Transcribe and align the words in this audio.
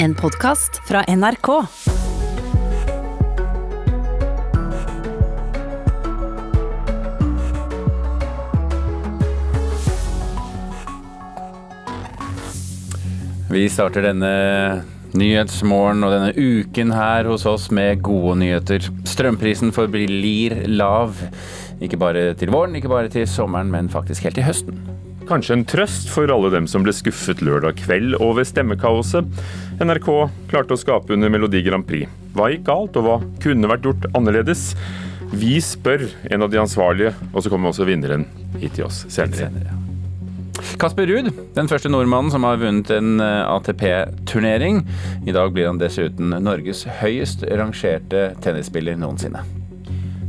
En 0.00 0.14
podkast 0.14 0.76
fra 0.86 1.00
NRK. 1.08 1.48
Vi 13.50 13.64
starter 13.68 14.06
denne 14.06 14.30
Nyhetsmorgen 15.18 16.06
og 16.06 16.14
denne 16.14 16.30
uken 16.36 16.94
her 16.94 17.26
hos 17.26 17.48
oss 17.50 17.66
med 17.74 17.98
gode 18.06 18.36
nyheter. 18.44 18.86
Strømprisen 19.02 19.74
forblir 19.74 20.62
lav. 20.70 21.18
Ikke 21.82 21.98
bare 21.98 22.36
til 22.38 22.54
våren, 22.54 22.78
ikke 22.78 22.94
bare 22.94 23.10
til 23.10 23.26
sommeren, 23.26 23.74
men 23.74 23.90
faktisk 23.90 24.30
helt 24.30 24.38
til 24.38 24.46
høsten. 24.46 24.78
Kanskje 25.28 25.58
en 25.58 25.64
trøst 25.68 26.06
for 26.08 26.30
alle 26.32 26.48
dem 26.54 26.64
som 26.70 26.84
ble 26.86 26.92
skuffet 26.96 27.42
lørdag 27.44 27.76
kveld 27.82 28.14
over 28.24 28.46
stemmekaoset. 28.48 29.26
NRK 29.76 30.06
klarte 30.48 30.72
å 30.72 30.80
skape 30.80 31.12
under 31.12 31.28
Melodi 31.28 31.60
Grand 31.66 31.84
Prix. 31.84 32.08
Hva 32.32 32.46
gikk 32.48 32.64
galt, 32.64 32.96
og 32.96 33.04
hva 33.04 33.16
kunne 33.42 33.68
vært 33.68 33.84
gjort 33.84 34.06
annerledes? 34.16 34.70
Vi 35.36 35.58
spør 35.60 36.06
en 36.32 36.46
av 36.46 36.48
de 36.48 36.62
ansvarlige, 36.62 37.12
og 37.34 37.44
så 37.44 37.52
kommer 37.52 37.74
også 37.74 37.84
vinneren 37.84 38.24
hit 38.56 38.78
til 38.78 38.86
oss 38.86 39.02
senere. 39.12 39.50
Kasper 40.80 41.06
Ruud, 41.10 41.28
den 41.54 41.68
første 41.68 41.90
nordmannen 41.92 42.32
som 42.32 42.46
har 42.48 42.56
vunnet 42.62 42.88
en 42.96 43.20
eh, 43.20 43.52
ATP-turnering. 43.52 44.80
I 45.28 45.34
dag 45.36 45.52
blir 45.52 45.68
han 45.68 45.80
dessuten 45.82 46.32
Norges 46.40 46.86
høyest 47.02 47.44
rangerte 47.52 48.30
tennisspiller 48.42 48.96
noensinne. 48.96 49.44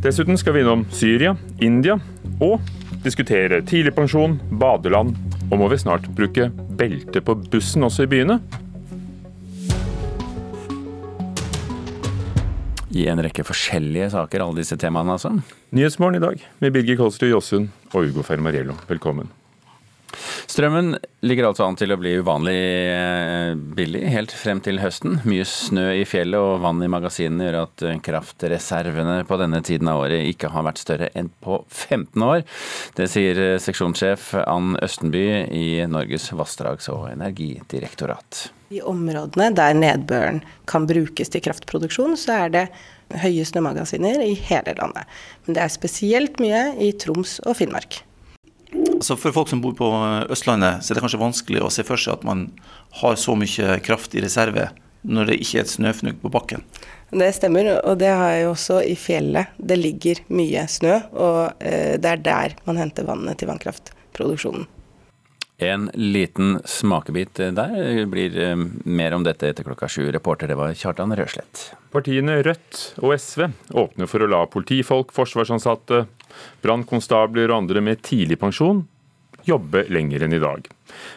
Dessuten 0.04 0.38
skal 0.40 0.56
vi 0.56 0.66
innom 0.66 0.84
Syria, 0.96 1.38
India 1.64 1.98
og 2.44 2.60
diskutere 3.04 3.62
tidligpensjon, 3.66 4.40
badeland, 4.60 5.16
og 5.50 5.62
må 5.62 5.70
vi 5.72 5.80
snart 5.80 6.08
bruke 6.16 6.50
belte 6.80 7.24
på 7.24 7.36
bussen 7.52 7.86
også 7.88 8.06
i 8.06 8.12
byene? 8.12 8.40
I 12.90 13.06
en 13.08 13.22
rekke 13.22 13.46
forskjellige 13.46 14.10
saker, 14.16 14.44
alle 14.44 14.64
disse 14.64 14.78
temaene 14.82 15.16
altså. 15.16 15.32
Nyhetsmorgen 15.78 16.20
i 16.20 16.24
dag 16.26 16.48
med 16.60 16.74
Birger 16.76 16.98
Kolsrud 17.00 17.30
Jåsund 17.30 17.70
og 17.94 18.10
Ugo 18.10 18.26
Fermariello. 18.26 18.76
Velkommen. 18.90 19.30
Strømmen 20.50 20.96
ligger 21.22 21.50
altså 21.50 21.66
an 21.68 21.78
til 21.78 21.94
å 21.94 21.98
bli 22.00 22.16
uvanlig 22.20 22.58
eh, 22.90 23.52
billig 23.78 24.02
helt 24.10 24.34
frem 24.34 24.62
til 24.66 24.82
høsten. 24.82 25.20
Mye 25.30 25.46
snø 25.48 25.86
i 26.00 26.06
fjellet 26.10 26.40
og 26.42 26.64
vann 26.64 26.82
i 26.84 26.90
magasinene 26.92 27.48
gjør 27.48 27.60
at 27.62 27.86
eh, 27.86 28.00
kraftreservene 28.06 29.20
på 29.30 29.40
denne 29.42 29.62
tiden 29.66 29.92
av 29.92 30.04
året 30.06 30.26
ikke 30.32 30.52
har 30.54 30.66
vært 30.66 30.82
større 30.82 31.12
enn 31.18 31.32
på 31.44 31.62
15 31.68 32.26
år. 32.26 32.46
Det 32.98 33.10
sier 33.12 33.42
eh, 33.44 33.58
seksjonssjef 33.62 34.32
Ann 34.46 34.74
Østenby 34.82 35.26
i 35.54 35.68
Norges 35.90 36.32
vassdrags- 36.34 36.90
og 36.94 37.10
energidirektorat. 37.12 38.48
I 38.74 38.84
områdene 38.86 39.50
der 39.58 39.78
nedbøren 39.78 40.44
kan 40.70 40.86
brukes 40.90 41.32
til 41.34 41.46
kraftproduksjon, 41.46 42.18
så 42.18 42.46
er 42.46 42.54
det 42.54 42.68
høye 43.24 43.46
snømagasiner 43.48 44.22
i 44.22 44.36
hele 44.50 44.76
landet. 44.78 45.10
Men 45.46 45.58
det 45.58 45.66
er 45.66 45.74
spesielt 45.74 46.38
mye 46.42 46.70
i 46.78 46.94
Troms 47.02 47.40
og 47.46 47.58
Finnmark. 47.62 48.04
Altså 49.00 49.16
for 49.16 49.32
folk 49.32 49.48
som 49.48 49.62
bor 49.64 49.72
på 49.80 49.88
Østlandet, 50.28 50.84
så 50.84 50.92
er 50.92 50.98
det 50.98 51.04
kanskje 51.06 51.22
vanskelig 51.22 51.62
å 51.64 51.72
se 51.72 51.86
for 51.88 52.02
seg 52.02 52.18
at 52.18 52.26
man 52.28 52.50
har 53.00 53.16
så 53.16 53.32
mye 53.40 53.78
kraft 53.86 54.16
i 54.18 54.24
reserve 54.26 54.66
når 55.08 55.30
det 55.30 55.38
ikke 55.40 55.62
er 55.62 55.64
et 55.64 55.72
snøfnugg 55.72 56.18
på 56.20 56.32
bakken. 56.34 56.66
Det 57.10 57.30
stemmer, 57.34 57.72
og 57.80 57.96
det 58.02 58.10
har 58.12 58.34
jeg 58.34 58.44
jo 58.44 58.50
også 58.52 58.82
i 58.86 58.98
fjellet. 59.00 59.56
Det 59.56 59.78
ligger 59.80 60.20
mye 60.36 60.66
snø, 60.70 60.98
og 61.16 61.64
eh, 61.64 61.96
det 61.96 62.12
er 62.12 62.26
der 62.26 62.58
man 62.68 62.82
henter 62.82 63.08
vannet 63.08 63.40
til 63.40 63.50
vannkraftproduksjonen. 63.50 64.68
En 65.60 65.90
liten 65.96 66.60
smakebit 66.68 67.40
der. 67.40 67.74
Det 67.74 68.06
blir 68.12 68.36
eh, 68.36 68.68
mer 68.84 69.16
om 69.16 69.26
dette 69.26 69.50
etter 69.50 69.68
klokka 69.68 69.90
sju. 69.92 70.06
Reporter 70.12 70.52
det 70.52 70.60
var 70.60 70.76
Kjartan 70.76 71.16
Røslett. 71.16 71.70
Partiene 71.92 72.38
Rødt 72.46 72.84
og 73.02 73.16
SV 73.16 73.48
åpner 73.80 74.12
for 74.12 74.24
å 74.24 74.30
la 74.30 74.46
politifolk, 74.52 75.16
forsvarsansatte, 75.16 76.06
brannkonstabler 76.64 77.50
og 77.50 77.64
andre 77.64 77.84
med 77.84 78.04
tidligpensjon 78.06 78.86
jobbe 79.48 79.86
lenger 79.92 80.26
enn 80.26 80.36
i 80.36 80.42
dag. 80.42 80.68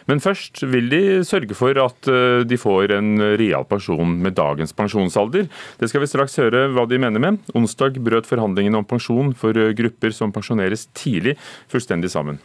Men 0.09 0.21
først 0.23 0.63
vil 0.69 0.89
de 0.91 1.01
sørge 1.27 1.57
for 1.57 1.77
at 1.81 2.09
eh, 2.11 2.45
de 2.47 2.59
får 2.59 2.95
en 2.97 3.11
real 3.39 3.67
pensjon 3.67 4.15
med 4.23 4.37
dagens 4.37 4.75
pensjonsalder. 4.77 5.49
Det 5.79 5.89
skal 5.91 6.03
vi 6.03 6.11
straks 6.11 6.39
høre 6.41 6.67
hva 6.73 6.87
de 6.89 7.01
mener 7.01 7.23
med. 7.23 7.41
Onsdag 7.57 7.99
brøt 8.03 8.29
forhandlingene 8.29 8.81
om 8.81 8.87
pensjon 8.87 9.33
for 9.37 9.57
eh, 9.57 9.73
grupper 9.77 10.15
som 10.15 10.33
pensjoneres 10.35 10.87
tidlig, 10.97 11.37
fullstendig 11.71 12.11
sammen. 12.13 12.41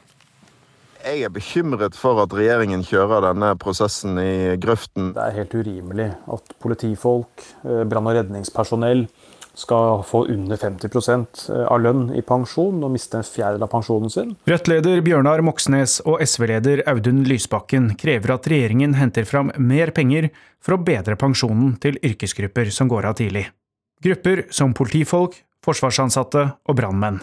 Jeg 0.98 1.22
er 1.24 1.30
bekymret 1.30 1.94
for 1.96 2.18
at 2.20 2.32
regjeringen 2.34 2.82
kjører 2.84 3.22
denne 3.28 3.52
prosessen 3.60 4.18
i 4.18 4.56
grøften. 4.60 5.12
Det 5.14 5.22
er 5.22 5.36
helt 5.38 5.54
urimelig 5.54 6.08
at 6.34 6.54
politifolk, 6.60 7.44
eh, 7.64 7.84
brann- 7.88 8.10
og 8.10 8.18
redningspersonell 8.18 9.06
skal 9.58 10.02
få 10.06 10.24
under 10.30 10.56
50% 10.56 11.48
av 11.66 11.80
lønn 11.82 12.04
i 12.14 12.22
pensjon 12.22 12.78
og 12.84 12.92
miste 12.94 13.18
en 13.18 13.26
fjerdedel 13.26 13.66
av 13.66 13.72
pensjonen 13.72 14.12
sin. 14.12 14.34
Rødt-leder 14.46 15.02
Bjørnar 15.02 15.42
Moxnes 15.42 15.98
og 16.06 16.22
SV-leder 16.22 16.84
Audun 16.90 17.24
Lysbakken 17.26 17.90
krever 17.98 18.36
at 18.36 18.46
regjeringen 18.50 18.94
henter 18.98 19.26
fram 19.26 19.50
mer 19.58 19.90
penger 19.96 20.30
for 20.62 20.76
å 20.76 20.82
bedre 20.82 21.18
pensjonen 21.18 21.74
til 21.82 21.98
yrkesgrupper 22.06 22.70
som 22.74 22.90
går 22.90 23.10
av 23.10 23.18
tidlig. 23.18 23.48
Grupper 24.04 24.44
som 24.54 24.76
politifolk, 24.78 25.34
forsvarsansatte 25.66 26.44
og 26.70 26.78
brannmenn. 26.78 27.18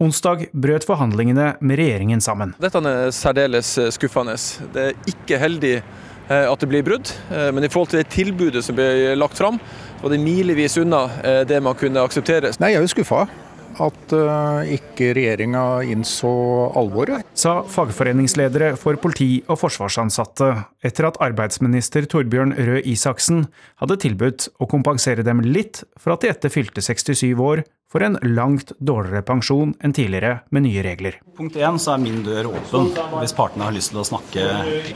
Onsdag 0.00 0.48
brøt 0.52 0.84
forhandlingene 0.84 1.54
med 1.60 1.80
regjeringen 1.80 2.20
sammen. 2.24 2.56
Dette 2.60 2.80
er 2.84 3.12
særdeles 3.16 3.76
skuffende. 3.96 4.36
Det 4.72 4.90
er 4.90 5.12
ikke 5.12 5.40
heldig 5.40 5.76
at 6.26 6.58
det 6.58 6.68
blir 6.68 6.82
brudd, 6.82 7.12
men 7.54 7.64
i 7.64 7.68
forhold 7.70 7.92
til 7.92 8.00
det 8.02 8.10
tilbudet 8.10 8.64
som 8.66 8.74
ble 8.76 9.14
lagt 9.14 9.38
fram, 9.38 9.60
var 10.02 10.12
det 10.12 10.22
milevis 10.22 10.76
unna 10.82 11.06
det 11.48 11.58
man 11.64 11.76
kunne 11.78 12.04
akseptere. 12.04 12.52
Nei, 12.60 12.74
Jeg 12.74 12.82
er 12.82 12.86
jo 12.86 12.94
skuffa 12.96 13.26
at 13.82 14.14
uh, 14.16 14.64
ikke 14.72 15.12
regjeringa 15.16 15.62
innså 15.92 16.30
alvoret. 16.78 17.26
Sa 17.36 17.58
fagforeningsledere 17.70 18.74
for 18.80 18.98
politi- 19.00 19.42
og 19.52 19.60
forsvarsansatte 19.60 20.52
etter 20.86 21.10
at 21.10 21.20
arbeidsminister 21.24 22.08
Torbjørn 22.10 22.56
Røe 22.56 22.82
Isaksen 22.88 23.46
hadde 23.82 23.98
tilbudt 24.06 24.48
å 24.60 24.68
kompensere 24.70 25.26
dem 25.26 25.42
litt 25.44 25.82
for 26.00 26.14
at 26.14 26.24
de 26.24 26.32
etter 26.32 26.52
fylte 26.52 26.84
67 26.84 27.34
år 27.36 27.66
får 27.92 28.02
en 28.02 28.18
langt 28.22 28.72
dårligere 28.78 29.22
pensjon 29.26 29.74
enn 29.84 29.94
tidligere 29.94 30.40
med 30.50 30.66
nye 30.66 30.82
regler. 30.84 31.18
Punkt 31.38 31.56
én 31.56 31.78
så 31.80 31.94
er 31.94 32.02
min 32.02 32.22
dør 32.26 32.50
åpen 32.50 32.90
hvis 33.20 33.34
partene 33.36 33.68
har 33.68 33.76
lyst 33.76 33.92
til 33.92 34.02
å 34.02 34.06
snakke, 34.08 34.46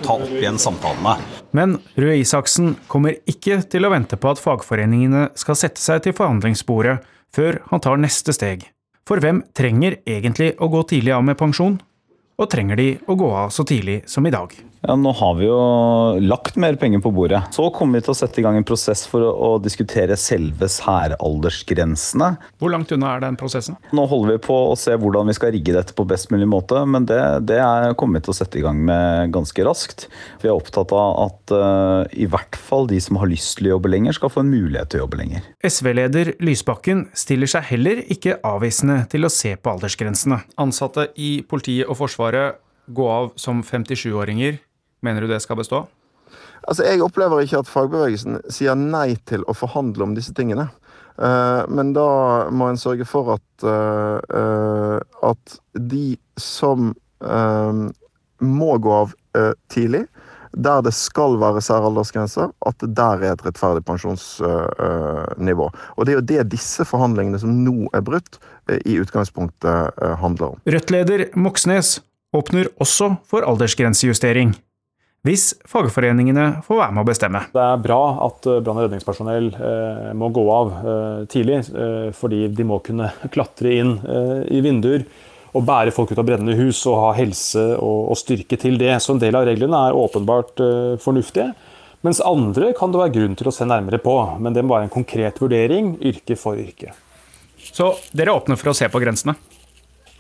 ta 0.03 0.17
opp 0.17 0.35
igjen 0.35 0.59
samtalene. 0.61 1.17
Men 1.57 1.79
Røe 2.01 2.19
Isaksen 2.21 2.75
kommer 2.91 3.19
ikke 3.31 3.61
til 3.71 3.87
å 3.87 3.93
vente 3.95 4.19
på 4.21 4.33
at 4.33 4.43
fagforeningene 4.43 5.29
skal 5.39 5.59
sette 5.59 5.83
seg 5.83 6.03
til 6.05 6.17
forhandlingsbordet 6.19 6.99
før 7.35 7.63
han 7.71 7.85
tar 7.85 8.01
neste 8.03 8.35
steg. 8.37 8.67
For 9.07 9.23
hvem 9.23 9.45
trenger 9.57 10.01
egentlig 10.07 10.53
å 10.63 10.71
gå 10.71 10.83
tidlig 10.91 11.15
av 11.17 11.25
med 11.27 11.39
pensjon? 11.41 11.79
Og 12.41 12.51
trenger 12.51 12.79
de 12.79 12.91
å 13.11 13.17
gå 13.21 13.31
av 13.37 13.55
så 13.55 13.67
tidlig 13.69 14.03
som 14.09 14.27
i 14.27 14.35
dag? 14.35 14.55
Ja, 14.81 14.95
Nå 14.97 15.13
har 15.13 15.35
vi 15.37 15.45
jo 15.45 15.57
lagt 16.25 16.57
mer 16.61 16.77
penger 16.81 17.03
på 17.05 17.13
bordet. 17.13 17.43
Så 17.53 17.67
kommer 17.75 17.99
vi 17.99 18.07
til 18.07 18.15
å 18.15 18.17
sette 18.17 18.41
i 18.41 18.45
gang 18.45 18.57
en 18.57 18.67
prosess 18.67 19.03
for 19.09 19.25
å, 19.27 19.31
å 19.31 19.51
diskutere 19.61 20.17
selve 20.17 20.71
særaldersgrensene. 20.73 22.31
Hvor 22.61 22.73
langt 22.73 22.93
unna 22.97 23.11
er 23.13 23.25
den 23.27 23.37
prosessen? 23.41 23.77
Nå 23.97 24.07
holder 24.09 24.39
vi 24.39 24.43
på 24.47 24.57
å 24.71 24.79
se 24.81 24.97
hvordan 24.97 25.29
vi 25.29 25.37
skal 25.37 25.53
rigge 25.53 25.75
dette 25.77 25.97
på 25.97 26.07
best 26.09 26.33
mulig 26.33 26.49
måte, 26.49 26.81
men 26.89 27.05
det, 27.09 27.21
det 27.51 27.59
er, 27.61 27.93
kommer 28.01 28.21
vi 28.21 28.29
til 28.29 28.35
å 28.35 28.39
sette 28.41 28.61
i 28.61 28.65
gang 28.65 28.81
med 28.89 29.35
ganske 29.37 29.67
raskt. 29.69 30.07
Vi 30.41 30.49
er 30.49 30.57
opptatt 30.57 30.97
av 30.97 31.21
at 31.27 31.55
uh, 31.55 32.09
i 32.17 32.31
hvert 32.31 32.57
fall 32.57 32.89
de 32.89 33.03
som 33.05 33.21
har 33.21 33.29
lyst 33.29 33.59
til 33.59 33.69
å 33.69 33.75
jobbe 33.77 33.93
lenger, 33.93 34.17
skal 34.17 34.33
få 34.33 34.47
en 34.47 34.55
mulighet 34.55 34.95
til 34.95 35.03
å 35.03 35.05
jobbe 35.05 35.21
lenger. 35.21 35.45
SV-leder 35.67 36.33
Lysbakken 36.41 37.05
stiller 37.13 37.53
seg 37.53 37.69
heller 37.75 38.01
ikke 38.09 38.39
avvisende 38.49 39.03
til 39.13 39.29
å 39.29 39.33
se 39.35 39.53
på 39.61 39.77
aldersgrensene. 39.77 40.41
Ansatte 40.61 41.11
i 41.21 41.35
politiet 41.45 41.85
og 41.91 42.01
Forsvaret 42.01 42.65
gå 42.91 43.07
av 43.13 43.31
som 43.39 43.61
57-åringer. 43.63 44.59
Mener 45.01 45.25
du 45.25 45.31
det 45.31 45.41
skal 45.45 45.59
bestå? 45.61 45.85
Altså, 46.69 46.85
Jeg 46.85 47.03
opplever 47.03 47.43
ikke 47.43 47.63
at 47.63 47.71
fagbevegelsen 47.71 48.41
sier 48.53 48.77
nei 48.79 49.15
til 49.29 49.45
å 49.49 49.57
forhandle 49.57 50.05
om 50.07 50.17
disse 50.17 50.35
tingene. 50.37 50.69
Uh, 51.21 51.67
men 51.69 51.93
da 51.97 52.49
må 52.53 52.71
en 52.71 52.81
sørge 52.81 53.05
for 53.09 53.35
at, 53.37 53.65
uh, 53.67 55.01
at 55.31 55.61
de 55.75 56.15
som 56.41 56.93
må 58.41 58.69
gå 58.81 58.93
av 58.97 59.11
tidlig, 59.69 60.07
der 60.57 60.79
det 60.87 60.95
skal 60.97 61.35
være 61.37 61.61
særaldersgrenser, 61.61 62.49
at 62.65 62.79
det 62.81 62.89
der 62.97 63.27
er 63.27 63.35
et 63.35 63.45
rettferdig 63.45 63.85
pensjonsnivå. 63.85 65.67
Og 65.69 66.09
det 66.09 66.15
er 66.15 66.17
jo 66.17 66.25
det 66.31 66.47
disse 66.57 66.87
forhandlingene 66.89 67.43
som 67.43 67.53
nå 67.67 67.91
er 67.93 68.07
brutt, 68.07 68.41
i 68.89 68.97
utgangspunktet 69.03 70.01
handler 70.23 70.55
om. 70.55 70.65
Rødt-leder 70.65 71.27
Moxnes 71.37 71.99
åpner 72.33 72.73
også 72.81 73.13
for 73.29 73.45
aldersgrensejustering 73.45 74.57
hvis 75.27 75.51
fagforeningene 75.69 76.63
får 76.65 76.79
være 76.79 76.95
med 76.97 77.03
å 77.03 77.09
bestemme. 77.11 77.43
Det 77.53 77.61
er 77.61 77.81
bra 77.85 78.01
at 78.25 78.47
brann- 78.65 78.79
og 78.79 78.87
redningspersonell 78.87 79.51
eh, 79.53 80.07
må 80.17 80.31
gå 80.33 80.45
av 80.55 80.71
eh, 80.81 81.19
tidlig, 81.29 81.59
eh, 81.77 82.07
fordi 82.17 82.47
de 82.57 82.65
må 82.65 82.79
kunne 82.85 83.11
klatre 83.35 83.75
inn 83.83 83.99
i 84.49 84.63
vinduer 84.65 85.05
og 85.51 85.67
bære 85.67 85.93
folk 85.93 86.13
ut 86.13 86.23
av 86.23 86.25
brennende 86.29 86.55
hus 86.57 86.79
og 86.87 87.01
ha 87.03 87.11
helse 87.19 87.61
og, 87.75 88.13
og, 88.13 88.17
styrke 88.17 88.57
til 88.61 88.79
det. 88.81 88.95
Så 89.03 89.17
en 89.17 89.21
del 89.21 89.37
av 89.37 89.45
reglene 89.49 89.83
er 89.89 89.99
åpenbart 89.99 90.63
fornuftige. 91.03 91.51
Mens 92.07 92.23
andre 92.25 92.71
kan 92.79 92.95
det 92.95 93.01
være 93.01 93.13
grunn 93.19 93.35
til 93.37 93.51
å 93.51 93.53
se 93.53 93.67
nærmere 93.67 93.99
på, 94.01 94.15
men 94.41 94.55
det 94.55 94.63
må 94.65 94.77
være 94.77 94.87
en 94.87 94.95
konkret 94.95 95.43
vurdering, 95.43 95.97
yrke 96.07 96.39
for 96.39 96.57
yrke. 96.57 96.95
Så 97.61 97.91
dere 98.17 98.39
åpner 98.39 98.57
for 98.57 98.71
å 98.71 98.77
se 98.79 98.87
på 98.89 99.03
grensene? 99.03 99.35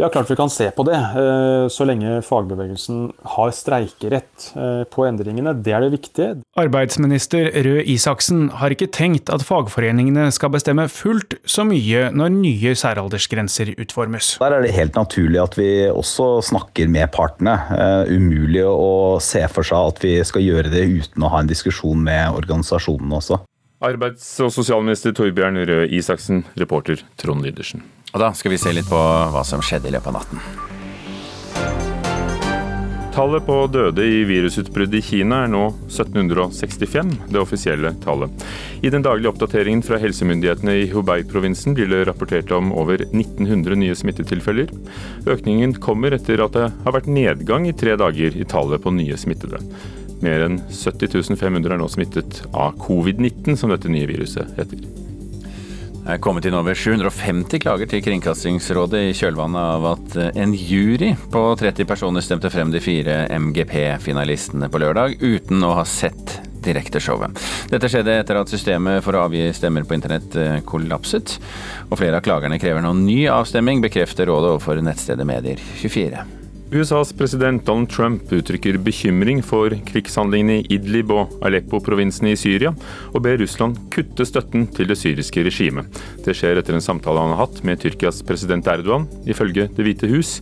Ja, 0.00 0.08
klart 0.08 0.30
vi 0.30 0.36
kan 0.36 0.48
se 0.48 0.70
på 0.72 0.84
det, 0.88 0.96
eh, 0.96 1.66
så 1.68 1.84
lenge 1.84 2.22
fagbevegelsen 2.24 3.10
har 3.34 3.50
streikerett 3.52 4.46
eh, 4.56 4.84
på 4.88 5.04
endringene. 5.04 5.52
Det 5.60 5.74
er 5.76 5.84
det 5.84 5.90
viktige. 5.92 6.28
Arbeidsminister 6.56 7.50
Røe 7.66 7.82
Isaksen 7.84 8.46
har 8.62 8.72
ikke 8.72 8.88
tenkt 8.96 9.28
at 9.28 9.44
fagforeningene 9.44 10.30
skal 10.32 10.54
bestemme 10.54 10.86
fullt 10.88 11.36
så 11.44 11.66
mye 11.68 12.08
når 12.16 12.32
nye 12.38 12.72
særaldersgrenser 12.80 13.74
utformes. 13.76 14.38
Der 14.40 14.56
er 14.56 14.64
det 14.64 14.72
helt 14.78 14.96
naturlig 14.96 15.42
at 15.44 15.60
vi 15.60 15.68
også 15.92 16.30
snakker 16.48 16.88
med 16.88 17.12
partene. 17.12 17.58
Uh, 17.68 18.08
umulig 18.08 18.64
å 18.64 19.20
se 19.20 19.44
for 19.52 19.68
seg 19.68 19.92
at 19.92 20.00
vi 20.00 20.16
skal 20.24 20.46
gjøre 20.46 20.72
det 20.72 20.86
uten 20.88 21.28
å 21.28 21.34
ha 21.34 21.44
en 21.44 21.52
diskusjon 21.52 22.00
med 22.08 22.40
organisasjonene 22.40 23.20
også. 23.20 23.42
Arbeids- 23.84 24.32
og 24.44 24.52
sosialminister 24.52 25.12
Torbjørn 25.16 25.60
Røe 25.68 25.88
Isaksen, 25.92 26.46
reporter 26.60 27.04
Trond 27.20 27.44
Lydersen. 27.44 27.84
Og 28.10 28.18
da 28.22 28.32
skal 28.34 28.54
vi 28.54 28.58
se 28.58 28.74
litt 28.74 28.90
på 28.90 28.98
hva 28.98 29.44
som 29.46 29.62
skjedde 29.62 29.90
i 29.90 29.94
løpet 29.94 30.10
av 30.10 30.20
natten. 30.20 30.68
Tallet 33.10 33.42
på 33.42 33.54
døde 33.66 34.04
i 34.06 34.20
virusutbruddet 34.24 35.00
i 35.00 35.02
Kina 35.02 35.40
er 35.44 35.50
nå 35.50 35.64
1765, 35.90 37.10
det 37.34 37.40
offisielle 37.40 37.90
tallet. 38.04 38.44
I 38.86 38.92
den 38.94 39.02
daglige 39.02 39.32
oppdateringen 39.32 39.82
fra 39.84 39.98
helsemyndighetene 39.98 40.76
i 40.78 40.86
Hubei-provinsen 40.92 41.74
blir 41.74 41.90
det 41.90 42.04
rapportert 42.06 42.54
om 42.54 42.70
over 42.70 43.02
1900 43.08 43.80
nye 43.82 43.98
smittetilfeller. 43.98 44.70
Økningen 45.26 45.74
kommer 45.82 46.14
etter 46.14 46.44
at 46.46 46.54
det 46.54 46.70
har 46.86 46.96
vært 46.96 47.10
nedgang 47.10 47.66
i 47.66 47.74
tre 47.74 47.98
dager 47.98 48.38
i 48.38 48.46
tallet 48.48 48.86
på 48.86 48.94
nye 48.94 49.18
smittede. 49.18 49.58
Mer 50.22 50.46
enn 50.46 50.62
70 50.70 51.34
500 51.34 51.74
er 51.74 51.82
nå 51.82 51.90
smittet 51.90 52.44
av 52.54 52.78
covid-19, 52.78 53.58
som 53.58 53.74
dette 53.74 53.90
nye 53.90 54.08
viruset 54.08 54.54
heter. 54.60 54.99
Er 56.10 56.18
kommet 56.18 56.42
inn 56.48 56.56
over 56.58 56.74
750 56.74 57.60
klager 57.62 57.86
til 57.86 58.00
Kringkastingsrådet 58.02 59.02
i 59.06 59.12
kjølvannet 59.14 59.60
av 59.76 59.84
at 59.92 60.16
en 60.42 60.54
jury 60.58 61.12
på 61.30 61.42
30 61.60 61.86
personer 61.86 62.24
stemte 62.24 62.50
frem 62.50 62.72
de 62.74 62.80
fire 62.82 63.28
MGP-finalistene 63.30 64.66
på 64.72 64.80
lørdag, 64.82 65.14
uten 65.22 65.62
å 65.62 65.76
ha 65.78 65.84
sett 65.86 66.40
direkteshowet. 66.66 67.38
Dette 67.70 67.92
skjedde 67.92 68.18
etter 68.24 68.40
at 68.40 68.50
systemet 68.50 69.04
for 69.06 69.14
å 69.14 69.28
avgi 69.28 69.46
stemmer 69.54 69.86
på 69.86 69.94
internett 70.00 70.34
eh, 70.34 70.58
kollapset, 70.66 71.36
og 71.86 72.02
flere 72.02 72.18
av 72.18 72.26
klagerne 72.26 72.58
krever 72.58 72.82
nå 72.82 72.96
ny 72.98 73.22
avstemming, 73.30 73.86
bekrefter 73.86 74.26
rådet 74.32 74.56
overfor 74.56 74.82
nettstedet 74.82 75.30
Medier24. 75.30 76.39
USAs 76.70 77.12
president 77.12 77.66
Donald 77.66 77.90
Trump 77.90 78.32
uttrykker 78.32 78.76
bekymring 78.78 79.40
for 79.42 79.74
krigshandlingene 79.88 80.60
i 80.60 80.76
Idlib 80.76 81.10
og 81.10 81.32
Aleppo-provinsene 81.42 82.30
i 82.30 82.38
Syria, 82.38 82.70
og 83.10 83.24
ber 83.24 83.40
Russland 83.42 83.80
kutte 83.90 84.22
støtten 84.28 84.68
til 84.76 84.86
det 84.86 85.00
syriske 85.00 85.42
regimet. 85.42 85.98
Det 86.22 86.36
skjer 86.38 86.60
etter 86.60 86.78
en 86.78 86.84
samtale 86.84 87.24
han 87.24 87.34
har 87.34 87.42
hatt 87.42 87.58
med 87.66 87.82
Tyrkias 87.82 88.22
president 88.22 88.70
Erdogan, 88.70 89.08
ifølge 89.26 89.66
Det 89.74 89.82
hvite 89.82 90.12
hus. 90.14 90.36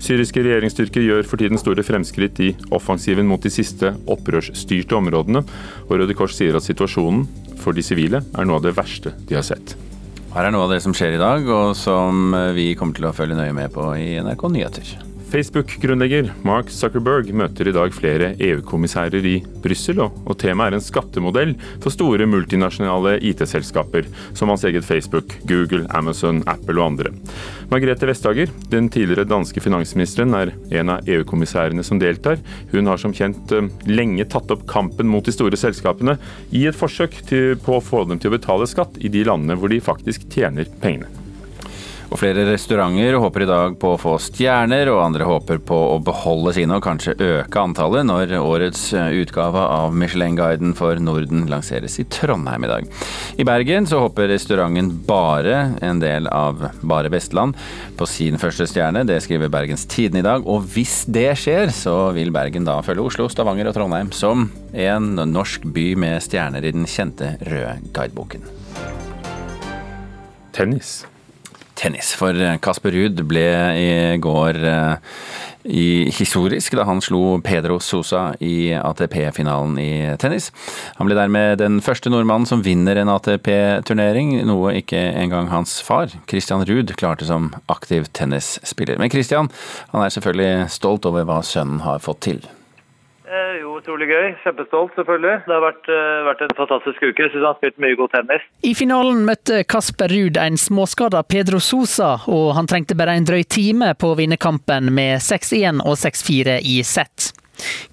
Syriske 0.00 0.44
regjeringsstyrker 0.44 1.00
gjør 1.00 1.24
for 1.24 1.40
tiden 1.40 1.60
store 1.60 1.84
fremskritt 1.84 2.44
i 2.44 2.52
offensiven 2.76 3.28
mot 3.28 3.40
de 3.40 3.52
siste 3.52 3.94
opprørsstyrte 4.04 5.00
områdene, 5.00 5.46
og 5.88 5.96
Røde 5.96 6.16
Kors 6.16 6.36
sier 6.36 6.60
at 6.60 6.68
situasjonen 6.68 7.24
for 7.60 7.72
de 7.72 7.84
sivile 7.84 8.20
er 8.20 8.48
noe 8.48 8.60
av 8.60 8.68
det 8.68 8.76
verste 8.76 9.16
de 9.24 9.40
har 9.40 9.48
sett. 9.48 9.78
Her 10.34 10.46
er 10.46 10.52
noe 10.52 10.68
av 10.68 10.76
det 10.76 10.84
som 10.84 10.92
skjer 10.92 11.16
i 11.16 11.22
dag, 11.24 11.48
og 11.48 11.72
som 11.72 12.36
vi 12.52 12.74
kommer 12.76 13.00
til 13.00 13.08
å 13.08 13.16
følge 13.16 13.40
nøye 13.40 13.56
med 13.56 13.72
på 13.72 13.94
i 13.96 14.18
NRK 14.20 14.52
Nyheter. 14.52 15.09
Facebook-grunnlegger 15.30 16.32
Mark 16.42 16.70
Zuckerberg 16.74 17.28
møter 17.36 17.68
i 17.70 17.74
dag 17.74 17.92
flere 17.94 18.32
EU-kommissærer 18.42 19.26
i 19.28 19.36
Brussel, 19.62 20.00
og 20.02 20.32
temaet 20.40 20.72
er 20.72 20.78
en 20.78 20.82
skattemodell 20.82 21.52
for 21.82 21.94
store 21.94 22.26
multinasjonale 22.26 23.16
IT-selskaper, 23.30 24.08
som 24.34 24.50
hans 24.50 24.64
eget 24.66 24.86
Facebook, 24.86 25.36
Google, 25.46 25.84
Amazon, 25.94 26.42
Apple 26.50 26.80
og 26.80 26.88
andre. 26.92 27.14
Margrethe 27.70 28.10
Vestager, 28.10 28.50
den 28.72 28.90
tidligere 28.90 29.28
danske 29.30 29.62
finansministeren, 29.62 30.34
er 30.34 30.52
en 30.80 30.96
av 30.96 31.06
EU-kommissærene 31.06 31.86
som 31.86 32.02
deltar. 32.02 32.42
Hun 32.74 32.90
har 32.90 32.98
som 32.98 33.14
kjent 33.14 33.54
eh, 33.54 33.70
lenge 33.86 34.26
tatt 34.32 34.50
opp 34.50 34.66
kampen 34.70 35.10
mot 35.10 35.26
de 35.26 35.36
store 35.36 35.58
selskapene, 35.60 36.18
i 36.50 36.66
et 36.66 36.78
forsøk 36.78 37.22
på 37.62 37.78
å 37.78 37.84
få 37.84 38.02
dem 38.10 38.18
til 38.18 38.32
å 38.32 38.38
betale 38.38 38.66
skatt 38.70 38.98
i 38.98 39.12
de 39.12 39.26
landene 39.30 39.58
hvor 39.60 39.70
de 39.70 39.82
faktisk 39.84 40.26
tjener 40.34 40.66
pengene. 40.82 41.19
Og 42.10 42.18
flere 42.18 42.42
restauranter 42.48 43.14
håper 43.22 43.44
i 43.44 43.46
dag 43.46 43.74
på 43.78 43.92
å 43.94 43.98
få 44.00 44.16
stjerner, 44.18 44.88
og 44.90 44.98
andre 45.04 45.26
håper 45.28 45.60
på 45.62 45.76
å 45.92 45.98
beholde 46.02 46.56
sine 46.56 46.74
og 46.74 46.82
kanskje 46.82 47.14
øke 47.14 47.62
antallet 47.62 48.08
når 48.08 48.34
årets 48.40 48.88
utgave 48.96 49.62
av 49.62 49.94
Michelin-guiden 49.94 50.74
for 50.78 50.98
Norden 50.98 51.44
lanseres 51.50 52.00
i 52.02 52.06
Trondheim 52.10 52.66
i 52.66 52.70
dag. 52.72 52.88
I 53.38 53.46
Bergen 53.46 53.86
så 53.86 54.02
håper 54.02 54.26
restauranten 54.32 54.90
Bare, 55.06 55.76
en 55.86 56.02
del 56.02 56.26
av 56.34 56.64
Bare 56.82 57.12
Vestland, 57.14 57.54
på 57.96 58.08
sin 58.10 58.40
første 58.42 58.66
stjerne. 58.66 59.04
Det 59.06 59.20
skriver 59.22 59.52
Bergens 59.52 59.86
Tidende 59.86 60.24
i 60.24 60.26
dag. 60.26 60.48
Og 60.50 60.66
hvis 60.74 61.04
det 61.06 61.28
skjer, 61.38 61.70
så 61.74 62.10
vil 62.16 62.34
Bergen 62.34 62.66
da 62.66 62.80
følge 62.82 63.06
Oslo, 63.06 63.28
Stavanger 63.30 63.70
og 63.70 63.78
Trondheim 63.78 64.10
som 64.10 64.48
en 64.74 65.14
norsk 65.30 65.70
by 65.70 65.92
med 66.00 66.18
stjerner 66.26 66.66
i 66.66 66.74
den 66.74 66.90
kjente 66.90 67.36
røde 67.46 67.78
guideboken. 67.94 68.42
Tennis 70.50 71.04
tennis. 71.80 72.12
For 72.18 72.36
eh, 72.36 72.58
Kasper 72.62 72.94
Ruud 72.94 73.22
ble 73.28 73.46
i 73.80 73.88
går 74.22 74.58
eh, 74.68 75.14
i 75.70 76.08
historisk 76.16 76.76
da 76.76 76.86
han 76.88 77.02
slo 77.04 77.38
Pedro 77.44 77.78
Sosa 77.84 78.30
i 78.40 78.72
ATP-finalen 78.76 79.76
i 79.80 79.90
tennis. 80.20 80.50
Han 80.98 81.08
ble 81.08 81.18
dermed 81.18 81.60
den 81.60 81.80
første 81.84 82.12
nordmannen 82.12 82.48
som 82.48 82.64
vinner 82.64 83.00
en 83.00 83.12
ATP-turnering, 83.12 84.38
noe 84.48 84.76
ikke 84.80 85.00
engang 85.20 85.50
hans 85.52 85.78
far, 85.84 86.12
Christian 86.30 86.64
Ruud, 86.68 86.94
klarte 87.00 87.28
som 87.28 87.52
aktiv 87.72 88.08
tennisspiller. 88.16 89.00
Men 89.00 89.12
Christian 89.12 89.52
han 89.92 90.04
er 90.04 90.16
selvfølgelig 90.16 90.70
stolt 90.72 91.08
over 91.08 91.28
hva 91.28 91.42
sønnen 91.44 91.84
har 91.84 92.00
fått 92.04 92.24
til. 92.30 92.48
Eh, 93.30 93.60
jo, 93.60 93.76
utrolig 93.78 94.08
gøy. 94.10 94.32
Kjempestolt, 94.42 94.96
selvfølgelig. 94.98 95.44
Det 95.46 95.54
har 95.54 95.62
vært, 95.62 95.86
uh, 95.86 96.26
vært 96.26 96.40
en 96.42 96.54
fantastisk 96.58 97.04
uke. 97.04 97.28
Syns 97.28 97.38
han 97.38 97.46
har 97.52 97.58
spilt 97.60 97.78
mye 97.78 97.98
god 98.00 98.10
tennis. 98.10 98.46
I 98.66 98.72
finalen 98.74 99.22
møtte 99.28 99.62
Kasper 99.70 100.10
Ruud 100.10 100.40
en 100.40 100.58
småskada 100.58 101.22
Pedro 101.22 101.60
Sosa, 101.62 102.16
og 102.26 102.56
han 102.58 102.66
trengte 102.66 102.98
bare 102.98 103.14
en 103.14 103.28
drøy 103.28 103.44
time 103.46 103.92
på 103.94 104.10
å 104.10 104.18
vinne 104.18 104.40
kampen 104.40 104.90
med 104.96 105.22
6-1 105.22 105.78
og 105.86 105.94
6-4 106.00 106.58
i 106.66 106.80
sett. 106.82 107.30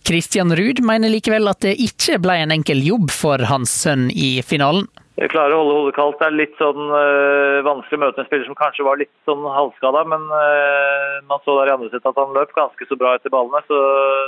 Christian 0.07 0.55
Ruud 0.57 0.81
mener 0.81 1.11
likevel 1.11 1.51
at 1.51 1.61
det 1.61 1.75
ikke 1.85 2.17
ble 2.23 2.39
en 2.41 2.55
enkel 2.55 2.81
jobb 2.81 3.11
for 3.13 3.45
hans 3.51 3.69
sønn 3.83 4.09
i 4.09 4.39
finalen. 4.41 4.87
Klarer 5.17 5.55
å 5.55 5.63
holde 5.63 5.77
hodet 5.79 5.95
kaldt. 5.97 6.19
Det 6.19 6.27
er 6.27 6.35
litt 6.37 6.59
sånn 6.61 6.91
øh, 6.93 7.63
vanskelig 7.65 7.97
å 7.97 8.01
møte 8.03 8.21
en 8.21 8.27
spiller 8.27 8.45
som 8.45 8.57
kanskje 8.57 8.83
var 8.85 8.99
litt 9.01 9.09
sånn 9.25 9.41
halvskada, 9.49 10.03
men 10.11 10.27
øh, 10.29 11.15
man 11.25 11.41
så 11.41 11.55
der 11.57 11.71
i 11.71 11.73
andre 11.73 11.89
sett 11.89 12.05
at 12.05 12.19
han 12.21 12.35
løp 12.35 12.51
ganske 12.53 12.85
så 12.85 12.97
bra 13.01 13.15
etter 13.17 13.33
ballene, 13.33 13.63
så 13.65 13.79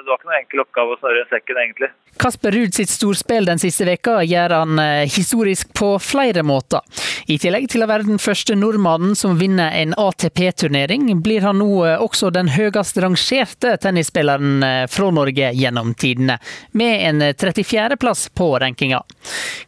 det 0.02 0.10
var 0.10 0.18
ikke 0.18 0.30
noen 0.32 0.40
enkel 0.40 0.64
oppgave 0.64 0.96
å 0.96 0.98
snøre 0.98 1.28
sekken, 1.30 1.60
egentlig. 1.62 1.92
Kasper 2.20 2.58
Ruud 2.58 2.74
sitt 2.74 2.90
storspill 2.90 3.46
den 3.46 3.62
siste 3.62 3.86
veka 3.86 4.16
gjør 4.26 4.56
han 4.58 4.82
øh, 4.82 5.04
historisk 5.14 5.70
på 5.78 5.92
flere 6.02 6.42
måter. 6.42 6.82
I 7.30 7.38
tillegg 7.38 7.70
til 7.70 7.86
å 7.86 7.90
være 7.92 8.10
den 8.10 8.18
første 8.18 8.58
nordmannen 8.58 9.14
som 9.14 9.38
vinner 9.38 9.78
en 9.78 9.94
ATP-turnering, 9.94 11.06
blir 11.22 11.46
han 11.46 11.62
nå 11.62 11.86
også 12.00 12.34
den 12.34 12.50
høyest 12.56 12.98
rangerte 12.98 13.76
tennisspilleren 13.78 14.66
fra 14.90 15.14
Norge 15.14 15.54
gjennom 15.54 15.94
tidene, 15.94 16.40
med 16.74 17.06
en 17.12 17.22
34.-plass 17.30 18.32
på 18.34 18.50
rankinga. 18.66 19.04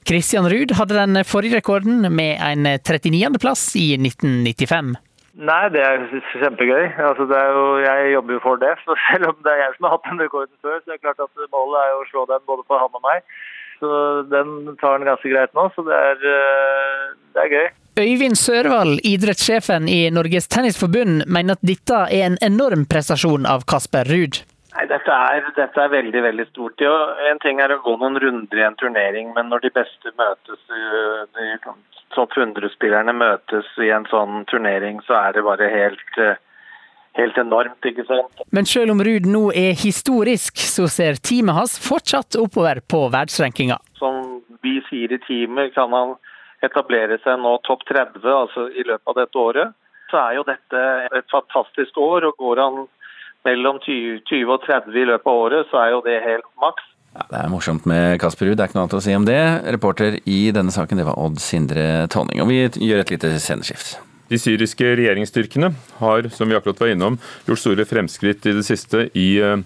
Christian 0.07 0.49
Ruud 0.49 0.73
hadde 0.79 0.97
den 0.97 1.10
den 1.17 1.27
forrige 1.27 1.59
rekorden 1.59 2.05
med 2.13 2.39
en 2.39 2.67
39.-plass 2.67 3.71
i 3.79 3.93
1995? 3.99 4.95
Nei, 5.41 5.63
det 5.71 5.81
er 5.81 6.03
kjempegøy. 6.33 6.89
Altså, 6.99 7.25
det 7.29 7.37
er 7.39 7.55
jo, 7.55 7.65
jeg 7.81 8.11
jobber 8.13 8.35
jo 8.35 8.43
for 8.43 8.59
det. 8.61 8.73
Så 8.83 8.97
selv 9.07 9.31
om 9.31 9.37
det 9.45 9.53
er 9.53 9.63
jeg 9.63 9.77
som 9.77 9.87
har 9.87 9.95
hatt 9.95 10.09
den 10.09 10.23
rekorden 10.25 10.55
før, 10.61 10.77
så 10.81 10.91
er 10.91 10.97
det 10.97 11.05
klart 11.05 11.23
at 11.23 11.51
målet 11.55 11.79
er 11.81 11.95
å 11.95 12.07
slå 12.11 12.25
den 12.29 12.43
både 12.49 12.67
for 12.67 12.83
han 12.83 12.99
og 12.99 13.05
meg. 13.05 13.23
Så 13.81 13.91
den 14.29 14.75
tar 14.77 14.99
han 14.99 15.07
ganske 15.07 15.31
greit 15.31 15.55
nå, 15.57 15.65
så 15.73 15.85
det 15.87 15.95
er, 15.97 16.19
eh, 16.31 17.05
det 17.33 17.45
er 17.45 17.55
gøy. 17.55 17.69
Øyvind 18.01 18.37
Sørvald, 18.37 19.01
idrettssjefen 19.07 19.89
i 19.89 20.03
Norges 20.13 20.47
Tennisforbund, 20.47 21.25
mener 21.27 21.57
at 21.57 21.65
dette 21.65 22.05
er 22.07 22.27
en 22.27 22.37
enorm 22.45 22.85
prestasjon 22.85 23.47
av 23.49 23.65
Kasper 23.67 24.07
Ruud. 24.11 24.43
Nei, 24.71 24.85
dette 24.87 25.11
er, 25.11 25.47
dette 25.57 25.81
er, 25.83 25.89
veldig 25.91 26.21
veldig 26.23 26.45
stort. 26.47 26.79
Jo, 26.79 26.91
en 27.27 27.41
ting 27.43 27.59
er 27.59 27.73
å 27.75 27.81
gå 27.83 27.97
noen 27.99 28.19
runder 28.23 28.59
i 28.59 28.63
en 28.63 28.77
turnering, 28.79 29.33
men 29.35 29.49
når 29.51 29.65
de 29.65 29.71
beste 29.75 30.13
møtes, 30.15 30.61
eh, 30.71 31.25
de 31.35 31.73
topp 32.15 32.37
100-spillerne 32.39 33.11
møtes 33.15 33.67
i 33.83 33.91
en 33.91 34.07
sånn 34.11 34.45
turnering, 34.51 35.01
så 35.07 35.17
er 35.19 35.35
det 35.35 35.43
bare 35.43 35.67
helt, 35.73 36.17
eh, 36.17 36.39
helt 37.19 37.37
enormt. 37.37 37.83
ikke 37.83 38.05
sant? 38.07 38.45
Men 38.51 38.65
selv 38.65 38.95
om 38.95 39.03
Ruud 39.03 39.27
nå 39.27 39.51
er 39.51 39.75
historisk, 39.75 40.55
så 40.55 40.87
ser 40.87 41.19
teamet 41.19 41.55
hans 41.55 41.75
fortsatt 41.79 42.39
oppover 42.39 42.79
på 42.79 43.09
verdensrankinga. 43.11 43.77
Som 43.99 44.41
vi 44.63 44.79
sier 44.87 45.11
i 45.11 45.19
teamet, 45.27 45.73
kan 45.75 45.91
han 45.91 46.15
etablere 46.63 47.19
seg 47.25 47.39
nå 47.39 47.57
topp 47.67 47.83
30 47.89 48.23
altså 48.23 48.69
i 48.71 48.83
løpet 48.87 49.07
av 49.07 49.15
dette 49.19 49.35
året. 49.35 49.73
Så 50.11 50.17
er 50.19 50.35
jo 50.39 50.43
dette 50.47 50.81
et 51.11 51.27
fantastisk 51.31 51.97
år. 51.97 52.23
og 52.25 52.37
går 52.37 52.57
han 52.57 52.87
mellom 53.47 53.79
20, 53.83 54.45
og 54.47 54.63
30 54.67 54.97
i 54.97 55.07
løpet 55.09 55.29
av 55.29 55.43
året, 55.45 55.69
så 55.71 55.81
er 55.83 55.93
jo 55.95 56.01
det 56.05 56.17
helt 56.25 56.47
maks. 56.61 56.87
Ja, 57.11 57.25
det 57.27 57.39
er 57.41 57.49
morsomt 57.51 57.87
med 57.89 58.21
Kasper 58.23 58.47
Ruud, 58.47 58.55
det 58.55 58.63
er 58.63 58.69
ikke 58.71 58.77
noe 58.77 58.85
annet 58.85 58.99
å 59.01 59.03
si 59.03 59.15
om 59.17 59.25
det. 59.27 59.41
Reporter 59.75 60.15
i 60.31 60.39
denne 60.55 60.71
saken, 60.71 61.01
det 61.01 61.07
var 61.09 61.19
Odd 61.19 61.41
Sindre 61.43 62.07
Tonning. 62.11 62.39
Og 62.43 62.47
vi 62.47 62.61
gjør 62.63 63.03
et 63.03 63.11
lite 63.11 63.33
sceneskift. 63.35 63.97
De 64.31 64.39
syriske 64.39 64.93
regjeringsstyrkene 64.95 65.73
har, 65.99 66.29
som 66.31 66.47
vi 66.47 66.55
akkurat 66.55 66.79
var 66.79 66.93
innom, 66.93 67.17
gjort 67.49 67.59
store 67.59 67.83
fremskritt 67.89 68.47
i 68.47 68.53
det 68.55 68.63
siste 68.63 69.09
i 69.19 69.27
uh, 69.43 69.59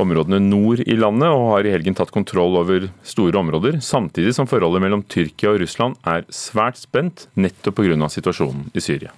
områdene 0.00 0.40
nord 0.46 0.80
i 0.86 0.96
landet, 0.96 1.28
og 1.28 1.50
har 1.50 1.68
i 1.68 1.74
helgen 1.74 1.98
tatt 1.98 2.14
kontroll 2.14 2.56
over 2.62 2.88
store 3.04 3.42
områder, 3.42 3.82
samtidig 3.84 4.32
som 4.38 4.48
forholdet 4.48 4.84
mellom 4.86 5.04
Tyrkia 5.12 5.52
og 5.52 5.60
Russland 5.60 6.00
er 6.08 6.24
svært 6.32 6.80
spent, 6.80 7.28
nettopp 7.36 7.82
pga. 7.82 8.08
situasjonen 8.08 8.72
i 8.72 8.80
Syria. 8.80 9.12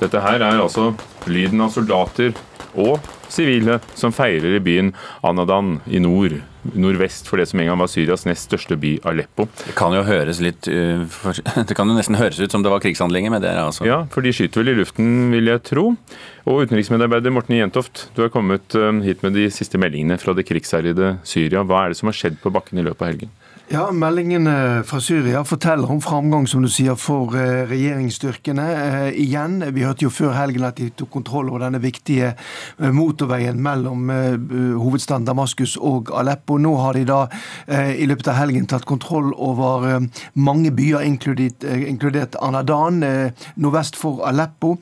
Dette 0.00 0.20
her 0.20 0.42
er 0.44 0.60
altså 0.60 0.90
lyden 1.30 1.62
av 1.64 1.72
soldater 1.72 2.34
og 2.76 3.00
sivile 3.32 3.78
som 3.96 4.12
feirer 4.14 4.56
i 4.56 4.62
byen 4.62 4.92
Anadan 5.26 5.78
i 5.88 5.98
nord, 6.02 6.36
nordvest 6.76 7.30
for 7.30 7.40
det 7.40 7.48
som 7.50 7.60
en 7.62 7.70
gang 7.70 7.80
var 7.80 7.90
Syrias 7.90 8.26
nest 8.28 8.46
største 8.48 8.76
by, 8.80 8.96
Aleppo. 9.08 9.48
Det 9.64 9.74
kan 9.78 9.94
jo 9.96 10.04
høres 10.06 10.40
litt 10.44 10.68
uh, 10.70 11.06
Det 11.68 11.76
kan 11.76 11.88
jo 11.88 11.96
nesten 11.96 12.18
høres 12.18 12.40
ut 12.42 12.52
som 12.52 12.64
det 12.64 12.72
var 12.72 12.82
krigshandlinger, 12.84 13.32
men 13.32 13.42
det 13.42 13.50
er 13.52 13.62
altså 13.62 13.88
Ja, 13.88 14.02
for 14.12 14.26
de 14.26 14.34
skyter 14.36 14.62
vel 14.62 14.74
i 14.74 14.78
luften, 14.82 15.32
vil 15.34 15.50
jeg 15.50 15.64
tro. 15.66 15.88
Og 16.46 16.66
utenriksmedarbeider 16.66 17.34
Morten 17.34 17.58
Jentoft, 17.58 18.06
du 18.16 18.22
har 18.26 18.32
kommet 18.34 18.76
uh, 18.78 18.92
hit 19.06 19.24
med 19.26 19.36
de 19.38 19.48
siste 19.54 19.80
meldingene 19.80 20.20
fra 20.22 20.36
det 20.36 20.46
krigsherjede 20.48 21.16
Syria. 21.26 21.64
Hva 21.66 21.84
er 21.84 21.94
det 21.94 22.00
som 22.02 22.12
har 22.12 22.20
skjedd 22.20 22.40
på 22.42 22.52
bakken 22.54 22.82
i 22.82 22.86
løpet 22.86 23.02
av 23.02 23.14
helgen? 23.14 23.34
Ja, 23.66 23.88
Meldingene 23.90 24.84
fra 24.86 25.00
Syria 25.02 25.40
forteller 25.42 25.90
om 25.90 25.98
framgang 25.98 26.44
som 26.46 26.62
du 26.62 26.68
sier, 26.70 26.94
for 26.94 27.32
eh, 27.34 27.64
regjeringsstyrkene. 27.66 28.66
Eh, 28.70 29.16
igjen, 29.24 29.56
Vi 29.74 29.82
hørte 29.82 30.04
jo 30.04 30.10
før 30.14 30.36
helgen 30.36 30.62
at 30.68 30.78
de 30.78 30.86
tok 30.94 31.10
kontroll 31.10 31.50
over 31.50 31.64
denne 31.64 31.80
viktige 31.82 32.28
eh, 32.36 32.92
motorveien 32.94 33.58
mellom 33.58 34.12
eh, 34.14 34.36
hovedstaden 34.78 35.26
Damaskus 35.26 35.74
og 35.82 36.12
Aleppo. 36.14 36.60
Nå 36.62 36.76
har 36.78 36.94
de 36.94 37.02
da 37.08 37.18
eh, 37.66 37.96
i 37.98 38.06
løpet 38.06 38.30
av 38.30 38.38
helgen 38.38 38.68
tatt 38.70 38.86
kontroll 38.86 39.32
over 39.34 39.88
eh, 39.90 40.22
mange 40.38 40.70
byer, 40.70 41.02
inkludert, 41.02 41.66
inkludert 41.66 42.38
Anadan, 42.38 43.02
nordvest 43.58 43.98
for 43.98 44.22
Aleppo. 44.30 44.76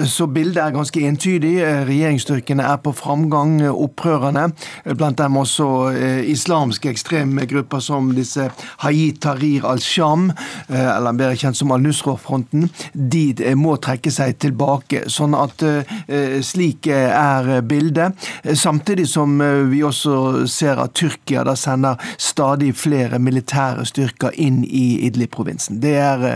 Så 0.00 0.30
bildet 0.32 0.62
er 0.64 0.78
ganske 0.78 1.04
entydig. 1.10 1.58
regjeringsstyrkene 1.92 2.64
er 2.72 2.80
på 2.80 2.96
framgang. 2.96 3.60
Opprørerne, 3.68 4.48
blant 4.96 5.20
dem 5.20 5.36
også 5.36 5.92
islamske 6.24 6.88
ekstremgrupper 6.88 7.84
som 7.84 8.14
disse 8.16 8.29
disse 8.30 8.50
Hayit 8.84 9.20
Tahrir 9.20 9.64
al-Sham, 9.66 10.32
eh, 10.68 10.96
eller 10.96 11.12
bedre 11.12 11.36
kjent 11.36 11.56
som 11.56 11.72
al-Nusra-fronten, 11.74 12.68
de 12.92 13.24
eh, 13.42 13.56
må 13.58 13.76
trekke 13.82 14.12
seg 14.14 14.38
tilbake. 14.42 15.04
Sånn 15.10 15.34
at 15.38 15.62
eh, 15.66 16.38
slik 16.46 16.86
er 16.90 17.60
bildet. 17.66 18.30
Samtidig 18.56 19.06
som 19.10 19.38
vi 19.70 19.82
også 19.84 20.46
ser 20.50 20.80
at 20.82 20.94
Tyrkia 20.96 21.44
da 21.46 21.56
sender 21.58 22.00
stadig 22.20 22.72
flere 22.78 23.20
militære 23.22 23.84
styrker 23.88 24.36
inn 24.40 24.62
i 24.64 25.02
Idlib-provinsen. 25.08 25.80
Det 25.82 25.96
er 26.00 26.26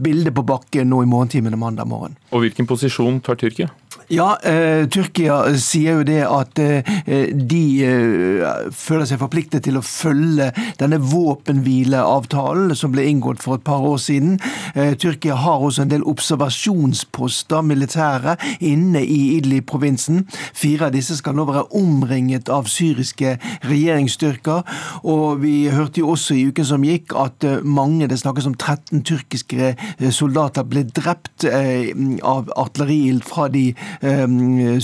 bildet 0.00 0.34
på 0.36 0.44
bakken 0.46 0.90
nå 0.90 1.02
i 1.04 1.08
morgentimene 1.08 1.58
mandag 1.60 1.88
morgen. 1.90 2.18
Og 2.34 2.44
hvilken 2.44 2.68
posisjon 2.68 3.20
tar 3.24 3.38
Tyrkia? 3.40 3.70
Ja, 4.12 4.34
eh, 4.44 4.84
Tyrkia 4.92 5.38
sier 5.56 6.00
jo 6.00 6.04
det 6.04 6.20
at 6.28 6.58
eh, 6.60 6.84
de 7.32 7.62
eh, 7.86 8.68
føler 8.74 9.08
seg 9.08 9.20
forpliktet 9.22 9.64
til 9.64 9.78
å 9.78 9.84
følge 9.84 10.50
denne 10.80 10.98
våpenhvileavtalen 11.00 12.74
som 12.76 12.92
ble 12.92 13.06
inngått 13.08 13.40
for 13.40 13.56
et 13.56 13.64
par 13.64 13.80
år 13.80 13.96
siden. 14.02 14.36
Eh, 14.74 14.92
Tyrkia 15.00 15.38
har 15.40 15.64
også 15.64 15.86
en 15.86 15.92
del 15.94 16.04
observasjonsposter, 16.10 17.64
militære, 17.64 18.36
inne 18.60 19.00
i 19.00 19.38
Idli-provinsen. 19.38 20.26
Fire 20.52 20.90
av 20.90 20.94
disse 20.96 21.16
skal 21.16 21.38
nå 21.38 21.48
være 21.48 21.64
omringet 21.72 22.52
av 22.52 22.68
syriske 22.68 23.38
regjeringsstyrker. 23.64 24.68
Og 25.08 25.40
vi 25.42 25.70
hørte 25.72 26.02
jo 26.02 26.12
også 26.12 26.36
i 26.36 26.44
uken 26.50 26.68
som 26.74 26.84
gikk 26.84 27.16
at 27.16 27.48
eh, 27.48 27.64
mange, 27.64 28.08
det 28.10 28.20
snakkes 28.20 28.50
om 28.52 28.58
13 28.58 29.00
tyrkiske 29.08 29.72
eh, 29.72 30.12
soldater, 30.12 30.68
ble 30.68 30.84
drept 30.92 31.44
av 31.44 32.48
artilleriild 32.58 33.24
fra 33.26 33.48
de 33.52 33.68
eh, 33.72 33.93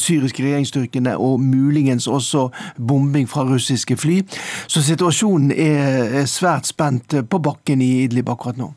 syriske 0.01 0.45
regjeringsstyrkene 0.45 1.17
og 1.19 1.41
muligens 1.41 2.07
også 2.07 2.49
bombing 2.77 3.29
fra 3.31 3.45
russiske 3.49 3.97
fly. 3.97 4.21
Så 4.69 4.83
situasjonen 4.85 5.53
er 5.53 6.25
svært 6.31 6.71
spent 6.71 7.15
på 7.31 7.43
bakken 7.43 7.83
i 7.83 8.05
Idlib 8.05 8.29
akkurat 8.33 8.61
nå. 8.61 8.73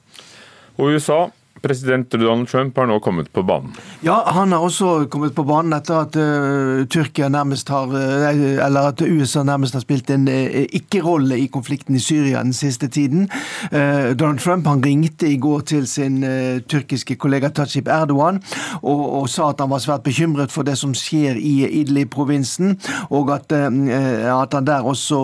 Og 0.77 0.95
USA 0.95 1.25
President 1.63 2.11
Donald 2.11 2.47
Trump 2.47 2.77
har 2.77 2.87
nå 2.89 2.97
kommet 2.99 3.29
på 3.31 3.39
banen. 3.47 3.71
Ja, 4.03 4.17
han 4.35 4.51
har 4.51 4.59
også 4.59 5.05
kommet 5.07 5.31
på 5.35 5.45
banen 5.47 5.71
etter 5.77 6.01
at 6.01 6.17
uh, 6.19 6.81
Tyrkia 6.91 7.29
nærmest 7.31 7.69
har 7.71 7.87
uh, 7.87 8.65
Eller 8.65 8.89
at 8.89 9.01
USA 9.01 9.45
nærmest 9.47 9.77
har 9.77 9.83
spilt 9.85 10.11
en 10.11 10.27
uh, 10.27 10.57
ikke-rolle 10.75 11.37
i 11.39 11.47
konflikten 11.47 11.95
i 11.95 12.01
Syria 12.03 12.41
den 12.43 12.51
siste 12.53 12.89
tiden. 12.91 13.29
Donald 13.71 14.39
Trump 14.39 14.67
han 14.67 14.81
ringte 14.83 15.27
i 15.27 15.37
går 15.39 15.61
til 15.69 15.85
sin 15.87 16.19
tyrkiske 16.67 17.15
kollega 17.15 17.49
Tajib 17.49 17.87
Erdogan 17.87 18.41
og, 18.81 19.01
og, 19.21 19.29
sa 19.29 19.49
at 19.53 19.61
han 19.63 19.71
var 19.71 19.81
svært 19.83 20.03
bekymret 20.03 20.51
for 20.51 20.67
det 20.67 20.75
som 20.77 20.93
skjer 20.97 21.37
i 21.39 21.53
Idlib-provinsen, 21.81 22.75
og 23.09 23.31
at, 23.33 23.51
at, 23.53 24.53
han 24.53 24.67
der 24.67 24.87
også 24.89 25.19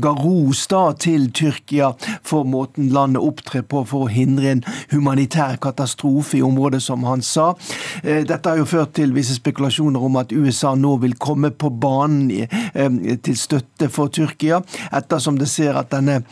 ga 0.00 0.12
ros 0.20 0.66
da 0.70 0.82
til 1.00 1.28
Tyrkia 1.34 1.90
for 2.22 2.46
måten 2.48 2.92
landet 2.94 3.22
opptrer 3.24 3.66
på 3.66 3.82
for 3.88 4.06
å 4.06 4.12
hindre 4.12 4.54
en 4.54 4.64
humanitær 4.92 5.47
humanitær 5.48 5.56
katastrofe 5.56 6.38
i 6.38 6.42
området, 6.42 6.82
som 6.82 7.04
han 7.04 7.22
sa. 7.22 7.54
Eh, 8.02 8.24
dette 8.24 8.48
har 8.48 8.58
jo 8.58 8.64
ført 8.64 8.94
til 8.94 9.12
visse 9.12 9.34
spekulasjoner 9.36 10.02
om 10.02 10.16
at 10.16 10.32
USA 10.32 10.74
nå 10.74 10.98
vil 11.00 11.16
komme 11.16 11.50
på 11.50 11.70
banen 11.70 12.30
eh, 12.74 13.16
til 13.22 13.36
støtte 13.36 13.88
for 13.88 14.08
Tyrkia, 14.08 14.62
ettersom 14.92 15.38
det 15.38 15.48
ser 15.48 15.76
at 15.76 15.90
denne, 15.90 16.22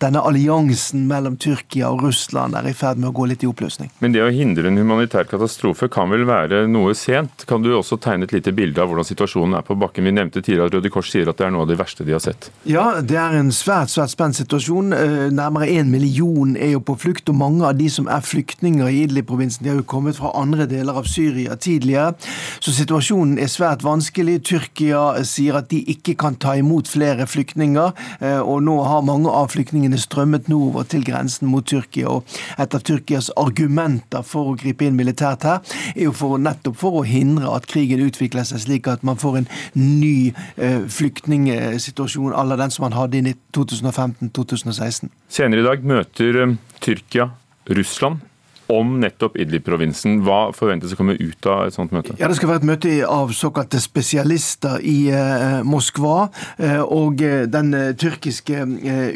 denne 0.00 0.20
alliansen 0.22 1.06
mellom 1.08 1.36
Tyrkia 1.36 1.90
og 1.90 2.02
Russland 2.02 2.54
er 2.54 2.68
i 2.68 2.74
ferd 2.74 2.98
med 2.98 3.10
å 3.10 3.12
gå 3.12 3.26
litt 3.28 3.44
i 3.44 3.48
oppløsning. 3.48 3.90
Men 4.00 4.12
det 4.12 4.22
å 4.22 4.30
hindre 4.30 4.68
en 4.68 4.78
humanitær 4.78 5.28
katastrofe 5.28 5.88
kan 5.88 6.10
vel 6.10 6.26
være 6.28 6.66
noe 6.68 6.94
sent? 6.94 7.46
Kan 7.48 7.62
du 7.62 7.72
også 7.76 7.98
tegne 7.98 8.28
et 8.28 8.34
lite 8.34 8.52
bilde 8.52 8.80
av 8.82 8.90
hvordan 8.90 9.06
situasjonen 9.06 9.58
er 9.58 9.66
på 9.66 9.76
bakken? 9.78 10.06
Vi 10.08 10.14
nevnte 10.14 10.42
tidligere 10.42 10.68
at 10.68 10.78
Røde 10.78 10.92
Kors 10.92 11.10
sier 11.12 11.28
at 11.28 11.38
det 11.38 11.48
er 11.48 11.54
noe 11.54 11.66
av 11.66 11.72
det 11.72 11.78
verste 11.78 12.06
de 12.06 12.14
har 12.16 12.22
sett. 12.22 12.50
Ja, 12.68 13.00
det 13.02 13.18
er 13.18 13.38
en 13.38 13.52
svært, 13.54 13.92
svært 13.92 14.12
spent 14.12 14.38
situasjon. 14.38 14.94
Eh, 14.96 15.28
nærmere 15.34 15.68
én 15.72 15.90
million 15.92 16.54
er 16.56 16.74
jo 16.74 16.82
på 16.84 16.96
flukt, 17.00 17.28
og 17.28 17.38
mange 17.38 17.66
av 17.66 17.76
de 17.78 17.88
som 17.92 18.08
er 18.10 18.24
flyktninger, 18.24 18.37
flyktninger 18.38 18.88
i 18.88 19.02
Idlib-provinsen. 19.02 19.64
De 19.64 19.70
har 19.72 19.80
jo 19.80 19.86
kommet 19.86 20.18
fra 20.18 20.30
andre 20.38 20.66
deler 20.70 20.94
av 20.98 21.06
Syria 21.10 21.56
tidligere. 21.56 22.14
Så 22.60 22.72
situasjonen 22.76 23.38
er 23.42 23.50
svært 23.50 23.82
vanskelig. 23.82 24.38
Tyrkia 24.46 25.24
sier 25.26 25.58
at 25.58 25.70
de 25.72 25.80
ikke 25.90 26.14
kan 26.18 26.36
ta 26.38 26.54
imot 26.58 26.88
flere 26.88 27.26
flyktninger. 27.26 27.92
Eh, 28.20 28.38
og 28.38 28.62
nå 28.62 28.76
har 28.86 29.06
mange 29.06 29.30
av 29.30 29.50
flyktningene 29.54 29.98
strømmet 29.98 30.48
nordover 30.48 30.86
til 30.86 31.02
grensen 31.06 31.50
mot 31.50 31.66
Tyrkia. 31.66 32.12
Og 32.12 32.38
et 32.58 32.74
av 32.74 32.84
Tyrkias 32.86 33.30
argumenter 33.36 34.22
for 34.22 34.52
å 34.52 34.56
gripe 34.58 34.86
inn 34.86 34.98
militært 34.98 35.46
her, 35.48 35.74
er 35.96 36.06
jo 36.06 36.14
for, 36.14 36.38
nettopp 36.38 36.78
for 36.78 37.00
å 37.00 37.06
hindre 37.08 37.50
at 37.56 37.66
krigen 37.70 38.04
utvikler 38.04 38.46
seg 38.46 38.62
slik 38.62 38.88
at 38.90 39.02
man 39.06 39.18
får 39.18 39.40
en 39.42 39.50
ny 39.74 40.30
eh, 40.56 40.86
flyktningsituasjon 40.86 42.36
à 42.36 42.46
la 42.46 42.60
den 42.60 42.70
som 42.74 42.86
man 42.86 42.96
hadde 42.98 43.18
i 43.18 43.36
2015-2016. 43.56 45.10
Senere 45.28 45.64
i 45.64 45.68
dag 45.68 45.84
møter 45.86 46.42
eh, 46.44 46.56
Tyrkia 46.84 47.32
Russland 47.68 48.27
om 48.72 48.98
nettopp 49.00 49.36
Idlib-provinsen. 49.40 50.20
Hva 50.26 50.50
forventes 50.56 50.92
å 50.92 50.98
komme 50.98 51.16
ut 51.16 51.48
av 51.48 51.68
et 51.68 51.76
sånt 51.76 51.92
møte? 51.94 52.16
Ja, 52.20 52.28
Det 52.28 52.36
skal 52.36 52.52
være 52.52 52.62
et 52.62 52.68
møte 52.68 52.92
av 53.08 53.32
såkalte 53.36 53.80
spesialister 53.80 54.82
i 54.84 55.08
eh, 55.14 55.60
Moskva. 55.64 56.28
Eh, 56.56 56.82
og 56.82 57.22
eh, 57.24 57.46
den 57.48 57.72
tyrkiske 57.98 58.66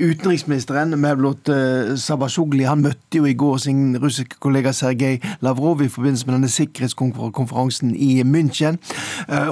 utenriksministeren 0.03 0.97
Mevlut 1.01 1.51
Sabashogli 2.01 2.65
han 2.69 2.83
møtte 2.85 3.21
jo 3.21 3.29
i 3.29 3.37
går 3.39 3.61
sin 3.67 3.83
russiske 4.01 4.41
kollega 4.43 4.73
Sergej 4.77 5.21
Lavrov 5.45 5.83
i 5.85 5.91
forbindelse 5.93 6.29
med 6.29 6.39
denne 6.39 6.53
sikkerhetskonferansen 6.53 7.93
i 7.97 8.23
München. 8.25 8.79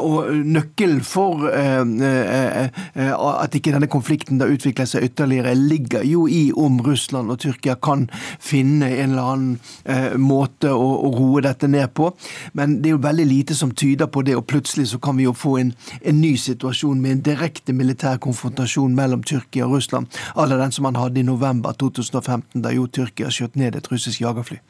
og 0.00 0.30
nøkkelen 0.46 1.00
for 1.04 1.46
at 1.50 3.54
ikke 3.54 3.74
denne 3.74 3.90
konflikten 3.90 4.40
da 4.40 4.48
utvikler 4.50 4.88
seg 4.88 5.04
ytterligere, 5.10 5.54
ligger 5.54 6.04
jo 6.06 6.26
i 6.28 6.50
om 6.56 6.80
Russland 6.84 7.30
og 7.30 7.40
Tyrkia 7.42 7.76
kan 7.82 8.08
finne 8.40 8.88
en 8.88 9.14
eller 9.14 9.32
annen 9.34 9.58
eh, 9.90 10.16
måte 10.20 10.70
å, 10.72 10.88
å, 11.06 11.10
roe 11.16 11.42
dette 11.44 11.68
ned 11.70 11.92
på. 11.96 12.10
Men 12.58 12.78
det 12.80 12.90
er 12.90 12.96
jo 12.96 13.02
veldig 13.04 13.26
lite 13.28 13.56
som 13.58 13.72
tyder 13.74 14.10
på 14.12 14.22
det, 14.26 14.36
og 14.38 14.46
plutselig 14.50 14.90
så 14.92 15.00
kan 15.02 15.18
vi 15.18 15.26
jo 15.26 15.34
få 15.36 15.56
en, 15.60 15.72
en 16.00 16.20
ny 16.20 16.34
situasjon 16.40 17.00
med 17.02 17.16
en 17.16 17.24
direkte 17.30 17.74
militær 17.76 18.20
konfrontasjon 18.22 18.94
mellom 18.96 19.24
Tyrkia 19.26 19.66
og 19.68 19.78
Russland, 19.78 20.20
alle 20.34 20.58
den 20.60 20.74
som 20.74 20.88
man 20.88 20.98
hadde 21.00 21.22
i 21.22 21.26
november 21.26 21.76
2015, 21.80 22.62
da 22.62 22.74
jo 22.74 22.86
Tyrkia 22.86 23.32
skjøt 23.34 23.58
ned 23.60 23.78
et 23.78 23.90
russisk 23.92 24.22
jagerfly. 24.22 24.60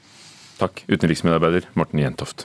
Takk, 0.61 0.85
utenriksmedarbeider 0.91 1.71
Morten 1.79 2.03
Jentoft. 2.03 2.45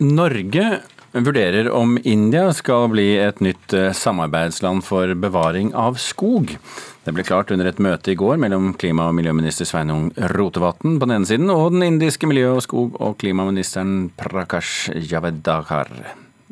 Norge 0.00 0.80
vurderer 1.12 1.70
om 1.70 1.98
India 2.04 2.52
skal 2.54 2.88
bli 2.92 3.16
et 3.18 3.40
nytt 3.42 3.74
eh, 3.74 3.90
samarbeidsland 3.96 4.84
for 4.86 5.14
bevaring 5.18 5.72
av 5.74 5.98
skog. 5.98 6.56
Det 7.04 7.14
ble 7.16 7.24
klart 7.26 7.50
under 7.50 7.66
et 7.66 7.80
møte 7.82 8.12
i 8.12 8.18
går 8.18 8.38
mellom 8.42 8.72
klima- 8.78 9.08
og 9.10 9.16
miljøminister 9.18 9.68
Sveinung 9.68 10.10
Rotevatn 10.34 10.98
på 11.00 11.08
den 11.08 11.16
ene 11.16 11.28
siden 11.28 11.50
og 11.50 11.72
den 11.74 11.86
indiske 11.88 12.30
miljø- 12.30 12.54
og 12.54 12.64
skog- 12.66 12.98
og 13.00 13.18
klimaministeren 13.22 14.10
Prakash 14.20 14.90
Javedekar. 15.10 15.90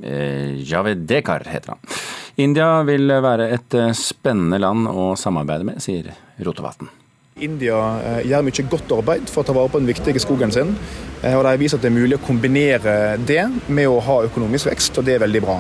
Eh, 0.02 0.58
Javedekar 0.66 1.46
heter 1.46 1.76
han. 1.76 1.98
India 2.38 2.70
vil 2.86 3.10
være 3.22 3.50
et 3.54 3.74
eh, 3.78 3.94
spennende 3.94 4.58
land 4.62 4.90
å 4.90 5.12
samarbeide 5.18 5.66
med, 5.70 5.82
sier 5.84 6.14
Rotevatn. 6.42 6.97
India 7.44 7.76
eh, 8.04 8.22
gjør 8.28 8.46
mye 8.46 8.64
godt 8.70 8.94
arbeid 8.98 9.30
for 9.30 9.42
å 9.42 9.48
ta 9.48 9.54
vare 9.56 9.72
på 9.72 9.80
den 9.80 9.90
viktige 9.90 10.22
skogen 10.22 10.52
sin. 10.54 10.74
Eh, 11.22 11.36
og 11.36 11.44
De 11.46 11.54
vist 11.60 11.78
at 11.78 11.84
det 11.84 11.90
er 11.90 11.98
mulig 11.98 12.18
å 12.18 12.24
kombinere 12.24 13.16
det 13.28 13.44
med 13.68 13.90
å 13.90 14.00
ha 14.04 14.22
økonomisk 14.28 14.70
vekst, 14.70 14.98
og 14.98 15.06
det 15.06 15.16
er 15.16 15.24
veldig 15.26 15.42
bra. 15.44 15.58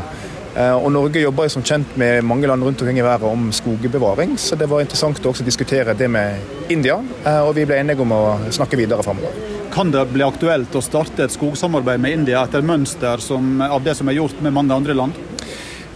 Eh, 0.58 0.74
og 0.74 0.90
Norge 0.94 1.22
jobber 1.22 1.50
som 1.52 1.64
kjent 1.66 1.96
med 2.00 2.24
mange 2.26 2.50
land 2.50 2.64
rundt 2.66 2.82
omkring 2.82 3.00
i 3.00 3.06
verden 3.06 3.30
om 3.30 3.52
skogbevaring, 3.54 4.36
så 4.40 4.58
det 4.58 4.70
var 4.70 4.82
interessant 4.84 5.22
å 5.24 5.32
også 5.32 5.46
diskutere 5.46 5.94
det 5.98 6.10
med 6.10 6.72
India. 6.72 6.98
Og 7.44 7.54
vi 7.56 7.66
ble 7.68 7.78
enige 7.78 8.04
om 8.04 8.14
å 8.16 8.24
snakke 8.54 8.78
videre 8.80 9.04
framover. 9.06 9.34
Kan 9.72 9.92
det 9.94 10.06
bli 10.10 10.24
aktuelt 10.24 10.74
å 10.74 10.82
starte 10.82 11.26
et 11.26 11.34
skogsamarbeid 11.34 12.00
med 12.02 12.20
India 12.20 12.42
etter 12.42 12.64
mønster 12.64 13.20
som, 13.22 13.60
av 13.62 13.84
det 13.84 13.94
som 13.98 14.08
er 14.08 14.16
gjort 14.18 14.40
med 14.42 14.56
mange 14.56 14.74
andre 14.74 14.96
land? 14.96 15.26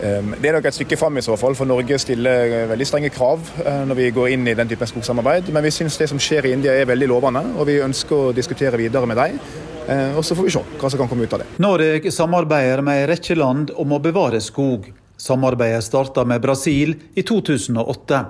Ehm, 0.02 0.34
det 0.42 0.50
er 0.50 0.56
nok 0.56 0.66
et 0.66 0.74
stykke 0.74 0.98
fram 0.98 1.18
i 1.18 1.22
så 1.22 1.36
fall, 1.38 1.54
for 1.54 1.68
Norge 1.68 1.98
stiller 2.02 2.50
eh, 2.50 2.68
veldig 2.70 2.86
strenge 2.88 3.10
krav 3.14 3.44
eh, 3.62 3.82
når 3.86 3.98
vi 3.98 4.08
går 4.14 4.32
inn 4.34 4.48
i 4.50 4.56
den 4.58 4.70
typen 4.70 4.90
skogsamarbeid. 4.90 5.52
Men 5.54 5.62
vi 5.62 5.70
syns 5.74 5.98
det 6.00 6.08
som 6.10 6.18
skjer 6.22 6.48
i 6.48 6.54
India 6.56 6.74
er 6.74 6.88
veldig 6.90 7.08
lovende, 7.12 7.44
og 7.54 7.68
vi 7.70 7.78
ønsker 7.84 8.16
å 8.16 8.32
diskutere 8.34 8.80
videre 8.80 9.06
med 9.06 9.20
dem. 9.20 9.38
Eh, 9.86 10.18
og 10.18 10.26
så 10.26 10.34
får 10.38 10.48
vi 10.48 10.54
se 10.56 10.64
hva 10.80 10.90
som 10.90 11.04
kan 11.04 11.10
komme 11.10 11.28
ut 11.28 11.36
av 11.36 11.44
det. 11.44 11.48
Norge 11.62 12.14
samarbeider 12.14 12.82
med 12.82 13.04
en 13.04 13.08
rekke 13.12 13.38
land 13.38 13.70
om 13.78 13.94
å 13.94 14.02
bevare 14.02 14.42
skog. 14.42 14.90
Samarbeidet 15.22 15.84
starta 15.86 16.26
med 16.26 16.42
Brasil 16.42 16.96
i 17.14 17.22
2008. 17.22 18.24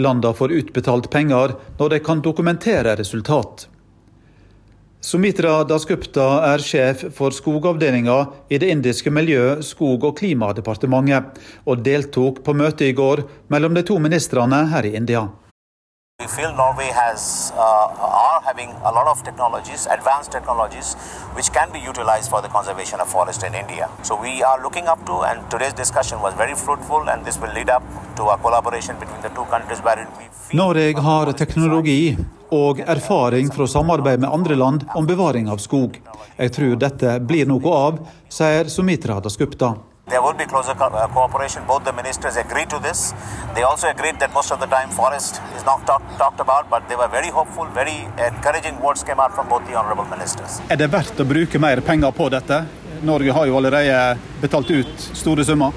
Landene 0.00 0.36
får 0.36 0.56
utbetalt 0.56 1.10
penger 1.12 1.56
når 1.78 1.96
de 1.96 2.02
kan 2.04 2.24
dokumentere 2.24 2.96
resultat. 2.96 3.68
Sumitra 5.04 5.58
Dasgupta 5.68 6.24
er 6.48 6.62
sjef 6.64 7.02
for 7.12 7.34
skogavdelinga 7.36 8.14
i 8.48 8.56
det 8.56 8.70
indiske 8.72 9.10
miljø-, 9.12 9.60
skog- 9.60 10.06
og 10.08 10.14
klimadepartementet, 10.16 11.42
og 11.68 11.82
deltok 11.84 12.40
på 12.46 12.54
møtet 12.56 12.86
i 12.88 12.94
går 12.96 13.26
mellom 13.52 13.76
de 13.76 13.82
to 13.84 13.98
ministrene 14.00 14.62
her 14.72 14.88
i 14.88 14.94
India. 14.96 15.26
We 16.24 16.28
feel 16.28 16.52
Norway 16.56 16.88
has 16.88 17.52
uh, 17.54 17.60
are 18.24 18.40
having 18.40 18.70
a 18.90 18.92
lot 18.98 19.06
of 19.08 19.22
technologies, 19.24 19.86
advanced 19.96 20.32
technologies, 20.32 20.94
which 21.36 21.52
can 21.52 21.70
be 21.70 21.78
utilized 21.78 22.30
for 22.30 22.40
the 22.40 22.48
conservation 22.48 22.98
of 22.98 23.10
forest 23.12 23.44
in 23.44 23.54
India. 23.54 23.90
So 24.02 24.18
we 24.22 24.42
are 24.42 24.62
looking 24.62 24.86
up 24.88 25.04
to, 25.04 25.20
and 25.28 25.50
today's 25.50 25.74
discussion 25.74 26.22
was 26.22 26.32
very 26.32 26.54
fruitful, 26.54 27.10
and 27.10 27.26
this 27.26 27.38
will 27.38 27.52
lead 27.52 27.68
up 27.68 27.82
to 28.16 28.22
a 28.34 28.38
collaboration 28.38 28.96
between 28.98 29.20
the 29.20 29.28
two 29.36 29.44
countries 29.52 29.84
where 29.84 30.08
we 30.18 30.56
Norge 30.56 30.98
har 30.98 31.32
teknologi 31.32 32.16
og 32.50 32.80
erfaring 32.80 33.52
fra 33.52 33.66
samarbeid 33.66 34.20
med 34.20 34.30
andre 34.32 34.54
land 34.54 34.84
om 34.94 35.06
bevaring 35.06 35.50
av 35.50 35.56
skog. 35.56 36.00
Jeg 36.36 36.52
tror 36.56 36.76
dette 36.76 37.18
blir 37.20 37.44
noe 37.52 37.80
av, 37.86 38.06
sier 38.32 38.72
Sumitra 38.72 39.20
Dasgupta. 39.20 39.74
There 40.06 40.20
will 40.20 40.34
be 40.34 40.44
closer 40.44 40.74
co 40.74 40.84
uh, 40.84 41.08
cooperation. 41.08 41.64
Both 41.66 41.84
the 41.84 41.92
ministers 41.92 42.36
agreed 42.36 42.68
to 42.68 42.78
this. 42.78 43.14
They 43.54 43.62
also 43.62 43.88
agreed 43.88 44.18
that 44.20 44.34
most 44.34 44.52
of 44.52 44.60
the 44.60 44.66
time 44.66 44.90
forest 44.90 45.40
is 45.56 45.64
not 45.64 45.86
talk, 45.86 46.02
talked 46.18 46.40
about, 46.40 46.68
but 46.68 46.86
they 46.88 46.96
were 46.96 47.08
very 47.08 47.30
hopeful, 47.30 47.64
very 47.74 48.04
encouraging 48.28 48.76
words 48.82 49.02
came 49.02 49.18
out 49.18 49.32
from 49.34 49.48
both 49.48 49.64
the 49.66 49.74
honorable 49.74 50.04
ministers. 50.04 50.60
Er 50.68 50.76
det 50.76 50.90
verdt 50.92 51.24
å 51.24 51.24
bruke 51.24 51.56
mer 51.58 51.80
penger 51.80 52.12
på 52.12 52.28
dette? 52.28 52.60
Norge 53.00 53.32
har 53.32 53.48
jo 53.48 53.56
allerede 53.56 54.18
betalt 54.44 54.74
ut 54.76 55.08
store 55.16 55.44
summer. 55.44 55.72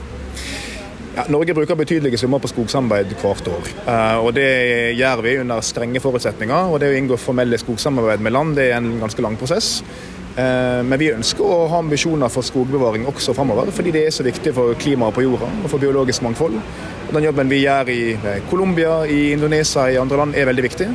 Ja, 1.15 1.23
Norge 1.31 1.55
bruker 1.55 1.79
betydelige 1.79 2.19
summer 2.19 2.43
på 2.43 2.51
skogsamarbeid 2.51 3.15
hvert 3.23 3.47
år. 3.47 3.71
Uh, 3.87 4.19
og 4.27 4.33
Det 4.35 4.51
gjør 4.99 5.23
vi 5.23 5.37
under 5.39 5.63
strenge 5.63 6.03
forutsetninger. 6.03 6.67
og 6.67 6.83
Det 6.83 6.91
å 6.91 6.99
inngå 6.99 7.15
formelle 7.15 7.63
skogsamarbeid 7.63 8.27
med 8.27 8.35
land 8.35 8.59
det 8.59 8.73
er 8.73 8.81
en 8.81 8.99
ganske 8.99 9.23
lang 9.23 9.39
prosess. 9.39 9.77
Uh, 10.37 10.83
men 10.85 10.99
vi 11.01 11.09
ønsker 11.09 11.41
å 11.41 11.63
ha 11.71 11.79
ambisjoner 11.81 12.29
for 12.29 12.45
skogbevaring 12.45 13.07
også 13.09 13.33
framover, 13.33 13.71
fordi 13.73 13.93
det 13.95 14.03
er 14.05 14.13
så 14.13 14.25
viktig 14.25 14.51
for 14.53 14.77
klimaet 14.77 15.15
på 15.15 15.23
jorda 15.25 15.49
og 15.63 15.71
for 15.71 15.81
biologisk 15.81 16.21
mangfold. 16.21 16.59
Og 17.07 17.15
Den 17.15 17.25
jobben 17.25 17.49
vi 17.49 17.63
gjør 17.63 17.89
i 17.89 18.01
Colombia, 18.51 18.99
i 19.09 19.31
Indonesia 19.33 19.87
i 19.89 19.97
andre 19.97 20.19
land 20.21 20.37
er 20.37 20.45
veldig 20.51 20.65
viktig. 20.67 20.91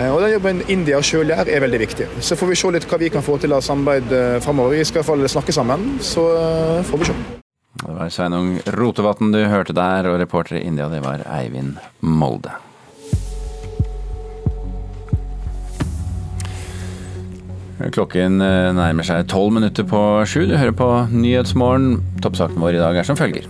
Uh, 0.00 0.08
og 0.08 0.18
den 0.24 0.34
jobben 0.34 0.64
India 0.66 0.98
sjøl 0.98 1.30
gjør, 1.30 1.46
er 1.46 1.62
veldig 1.62 1.82
viktig. 1.84 2.08
Så 2.18 2.38
får 2.40 2.50
vi 2.50 2.58
se 2.58 2.72
litt 2.74 2.88
hva 2.90 2.98
vi 3.04 3.12
kan 3.14 3.22
få 3.22 3.38
til 3.38 3.54
av 3.54 3.62
samarbeid 3.62 4.42
framover. 4.42 4.74
Vi 4.74 4.88
skal 4.90 4.98
i 4.98 5.02
hvert 5.04 5.12
fall 5.12 5.30
snakke 5.36 5.54
sammen, 5.54 5.86
så 6.02 6.26
får 6.90 7.04
vi 7.04 7.12
se. 7.12 7.20
Det 7.82 7.94
var 7.94 8.10
Sveinung 8.10 8.56
Rotevatn 8.78 9.30
du 9.30 9.44
hørte 9.46 9.78
der, 9.78 10.10
og 10.10 10.18
reporter 10.20 10.58
i 10.58 10.66
India 10.66 10.90
det 10.90 11.04
var 11.06 11.22
Eivind 11.38 11.78
Molde. 12.00 12.58
Klokken 17.90 18.38
eh, 18.44 18.68
nærmer 18.76 19.06
seg 19.06 19.26
tolv 19.32 19.56
minutter 19.56 19.86
på 19.88 19.98
sju. 20.28 20.44
Du 20.46 20.54
hører 20.54 20.76
på 20.76 20.88
Nyhetsmorgen. 21.10 21.96
Toppsaken 22.22 22.62
vår 22.62 22.78
i 22.78 22.82
dag 22.82 23.00
er 23.00 23.08
som 23.08 23.18
følger. 23.18 23.48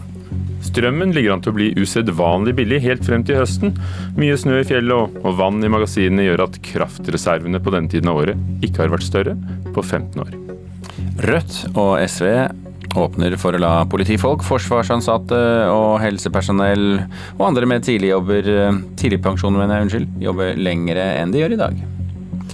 Strømmen 0.63 1.11
ligger 1.13 1.35
an 1.35 1.43
til 1.43 1.53
å 1.53 1.57
bli 1.57 1.69
usedvanlig 1.77 2.55
billig 2.57 2.79
helt 2.85 3.05
frem 3.05 3.25
til 3.27 3.41
høsten. 3.43 3.75
Mye 4.17 4.39
snø 4.39 4.61
i 4.63 4.67
fjellet 4.69 4.95
og, 4.95 5.19
og 5.27 5.37
vann 5.41 5.61
i 5.61 5.71
magasinene 5.73 6.25
gjør 6.29 6.47
at 6.47 6.61
kraftreservene 6.65 7.61
på 7.61 7.75
denne 7.75 7.93
tiden 7.93 8.09
av 8.13 8.23
året 8.23 8.65
ikke 8.65 8.85
har 8.85 8.95
vært 8.95 9.09
større 9.09 9.37
på 9.75 9.85
15 9.85 10.23
år. 10.23 10.37
Rødt 11.27 11.59
og 11.75 11.97
SV 12.01 12.29
åpner 13.03 13.35
for 13.41 13.57
å 13.57 13.61
la 13.61 13.73
politifolk, 13.89 14.45
forsvarsansatte 14.45 15.41
og 15.73 15.97
helsepersonell 16.03 16.87
og 17.39 17.47
andre 17.49 17.69
med 17.69 17.89
tidligjobber, 17.89 18.53
tidligpensjon, 19.01 19.57
mener 19.57 19.81
jeg, 19.81 19.89
unnskyld, 19.89 20.15
jobbe 20.29 20.53
lengre 20.61 21.09
enn 21.23 21.33
de 21.33 21.43
gjør 21.43 21.57
i 21.57 21.65
dag. 21.65 21.83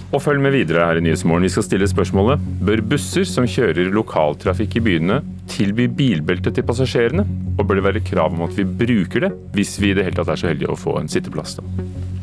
Og 0.09 0.23
følg 0.25 0.41
med 0.41 0.55
videre 0.55 0.87
her 0.87 0.97
i 0.97 1.03
Nyhetsmorgen. 1.05 1.45
Vi 1.45 1.51
skal 1.53 1.67
stille 1.67 1.89
spørsmålet 1.89 2.41
bør 2.65 2.81
busser 2.95 3.27
som 3.29 3.45
kjører 3.45 3.91
lokaltrafikk 3.93 4.79
i 4.79 4.85
byene 4.87 5.19
tilby 5.49 5.85
bilbelte 5.99 6.53
til 6.53 6.65
passasjerene? 6.65 7.27
Og 7.59 7.67
bør 7.67 7.77
det 7.77 7.85
være 7.85 8.05
krav 8.07 8.33
om 8.33 8.47
at 8.47 8.57
vi 8.57 8.65
bruker 8.65 9.27
det, 9.27 9.33
hvis 9.53 9.77
vi 9.81 9.91
i 9.91 9.97
det 9.97 10.07
hele 10.07 10.17
tatt 10.17 10.33
er 10.33 10.41
så 10.41 10.49
heldige 10.49 10.73
å 10.73 10.79
få 10.79 10.97
en 10.97 11.11
sitteplass? 11.11 11.59
da? 11.59 12.18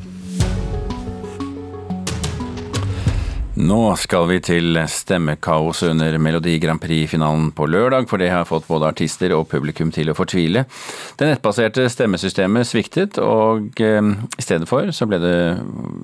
Nå 3.57 3.95
skal 3.97 4.27
vi 4.29 4.37
til 4.45 4.77
stemmekaos 4.85 5.79
under 5.87 6.19
Melodi 6.21 6.59
Grand 6.61 6.77
Prix-finalen 6.77 7.47
på 7.57 7.65
lørdag, 7.73 8.05
for 8.11 8.21
det 8.21 8.29
har 8.29 8.45
fått 8.45 8.67
både 8.69 8.91
artister 8.91 9.33
og 9.33 9.47
publikum 9.49 9.89
til 9.95 10.13
å 10.13 10.17
fortvile. 10.19 10.67
Det 11.17 11.31
nettbaserte 11.31 11.87
stemmesystemet 11.89 12.69
sviktet, 12.69 13.17
og 13.17 13.81
eh, 13.81 14.11
i 14.13 14.45
stedet 14.45 14.69
for 14.69 14.93
så 14.93 15.09
ble 15.09 15.23
det 15.25 15.33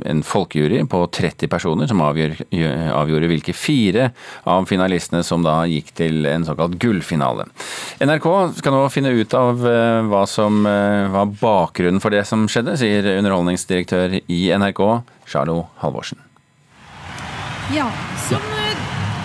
en 0.09 0.25
folkejury 0.25 0.81
på 0.89 1.03
30 1.13 1.53
personer 1.53 1.93
som 1.93 2.01
avgjorde 2.01 3.31
hvilke 3.35 3.53
fire 3.53 4.09
av 4.49 4.65
finalistene 4.73 5.21
som 5.21 5.45
da 5.45 5.61
gikk 5.69 5.93
til 6.01 6.25
en 6.33 6.49
såkalt 6.49 6.81
gullfinale. 6.81 7.51
NRK 8.01 8.33
skal 8.63 8.79
nå 8.79 8.83
finne 8.97 9.13
ut 9.13 9.37
av 9.37 9.61
eh, 9.61 10.01
hva 10.09 10.25
som 10.25 10.65
eh, 10.65 11.05
var 11.13 11.37
bakgrunnen 11.37 12.01
for 12.01 12.17
det 12.17 12.25
som 12.33 12.49
skjedde, 12.49 12.81
sier 12.81 13.13
underholdningsdirektør 13.19 14.23
i 14.25 14.45
NRK, 14.57 14.87
Charlo 15.29 15.67
Halvorsen. 15.85 16.32
Ja, 17.71 17.87
som 18.29 18.43
eh, 18.59 18.79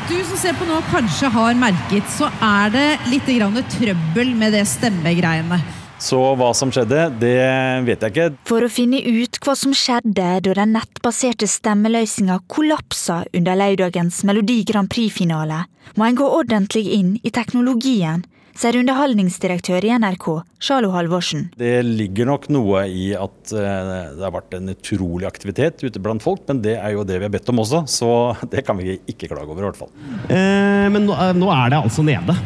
du 0.10 0.24
som 0.24 0.38
ser 0.38 0.54
på 0.54 0.68
nå 0.70 0.78
kanskje 0.92 1.28
har 1.34 1.58
merket, 1.58 2.06
så 2.14 2.30
er 2.44 2.70
det 2.72 2.86
litt 3.10 3.26
trøbbel 3.74 4.36
med 4.38 4.54
det 4.54 4.64
stemmegreiene. 4.70 5.58
Så 5.98 6.20
hva 6.38 6.52
som 6.54 6.70
skjedde, 6.70 7.08
det 7.18 7.42
vet 7.88 8.06
jeg 8.06 8.14
ikke. 8.14 8.28
For 8.46 8.62
å 8.62 8.70
finne 8.70 9.02
ut 9.02 9.40
hva 9.42 9.56
som 9.58 9.74
skjedde 9.74 10.28
da 10.46 10.54
den 10.62 10.76
nettbaserte 10.78 11.50
stemmeløsninga 11.50 12.38
kollapsa 12.48 13.24
under 13.34 13.58
lørdagens 13.58 14.22
Melodi 14.30 14.62
Grand 14.70 14.92
Prix-finale, 14.94 15.64
må 15.98 16.06
en 16.06 16.20
gå 16.20 16.30
ordentlig 16.30 16.86
inn 16.94 17.16
i 17.26 17.34
teknologien 17.34 18.22
sier 18.58 18.78
underholdningsdirektør 18.80 19.86
i 19.86 19.92
NRK, 20.00 20.28
Sjalo 20.64 20.90
Halvorsen. 20.96 21.48
Det 21.60 21.80
ligger 21.86 22.30
nok 22.30 22.48
noe 22.54 22.86
i 22.90 23.12
at 23.18 23.54
eh, 23.54 23.92
det 24.18 24.24
har 24.24 24.34
vært 24.34 24.58
en 24.58 24.72
utrolig 24.74 25.28
aktivitet 25.30 25.84
ute 25.86 26.02
blant 26.02 26.24
folk, 26.26 26.44
men 26.50 26.64
det 26.66 26.78
er 26.80 26.96
jo 26.96 27.06
det 27.08 27.20
vi 27.20 27.28
har 27.28 27.34
bedt 27.34 27.52
om 27.54 27.62
også, 27.64 27.84
så 27.92 28.12
det 28.54 28.66
kan 28.68 28.80
vi 28.80 28.98
ikke 29.06 29.30
klage 29.32 29.50
over 29.52 29.64
i 29.64 29.70
hvert 29.70 29.82
fall. 29.84 29.94
Eh, 30.28 30.88
men 30.94 31.06
nå, 31.06 31.14
eh, 31.14 31.36
nå 31.38 31.52
er 31.54 31.74
det 31.74 31.84
altså 31.84 32.06
nede. 32.08 32.38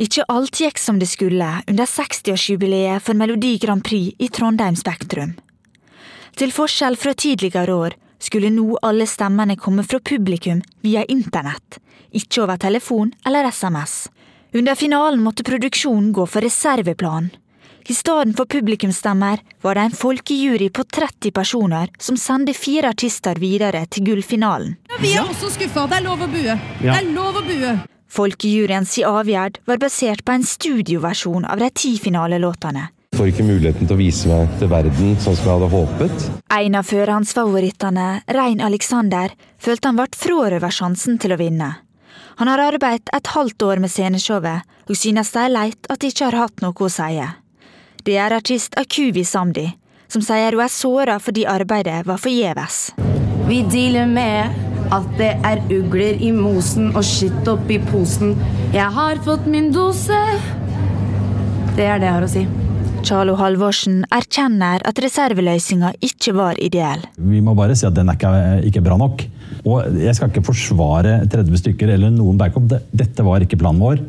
Ikke 0.00 0.24
alt 0.32 0.56
gikk 0.56 0.78
som 0.80 0.98
det 1.00 1.10
skulle 1.10 1.48
under 1.68 1.88
60-årsjubileet 1.88 3.04
for 3.04 3.18
Melodi 3.18 3.56
Grand 3.60 3.84
Prix 3.84 4.16
i 4.18 4.30
Trondheim 4.32 4.78
Spektrum. 4.78 5.36
Til 6.40 6.54
forskjell 6.54 6.96
fra 6.96 7.12
tidligere 7.12 7.74
år 7.74 7.98
skulle 8.20 8.52
nå 8.54 8.78
alle 8.86 9.06
stemmene 9.08 9.58
komme 9.60 9.84
fra 9.84 10.00
publikum 10.00 10.62
via 10.84 11.04
internett, 11.08 11.78
ikke 12.16 12.44
over 12.44 12.60
telefon 12.60 13.12
eller 13.28 13.48
SMS. 13.50 14.08
Under 14.52 14.74
finalen 14.74 15.22
måtte 15.22 15.44
produksjonen 15.46 16.12
gå 16.12 16.26
for 16.26 16.40
reserveplan. 16.40 17.30
I 17.86 17.94
stedet 17.94 18.36
for 18.36 18.44
publikumsstemmer 18.44 19.38
var 19.62 19.74
det 19.74 19.80
en 19.80 19.94
folkejury 19.94 20.70
på 20.70 20.84
30 20.84 21.30
personer 21.32 21.90
som 21.98 22.16
sendte 22.16 22.54
fire 22.54 22.90
artister 22.90 23.38
videre 23.38 23.84
til 23.86 24.04
gullfinalen. 24.10 24.76
Vi 25.00 25.14
er 25.14 25.22
også 25.22 25.50
skuffa. 25.54 25.86
Det 25.90 26.00
er 26.00 26.04
lov 26.04 26.22
å 26.26 26.28
bue. 26.30 26.56
Det 26.82 26.92
er 26.92 27.10
lov 27.14 27.40
å 27.40 27.44
bue. 27.46 27.74
Folkejuryens 28.10 28.96
avgjørelse 29.06 29.66
var 29.70 29.78
basert 29.78 30.24
på 30.26 30.34
en 30.34 30.46
studioversjon 30.46 31.46
av 31.46 31.62
de 31.62 31.70
ti 31.70 31.94
finalelåtene. 32.02 32.88
Får 33.14 33.30
ikke 33.30 33.46
muligheten 33.46 33.86
til 33.86 33.94
å 33.94 34.00
vise 34.00 34.30
meg 34.30 34.50
til 34.58 34.70
verden 34.70 35.14
sånn 35.18 35.36
som 35.38 35.46
jeg 35.46 35.52
hadde 35.52 35.70
håpet. 35.74 36.26
En 36.58 36.78
av 36.78 36.90
førhandsfavorittene, 36.90 38.08
Rein 38.34 38.62
Alexander, 38.66 39.34
følte 39.58 39.90
han 39.90 39.98
ble 39.98 40.10
frarøvet 40.14 40.74
sjansen 40.74 41.18
til 41.22 41.34
å 41.34 41.38
vinne. 41.38 41.70
Han 42.40 42.48
har 42.48 42.58
arbeidet 42.58 43.10
et 43.12 43.26
halvt 43.34 43.62
år 43.68 43.80
med 43.84 43.90
sceneshowet, 43.92 44.64
og 44.88 44.96
synes 44.96 45.28
det 45.34 45.40
er 45.42 45.50
leit 45.52 45.88
at 45.92 46.00
de 46.00 46.08
ikke 46.08 46.30
har 46.30 46.36
hatt 46.46 46.62
noe 46.64 46.72
å 46.72 46.88
si. 46.88 47.18
Det 48.00 48.14
er 48.16 48.32
artist 48.32 48.78
Akuvi 48.80 49.26
Samdi, 49.28 49.66
som 50.08 50.24
sier 50.24 50.56
hun 50.56 50.64
er 50.64 50.72
såra 50.72 51.18
fordi 51.20 51.44
arbeidet 51.44 51.98
var 52.08 52.16
forgjeves. 52.22 52.78
Vi 53.44 53.58
dealer 53.68 54.08
med 54.08 54.56
at 54.88 55.10
det 55.18 55.34
er 55.50 55.60
ugler 55.68 56.16
i 56.16 56.30
mosen 56.32 56.94
og 56.94 57.04
skitt 57.04 57.50
oppi 57.52 57.76
posen. 57.90 58.32
Jeg 58.72 58.88
har 58.96 59.20
fått 59.26 59.44
min 59.44 59.68
dose. 59.76 60.22
Det 61.76 61.84
er 61.84 62.00
det 62.00 62.08
jeg 62.08 62.14
har 62.14 62.24
å 62.24 62.32
si. 62.38 62.46
Charlo 63.04 63.36
Halvorsen 63.36 64.06
erkjenner 64.16 64.80
at 64.88 65.04
reserveløsninga 65.04 65.92
ikke 66.08 66.32
var 66.40 66.56
ideell. 66.56 67.04
Vi 67.20 67.44
må 67.44 67.52
bare 67.58 67.76
si 67.76 67.84
at 67.84 68.00
den 68.00 68.08
er 68.08 68.16
ikke, 68.16 68.32
ikke 68.72 68.86
bra 68.88 68.96
nok. 69.04 69.28
Og 69.64 70.00
jeg 70.00 70.16
skal 70.16 70.30
ikke 70.30 70.46
forsvare 70.46 71.20
30 71.30 71.62
stykker 71.62 71.94
eller 71.96 72.12
noen 72.14 72.38
backup. 72.40 72.70
Dette 72.90 73.26
var 73.26 73.44
ikke 73.44 73.60
planen 73.60 73.82
vår. 73.82 74.02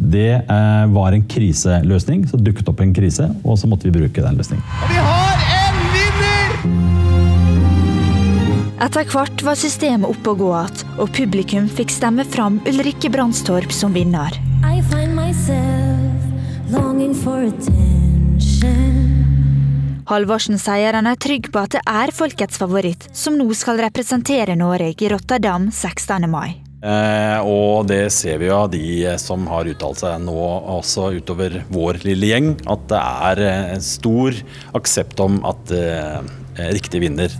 Det 0.00 0.32
eh, 0.40 0.86
var 0.94 1.12
en 1.12 1.24
kriseløsning. 1.28 2.26
Så 2.30 2.40
dukket 2.40 2.68
opp 2.72 2.80
en 2.80 2.94
krise, 2.96 3.28
og 3.44 3.58
så 3.60 3.68
måtte 3.70 3.88
vi 3.88 3.96
bruke 3.98 4.24
den 4.24 4.40
løsningen. 4.40 4.64
Og 4.84 4.92
vi 4.92 4.98
har 5.04 5.36
en 5.58 5.82
vinner! 5.96 6.54
Etter 8.80 9.04
hvert 9.12 9.44
var 9.44 9.58
systemet 9.60 10.08
oppe 10.08 10.32
og 10.32 10.40
gå 10.40 10.52
igjen, 10.56 10.86
og 10.96 11.12
publikum 11.16 11.68
fikk 11.68 11.92
stemme 11.92 12.24
fram 12.24 12.62
Ulrikke 12.70 13.12
Brandstorp 13.12 13.74
som 13.76 13.92
vinner. 13.96 14.40
I 14.64 14.80
find 14.88 15.12
myself 15.16 16.72
longing 16.72 17.14
for 17.14 17.44
attention. 17.44 18.99
Halvorsen 20.10 20.58
sier 20.58 20.96
han 20.98 21.06
er 21.06 21.18
trygg 21.22 21.52
på 21.54 21.60
at 21.60 21.76
det 21.76 21.80
er 21.86 22.10
folkets 22.10 22.58
favoritt 22.58 23.04
som 23.14 23.36
nå 23.38 23.44
skal 23.54 23.78
representere 23.78 24.56
Norge 24.58 25.04
i 25.06 25.10
Rotterdam 25.12 25.68
16. 25.70 26.26
mai. 26.26 26.56
Eh, 26.82 27.38
og 27.46 27.86
det 27.86 28.08
ser 28.10 28.40
vi 28.40 28.48
jo 28.48 28.56
av 28.56 28.72
de 28.72 28.82
som 29.22 29.44
har 29.46 29.70
uttalt 29.70 30.00
seg 30.00 30.16
nå 30.24 30.34
også 30.74 31.12
utover 31.14 31.60
vår 31.70 32.00
lille 32.02 32.32
gjeng, 32.32 32.48
at 32.66 32.88
det 32.90 33.02
er 33.30 33.42
en 33.52 33.84
stor 33.86 34.34
aksept 34.80 35.22
om 35.22 35.38
at 35.46 35.70
eh, 35.78 36.18
riktig 36.74 37.04
vinner. 37.04 37.30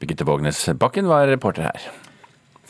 Birgitte 0.00 0.24
Vågnes 0.24 0.64
Bakken 0.80 1.12
var 1.12 1.28
reporter 1.28 1.68
her. 1.68 1.92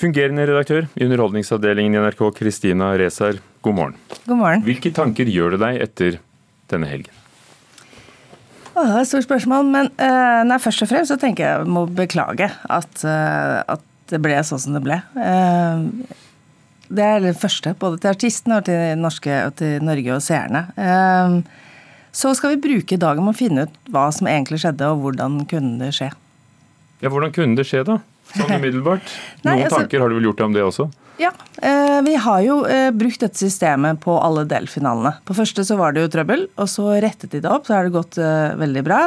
Fungerende 0.03 0.43
redaktør 0.49 0.89
i 0.99 1.05
Underholdningsavdelingen 1.07 1.95
i 1.95 2.01
NRK, 2.03 2.23
Kristina 2.35 2.89
Resar, 2.99 3.37
god 3.63 3.77
morgen. 3.77 3.93
God 4.27 4.41
morgen. 4.41 4.65
Hvilke 4.67 4.91
tanker 4.91 5.29
gjør 5.31 5.55
det 5.55 5.61
deg 5.63 5.79
etter 5.85 6.17
denne 6.73 6.89
helgen? 6.91 7.21
Å, 8.73 8.83
det 8.83 8.89
er 8.89 8.99
et 9.05 9.11
stort 9.13 9.29
spørsmål, 9.29 9.71
men 9.71 9.93
uh, 10.01 10.43
nei, 10.49 10.59
først 10.65 10.83
og 10.83 10.91
fremst 10.91 11.15
så 11.15 11.19
tenker 11.23 11.47
jeg 11.47 11.71
må 11.71 11.85
beklage 11.87 12.51
at, 12.51 13.05
uh, 13.07 13.63
at 13.77 13.87
det 14.11 14.19
ble 14.25 14.43
sånn 14.43 14.65
som 14.65 14.75
det 14.75 14.83
ble. 14.83 14.99
Uh, 15.15 15.87
det 16.91 17.07
er 17.07 17.23
det 17.23 17.39
første, 17.39 17.77
både 17.79 18.03
til 18.03 18.11
artistene 18.11 18.59
og 18.59 18.67
til, 18.67 18.83
norske, 18.99 19.39
og 19.47 19.55
til 19.63 19.87
Norge 19.87 20.17
og 20.17 20.25
seerne. 20.25 20.67
så 22.13 22.35
skal 22.37 22.57
vi 22.57 22.65
bruke 22.67 22.99
dagen 23.01 23.25
med 23.25 23.33
å 23.33 23.39
finne 23.39 23.65
ut 23.65 23.93
hva 23.95 24.11
som 24.13 24.27
egentlig 24.29 24.59
skjedde, 24.65 24.91
og 24.91 25.07
hvordan 25.07 25.45
kunne 25.49 25.79
det 25.81 25.95
skje. 25.97 26.11
Ja, 27.03 27.11
Hvordan 27.11 27.33
kunne 27.35 27.57
det 27.59 27.65
skje, 27.71 27.87
da? 27.87 28.03
Sånn 28.33 28.55
umiddelbart? 28.59 29.15
Noen 29.43 29.51
Nei, 29.51 29.63
altså- 29.67 29.83
tanker 29.83 30.05
har 30.05 30.13
du 30.13 30.21
vel 30.21 30.31
gjort 30.31 30.43
deg 30.43 30.51
om 30.51 30.57
det 30.57 30.67
også? 30.67 30.89
Ja, 31.21 31.31
eh, 31.63 32.01
vi 32.03 32.15
har 32.19 32.41
jo 32.43 32.63
eh, 32.67 32.89
brukt 32.95 33.21
dette 33.21 33.39
systemet 33.39 34.01
på 34.03 34.15
alle 34.19 34.47
delfinalene. 34.49 35.15
På 35.29 35.37
første 35.37 35.65
så 35.67 35.77
var 35.79 35.93
det 35.93 36.07
jo 36.07 36.11
trøbbel, 36.15 36.47
og 36.57 36.71
så 36.71 36.89
rettet 37.05 37.35
de 37.35 37.43
det 37.45 37.53
opp, 37.53 37.69
så 37.69 37.77
har 37.77 37.87
det 37.87 37.95
gått 37.95 38.19
eh, 38.19 38.55
veldig 38.59 38.83
bra. 38.87 39.03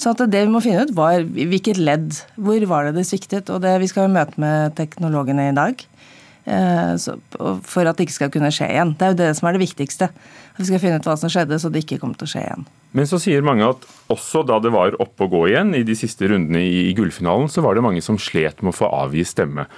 Så 0.00 0.14
at 0.14 0.22
det 0.32 0.46
vi 0.46 0.48
må 0.48 0.62
finne 0.64 0.86
ut, 0.88 0.94
var 0.96 1.20
hvilket 1.20 1.76
ledd. 1.76 2.16
Hvor 2.40 2.62
var 2.70 2.88
det 2.88 2.94
det 2.96 3.04
sviktet? 3.04 3.50
Og 3.52 3.60
det, 3.60 3.74
vi 3.82 3.88
skal 3.90 4.06
jo 4.08 4.14
møte 4.14 4.40
med 4.40 4.72
teknologene 4.78 5.50
i 5.50 5.56
dag. 5.58 5.82
Så, 6.96 7.18
for 7.68 7.84
at 7.84 7.98
det 7.98 8.06
ikke 8.06 8.16
skal 8.16 8.30
kunne 8.32 8.48
skje 8.48 8.70
igjen. 8.72 8.94
Det 8.96 9.04
er 9.04 9.12
jo 9.12 9.18
det 9.18 9.28
som 9.36 9.50
er 9.50 9.58
det 9.58 9.66
viktigste. 9.66 10.08
At 10.08 10.62
vi 10.62 10.70
skal 10.70 10.80
finne 10.80 11.02
ut 11.02 11.10
hva 11.10 11.18
som 11.20 11.28
skjedde, 11.28 11.60
så 11.60 11.68
det 11.68 11.84
ikke 11.84 12.00
kommer 12.00 12.16
til 12.16 12.30
å 12.30 12.32
skje 12.32 12.46
igjen. 12.46 12.64
Men 12.96 13.06
så 13.06 13.20
sier 13.22 13.44
mange 13.46 13.66
at 13.70 13.84
også 14.10 14.42
da 14.46 14.58
det 14.62 14.72
var 14.74 14.96
oppe 15.02 15.26
å 15.26 15.30
gå 15.30 15.44
igjen 15.52 15.74
i 15.78 15.84
de 15.86 15.94
siste 15.98 16.26
rundene 16.30 16.62
i, 16.66 16.88
i 16.90 16.94
gullfinalen, 16.98 17.50
så 17.50 17.62
var 17.62 17.76
det 17.76 17.84
mange 17.86 18.02
som 18.02 18.18
slet 18.18 18.64
med 18.64 18.72
å 18.72 18.78
få 18.80 18.88
avgi 18.90 19.22
stemme. 19.26 19.68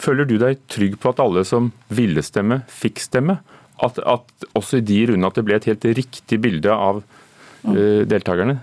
Føler 0.00 0.28
du 0.28 0.38
deg 0.40 0.62
trygg 0.72 0.96
på 1.02 1.12
at 1.12 1.20
alle 1.20 1.44
som 1.48 1.72
ville 1.92 2.24
stemme, 2.24 2.62
fikk 2.72 3.04
stemme? 3.04 3.42
At, 3.84 3.98
at 4.00 4.48
også 4.56 4.80
i 4.80 4.86
de 4.86 5.02
rundene 5.10 5.28
at 5.28 5.36
det 5.36 5.44
ble 5.44 5.58
et 5.58 5.68
helt 5.68 5.84
riktig 5.98 6.40
bilde 6.40 6.72
av 6.72 7.02
uh, 7.02 8.02
deltakerne? 8.08 8.62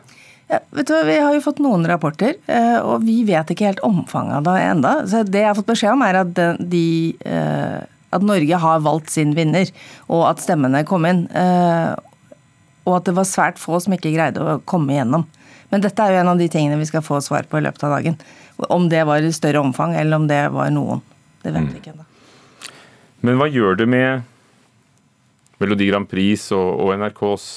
Ja, 0.50 0.64
vet 0.74 0.90
du, 0.90 0.98
Vi 1.06 1.22
har 1.22 1.36
jo 1.36 1.44
fått 1.46 1.62
noen 1.64 1.86
rapporter, 1.88 2.34
og 2.84 3.06
vi 3.06 3.22
vet 3.28 3.54
ikke 3.54 3.70
helt 3.70 3.86
omfanget 3.88 4.42
av 4.42 4.48
det 4.50 4.64
enda. 4.68 4.98
Så 5.08 5.22
Det 5.24 5.46
jeg 5.46 5.48
har 5.48 5.56
fått 5.56 5.70
beskjed 5.70 5.94
om, 5.94 6.02
er 6.04 6.24
at, 6.26 6.42
de, 6.60 6.88
at 8.12 8.26
Norge 8.26 8.60
har 8.66 8.84
valgt 8.84 9.14
sin 9.14 9.32
vinner, 9.38 9.72
og 10.12 10.26
at 10.34 10.44
stemmene 10.44 10.82
kom 10.90 11.08
inn. 11.08 11.22
Og 12.88 12.98
at 12.98 13.08
det 13.10 13.16
var 13.18 13.30
svært 13.30 13.62
få 13.62 13.80
som 13.84 13.96
ikke 13.96 14.14
greide 14.14 14.42
å 14.42 14.60
komme 14.66 14.96
igjennom. 14.96 15.28
Men 15.72 15.84
dette 15.84 16.04
er 16.04 16.16
jo 16.16 16.22
en 16.24 16.32
av 16.34 16.42
de 16.42 16.50
tingene 16.52 16.80
vi 16.82 16.90
skal 16.90 17.04
få 17.06 17.22
svar 17.24 17.48
på 17.48 17.60
i 17.60 17.66
løpet 17.66 17.86
av 17.88 17.96
dagen. 17.96 18.18
Om 18.62 18.90
det 18.92 19.06
var 19.08 19.24
i 19.24 19.34
større 19.34 19.62
omfang, 19.64 19.96
eller 19.98 20.20
om 20.20 20.28
det 20.30 20.42
var 20.54 20.72
noen. 20.74 21.02
Det 21.42 21.54
vet 21.56 21.70
vi 21.72 21.80
ikke 21.80 21.94
ennå. 21.96 22.08
Men 23.22 23.38
hva 23.38 23.48
gjør 23.50 23.78
det 23.80 23.88
med 23.90 24.26
Melodi 25.62 25.88
Grand 25.92 26.10
Prix 26.10 26.48
og, 26.58 26.70
og 26.82 26.96
NRKs 26.98 27.50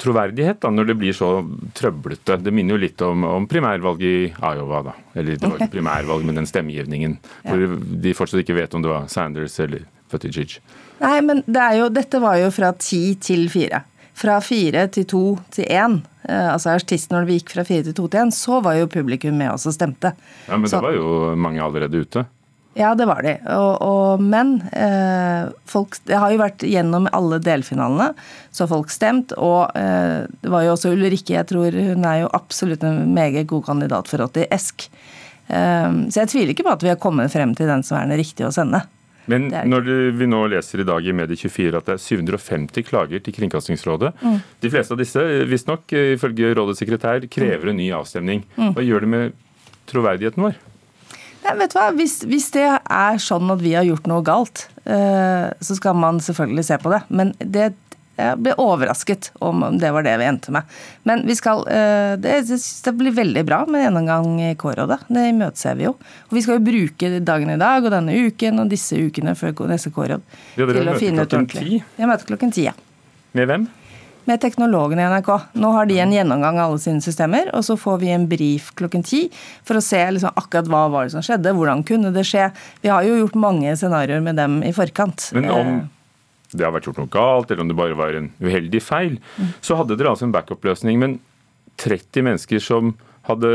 troverdighet 0.00 0.60
da, 0.64 0.70
når 0.74 0.90
det 0.90 0.96
blir 0.98 1.14
så 1.16 1.28
trøblete. 1.76 2.38
Det 2.42 2.52
minner 2.54 2.74
jo 2.74 2.82
litt 2.82 3.02
om, 3.04 3.24
om 3.28 3.48
primærvalget 3.48 4.08
i 4.08 4.32
Iowa, 4.32 4.82
da. 4.88 4.94
Eller 5.14 5.38
det 5.38 5.50
var 5.50 5.60
ikke 5.60 5.74
primærvalg, 5.78 6.26
men 6.26 6.40
den 6.40 6.48
stemmegivningen. 6.50 7.18
Hvor 7.44 7.62
ja. 7.62 7.72
de 8.06 8.14
fortsatt 8.16 8.42
ikke 8.42 8.58
vet 8.58 8.74
om 8.74 8.84
det 8.84 8.90
var 8.90 9.06
Sanders 9.12 9.56
eller 9.62 9.86
Buttigieg. 10.10 10.58
Nei, 11.00 11.18
men 11.26 11.42
det 11.46 11.62
er 11.62 11.78
jo, 11.80 11.90
dette 11.94 12.20
var 12.22 12.38
jo 12.40 12.50
fra 12.54 12.72
ti 12.78 13.02
til 13.22 13.46
fire. 13.52 13.84
Fra 14.14 14.38
fire 14.44 14.86
til 14.94 15.08
to 15.10 15.24
til 15.54 15.66
én. 15.66 15.98
Eh, 16.28 16.46
altså 16.52 16.74
artisten 16.74 17.16
når 17.16 17.28
vi 17.28 17.40
gikk 17.40 17.56
fra 17.56 17.66
fire 17.66 17.88
til 17.88 17.96
to 17.96 18.06
til 18.08 18.22
én, 18.24 18.32
så 18.34 18.60
var 18.64 18.78
jo 18.78 18.90
publikum 18.90 19.36
med 19.40 19.52
oss 19.56 19.66
og 19.70 19.74
stemte. 19.76 20.14
Ja, 20.46 20.56
Men 20.56 20.70
så, 20.70 20.78
det 20.78 20.88
var 20.88 20.98
jo 20.98 21.34
mange 21.36 21.62
allerede 21.64 22.04
ute. 22.04 22.26
Ja, 22.74 22.94
det 22.98 23.06
var 23.06 23.22
de. 23.22 23.36
Og, 23.54 23.82
og, 23.86 24.22
men 24.22 24.56
eh, 24.74 25.46
folk, 25.70 25.94
det 26.10 26.18
har 26.18 26.32
jo 26.34 26.40
vært 26.40 26.64
gjennom 26.66 27.06
alle 27.14 27.38
delfinalene, 27.42 28.10
så 28.54 28.66
folk 28.70 28.90
stemt. 28.90 29.34
Og 29.38 29.70
eh, 29.78 30.26
det 30.42 30.50
var 30.50 30.66
jo 30.66 30.72
også 30.74 30.90
Ulrikke, 30.94 31.36
jeg 31.36 31.48
tror 31.52 31.74
hun 31.74 32.06
er 32.08 32.24
jo 32.24 32.32
absolutt 32.34 32.82
en 32.86 33.14
meget 33.14 33.46
god 33.50 33.68
kandidat 33.70 34.10
for 34.10 34.26
80 34.26 34.50
Esk. 34.54 34.88
Eh, 35.46 36.00
så 36.10 36.24
jeg 36.24 36.32
tviler 36.32 36.54
ikke 36.54 36.66
på 36.66 36.74
at 36.74 36.82
vi 36.82 36.90
har 36.90 37.02
kommet 37.02 37.30
frem 37.34 37.54
til 37.54 37.70
den 37.70 37.86
som 37.86 38.00
er 38.00 38.10
den 38.10 38.18
riktige 38.18 38.50
å 38.50 38.54
sende. 38.54 38.82
Men 39.30 39.48
når 39.48 39.88
vi 40.18 40.28
nå 40.28 40.42
leser 40.52 40.82
i 40.82 40.86
dag 40.88 41.06
i 41.06 41.14
Medie24 41.16 41.78
at 41.78 41.88
det 41.88 41.96
er 41.96 42.02
750 42.02 42.84
klager 42.88 43.22
til 43.24 43.36
Kringkastingsrådet 43.36 44.12
mm. 44.20 44.36
De 44.60 44.72
fleste 44.72 44.92
av 44.92 45.00
disse, 45.00 45.24
visstnok 45.48 45.94
ifølge 45.96 46.52
rådets 46.58 46.82
sekretær, 46.82 47.24
krever 47.32 47.72
en 47.72 47.80
ny 47.80 47.88
avstemning. 47.96 48.44
Mm. 48.58 48.74
Hva 48.76 48.84
gjør 48.84 49.06
det 49.06 49.12
med 49.14 49.42
troverdigheten 49.90 50.44
vår? 50.44 50.60
Ja, 51.44 51.52
vet 51.58 51.74
du 51.74 51.76
hva? 51.76 51.90
Hvis, 51.92 52.22
hvis, 52.24 52.46
det 52.54 52.64
er 52.64 53.18
sånn 53.20 53.52
at 53.52 53.60
vi 53.60 53.74
har 53.76 53.84
gjort 53.84 54.06
noe 54.08 54.24
galt, 54.24 54.64
uh, 54.88 55.52
så 55.60 55.76
skal 55.76 55.96
man 56.00 56.20
selvfølgelig 56.24 56.64
se 56.70 56.78
på 56.80 56.92
det. 56.94 57.02
Men 57.12 57.34
det, 57.40 57.74
jeg 58.16 58.38
ble 58.42 58.54
overrasket 58.62 59.30
om 59.44 59.64
det 59.80 59.90
var 59.94 60.06
det 60.06 60.14
vi 60.20 60.28
endte 60.28 60.54
med. 60.54 60.70
Men 61.08 61.24
vi 61.26 61.36
skal, 61.38 61.64
uh, 61.66 62.14
det, 62.20 62.40
det, 62.48 62.94
blir 62.98 63.14
veldig 63.16 63.44
bra 63.48 63.62
med 63.70 63.84
gjennomgang 63.84 64.40
i 64.50 64.54
K-rådet. 64.60 65.00
Det 65.08 65.28
imøteser 65.32 65.78
vi 65.78 65.88
jo. 65.88 65.94
Og 66.28 66.36
vi 66.38 66.44
skal 66.44 66.60
jo 66.60 66.66
bruke 66.70 67.12
dagen 67.20 67.54
i 67.54 67.60
dag 67.60 67.84
og 67.84 67.94
denne 67.94 68.16
uken 68.26 68.62
og 68.62 68.72
disse 68.72 68.98
ukene 68.98 69.36
før 69.38 69.56
neste 69.70 69.92
K-råd 69.94 70.20
ja, 70.58 70.66
til 70.66 70.92
å 70.92 70.98
finne 70.98 71.24
ut 71.24 71.32
ordentlig. 71.32 71.80
Vi 71.96 72.10
møter 72.10 72.30
klokken 72.34 72.54
ti, 72.54 72.68
ja. 72.70 72.76
Med 73.34 73.50
hvem? 73.50 73.66
med 74.24 74.40
teknologene 74.40 75.04
i 75.04 75.08
NRK. 75.12 75.30
Nå 75.60 75.70
har 75.74 75.88
de 75.88 75.98
en 76.00 76.12
gjennomgang 76.14 76.58
av 76.58 76.72
alle 76.72 76.82
sine 76.82 77.04
systemer, 77.04 77.50
og 77.56 77.64
så 77.66 77.76
får 77.80 77.98
vi 78.00 78.12
en 78.14 78.26
brief 78.28 78.70
klokken 78.78 79.04
ti 79.06 79.26
for 79.66 79.78
å 79.78 79.84
se 79.84 80.00
liksom 80.16 80.32
akkurat 80.40 80.70
hva 80.72 80.84
var 80.92 81.08
det 81.08 81.14
som 81.16 81.24
skjedde, 81.24 81.54
hvordan 81.56 81.84
kunne 81.86 82.12
det 82.14 82.24
skje. 82.28 82.48
Vi 82.84 82.92
har 82.92 83.04
jo 83.06 83.18
gjort 83.20 83.36
mange 83.40 83.74
scenarioer 83.76 84.24
med 84.24 84.40
dem 84.40 84.62
i 84.64 84.72
forkant. 84.76 85.28
Men 85.36 85.50
om 85.52 85.74
det 86.54 86.66
har 86.66 86.74
vært 86.74 86.88
gjort 86.88 87.00
noe 87.02 87.12
galt, 87.12 87.50
eller 87.50 87.64
om 87.64 87.70
det 87.70 87.78
bare 87.78 87.98
var 87.98 88.16
en 88.18 88.30
uheldig 88.42 88.82
feil, 88.84 89.18
så 89.64 89.78
hadde 89.80 89.98
dere 89.98 90.14
altså 90.14 90.28
en 90.28 90.34
backup-løsning. 90.34 91.00
Men 91.02 91.18
30 91.82 92.26
mennesker 92.28 92.62
som 92.62 92.94
hadde 93.28 93.50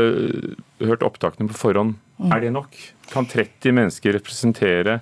hørt 0.82 1.04
opptakene 1.06 1.50
på 1.50 1.58
forhånd, 1.58 1.96
er 2.28 2.42
det 2.44 2.52
nok? 2.52 2.76
Kan 3.10 3.28
30 3.28 3.72
mennesker 3.76 4.14
representere 4.18 5.00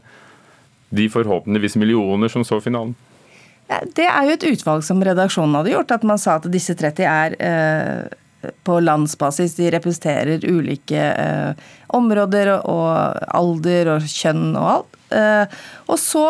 de 0.95 1.09
forhåpentligvis 1.13 1.77
millioner 1.81 2.31
som 2.33 2.45
så 2.47 2.61
finalen? 2.63 2.95
Det 3.93 4.07
er 4.07 4.25
jo 4.25 4.37
et 4.37 4.47
utvalg 4.55 4.85
som 4.87 5.03
redaksjonen 5.05 5.59
hadde 5.59 5.75
gjort, 5.75 5.91
at 5.99 6.07
man 6.09 6.21
sa 6.21 6.39
at 6.39 6.47
disse 6.53 6.77
30 6.79 7.05
er, 7.05 7.35
på 8.65 8.81
landsbasis. 8.81 9.57
De 9.59 9.71
representerer 9.75 10.45
ulike 10.47 11.01
eh, 11.11 11.69
områder 11.97 12.53
og, 12.55 12.61
og, 12.71 13.19
alder 13.35 13.95
og 13.97 14.07
kjønn 14.09 14.53
og 14.55 14.69
alt. 14.73 14.99
Eh, 15.15 15.59
og 15.89 15.99
så 16.01 16.25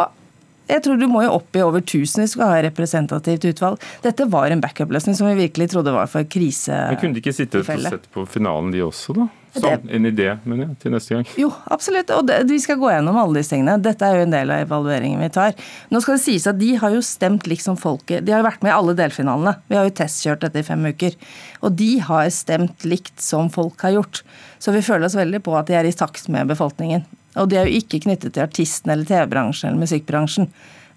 jeg 0.68 0.84
tror 0.84 1.00
du 1.00 1.06
må 1.10 1.24
jo 1.24 1.34
opp 1.38 1.56
i 1.56 1.64
over 1.64 1.82
1000 1.82 2.22
hvis 2.22 2.34
du 2.34 2.38
skal 2.38 2.52
ha 2.52 2.60
representativt 2.68 3.48
utvalg. 3.48 3.82
Dette 4.04 4.28
var 4.30 4.52
en 4.52 4.62
backup-løsning 4.64 5.16
som 5.18 5.30
vi 5.30 5.38
virkelig 5.46 5.70
trodde 5.72 5.94
var 5.94 6.10
for 6.10 6.28
krise. 6.28 6.76
Men 6.92 7.00
Kunne 7.00 7.16
de 7.16 7.24
ikke 7.24 7.36
sittet 7.36 7.62
og 7.64 7.84
sett 7.88 8.08
på 8.14 8.26
finalen 8.28 8.72
de 8.74 8.84
også, 8.84 9.16
da? 9.16 9.28
Som 9.58 9.88
en 9.90 10.06
idé, 10.06 10.26
mener 10.44 10.66
jeg, 10.66 10.76
til 10.82 10.92
neste 10.92 11.14
gang. 11.16 11.28
Jo, 11.40 11.48
absolutt. 11.72 12.10
Og 12.14 12.26
det, 12.28 12.36
vi 12.50 12.58
skal 12.62 12.78
gå 12.78 12.90
gjennom 12.92 13.16
alle 13.18 13.40
disse 13.40 13.54
tingene. 13.54 13.78
Dette 13.82 14.06
er 14.06 14.18
jo 14.20 14.26
en 14.26 14.34
del 14.34 14.52
av 14.54 14.64
evalueringen 14.66 15.22
vi 15.24 15.30
tar. 15.34 15.56
Nå 15.90 16.02
skal 16.04 16.18
det 16.18 16.22
sies 16.26 16.46
at 16.50 16.60
de 16.60 16.74
har 16.78 16.94
jo 16.94 17.02
stemt 17.04 17.48
liksom 17.50 17.78
folket. 17.80 18.26
De 18.26 18.34
har 18.34 18.42
jo 18.42 18.48
vært 18.50 18.62
med 18.62 18.74
i 18.74 18.76
alle 18.76 18.94
delfinalene. 18.98 19.56
Vi 19.72 19.78
har 19.78 19.88
jo 19.88 19.96
testkjørt 20.02 20.44
dette 20.44 20.62
i 20.62 20.68
fem 20.68 20.84
uker. 20.92 21.16
Og 21.64 21.74
de 21.80 21.90
har 22.04 22.28
stemt 22.34 22.86
likt 22.86 23.16
som 23.24 23.50
folk 23.52 23.82
har 23.86 23.96
gjort. 23.96 24.22
Så 24.62 24.74
vi 24.74 24.84
føler 24.84 25.08
oss 25.08 25.18
veldig 25.18 25.42
på 25.46 25.56
at 25.58 25.70
de 25.70 25.78
er 25.80 25.88
i 25.88 25.96
takt 25.96 26.28
med 26.32 26.52
befolkningen. 26.52 27.06
Og 27.38 27.50
de 27.50 27.58
er 27.58 27.68
jo 27.68 27.80
ikke 27.80 28.02
knyttet 28.04 28.34
til 28.34 28.44
artisten 28.44 28.92
eller 28.92 29.08
TV-bransjen 29.08 29.70
eller 29.70 29.84
musikkbransjen. 29.84 30.48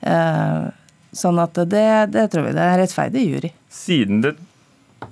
Eh, 0.01 0.69
sånn 1.11 1.41
at 1.43 1.59
det, 1.69 1.87
det 2.15 2.29
tror 2.31 2.47
vi 2.47 2.55
det 2.55 2.63
er 2.63 2.73
en 2.75 2.81
rettferdig 2.81 3.27
jury. 3.27 3.53
Siden 3.73 4.23
det 4.25 4.35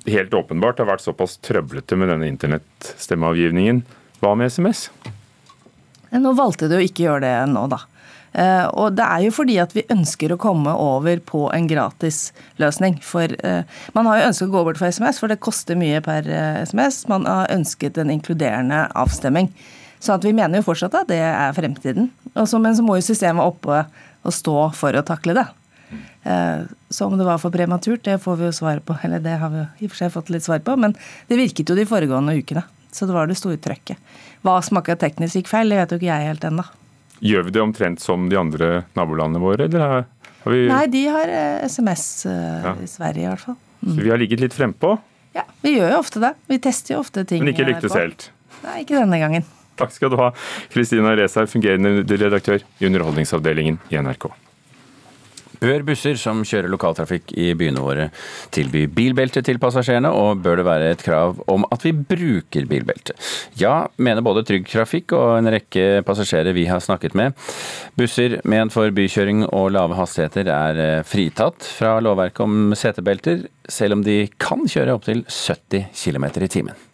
helt 0.10 0.34
åpenbart 0.34 0.80
har 0.82 0.90
vært 0.90 1.04
såpass 1.06 1.38
trøblete 1.46 1.98
med 2.00 2.12
denne 2.12 2.30
internettstemmeavgivningen, 2.30 3.84
hva 4.24 4.36
med 4.38 4.52
SMS? 4.52 4.88
Nå 6.10 6.34
valgte 6.38 6.70
du 6.70 6.78
å 6.78 6.84
ikke 6.84 7.06
gjøre 7.06 7.26
det 7.26 7.34
nå, 7.52 7.66
da. 7.72 7.84
Eh, 8.32 8.66
og 8.78 8.94
det 8.98 9.06
er 9.06 9.24
jo 9.26 9.34
fordi 9.34 9.58
at 9.62 9.74
vi 9.74 9.88
ønsker 9.90 10.34
å 10.34 10.40
komme 10.42 10.74
over 10.78 11.22
på 11.26 11.48
en 11.54 11.68
gratis 11.70 12.30
løsning. 12.62 13.00
For 13.06 13.32
uh, 13.42 13.66
man 13.96 14.10
har 14.10 14.20
jo 14.20 14.28
ønsket 14.30 14.50
å 14.50 14.54
gå 14.54 14.64
bort 14.68 14.82
fra 14.82 14.92
SMS, 14.94 15.22
for 15.22 15.32
det 15.32 15.42
koster 15.42 15.80
mye 15.80 16.02
per 16.06 16.30
uh, 16.30 16.62
SMS. 16.62 17.04
Man 17.10 17.26
har 17.30 17.50
ønsket 17.54 17.98
en 17.98 18.14
inkluderende 18.14 18.86
avstemming. 18.98 19.50
Så 20.00 20.16
at 20.16 20.24
vi 20.24 20.34
mener 20.36 20.62
jo 20.62 20.68
fortsatt 20.70 20.96
at 20.96 21.10
det 21.12 21.20
er 21.20 21.56
fremtiden. 21.56 22.10
Så, 22.48 22.60
men 22.62 22.76
så 22.76 22.86
må 22.86 22.96
jo 23.00 23.06
systemet 23.06 23.44
oppe 23.44 23.84
og 24.24 24.36
stå 24.36 24.70
for 24.76 24.96
å 24.96 25.06
takle 25.06 25.36
det. 25.36 25.46
Eh, 26.24 26.62
så 26.90 27.06
om 27.06 27.18
det 27.18 27.28
var 27.28 27.38
for 27.38 27.52
prematurt, 27.52 28.04
det 28.04 28.20
får 28.24 28.40
vi 28.40 28.48
jo 28.50 28.56
svar 28.56 28.80
på. 28.86 28.96
Eller 29.04 29.24
det 29.24 29.38
har 29.42 29.52
vi 29.54 29.64
i 29.64 29.88
og 29.88 29.94
for 29.94 30.02
seg 30.02 30.14
fått 30.14 30.32
litt 30.34 30.46
svar 30.46 30.62
på, 30.64 30.76
men 30.80 30.96
det 31.28 31.40
virket 31.40 31.70
jo 31.70 31.78
de 31.78 31.88
foregående 31.90 32.36
ukene. 32.40 32.64
Så 32.92 33.06
det 33.06 33.16
var 33.16 33.30
det 33.30 33.38
store 33.38 33.60
trøkket. 33.62 34.00
Hva 34.46 34.60
som 34.66 34.80
akkurat 34.80 35.02
teknisk 35.04 35.40
gikk 35.40 35.52
feil, 35.52 35.70
det 35.70 35.82
vet 35.82 35.92
jo 35.94 36.00
ikke 36.00 36.10
jeg 36.10 36.32
helt 36.32 36.48
ennå. 36.48 36.66
Gjør 37.20 37.46
vi 37.46 37.54
det 37.54 37.62
omtrent 37.62 38.02
som 38.02 38.30
de 38.32 38.40
andre 38.40 38.70
nabolandene 38.98 39.44
våre, 39.44 39.68
eller 39.68 39.84
har, 39.84 40.08
vi 40.48 40.64
Nei, 40.70 40.86
de 40.88 41.04
har 41.12 41.32
SMS 41.68 42.06
uh, 42.26 42.32
eh, 42.32 42.66
ja. 42.66 42.74
i 42.80 42.88
Sverige 42.88 43.26
i 43.26 43.30
hvert 43.30 43.44
fall. 43.44 43.60
Mm. 43.84 43.92
Så 43.92 44.00
vi 44.00 44.12
har 44.14 44.22
ligget 44.22 44.44
litt 44.44 44.56
frempå? 44.56 44.96
Ja, 45.36 45.44
vi 45.62 45.76
gjør 45.76 45.94
jo 45.94 46.00
ofte 46.00 46.24
det. 46.24 46.34
Vi 46.50 46.58
tester 46.64 46.96
jo 46.96 47.04
ofte 47.04 47.26
ting. 47.28 47.44
Men 47.44 47.54
ikke 47.54 47.68
lyktes 47.68 47.96
helt? 47.96 48.30
Nei, 48.64 48.82
ikke 48.86 48.98
denne 48.98 49.20
gangen. 49.22 49.46
Takk 49.80 49.96
skal 49.96 50.14
du 50.14 50.20
ha, 50.20 50.34
Kristina 50.74 51.16
Reshaug, 51.18 51.50
fungerende 51.52 52.04
redaktør 52.04 52.62
i 52.80 52.90
Underholdningsavdelingen 52.90 53.80
i 53.90 54.00
NRK. 54.04 54.30
Bør 55.60 55.84
busser 55.84 56.16
som 56.20 56.40
kjører 56.48 56.72
lokaltrafikk 56.72 57.34
i 57.36 57.50
byene 57.60 57.82
våre 57.84 58.06
tilby 58.56 58.86
bilbelte 58.96 59.42
til 59.44 59.60
passasjerene, 59.60 60.12
og 60.16 60.40
bør 60.44 60.62
det 60.62 60.68
være 60.68 60.92
et 60.94 61.04
krav 61.04 61.42
om 61.52 61.66
at 61.68 61.84
vi 61.84 61.92
bruker 61.92 62.68
bilbelte? 62.70 63.18
Ja, 63.60 63.90
mener 64.00 64.24
både 64.24 64.46
Trygg 64.48 64.70
Trafikk 64.72 65.12
og 65.18 65.36
en 65.36 65.52
rekke 65.52 66.06
passasjerer 66.08 66.56
vi 66.56 66.64
har 66.70 66.84
snakket 66.84 67.18
med. 67.20 67.36
Busser 68.00 68.40
ment 68.48 68.76
for 68.76 68.94
bykjøring 68.96 69.50
og 69.50 69.74
lave 69.76 70.00
hastigheter 70.00 70.48
er 70.54 70.84
eh, 70.86 71.06
fritatt 71.08 71.68
fra 71.76 71.98
lovverket 72.04 72.46
om 72.46 72.76
setebelter, 72.80 73.50
selv 73.68 74.00
om 74.00 74.06
de 74.06 74.22
kan 74.40 74.64
kjøre 74.64 74.96
opptil 74.96 75.26
70 75.28 75.92
km 75.92 76.32
i 76.40 76.54
timen. 76.56 76.89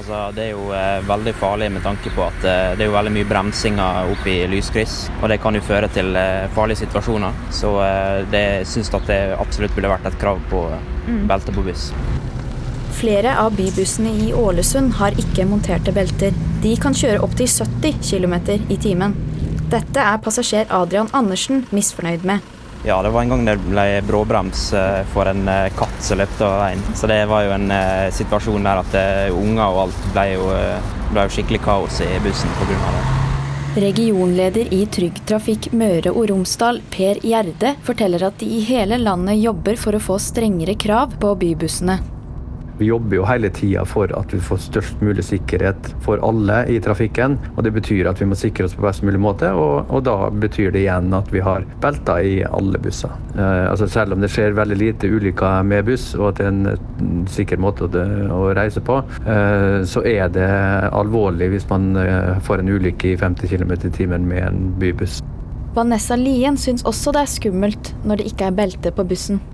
Altså, 0.00 0.20
det 0.32 0.44
er 0.46 0.54
jo 0.54 0.70
eh, 0.72 1.02
veldig 1.04 1.32
farlig 1.36 1.66
med 1.74 1.82
tanke 1.84 2.08
på 2.14 2.22
at 2.24 2.44
eh, 2.48 2.70
det 2.72 2.86
er 2.86 2.88
jo 2.88 2.94
veldig 2.94 3.10
mye 3.12 3.26
bremsinger 3.28 4.06
oppe 4.08 4.30
i 4.32 4.36
lyskryss. 4.48 4.94
Og 5.18 5.26
det 5.28 5.36
kan 5.42 5.52
jo 5.52 5.60
føre 5.60 5.90
til 5.92 6.14
eh, 6.16 6.46
farlige 6.54 6.80
situasjoner. 6.86 7.42
Så 7.52 7.74
eh, 7.84 8.22
det 8.32 8.44
syns 8.70 8.88
at 8.96 9.04
det 9.10 9.18
absolutt 9.36 9.74
burde 9.76 9.90
vært 9.92 10.08
et 10.08 10.16
krav 10.22 10.40
på 10.48 10.62
mm. 10.72 11.26
belte 11.28 11.52
på 11.52 11.66
buss. 11.66 11.90
Flere 12.96 13.34
av 13.42 13.52
bybussene 13.58 14.14
i 14.24 14.30
Ålesund 14.36 14.96
har 14.96 15.20
ikke 15.20 15.44
monterte 15.50 15.92
belter. 15.92 16.32
De 16.64 16.72
kan 16.80 16.96
kjøre 16.96 17.20
opptil 17.26 17.50
70 17.52 18.00
km 18.00 18.38
i 18.72 18.80
timen. 18.80 19.18
Dette 19.68 20.00
er 20.00 20.24
passasjer 20.24 20.72
Adrian 20.80 21.12
Andersen 21.12 21.66
misfornøyd 21.76 22.24
med. 22.24 22.40
Ja, 22.84 23.02
det 23.02 23.08
var 23.08 23.22
en 23.22 23.28
gang 23.28 23.44
det 23.44 23.58
ble 23.60 23.84
bråbrems 24.08 24.72
eh, 24.72 25.02
for 25.12 25.28
en 25.28 25.48
eh, 25.48 25.68
katt 25.76 25.98
som 26.00 26.16
løpte 26.16 26.46
over 26.46 26.62
veien. 26.62 26.84
Så 26.96 27.10
det 27.10 27.18
var 27.28 27.44
jo 27.44 27.52
en 27.52 27.66
eh, 27.76 28.06
situasjon 28.16 28.64
der 28.64 28.80
at 28.80 28.94
uh, 28.96 29.36
unger 29.36 29.66
og 29.66 29.80
alt 29.82 30.06
ble 30.14 30.24
jo, 30.32 30.46
ble 31.10 31.26
jo 31.26 31.34
skikkelig 31.34 31.60
kaos 31.66 32.00
i 32.00 32.08
bussen 32.24 32.54
pga. 32.56 32.78
det. 32.96 33.02
Regionleder 33.84 34.72
i 34.74 34.80
Trygg 34.90 35.20
Trafikk 35.28 35.68
Møre 35.76 36.10
og 36.10 36.30
Romsdal, 36.32 36.80
Per 36.90 37.20
Gjerde, 37.22 37.74
forteller 37.86 38.24
at 38.30 38.40
de 38.40 38.48
i 38.56 38.62
hele 38.66 38.98
landet 38.98 39.38
jobber 39.42 39.76
for 39.78 39.94
å 39.94 40.02
få 40.02 40.16
strengere 40.18 40.74
krav 40.80 41.14
på 41.20 41.34
bybussene. 41.44 42.00
Vi 42.80 42.88
jobber 42.88 43.18
jo 43.18 43.26
hele 43.28 43.50
tida 43.52 43.82
for 43.84 44.08
at 44.16 44.32
vi 44.32 44.40
får 44.40 44.62
størst 44.64 45.02
mulig 45.04 45.24
sikkerhet 45.26 45.90
for 46.00 46.22
alle 46.24 46.62
i 46.72 46.78
trafikken. 46.80 47.36
og 47.54 47.64
Det 47.66 47.74
betyr 47.76 48.08
at 48.08 48.20
vi 48.22 48.28
må 48.30 48.38
sikre 48.38 48.64
oss 48.64 48.76
på 48.76 48.86
best 48.86 49.04
mulig 49.04 49.20
måte, 49.20 49.50
og, 49.52 49.90
og 49.92 50.04
da 50.08 50.30
betyr 50.32 50.72
det 50.72 50.86
igjen 50.86 51.12
at 51.16 51.28
vi 51.32 51.42
har 51.44 51.66
belter 51.82 52.24
i 52.24 52.38
alle 52.48 52.80
busser. 52.80 53.12
Eh, 53.36 53.66
altså 53.68 53.88
Selv 53.90 54.16
om 54.16 54.24
det 54.24 54.32
skjer 54.32 54.56
veldig 54.56 54.80
lite 54.80 55.12
ulykker 55.12 55.66
med 55.68 55.90
buss, 55.90 56.14
og 56.16 56.30
at 56.30 56.40
det 56.40 56.48
er 56.48 56.54
en 56.54 57.28
sikker 57.28 57.60
måte 57.60 57.84
å, 57.84 58.06
å 58.38 58.40
reise 58.56 58.80
på, 58.80 59.02
eh, 59.28 59.84
så 59.84 60.04
er 60.08 60.32
det 60.32 60.48
alvorlig 60.88 61.52
hvis 61.52 61.68
man 61.68 61.92
eh, 62.00 62.40
får 62.48 62.64
en 62.64 62.72
ulykke 62.72 63.12
i 63.12 63.20
50 63.20 63.52
km 63.52 63.76
i 63.76 63.94
timen 64.00 64.28
med 64.30 64.46
en 64.46 64.66
bybuss. 64.80 65.20
Vanessa 65.76 66.16
Lien 66.16 66.56
syns 66.58 66.82
også 66.88 67.12
det 67.14 67.26
er 67.26 67.34
skummelt 67.36 67.94
når 68.08 68.22
det 68.22 68.32
ikke 68.32 68.48
er 68.48 68.56
belte 68.64 68.90
på 68.96 69.04
bussen. 69.06 69.44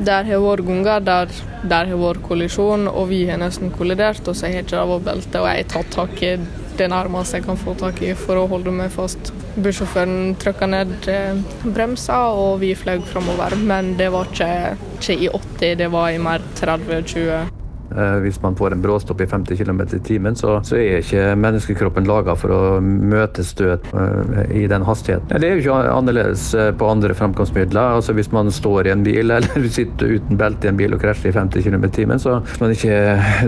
Der 0.00 0.24
har 0.24 0.40
vært 0.40 0.64
ganger 0.64 1.02
der, 1.04 1.32
der 1.68 1.90
har 1.90 1.98
vært 2.00 2.22
kollisjon, 2.24 2.88
og 2.88 3.10
vi 3.10 3.26
har 3.28 3.36
nesten 3.42 3.68
kollidert, 3.74 4.22
og 4.24 4.36
så 4.36 4.48
har 4.48 4.62
ikke 4.62 4.78
det 4.78 4.86
vært 4.94 5.06
belte. 5.10 5.42
Og 5.42 5.48
jeg 5.50 5.60
har 5.60 5.70
tatt 5.74 5.92
tak 5.92 6.22
i 6.24 6.32
det 6.80 6.88
nærmeste 6.88 7.36
jeg 7.36 7.44
kan 7.44 7.60
få 7.60 7.74
tak 7.76 8.00
i 8.00 8.14
for 8.16 8.40
å 8.40 8.46
holde 8.48 8.72
meg 8.72 8.88
fast. 8.94 9.32
Bussjåføren 9.60 10.36
trykka 10.40 10.70
ned 10.72 10.96
eh, 11.12 11.36
bremsa, 11.66 12.22
og 12.32 12.62
vi 12.64 12.72
fløy 12.78 13.02
framover. 13.12 13.58
Men 13.60 13.92
det 14.00 14.08
var 14.14 14.32
ikke, 14.32 14.52
ikke 14.96 15.20
i 15.20 15.32
80, 15.36 15.80
det 15.84 15.92
var 15.92 16.14
i 16.14 16.20
mer 16.30 16.48
30-20. 16.62 17.59
Eh, 17.96 18.16
hvis 18.22 18.38
man 18.42 18.54
får 18.56 18.72
en 18.72 18.82
bråstopp 18.82 19.20
i 19.20 19.26
50 19.26 19.56
km 19.56 19.80
i 19.82 19.98
timen, 20.06 20.36
så, 20.38 20.60
så, 20.66 20.76
er 20.78 21.00
ikke 21.00 21.34
menneskekroppen 21.40 22.06
laga 22.06 22.36
for 22.38 22.54
å 22.54 22.60
møte 22.80 23.42
støt 23.46 23.88
uh, 23.90 24.44
i 24.54 24.66
den 24.70 24.84
hastigheten. 24.86 25.32
Det 25.42 25.48
er 25.48 25.56
jo 25.58 25.64
ikke 25.64 25.78
annerledes 25.96 26.44
eh, 26.54 26.70
på 26.76 26.86
andre 26.90 27.16
framkomstmidler. 27.18 27.96
Altså 27.98 28.14
Hvis 28.14 28.30
man 28.34 28.50
står 28.54 28.86
i 28.86 28.94
en 28.94 29.02
bil 29.06 29.30
eller 29.36 29.66
sitter 29.72 30.14
uten 30.16 30.38
belte 30.38 30.68
i 30.68 30.70
en 30.70 30.78
bil 30.78 30.94
og 30.94 31.02
krasjer 31.02 31.32
i 31.32 31.36
50 31.36 31.66
km 31.66 31.88
i 31.88 31.92
timen, 31.98 32.22
så 32.22 32.38
hvis 32.44 32.62
man 32.62 32.74
ikke 32.76 33.00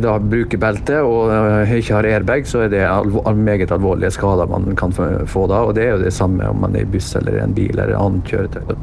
da 0.02 0.16
bruker 0.18 0.62
belte 0.62 1.02
og 1.06 1.30
ikke 1.76 2.00
har 2.00 2.08
airbag, 2.16 2.48
så 2.48 2.64
er 2.66 2.72
det 2.72 2.82
alvor, 2.88 3.30
meget 3.36 3.70
alvorlige 3.74 4.10
skader 4.16 4.50
man 4.50 4.74
kan 4.78 4.92
få 4.92 5.46
da. 5.50 5.62
Og 5.68 5.76
det 5.78 5.86
er 5.86 5.94
jo 5.94 6.02
det 6.02 6.14
samme 6.16 6.50
om 6.50 6.64
man 6.64 6.74
er 6.76 6.86
i 6.86 6.90
buss 6.90 7.12
eller 7.18 7.38
i 7.38 7.44
en 7.44 7.54
bil 7.54 7.76
eller 7.76 7.94
annet 7.98 8.26
kjøretøy. 8.26 8.74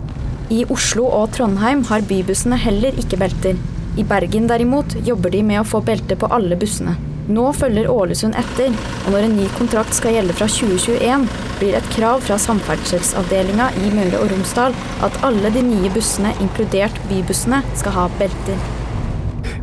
I 0.49 0.63
Oslo 0.71 1.03
og 1.05 1.35
Trondheim 1.35 1.83
har 1.91 2.07
bybussene 2.09 2.57
heller 2.57 2.95
ikke 2.97 3.19
belter. 3.21 3.59
I 3.97 4.03
Bergen 4.03 4.47
derimot 4.47 4.95
jobber 5.05 5.33
de 5.33 5.43
med 5.43 5.61
å 5.61 5.67
få 5.67 5.81
belte 5.85 6.17
på 6.19 6.29
alle 6.33 6.57
bussene. 6.59 6.95
Nå 7.29 7.51
følger 7.53 7.89
Ålesund 7.93 8.33
etter, 8.39 8.73
og 9.05 9.13
når 9.13 9.27
en 9.27 9.35
ny 9.37 9.45
kontrakt 9.53 9.93
skal 9.93 10.15
gjelde 10.15 10.33
fra 10.33 10.47
2021, 10.49 11.27
blir 11.59 11.77
et 11.77 11.89
krav 11.93 12.23
fra 12.25 12.39
samferdselsavdelinga 12.41 13.69
i 13.83 13.91
Møre 13.93 14.23
og 14.23 14.33
Romsdal 14.33 14.77
at 15.05 15.21
alle 15.27 15.51
de 15.53 15.61
nye 15.67 15.93
bussene, 15.93 16.33
inkludert 16.41 16.97
bybussene, 17.11 17.61
skal 17.77 17.97
ha 17.99 18.07
belter. 18.17 18.67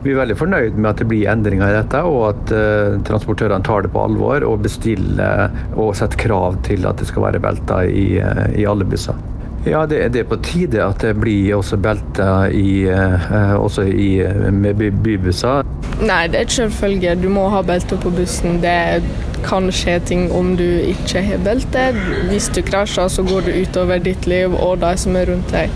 Vi 0.05 0.13
er 0.13 0.21
veldig 0.21 0.37
fornøyd 0.39 0.77
med 0.79 0.93
at 0.93 1.01
det 1.03 1.09
blir 1.11 1.27
endringer 1.33 1.73
i 1.73 1.79
dette, 1.81 2.03
og 2.07 2.29
at 2.29 2.55
uh, 2.55 2.99
transportørene 3.09 3.67
tar 3.67 3.83
det 3.83 3.91
på 3.95 4.05
alvor 4.07 4.47
og 4.47 4.63
bestiller 4.63 5.51
og 5.75 5.97
setter 5.99 6.23
krav 6.29 6.61
til 6.67 6.87
at 6.87 7.03
det 7.03 7.11
skal 7.11 7.27
være 7.27 7.43
belter 7.43 7.91
i, 7.91 8.13
uh, 8.23 8.47
i 8.55 8.69
alle 8.71 8.87
busser. 8.87 9.19
Ja, 9.67 9.87
det, 9.87 10.15
er 10.15 10.27
på 10.31 10.37
tide 10.47 10.79
at 10.85 11.01
det 11.03 11.17
blir 11.19 11.57
også 11.57 11.77
belter 11.83 12.53
i, 12.55 12.87
eh, 12.87 13.55
også 13.59 13.83
i, 13.83 14.11
med 14.55 14.79
bybusser. 14.79 15.67
Nei, 16.07 16.27
det 16.31 16.39
er 16.39 16.47
ikke 16.47 16.59
selvfølge. 16.61 17.15
Du 17.19 17.27
må 17.35 17.49
ha 17.51 17.65
belter 17.67 17.99
på 17.99 18.13
bussen. 18.15 18.61
Det 18.63 19.03
kan 19.47 19.67
skje 19.75 19.97
ting 20.07 20.29
om 20.31 20.55
du 20.59 20.67
ikke 20.67 21.23
har 21.27 21.43
belte. 21.43 21.89
Hvis 22.31 22.47
du 22.55 22.63
krasjer, 22.63 23.11
så 23.11 23.27
går 23.27 23.49
det 23.49 23.57
utover 23.67 23.99
ditt 24.05 24.31
liv 24.31 24.55
og 24.55 24.79
de 24.85 24.93
som 25.03 25.19
er 25.19 25.33
rundt 25.33 25.51
deg. 25.51 25.75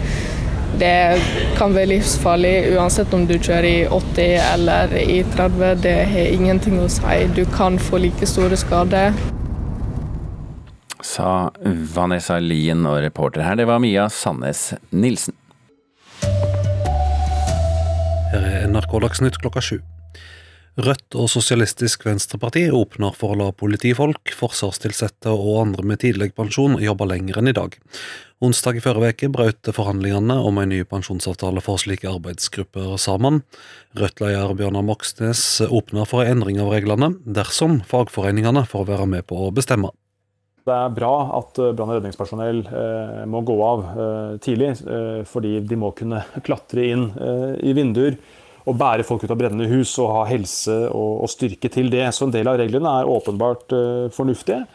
Det 0.79 0.95
kan 1.59 1.75
være 1.75 1.91
livsfarlig 1.97 2.55
uansett 2.77 3.11
om 3.17 3.27
du 3.27 3.35
kjører 3.41 3.69
i 3.73 3.89
80 3.91 4.39
eller 4.53 4.95
i 5.03 5.19
30. 5.35 5.83
Det 5.83 5.99
har 6.15 6.31
ingenting 6.39 6.79
å 6.79 6.87
si. 6.87 7.21
Du 7.35 7.43
kan 7.59 7.79
få 7.91 8.05
like 8.07 8.31
store 8.31 8.61
skader 8.61 9.19
sa 11.07 11.51
Vanessa 11.95 12.39
Lien 12.43 12.87
og 12.89 13.01
reporter 13.05 13.45
her, 13.45 13.57
det 13.61 13.69
var 13.71 13.83
Mia 13.83 14.09
Sandnes 14.13 14.73
Nilsen. 14.91 15.37
Her 18.31 18.45
er 18.47 18.69
NRK 18.71 19.01
Dagsnytt 19.03 19.41
klokka 19.43 19.63
sju. 19.65 19.81
Rødt 20.81 21.17
og 21.19 21.27
Sosialistisk 21.29 22.05
Venstreparti 22.07 22.63
åpner 22.73 23.13
for 23.19 23.35
å 23.35 23.39
la 23.41 23.49
politifolk, 23.53 24.31
forsvarstilsatte 24.39 25.33
og 25.35 25.65
andre 25.65 25.85
med 25.85 26.01
tidlig 26.05 26.31
pensjon 26.37 26.79
jobbe 26.81 27.09
lenger 27.11 27.41
enn 27.41 27.51
i 27.51 27.57
dag. 27.57 27.75
Onsdag 28.41 28.79
i 28.79 28.85
forrige 28.85 29.13
uke 29.19 29.29
brøt 29.35 29.69
forhandlingene 29.77 30.39
om 30.47 30.61
en 30.63 30.71
ny 30.73 30.81
pensjonsavtale 30.89 31.61
for 31.65 31.83
slike 31.83 32.09
arbeidsgrupper 32.09 32.95
sammen. 33.03 33.43
Rødt-leder 33.99 34.55
Bjørnar 34.57 34.87
Moxnes 34.87 35.43
åpner 35.67 36.09
for 36.09 36.25
en 36.25 36.39
endring 36.39 36.63
av 36.63 36.71
reglene, 36.73 37.13
dersom 37.27 37.83
fagforeningene 37.91 38.65
får 38.71 38.89
være 38.95 39.11
med 39.11 39.29
på 39.29 39.43
å 39.43 39.51
bestemme. 39.53 39.93
Det 40.67 40.75
er 40.77 40.93
bra 40.93 41.15
at 41.39 41.57
brann- 41.57 41.89
og 41.89 41.97
redningspersonell 41.97 42.61
eh, 42.69 43.23
må 43.31 43.41
gå 43.49 43.57
av 43.65 43.87
eh, 43.89 44.35
tidlig, 44.45 44.75
eh, 44.85 45.23
fordi 45.29 45.57
de 45.65 45.79
må 45.81 45.93
kunne 45.97 46.21
klatre 46.47 46.85
inn 46.93 47.09
i 47.65 47.73
vinduer 47.77 48.19
og 48.69 48.77
bære 48.79 49.07
folk 49.09 49.25
ut 49.25 49.33
av 49.33 49.39
brennende 49.41 49.71
hus 49.71 49.95
og 50.03 50.13
ha 50.19 50.27
helse 50.29 50.75
og, 50.93 51.25
styrke 51.33 51.71
til 51.73 51.89
det. 51.91 52.05
Så 52.15 52.27
en 52.27 52.35
del 52.35 52.49
av 52.51 52.59
reglene 52.61 52.93
er 53.01 53.09
åpenbart 53.09 53.73
fornuftige. 54.15 54.67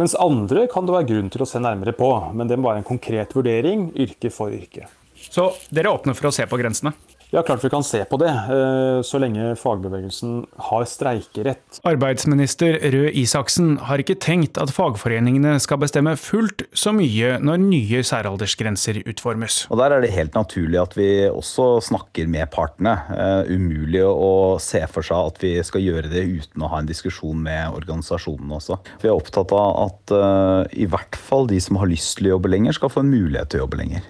Mens 0.00 0.14
andre 0.16 0.68
kan 0.72 0.86
det 0.86 0.94
være 0.94 1.08
grunn 1.10 1.28
til 1.34 1.42
å 1.44 1.48
se 1.50 1.60
nærmere 1.60 1.92
på. 1.96 2.08
Men 2.38 2.48
det 2.48 2.56
må 2.56 2.70
være 2.70 2.84
en 2.84 2.86
konkret 2.86 3.34
vurdering, 3.36 3.88
yrke 4.06 4.30
for 4.32 4.54
yrke. 4.54 4.86
Så 5.26 5.50
dere 5.74 5.90
åpner 5.92 6.16
for 6.16 6.30
å 6.30 6.34
se 6.34 6.46
på 6.48 6.58
grensene? 6.60 6.94
Ja, 7.32 7.40
klart 7.42 7.64
vi 7.64 7.70
kan 7.72 7.84
se 7.84 8.04
på 8.04 8.18
det, 8.20 8.28
eh, 8.28 8.98
så 9.00 9.16
lenge 9.16 9.54
fagbevegelsen 9.56 10.42
har 10.66 10.82
streikerett. 10.84 11.78
Arbeidsminister 11.88 12.76
Røe 12.92 13.08
Isaksen 13.08 13.78
har 13.88 14.02
ikke 14.02 14.18
tenkt 14.20 14.60
at 14.60 14.68
fagforeningene 14.68 15.54
skal 15.64 15.80
bestemme 15.80 16.12
fullt 16.20 16.66
så 16.76 16.92
mye 16.92 17.38
når 17.40 17.62
nye 17.62 18.02
særaldersgrenser 18.04 19.00
utformes. 19.08 19.62
Og 19.72 19.80
Der 19.80 19.96
er 19.96 20.04
det 20.04 20.12
helt 20.12 20.36
naturlig 20.36 20.82
at 20.82 20.92
vi 20.92 21.08
også 21.30 21.80
snakker 21.80 22.28
med 22.28 22.52
partene. 22.52 22.98
Uh, 23.08 23.48
umulig 23.48 24.04
å 24.04 24.60
se 24.60 24.84
for 24.92 25.00
seg 25.00 25.32
at 25.32 25.40
vi 25.40 25.56
skal 25.64 25.80
gjøre 25.88 26.12
det 26.12 26.28
uten 26.28 26.60
å 26.60 26.68
ha 26.68 26.84
en 26.84 26.92
diskusjon 26.92 27.40
med 27.40 27.72
organisasjonene 27.80 28.60
også. 28.60 28.76
Vi 29.00 29.08
er 29.08 29.16
opptatt 29.16 29.56
av 29.56 29.88
at 29.88 30.12
uh, 30.12 30.68
i 30.76 30.84
hvert 30.84 31.16
fall 31.16 31.48
de 31.48 31.64
som 31.64 31.80
har 31.80 31.88
lyst 31.88 32.18
til 32.20 32.28
å 32.28 32.36
jobbe 32.36 32.52
lenger, 32.52 32.76
skal 32.76 32.92
få 32.92 33.06
en 33.06 33.14
mulighet 33.16 33.48
til 33.48 33.62
å 33.62 33.64
jobbe 33.64 33.80
lenger. 33.80 34.04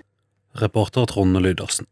Reporter 0.58 1.06
Trond 1.06 1.38
Lydersen. 1.38 1.86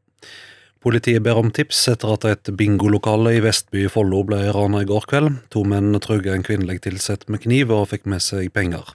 Politiet 0.80 1.20
ber 1.20 1.36
om 1.36 1.50
tips 1.52 1.82
etter 1.92 2.14
at 2.14 2.22
et 2.24 2.48
bingolokale 2.56 3.34
i 3.36 3.42
Vestby 3.44 3.82
i 3.84 3.90
Follo 3.92 4.22
ble 4.24 4.38
rana 4.56 4.80
i 4.80 4.86
går 4.88 5.04
kveld. 5.10 5.34
To 5.52 5.60
menn 5.68 5.92
truga 6.00 6.32
en 6.32 6.44
kvinnelig 6.46 6.78
tilsatt 6.86 7.26
med 7.28 7.42
kniv 7.42 7.74
og 7.76 7.90
fikk 7.90 8.08
med 8.08 8.24
seg 8.24 8.48
penger. 8.56 8.88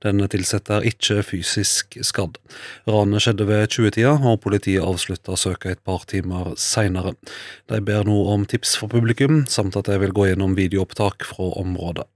Den 0.00 0.24
tilsatte 0.32 0.78
er 0.78 0.88
ikke 0.88 1.20
fysisk 1.28 1.98
skadd. 2.00 2.40
Ranet 2.88 3.26
skjedde 3.26 3.50
ved 3.52 3.68
20-tida, 3.68 4.16
og 4.16 4.40
politiet 4.48 4.80
avslutta 4.80 5.36
søket 5.36 5.76
et 5.76 5.84
par 5.84 6.08
timer 6.08 6.54
seinere. 6.56 7.12
De 7.68 7.84
ber 7.84 8.08
nå 8.08 8.16
om 8.32 8.48
tips 8.48 8.72
for 8.80 8.88
publikum, 8.96 9.42
samt 9.44 9.76
at 9.76 9.92
de 9.92 10.00
vil 10.06 10.16
gå 10.16 10.30
gjennom 10.30 10.56
videoopptak 10.56 11.28
fra 11.34 11.52
området. 11.60 12.08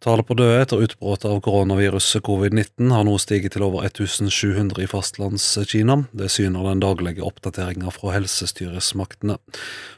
Tallet 0.00 0.24
på 0.24 0.32
døde 0.32 0.62
etter 0.62 0.80
utbruddet 0.80 1.26
av 1.28 1.42
koronaviruset 1.44 2.22
covid-19 2.24 2.88
har 2.88 3.04
nå 3.04 3.18
stiget 3.20 3.52
til 3.52 3.66
over 3.66 3.84
1700 3.84 4.80
i 4.80 4.88
fastlandskina. 4.88 5.98
Det 6.16 6.30
syner 6.32 6.70
den 6.70 6.80
daglige 6.80 7.26
oppdateringa 7.26 7.92
fra 7.92 8.14
helsestyresmaktene. 8.14 9.36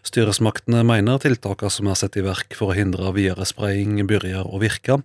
Styresmaktene 0.03 0.83
mener 0.89 1.23
tiltakene 1.23 1.71
som 1.71 1.87
er 1.87 2.01
satt 2.03 2.19
i 2.19 2.27
verk 2.27 2.59
for 2.59 2.73
å 2.73 2.79
hindre 2.81 3.15
videre 3.15 3.47
spredning, 3.47 4.03
begynner 4.11 4.43
å 4.43 4.59
virke. 4.59 4.99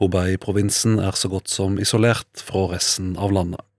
Hubei-provinsen 0.00 0.96
er 1.04 1.20
så 1.20 1.28
godt 1.28 1.52
som 1.52 1.76
isolert 1.76 2.40
fra 2.40 2.64
resten 2.72 3.18
av 3.20 3.36
landet. 3.36 3.69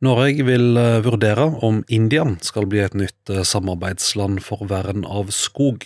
Norge 0.00 0.44
vil 0.48 0.78
eh, 0.80 1.02
vurdere 1.04 1.44
om 1.60 1.82
India 1.92 2.24
skal 2.40 2.64
bli 2.72 2.80
et 2.80 2.94
nytt 2.96 3.28
eh, 3.28 3.42
samarbeidsland 3.44 4.40
for 4.40 4.64
vern 4.70 5.04
av 5.04 5.28
skog. 5.36 5.84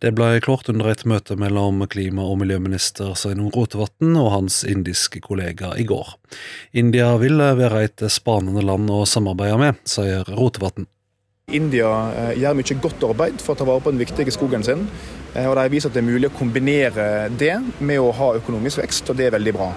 Det 0.00 0.14
ble 0.16 0.38
klart 0.40 0.70
under 0.72 0.88
et 0.88 1.04
møte 1.04 1.36
mellom 1.36 1.84
klima- 1.92 2.24
og 2.24 2.40
miljøminister 2.40 3.12
Sveinung 3.20 3.52
Rotevatn 3.52 4.16
og 4.16 4.30
hans 4.32 4.62
indiske 4.64 5.20
kollega 5.28 5.74
i 5.76 5.84
går. 5.84 6.16
India 6.72 7.12
vil 7.20 7.36
eh, 7.36 7.52
være 7.60 7.84
et 7.84 8.08
spanende 8.08 8.64
land 8.64 8.88
å 8.88 9.04
samarbeide 9.04 9.60
med, 9.60 9.84
sier 9.84 10.24
Rotevatn. 10.40 10.88
India 11.52 11.88
gjør 12.38 12.56
mye 12.56 12.80
godt 12.80 13.08
arbeid 13.10 13.40
for 13.42 13.52
å 13.52 13.58
ta 13.58 13.66
vare 13.68 13.82
på 13.84 13.92
den 13.92 14.00
viktige 14.00 14.32
skogen 14.32 14.62
sin. 14.64 14.86
og 15.34 15.56
De 15.58 15.64
viser 15.72 15.90
at 15.90 15.96
det 15.98 16.00
er 16.00 16.12
mulig 16.12 16.30
å 16.30 16.36
kombinere 16.38 17.26
det 17.36 17.56
med 17.82 17.98
å 17.98 18.12
ha 18.14 18.36
økonomisk 18.38 18.80
vekst, 18.80 19.10
og 19.10 19.18
det 19.18 19.26
er 19.26 19.34
veldig 19.34 19.56
bra. 19.58 19.74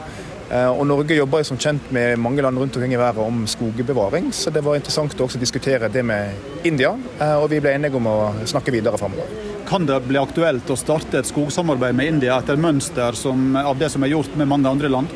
Eh, 0.54 0.70
og 0.70 0.86
Norge 0.86 1.16
jobber 1.18 1.46
som 1.48 1.58
kjent 1.58 1.88
med 1.96 2.20
mange 2.22 2.44
land 2.46 2.60
rundt 2.62 2.76
omkring 2.78 2.94
i 2.94 3.00
verden 3.00 3.26
om 3.26 3.46
skogbevaring, 3.50 4.30
så 4.36 4.52
det 4.54 4.62
var 4.62 4.78
interessant 4.78 5.18
å 5.18 5.26
også 5.26 5.42
diskutere 5.42 5.90
det 5.90 6.04
med 6.06 6.68
India. 6.68 6.92
Eh, 7.18 7.38
og 7.40 7.48
vi 7.50 7.62
ble 7.64 7.74
enige 7.74 7.98
om 7.98 8.10
å 8.12 8.18
snakke 8.46 8.74
videre 8.76 9.00
framover. 9.02 9.32
Kan 9.66 9.88
det 9.90 9.98
bli 10.06 10.20
aktuelt 10.22 10.70
å 10.70 10.78
starte 10.78 11.24
et 11.24 11.30
skogsamarbeid 11.30 11.98
med 11.98 12.12
India 12.12 12.38
etter 12.38 12.60
mønster 12.60 13.18
som, 13.18 13.56
av 13.58 13.80
det 13.80 13.90
som 13.90 14.06
er 14.06 14.14
gjort 14.14 14.36
med 14.38 14.52
mange 14.52 14.70
andre 14.70 14.92
land? 14.94 15.16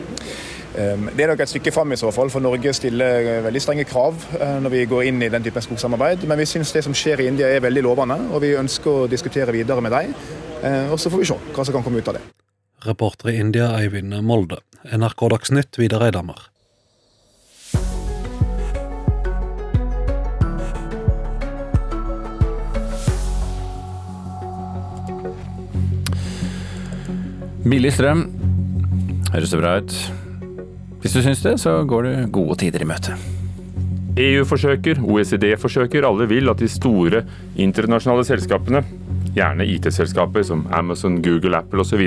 Ehm, 0.77 1.11
det 1.13 1.27
er 1.27 1.33
nok 1.33 1.43
et 1.45 1.51
stykke 1.51 1.75
fram 1.75 1.93
i 1.93 1.99
så 2.01 2.09
fall, 2.15 2.31
for 2.33 2.41
Norge 2.41 2.73
stiller 2.73 3.43
veldig 3.45 3.61
strenge 3.61 3.85
krav 3.89 4.17
eh, 4.39 4.57
når 4.63 4.73
vi 4.73 4.83
går 4.89 5.11
inn 5.11 5.21
i 5.21 5.29
den 5.35 5.45
typen 5.45 5.67
skogsamarbeid. 5.67 6.25
Men 6.25 6.41
vi 6.41 6.49
syns 6.49 6.73
det 6.73 6.85
som 6.87 6.97
skjer 6.97 7.21
i 7.21 7.29
India 7.29 7.51
er 7.51 7.61
veldig 7.67 7.85
lovende, 7.85 8.17
og 8.31 8.41
vi 8.41 8.55
ønsker 8.57 9.03
å 9.03 9.07
diskutere 9.11 9.53
videre 9.53 9.85
med 9.85 9.93
dem. 9.93 10.17
Og 10.89 10.97
så 10.97 11.11
får 11.13 11.21
vi 11.21 11.29
se 11.29 11.37
hva 11.53 11.63
som 11.67 11.75
kan 11.75 11.85
komme 11.85 12.01
ut 12.01 12.09
av 12.09 12.17
det. 12.17 12.25
Reporter 12.85 13.29
i 13.29 13.39
India 13.39 13.71
Eivind 13.73 14.13
Molde. 14.21 14.59
NRK 14.93 15.29
Dagsnytt 15.33 15.79
Vidar 15.79 16.03
Eidhammer. 16.05 16.37
Billig 27.65 27.95
strøm. 27.97 28.27
Høres 29.33 29.49
det 29.51 29.59
bra 29.59 29.73
ut? 29.81 29.97
Hvis 31.01 31.17
du 31.17 31.23
syns 31.25 31.41
det, 31.41 31.57
så 31.59 31.79
går 31.89 32.05
du 32.05 32.13
gode 32.37 32.59
tider 32.61 32.85
i 32.85 32.87
møte. 32.87 33.17
EU 34.21 34.45
forsøker, 34.49 35.01
OECD 35.01 35.49
forsøker, 35.57 36.05
alle 36.05 36.29
vil 36.29 36.49
at 36.49 36.61
de 36.61 36.69
store 36.69 37.25
internasjonale 37.57 38.25
selskapene 38.25 38.85
gjerne 39.37 39.67
IT-selskaper 39.67 40.43
som 40.47 40.65
Amazon, 40.75 41.21
Google, 41.21 41.61
Apple 41.61 41.83
osv., 41.83 42.03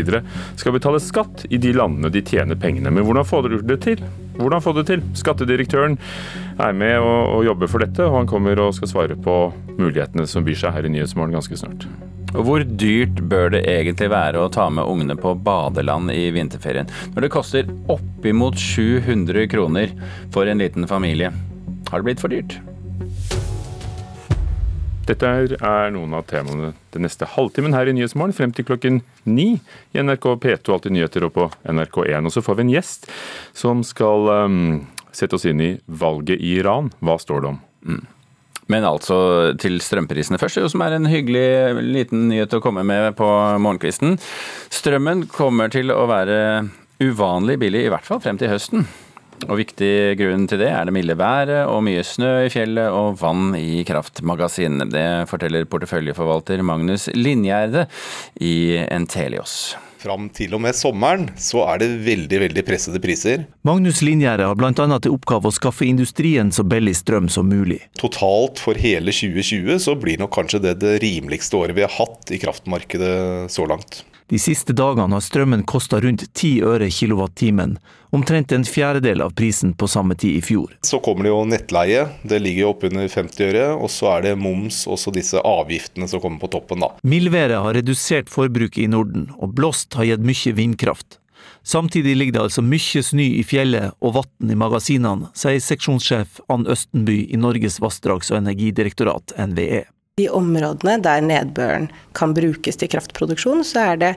skal 0.60 0.76
betale 0.76 1.00
skatt 1.02 1.46
i 1.50 1.60
de 1.62 1.72
landene 1.76 2.10
de 2.12 2.22
tjener 2.26 2.58
pengene. 2.60 2.92
Men 2.92 3.06
hvordan 3.06 3.26
får 3.26 3.48
du 3.48 3.58
det 3.62 3.80
til? 3.86 4.04
Hvordan 4.40 4.64
få 4.64 4.74
det 4.76 4.86
til? 4.88 5.02
Skattedirektøren 5.18 5.98
er 6.60 6.76
med 6.76 6.98
og, 7.00 7.18
og 7.36 7.44
jobber 7.48 7.70
for 7.70 7.84
dette, 7.84 8.06
og 8.06 8.20
han 8.20 8.30
kommer 8.30 8.60
og 8.62 8.76
skal 8.76 8.90
svare 8.92 9.18
på 9.20 9.40
mulighetene 9.76 10.26
som 10.28 10.46
byr 10.46 10.58
seg 10.62 10.76
her 10.76 10.88
i 10.88 10.94
Nyhetsmorgen 10.94 11.36
ganske 11.36 11.60
snart. 11.60 11.86
Hvor 12.30 12.62
dyrt 12.62 13.18
bør 13.26 13.50
det 13.56 13.64
egentlig 13.66 14.06
være 14.12 14.38
å 14.38 14.50
ta 14.54 14.68
med 14.70 14.86
ungene 14.86 15.16
på 15.18 15.34
badeland 15.34 16.12
i 16.14 16.28
vinterferien, 16.34 16.90
når 17.16 17.26
det 17.26 17.32
koster 17.34 17.72
oppimot 17.90 18.58
700 18.60 19.48
kroner 19.50 19.94
for 20.34 20.46
en 20.46 20.62
liten 20.62 20.86
familie? 20.90 21.32
Har 21.90 21.98
det 21.98 22.06
blitt 22.06 22.22
for 22.22 22.30
dyrt? 22.30 22.60
Dette 25.10 25.26
er 25.26 25.90
noen 25.90 26.12
av 26.14 26.28
temaene 26.30 26.70
den 26.94 27.02
neste 27.02 27.26
halvtimen 27.32 27.74
her 27.74 27.88
i 27.90 27.94
Nyhetsmorgen 27.96 28.34
frem 28.36 28.52
til 28.54 28.66
klokken 28.68 29.00
ni 29.26 29.48
i 29.90 30.04
NRK 30.04 30.28
P2 30.44 30.76
Alltid 30.76 30.94
nyheter 30.94 31.26
og 31.26 31.34
på 31.34 31.48
NRK1. 31.66 32.28
Og 32.28 32.34
så 32.34 32.42
får 32.46 32.60
vi 32.60 32.66
en 32.68 32.72
gjest 32.76 33.10
som 33.56 33.82
skal 33.86 34.30
um, 34.46 34.60
sette 35.10 35.34
oss 35.34 35.48
inn 35.50 35.62
i 35.64 35.72
valget 35.86 36.38
i 36.38 36.54
Iran. 36.60 36.92
Hva 37.02 37.18
står 37.18 37.42
det 37.42 37.50
om? 37.50 37.60
Mm. 37.90 38.00
Men 38.70 38.86
altså 38.86 39.18
til 39.58 39.80
strømprisene 39.82 40.38
først, 40.38 40.62
som 40.70 40.86
er 40.86 40.94
en 40.94 41.10
hyggelig 41.10 41.82
liten 41.82 42.28
nyhet 42.30 42.54
å 42.54 42.62
komme 42.62 42.86
med 42.86 43.16
på 43.18 43.26
morgenkvisten. 43.58 44.14
Strømmen 44.70 45.26
kommer 45.32 45.72
til 45.74 45.90
å 45.90 46.04
være 46.06 46.68
uvanlig 47.02 47.58
billig, 47.58 47.88
i 47.88 47.90
hvert 47.90 48.06
fall 48.06 48.22
frem 48.22 48.38
til 48.38 48.52
høsten. 48.52 48.86
Og 49.48 49.60
Viktig 49.60 49.92
grunn 50.20 50.46
til 50.50 50.60
det 50.60 50.68
er 50.72 50.88
det 50.88 50.94
milde 50.94 51.16
været 51.18 51.64
og 51.64 51.82
mye 51.86 52.02
snø 52.06 52.46
i 52.46 52.50
fjellet 52.52 52.92
og 52.92 53.20
vann 53.20 53.54
i 53.58 53.84
kraftmagasinene. 53.88 54.88
Det 54.92 55.06
forteller 55.30 55.68
porteføljeforvalter 55.70 56.64
Magnus 56.66 57.08
Lingjerde 57.16 57.86
i 58.40 58.80
Entelios. 58.90 59.76
Fram 60.00 60.30
til 60.32 60.54
og 60.56 60.62
med 60.64 60.76
sommeren 60.76 61.26
så 61.40 61.66
er 61.68 61.82
det 61.82 61.88
veldig 62.06 62.38
veldig 62.46 62.64
pressede 62.64 63.00
priser. 63.04 63.44
Magnus 63.68 64.00
Lingjerde 64.04 64.46
har 64.48 64.56
bl.a. 64.56 64.72
til 64.72 65.12
oppgave 65.12 65.50
å 65.50 65.52
skaffe 65.52 65.84
industrien 65.84 66.52
så 66.56 66.64
billig 66.64 66.94
strøm 67.02 67.28
som 67.32 67.50
mulig. 67.52 67.82
Totalt 68.00 68.62
for 68.62 68.80
hele 68.80 69.12
2020 69.12 69.76
så 69.84 69.96
blir 70.00 70.20
nok 70.22 70.32
kanskje 70.38 70.62
det 70.64 70.78
det 70.80 70.96
rimeligste 71.04 71.60
året 71.60 71.76
vi 71.76 71.84
har 71.84 71.92
hatt 71.98 72.32
i 72.32 72.40
kraftmarkedet 72.40 73.50
så 73.52 73.68
langt. 73.68 74.02
De 74.30 74.38
siste 74.38 74.70
dagene 74.78 75.16
har 75.16 75.22
strømmen 75.26 75.64
kosta 75.66 75.98
rundt 76.00 76.22
10 76.38 76.62
øre 76.62 76.86
kilowattimen, 76.94 77.72
omtrent 78.14 78.52
en 78.54 78.62
fjerdedel 78.62 79.24
av 79.24 79.32
prisen 79.34 79.72
på 79.74 79.88
samme 79.90 80.14
tid 80.14 80.36
i 80.38 80.42
fjor. 80.44 80.76
Så 80.86 81.00
kommer 81.02 81.26
det 81.26 81.32
jo 81.32 81.40
nettleie, 81.50 82.04
det 82.22 82.38
ligger 82.38 82.62
jo 82.62 82.70
oppunder 82.76 83.10
50 83.10 83.48
øre. 83.48 83.64
Og 83.74 83.90
så 83.90 84.12
er 84.12 84.28
det 84.28 84.36
moms, 84.38 84.84
også 84.86 85.10
disse 85.16 85.42
avgiftene 85.42 86.06
som 86.10 86.22
kommer 86.22 86.38
på 86.44 86.52
toppen, 86.54 86.86
da. 86.86 86.92
Mildværet 87.02 87.58
har 87.58 87.74
redusert 87.74 88.30
forbruket 88.30 88.84
i 88.84 88.88
Norden, 88.94 89.32
og 89.34 89.56
blåst 89.58 89.98
har 89.98 90.06
gitt 90.12 90.22
mye 90.22 90.54
vindkraft. 90.54 91.18
Samtidig 91.66 92.14
ligger 92.16 92.38
det 92.38 92.46
altså 92.46 92.62
mye 92.62 93.02
snø 93.02 93.26
i 93.34 93.42
fjellet 93.44 93.98
og 93.98 94.14
vann 94.20 94.54
i 94.54 94.62
magasinene, 94.62 95.34
sier 95.34 95.58
seksjonssjef 95.58 96.38
Ann 96.52 96.70
Østenby 96.70 97.24
i 97.26 97.40
Norges 97.40 97.82
vassdrags- 97.82 98.30
og 98.30 98.44
energidirektorat, 98.44 99.34
NVE. 99.50 99.88
I 100.18 100.26
områdene 100.28 100.98
der 101.04 101.22
nedbøren 101.24 101.88
kan 102.18 102.34
brukes 102.36 102.76
til 102.80 102.90
kraftproduksjon, 102.92 103.62
så 103.64 103.92
er 103.92 104.00
det 104.00 104.10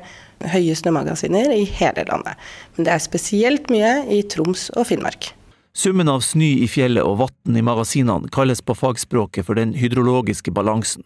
høye 0.52 0.76
snømagasiner 0.76 1.54
i 1.54 1.64
hele 1.70 2.06
landet. 2.10 2.39
Men 2.76 2.88
det 2.88 2.96
er 2.96 3.04
spesielt 3.04 3.72
mye 3.72 4.02
i 4.12 4.24
Troms 4.28 4.70
og 4.74 4.89
Finnmark. 4.89 5.32
Summen 5.74 6.10
av 6.12 6.22
snø 6.22 6.52
i 6.62 6.68
fjellet 6.70 7.02
og 7.02 7.18
vann 7.24 7.58
i 7.58 7.64
magasinene 7.66 8.30
kalles 8.34 8.62
på 8.62 8.76
fagspråket 8.78 9.48
for 9.48 9.58
den 9.58 9.74
hydrologiske 9.74 10.54
balansen. 10.54 11.06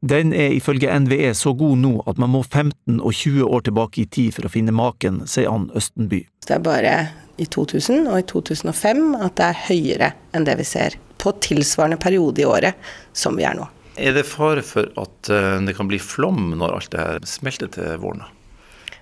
Den 0.00 0.30
er 0.32 0.54
ifølge 0.54 0.92
NVE 1.02 1.32
så 1.34 1.52
god 1.58 1.80
nå 1.82 1.90
at 2.06 2.20
man 2.22 2.30
må 2.30 2.44
15 2.46 3.00
og 3.02 3.12
20 3.12 3.48
år 3.50 3.64
tilbake 3.66 4.04
i 4.04 4.06
tid 4.06 4.36
for 4.36 4.46
å 4.46 4.52
finne 4.52 4.72
maken, 4.72 5.24
sier 5.26 5.50
Ann 5.50 5.66
Østenby. 5.76 6.22
Det 6.46 6.54
er 6.54 6.62
bare 6.62 6.92
i 7.36 7.46
2000 7.50 8.06
og 8.06 8.20
i 8.20 8.26
2005 8.30 9.02
at 9.18 9.34
det 9.40 9.48
er 9.48 9.64
høyere 9.66 10.12
enn 10.32 10.46
det 10.46 10.54
vi 10.62 10.68
ser 10.70 10.96
på 11.18 11.34
tilsvarende 11.42 11.98
periode 12.00 12.44
i 12.44 12.46
året 12.46 12.78
som 13.12 13.36
vi 13.36 13.44
er 13.44 13.58
nå. 13.58 13.66
Er 13.98 14.14
det 14.14 14.28
fare 14.30 14.62
for 14.62 14.86
at 15.00 15.30
eh, 15.32 15.54
det 15.66 15.74
kan 15.74 15.88
bli 15.90 15.98
flom 15.98 16.52
når 16.58 16.74
alt 16.76 16.92
det 16.92 17.02
her 17.02 17.24
smelter 17.26 17.70
til 17.74 17.96
våren? 17.98 18.22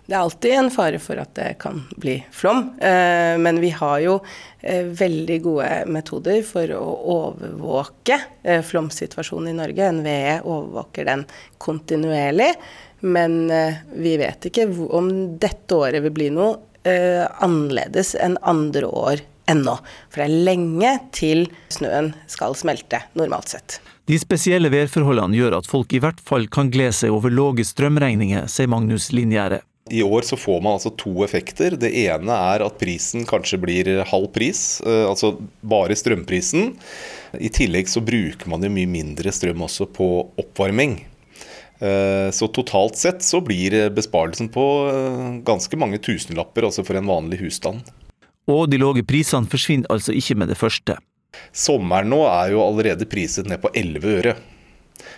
Det 0.06 0.14
er 0.14 0.22
alltid 0.22 0.52
en 0.54 0.70
fare 0.70 1.00
for 1.02 1.18
at 1.18 1.32
det 1.34 1.48
kan 1.60 1.80
bli 1.98 2.14
flom, 2.32 2.62
eh, 2.78 3.34
men 3.42 3.58
vi 3.60 3.72
har 3.74 3.98
jo 4.04 4.14
eh, 4.62 4.86
veldig 4.86 5.38
gode 5.44 5.70
metoder 5.90 6.38
for 6.46 6.70
å 6.78 6.82
overvåke 7.16 8.20
flomsituasjonen 8.64 9.50
i 9.50 9.56
Norge. 9.58 9.90
NVE 9.98 10.38
overvåker 10.46 11.08
den 11.10 11.26
kontinuerlig, 11.58 12.52
men 13.04 13.50
vi 13.92 14.14
vet 14.16 14.48
ikke 14.48 14.64
om 14.96 15.10
dette 15.42 15.76
året 15.76 16.00
vil 16.06 16.14
bli 16.14 16.30
noe 16.32 16.62
annerledes 17.42 18.14
enn 18.22 18.38
andre 18.46 18.86
år 18.88 19.24
ennå. 19.50 19.74
For 20.08 20.22
det 20.22 20.28
er 20.30 20.46
lenge 20.48 20.94
til 21.18 21.44
snøen 21.74 22.14
skal 22.30 22.56
smelte, 22.58 23.02
normalt 23.18 23.52
sett. 23.52 23.80
De 24.06 24.18
spesielle 24.22 24.70
værforholdene 24.70 25.34
gjør 25.34 25.56
at 25.58 25.66
folk 25.66 25.90
i 25.96 25.98
hvert 26.02 26.20
fall 26.22 26.44
kan 26.52 26.68
glede 26.70 26.94
seg 26.94 27.10
over 27.10 27.32
lave 27.32 27.64
strømregninger, 27.66 28.44
sier 28.46 28.70
Magnus 28.70 29.08
Linjære. 29.10 29.64
I 29.90 30.02
år 30.02 30.22
så 30.26 30.38
får 30.38 30.62
man 30.62 30.76
altså 30.76 30.92
to 30.98 31.12
effekter. 31.26 31.74
Det 31.78 31.90
ene 31.90 32.34
er 32.34 32.62
at 32.62 32.78
prisen 32.78 33.26
kanskje 33.26 33.58
blir 33.62 33.90
halv 34.06 34.28
pris, 34.34 34.80
eh, 34.86 35.04
altså 35.06 35.36
bare 35.62 35.94
strømprisen. 35.98 36.72
I 37.38 37.50
tillegg 37.54 37.90
så 37.90 38.02
bruker 38.02 38.50
man 38.50 38.62
jo 38.66 38.70
mye 38.74 38.90
mindre 38.90 39.34
strøm 39.34 39.66
også 39.66 39.86
på 39.94 40.08
oppvarming. 40.42 41.00
Eh, 41.78 42.30
så 42.34 42.50
totalt 42.50 42.98
sett 42.98 43.26
så 43.26 43.42
blir 43.44 43.90
besparelsen 43.94 44.50
på 44.54 44.66
eh, 44.90 45.26
ganske 45.46 45.78
mange 45.78 45.98
tusenlapper 46.02 46.66
altså 46.70 46.86
for 46.86 46.98
en 46.98 47.10
vanlig 47.10 47.42
husstand. 47.42 47.82
Og 48.46 48.70
de 48.70 48.78
lave 48.78 49.02
prisene 49.06 49.50
forsvinner 49.50 49.90
altså 49.90 50.14
ikke 50.14 50.38
med 50.38 50.54
det 50.54 50.58
første. 50.58 50.98
Sommeren 51.56 52.10
nå 52.12 52.22
er 52.28 52.52
jo 52.54 52.62
allerede 52.64 53.08
priset 53.08 53.48
ned 53.50 53.62
på 53.62 53.72
11 53.74 54.12
øre. 54.18 54.36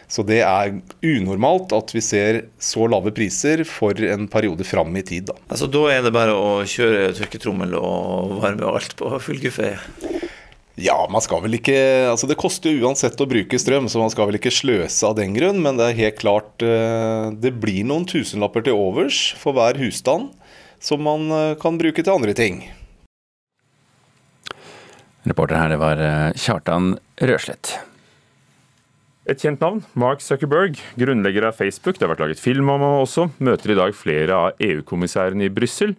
Så 0.08 0.24
det 0.26 0.40
er 0.40 0.78
unormalt 1.04 1.72
at 1.76 1.92
vi 1.92 2.00
ser 2.02 2.40
så 2.62 2.86
lave 2.88 3.12
priser 3.14 3.62
for 3.68 3.98
en 4.08 4.24
periode 4.30 4.64
fram 4.66 4.96
i 4.96 5.04
tid. 5.04 5.28
Da. 5.28 5.36
Altså 5.52 5.68
Da 5.70 5.84
er 5.92 6.02
det 6.04 6.14
bare 6.16 6.34
å 6.34 6.64
kjøre 6.68 7.12
tørketrommel 7.18 7.76
og 7.78 8.38
varme 8.42 8.72
alt 8.72 8.96
på 8.98 9.12
full 9.22 9.40
guffe? 9.42 9.74
Ja, 10.78 10.96
man 11.10 11.22
skal 11.24 11.42
vel 11.42 11.56
ikke 11.58 11.74
Altså 12.06 12.28
det 12.30 12.38
koster 12.38 12.70
jo 12.70 12.86
uansett 12.86 13.18
å 13.18 13.26
bruke 13.28 13.58
strøm, 13.58 13.88
så 13.90 13.98
man 13.98 14.12
skal 14.14 14.28
vel 14.30 14.38
ikke 14.38 14.54
sløse 14.54 15.08
av 15.08 15.16
den 15.18 15.34
grunn. 15.36 15.60
Men 15.64 15.78
det 15.78 15.90
er 15.90 16.00
helt 16.04 16.20
klart 16.22 16.64
eh, 16.64 17.28
Det 17.36 17.52
blir 17.60 17.84
noen 17.88 18.06
tusenlapper 18.08 18.64
til 18.66 18.78
overs 18.78 19.32
for 19.38 19.58
hver 19.58 19.80
husstand 19.82 20.30
som 20.80 21.02
man 21.02 21.26
eh, 21.34 21.56
kan 21.60 21.78
bruke 21.80 22.04
til 22.04 22.14
andre 22.14 22.34
ting. 22.38 22.62
Reporter 25.26 25.58
her, 25.58 25.72
det 25.72 25.80
var 25.80 26.00
eh, 26.02 26.36
Kjartan 26.38 26.94
Røslett. 27.18 27.74
Et 29.28 29.42
kjent 29.42 29.60
navn, 29.60 29.82
Mark 29.98 30.22
Zuckerberg, 30.24 30.78
grunnlegger 30.96 31.50
av 31.50 31.58
Facebook, 31.58 31.98
det 31.98 32.06
har 32.06 32.14
vært 32.14 32.22
laget 32.22 32.40
film 32.40 32.70
om 32.72 32.80
ham 32.80 33.02
også, 33.02 33.26
møter 33.44 33.74
i 33.74 33.76
dag 33.76 33.92
flere 33.96 34.38
av 34.38 34.62
EU-kommissærene 34.62 35.44
i 35.44 35.52
Brussel. 35.52 35.92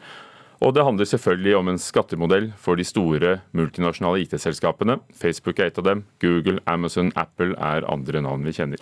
Og 0.65 0.73
det 0.75 0.83
handler 0.83 1.07
selvfølgelig 1.07 1.53
om 1.55 1.69
en 1.71 1.79
skattemodell 1.79 2.49
for 2.59 2.79
de 2.79 2.83
store 2.87 3.37
multinasjonale 3.55 4.25
IT-selskapene. 4.25 4.97
Facebook 5.15 5.61
er 5.61 5.69
et 5.69 5.77
av 5.79 5.85
dem. 5.87 6.01
Google, 6.19 6.59
Amazon, 6.67 7.13
Apple 7.15 7.53
er 7.55 7.87
andre 7.87 8.23
navn 8.25 8.43
vi 8.43 8.55
kjenner. 8.57 8.81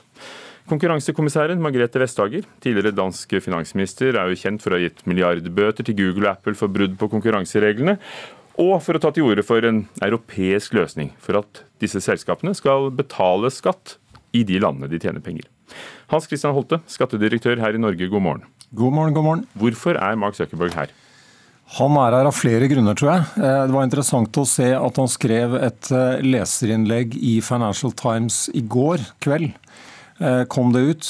Konkurransekommissæren 0.68 1.62
Margrethe 1.64 2.02
Vestager, 2.02 2.48
tidligere 2.64 2.96
dansk 2.96 3.38
finansminister, 3.44 4.18
er 4.18 4.32
jo 4.32 4.40
kjent 4.40 4.64
for 4.64 4.74
å 4.74 4.80
ha 4.80 4.88
gitt 4.88 5.06
milliardbøter 5.08 5.86
til 5.88 5.96
Google 5.96 6.26
og 6.26 6.34
Apple 6.34 6.58
for 6.60 6.72
brudd 6.72 6.98
på 7.00 7.12
konkurransereglene 7.14 8.00
og 8.58 8.76
for 8.84 8.98
å 8.98 9.02
ta 9.02 9.14
til 9.14 9.30
orde 9.30 9.46
for 9.46 9.66
en 9.66 9.86
europeisk 10.04 10.76
løsning 10.78 11.14
for 11.22 11.40
at 11.42 11.64
disse 11.82 12.02
selskapene 12.04 12.56
skal 12.58 12.90
betale 12.96 13.52
skatt 13.54 13.98
i 14.36 14.44
de 14.48 14.60
landene 14.62 14.90
de 14.92 15.00
tjener 15.02 15.24
penger. 15.24 15.46
Hans 16.12 16.28
Christian 16.30 16.56
Holte, 16.56 16.80
skattedirektør 16.90 17.60
her 17.62 17.76
i 17.76 17.82
Norge, 17.82 18.08
god 18.10 18.24
morgen. 18.24 18.48
God 18.76 18.96
morgen, 18.96 19.14
god 19.16 19.26
morgen. 19.26 19.44
Hvorfor 19.60 20.00
er 20.00 20.18
Mark 20.20 20.38
Zuckerberg 20.38 20.76
her? 20.76 20.94
Han 21.76 21.98
er 22.00 22.16
her 22.16 22.30
av 22.30 22.36
flere 22.36 22.70
grunner, 22.72 22.96
tror 22.96 23.12
jeg. 23.12 23.24
Eh, 23.44 23.62
det 23.68 23.76
var 23.76 23.86
interessant 23.86 24.40
å 24.40 24.46
se 24.48 24.70
at 24.76 25.00
han 25.02 25.10
skrev 25.12 25.58
et 25.60 25.90
eh, 25.92 26.24
leserinnlegg 26.24 27.18
i 27.20 27.38
Financial 27.44 27.92
Times 27.92 28.46
i 28.56 28.64
går 28.64 29.04
kveld. 29.24 29.52
Eh, 30.18 30.44
kom 30.50 30.72
det 30.74 30.86
ut, 30.88 31.10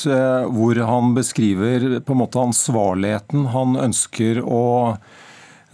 hvor 0.51 0.81
han 0.89 1.13
beskriver 1.15 2.01
på 2.01 2.15
en 2.15 2.21
måte 2.23 2.41
ansvarligheten 2.41 3.45
han 3.53 3.77
ønsker 3.85 4.41
å 4.43 4.65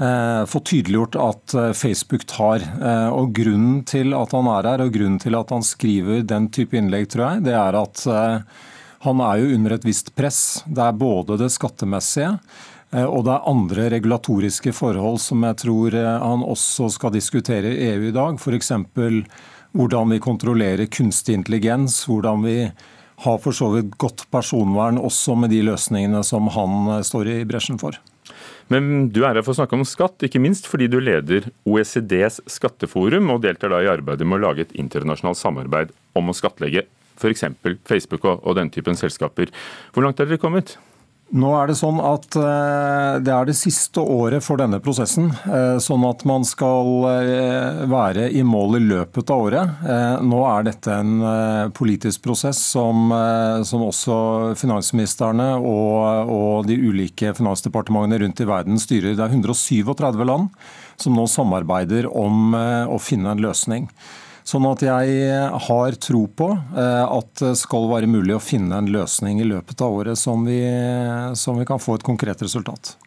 Eh, 0.03 0.45
få 0.45 0.59
tydeliggjort 0.59 1.15
at 1.15 1.53
eh, 1.53 1.71
Facebook 1.71 2.25
tar. 2.27 2.63
Eh, 2.81 3.09
og 3.13 3.31
Grunnen 3.35 3.83
til 3.87 4.11
at 4.17 4.33
han 4.35 4.49
er 4.51 4.67
her, 4.67 4.83
og 4.83 4.93
grunnen 4.95 5.19
til 5.21 5.37
at 5.37 5.53
han 5.53 5.63
skriver 5.63 6.25
den 6.27 6.49
type 6.51 6.75
innlegg, 6.77 7.07
tror 7.13 7.27
jeg, 7.27 7.45
det 7.47 7.55
er 7.55 7.77
at 7.79 8.03
han 9.03 9.19
er 9.23 9.39
jo 9.39 9.55
under 9.57 9.75
et 9.75 9.85
visst 9.87 10.13
press. 10.15 10.63
Det 10.65 10.83
er 10.83 10.95
både 10.97 11.37
det 11.39 11.51
skattemessige 11.53 12.37
og 12.93 13.23
det 13.25 13.31
er 13.33 13.47
andre 13.49 13.87
regulatoriske 13.89 14.69
forhold 14.77 15.15
som 15.17 15.41
jeg 15.47 15.57
tror 15.63 15.95
han 15.97 16.43
også 16.45 16.91
skal 16.93 17.15
diskutere 17.15 17.71
i 17.73 17.87
EU 17.95 18.03
i 18.11 18.13
dag. 18.13 18.37
F.eks. 18.37 18.69
hvordan 19.73 20.13
vi 20.13 20.21
kontrollerer 20.21 20.91
kunstig 20.93 21.39
intelligens. 21.39 22.03
Hvordan 22.05 22.45
vi 22.45 22.57
har 23.25 23.41
for 23.41 23.57
så 23.57 23.71
vidt 23.73 23.97
godt 23.97 24.27
personvern 24.29 25.01
også 25.01 25.39
med 25.41 25.49
de 25.49 25.63
løsningene 25.65 26.21
som 26.21 26.53
han 26.53 27.01
står 27.01 27.33
i 27.33 27.39
bresjen 27.49 27.81
for. 27.81 27.97
Men 28.71 29.09
du 29.13 29.21
er 29.23 29.35
her 29.35 29.43
for 29.43 29.53
å 29.53 29.59
snakke 29.59 29.75
om 29.77 29.85
skatt, 29.87 30.23
ikke 30.23 30.41
minst 30.41 30.69
fordi 30.69 30.87
du 30.91 30.99
leder 31.03 31.49
OECDs 31.67 32.39
skatteforum 32.49 33.33
og 33.33 33.43
deltar 33.43 33.73
da 33.73 33.81
i 33.83 33.91
arbeidet 33.91 34.27
med 34.27 34.39
å 34.39 34.45
lage 34.47 34.67
et 34.67 34.75
internasjonalt 34.79 35.39
samarbeid 35.39 35.91
om 36.17 36.31
å 36.31 36.37
skattlegge 36.37 36.85
f.eks. 37.19 37.45
Facebook 37.87 38.25
og 38.31 38.55
den 38.57 38.71
typen 38.73 38.97
selskaper. 38.97 39.51
Hvor 39.93 40.05
langt 40.05 40.21
er 40.21 40.29
dere 40.29 40.41
kommet? 40.41 40.77
Nå 41.33 41.49
er 41.57 41.69
det 41.69 41.75
sånn 41.79 41.97
at 42.03 42.35
eh, 42.37 43.15
det 43.25 43.31
er 43.33 43.47
det 43.47 43.55
siste 43.57 44.03
året 44.03 44.43
for 44.45 44.59
denne 44.61 44.77
prosessen. 44.83 45.31
Eh, 45.47 45.79
sånn 45.81 46.03
at 46.05 46.21
man 46.29 46.43
skal 46.45 47.07
eh, 47.09 47.79
være 47.89 48.27
i 48.29 48.43
mål 48.45 48.77
i 48.77 48.83
løpet 48.83 49.31
av 49.33 49.45
året. 49.47 49.81
Nå 50.21 50.41
er 50.45 50.67
dette 50.67 50.93
en 50.93 51.71
politisk 51.73 52.21
prosess 52.27 52.59
som, 52.73 53.09
som 53.65 53.85
også 53.87 54.15
finansministrene 54.59 55.49
og, 55.57 56.29
og, 56.29 56.67
de 56.67 56.77
ulike 56.77 57.33
finansdepartementene 57.37 58.21
rundt 58.23 58.43
i 58.43 58.49
verden 58.49 58.81
styrer. 58.81 59.15
Det 59.17 59.25
er 59.25 59.33
137 59.33 60.27
land 60.27 60.51
som 61.01 61.17
nå 61.17 61.25
samarbeider 61.29 62.07
om 62.09 62.53
å 62.53 62.99
finne 63.01 63.33
en 63.33 63.41
løsning. 63.43 63.89
Sånn 64.43 64.65
at 64.67 64.83
jeg 64.83 65.31
har 65.67 65.97
tro 66.03 66.25
på 66.27 66.49
eh, 66.51 67.03
at 67.07 67.31
det 67.39 67.53
skal 67.61 67.87
være 67.91 68.11
mulig 68.11 68.35
å 68.35 68.43
finne 68.43 68.81
en 68.81 68.91
løsning 68.91 69.39
i 69.39 69.47
løpet 69.47 69.83
av 69.83 69.95
året 70.01 70.19
som 70.19 70.43
vi, 70.47 70.59
som 71.39 71.59
vi 71.59 71.67
kan 71.67 71.81
få 71.81 71.97
et 71.97 72.07
konkret 72.07 72.43
resultat. 72.43 72.97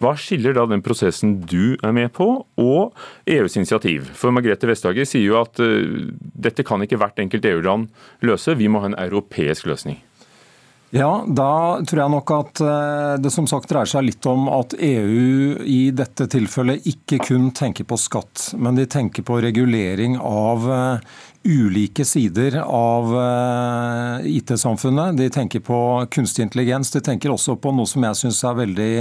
Hva 0.00 0.14
skiller 0.16 0.54
da 0.56 0.64
den 0.64 0.80
prosessen 0.80 1.34
du 1.44 1.76
er 1.84 1.92
med 1.92 2.08
på, 2.16 2.26
og 2.56 3.28
EUs 3.28 3.58
initiativ? 3.60 4.08
For 4.16 4.32
Margrethe 4.32 4.68
Vestager 4.70 5.04
sier 5.04 5.26
jo 5.26 5.36
at 5.42 5.60
uh, 5.60 6.08
dette 6.16 6.64
kan 6.64 6.80
ikke 6.80 6.96
hvert 7.00 7.20
enkelt 7.20 7.44
EU-land 7.50 7.90
løse, 8.24 8.56
vi 8.56 8.70
må 8.72 8.80
ha 8.80 8.88
en 8.88 8.96
europeisk 8.96 9.68
løsning. 9.68 10.00
Ja, 10.90 11.22
da 11.22 11.78
tror 11.86 12.00
jeg 12.02 12.10
nok 12.10 12.30
at 12.34 12.60
eh, 12.66 13.12
det 13.22 13.30
som 13.30 13.46
sagt 13.46 13.70
dreier 13.70 13.86
seg 13.86 14.08
litt 14.08 14.26
om 14.26 14.48
at 14.50 14.74
EU 14.74 15.60
i 15.62 15.92
dette 15.94 16.26
tilfellet 16.32 16.88
ikke 16.90 17.20
kun 17.28 17.52
tenker 17.54 17.86
på 17.86 17.98
skatt, 18.00 18.48
men 18.58 18.74
de 18.74 18.88
tenker 18.90 19.22
på 19.26 19.38
regulering 19.38 20.16
av 20.18 20.66
eh, 20.74 21.12
ulike 21.46 22.02
sider 22.02 22.58
av 22.64 23.14
eh, 23.20 24.26
IT-samfunnet. 24.32 25.14
De 25.20 25.30
tenker 25.30 25.62
på 25.62 25.78
kunstig 26.10 26.48
intelligens. 26.48 26.90
De 26.90 27.04
tenker 27.06 27.30
også 27.30 27.54
på 27.54 27.70
noe 27.76 27.86
som 27.86 28.10
jeg 28.10 28.22
syns 28.24 28.42
er 28.50 28.58
veldig 28.64 28.92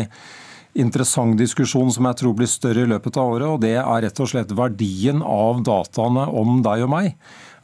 interessant 0.77 1.41
diskusjon 1.41 1.89
som 1.89 2.05
jeg 2.05 2.21
tror 2.21 2.37
blir 2.37 2.53
større 2.53 2.85
i 2.85 2.89
løpet 2.93 3.17
av 3.17 3.33
året, 3.33 3.49
og 3.49 3.63
det 3.65 3.79
er 3.81 4.03
rett 4.05 4.21
og 4.21 4.29
slett 4.29 4.53
verdien 4.53 5.25
av 5.25 5.63
dataene 5.65 6.29
om 6.29 6.61
deg 6.61 6.85
og 6.85 6.93
meg. 6.93 7.15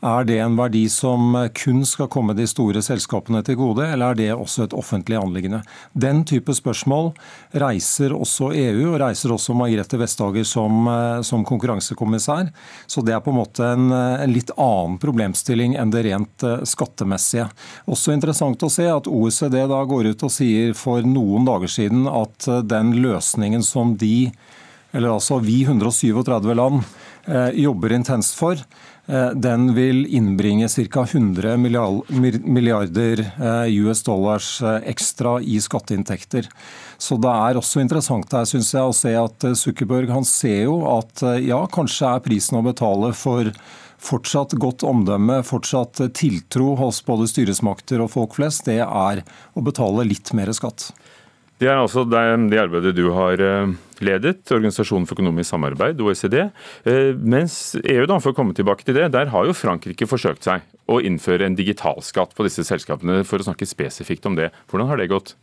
Er 0.04 0.26
det 0.28 0.38
en 0.44 0.58
verdi 0.58 0.84
som 0.92 1.34
kun 1.56 1.86
skal 1.88 2.10
komme 2.12 2.36
de 2.36 2.46
store 2.50 2.82
selskapene 2.84 3.42
til 3.46 3.58
gode, 3.60 3.86
eller 3.88 4.12
er 4.12 4.20
det 4.20 4.28
også 4.34 4.66
et 4.66 4.76
offentlig 4.76 5.18
anliggende? 5.20 5.62
Den 5.94 6.24
type 6.28 6.54
spørsmål 6.54 7.14
reiser 7.56 8.14
også 8.16 8.52
EU, 8.52 8.92
og 8.92 9.00
reiser 9.02 9.34
også 9.34 9.56
Margrethe 9.58 10.00
Vestager 10.02 10.48
som, 10.48 10.90
som 11.24 11.46
konkurransekommissær. 11.48 12.52
Så 12.88 13.04
det 13.06 13.16
er 13.16 13.24
på 13.24 13.32
en 13.32 13.40
måte 13.40 13.70
en, 13.76 13.88
en 13.94 14.36
litt 14.36 14.52
annen 14.58 15.00
problemstilling 15.02 15.78
enn 15.80 15.94
det 15.94 16.06
rent 16.10 16.46
skattemessige. 16.68 17.48
Også 17.88 18.14
interessant 18.16 18.68
å 18.68 18.72
se 18.72 18.90
at 18.92 19.10
OECD 19.10 19.62
da 19.72 19.82
går 19.88 20.12
ut 20.12 20.28
og 20.28 20.34
sier 20.34 20.76
for 20.78 21.06
noen 21.08 21.48
dager 21.48 21.72
siden 21.72 22.10
at 22.12 22.50
den 22.68 22.98
løsningen 23.00 23.64
som 23.66 23.96
de, 24.00 24.30
eller 24.92 25.16
altså 25.16 25.40
vi 25.44 25.64
137 25.64 26.54
land, 26.56 26.84
jobber 27.58 27.96
intenst 27.96 28.36
for, 28.38 28.60
den 29.08 29.68
vil 29.76 30.06
innbringe 30.18 30.66
ca. 30.90 31.04
100 31.06 31.58
milliarder 31.62 33.22
US 33.70 34.02
dollars 34.04 34.48
ekstra 34.82 35.38
i 35.42 35.60
skatteinntekter. 35.62 36.50
Så 36.98 37.20
Det 37.22 37.30
er 37.30 37.60
også 37.60 37.84
interessant 37.84 38.34
her, 38.34 38.48
syns 38.50 38.74
jeg, 38.74 38.82
å 38.82 38.96
se 38.96 39.14
at 39.14 39.46
Zuckerberg 39.62 40.10
han 40.10 40.26
ser 40.26 40.64
jo 40.66 40.80
at 40.90 41.22
ja, 41.44 41.62
kanskje 41.70 42.16
er 42.16 42.26
prisen 42.26 42.58
å 42.58 42.66
betale 42.66 43.14
for 43.14 43.52
fortsatt 44.06 44.56
godt 44.62 44.86
omdømme, 44.86 45.42
fortsatt 45.46 46.02
tiltro 46.18 46.74
hos 46.80 47.02
både 47.06 47.28
styresmakter 47.32 48.04
og 48.04 48.12
folk 48.14 48.38
flest, 48.38 48.66
det 48.70 48.82
er 48.84 49.24
å 49.56 49.64
betale 49.66 50.06
litt 50.08 50.34
mer 50.38 50.52
skatt. 50.56 50.92
Det 51.62 51.70
er 51.72 51.80
altså 51.80 52.04
det, 52.04 52.22
det 52.52 52.60
arbeidet 52.60 52.92
du 52.98 53.06
har 53.16 53.40
ledet, 54.04 54.42
Organisasjonen 54.52 55.06
for 55.08 55.16
økonomisk 55.16 55.54
samarbeid, 55.54 56.02
OECD. 56.04 56.50
Mens 57.24 57.78
EU, 57.80 58.04
da, 58.12 58.18
for 58.20 58.34
å 58.34 58.38
komme 58.38 58.56
tilbake 58.58 58.84
til 58.84 58.98
det, 58.98 59.08
der 59.16 59.32
har 59.32 59.48
jo 59.48 59.56
Frankrike 59.56 60.08
forsøkt 60.10 60.44
seg 60.44 60.66
å 60.92 61.00
innføre 61.00 61.48
en 61.48 61.56
digitalskatt 61.56 62.36
på 62.36 62.46
disse 62.48 62.66
selskapene, 62.68 63.22
for 63.24 63.40
å 63.40 63.48
snakke 63.48 63.68
spesifikt 63.70 64.28
om 64.28 64.36
det. 64.36 64.52
Hvordan 64.68 64.92
har 64.92 65.00
det 65.00 65.08
gått? 65.14 65.38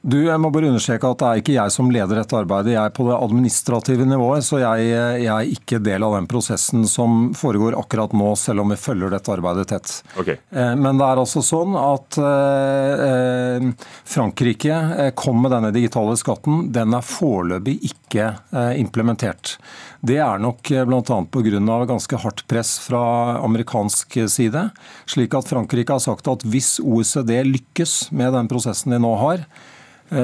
Du, 0.00 0.16
jeg 0.24 0.40
må 0.40 0.48
bare 0.48 0.70
understreke 0.70 1.08
at 1.12 1.20
Det 1.20 1.28
er 1.28 1.40
ikke 1.42 1.54
jeg 1.58 1.72
som 1.74 1.90
leder 1.92 2.22
dette 2.22 2.36
arbeidet. 2.38 2.72
Jeg 2.72 2.80
er 2.80 2.94
på 2.96 3.04
det 3.04 3.18
administrative 3.18 4.06
nivået, 4.08 4.44
så 4.46 4.60
jeg, 4.62 4.86
jeg, 4.88 5.28
er 5.28 5.50
ikke 5.52 5.80
del 5.84 6.06
av 6.06 6.14
den 6.16 6.28
prosessen 6.30 6.86
som 6.88 7.34
foregår 7.36 7.76
akkurat 7.76 8.14
nå, 8.16 8.30
selv 8.40 8.64
om 8.64 8.72
vi 8.72 8.78
følger 8.80 9.12
dette 9.12 9.34
arbeidet 9.34 9.66
tett. 9.74 9.92
Okay. 10.16 10.38
Men 10.50 10.96
det 10.96 11.04
er 11.04 11.20
altså 11.20 11.42
sånn 11.44 11.76
at 11.76 12.16
eh, 12.16 13.66
Frankrike 14.08 15.10
kom 15.20 15.42
med 15.44 15.52
denne 15.52 15.72
digitale 15.74 16.16
skatten. 16.20 16.70
Den 16.72 16.96
er 16.96 17.04
foreløpig 17.04 17.76
ikke 17.90 18.30
eh, 18.56 18.72
implementert. 18.80 19.58
Det 20.00 20.16
er 20.24 20.40
nok 20.40 20.64
bl.a. 20.88 21.02
pga. 21.04 21.76
ganske 21.90 22.22
hardt 22.22 22.46
press 22.48 22.78
fra 22.80 23.02
amerikansk 23.42 24.16
side. 24.32 24.64
Slik 25.04 25.36
at 25.36 25.52
Frankrike 25.52 25.92
har 25.92 26.00
sagt 26.00 26.30
at 26.32 26.46
hvis 26.48 26.78
OECD 26.80 27.34
lykkes 27.50 27.98
med 28.16 28.32
den 28.32 28.48
prosessen 28.48 28.96
de 28.96 29.02
nå 29.02 29.12
har, 29.20 29.44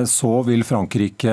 så 0.09 0.32
vil 0.47 0.64
Frankrike 0.66 1.32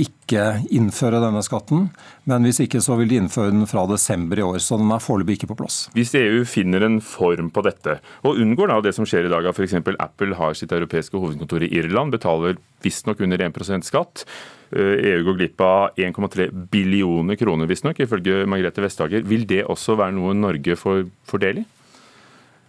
ikke 0.00 0.44
innføre 0.72 1.20
denne 1.20 1.42
skatten. 1.44 1.88
Men 2.30 2.46
hvis 2.46 2.62
ikke 2.64 2.80
så 2.84 2.96
vil 3.00 3.10
de 3.10 3.18
innføre 3.20 3.52
den 3.52 3.66
fra 3.68 3.84
desember 3.90 4.40
i 4.40 4.44
år. 4.46 4.60
Så 4.62 4.78
den 4.80 4.92
er 4.94 5.02
foreløpig 5.02 5.38
ikke 5.38 5.50
på 5.52 5.58
plass. 5.62 5.82
Hvis 5.96 6.14
EU 6.18 6.44
finner 6.48 6.86
en 6.86 7.00
form 7.04 7.50
på 7.52 7.64
dette, 7.66 7.98
og 8.24 8.40
unngår 8.40 8.72
da 8.72 8.78
det 8.86 8.94
som 8.96 9.08
skjer 9.08 9.28
i 9.28 9.32
dag, 9.32 9.46
at 9.50 9.58
f.eks. 9.58 9.76
Apple 10.00 10.38
har 10.38 10.56
sitt 10.56 10.72
europeiske 10.76 11.18
hovedkontor 11.18 11.66
i 11.66 11.72
Irland, 11.80 12.14
betaler 12.14 12.56
visstnok 12.84 13.20
under 13.26 13.44
1% 13.50 13.88
skatt. 13.88 14.24
EU 14.70 15.24
går 15.26 15.36
glipp 15.40 15.64
av 15.66 15.98
1,3 15.98 16.48
billioner 16.70 17.36
kroner, 17.36 17.68
visstnok, 17.68 18.00
ifølge 18.04 18.46
Margrethe 18.48 18.84
Vestager. 18.84 19.26
Vil 19.26 19.44
det 19.50 19.64
også 19.66 19.98
være 19.98 20.14
noe 20.16 20.36
Norge 20.38 20.78
får, 20.78 21.04
får 21.28 21.46
i? 21.50 21.66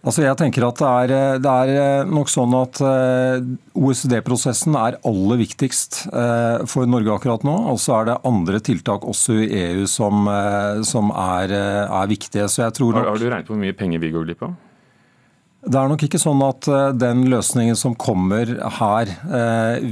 Altså 0.01 0.23
jeg 0.23 0.37
tenker 0.39 0.65
at 0.65 0.79
det 0.81 0.87
er, 0.89 1.35
det 1.43 1.51
er, 1.51 2.07
nok 2.09 2.29
sånn 2.31 2.55
at 2.57 2.79
OECD-prosessen 3.77 4.73
er 4.79 4.97
aller 5.05 5.37
viktigst 5.43 5.99
for 6.71 6.89
Norge 6.89 7.13
akkurat 7.13 7.45
nå. 7.45 7.53
Og 7.69 7.77
så 7.77 7.99
er 7.99 8.09
det 8.09 8.15
andre 8.25 8.63
tiltak 8.65 9.05
også 9.05 9.37
i 9.43 9.51
EU 9.59 9.85
som, 9.85 10.25
som 10.89 11.13
er, 11.13 11.53
er, 11.53 12.09
viktige. 12.09 12.49
Så 12.49 12.63
jeg 12.63 12.79
tror 12.79 12.97
nok... 12.97 13.05
Har, 13.05 13.13
har 13.13 13.21
du 13.21 13.29
regnet 13.29 13.51
på 13.51 13.53
hvor 13.53 13.61
mye 13.61 13.77
penger 13.77 14.01
vi 14.01 14.09
går 14.15 14.25
glipp 14.31 14.41
av? 14.49 14.57
Det 15.61 15.77
er 15.77 15.89
nok 15.91 16.01
ikke 16.07 16.17
sånn 16.17 16.39
at 16.41 16.65
den 16.97 17.19
løsningen 17.29 17.77
som 17.77 17.93
kommer 17.93 18.49
her 18.79 19.11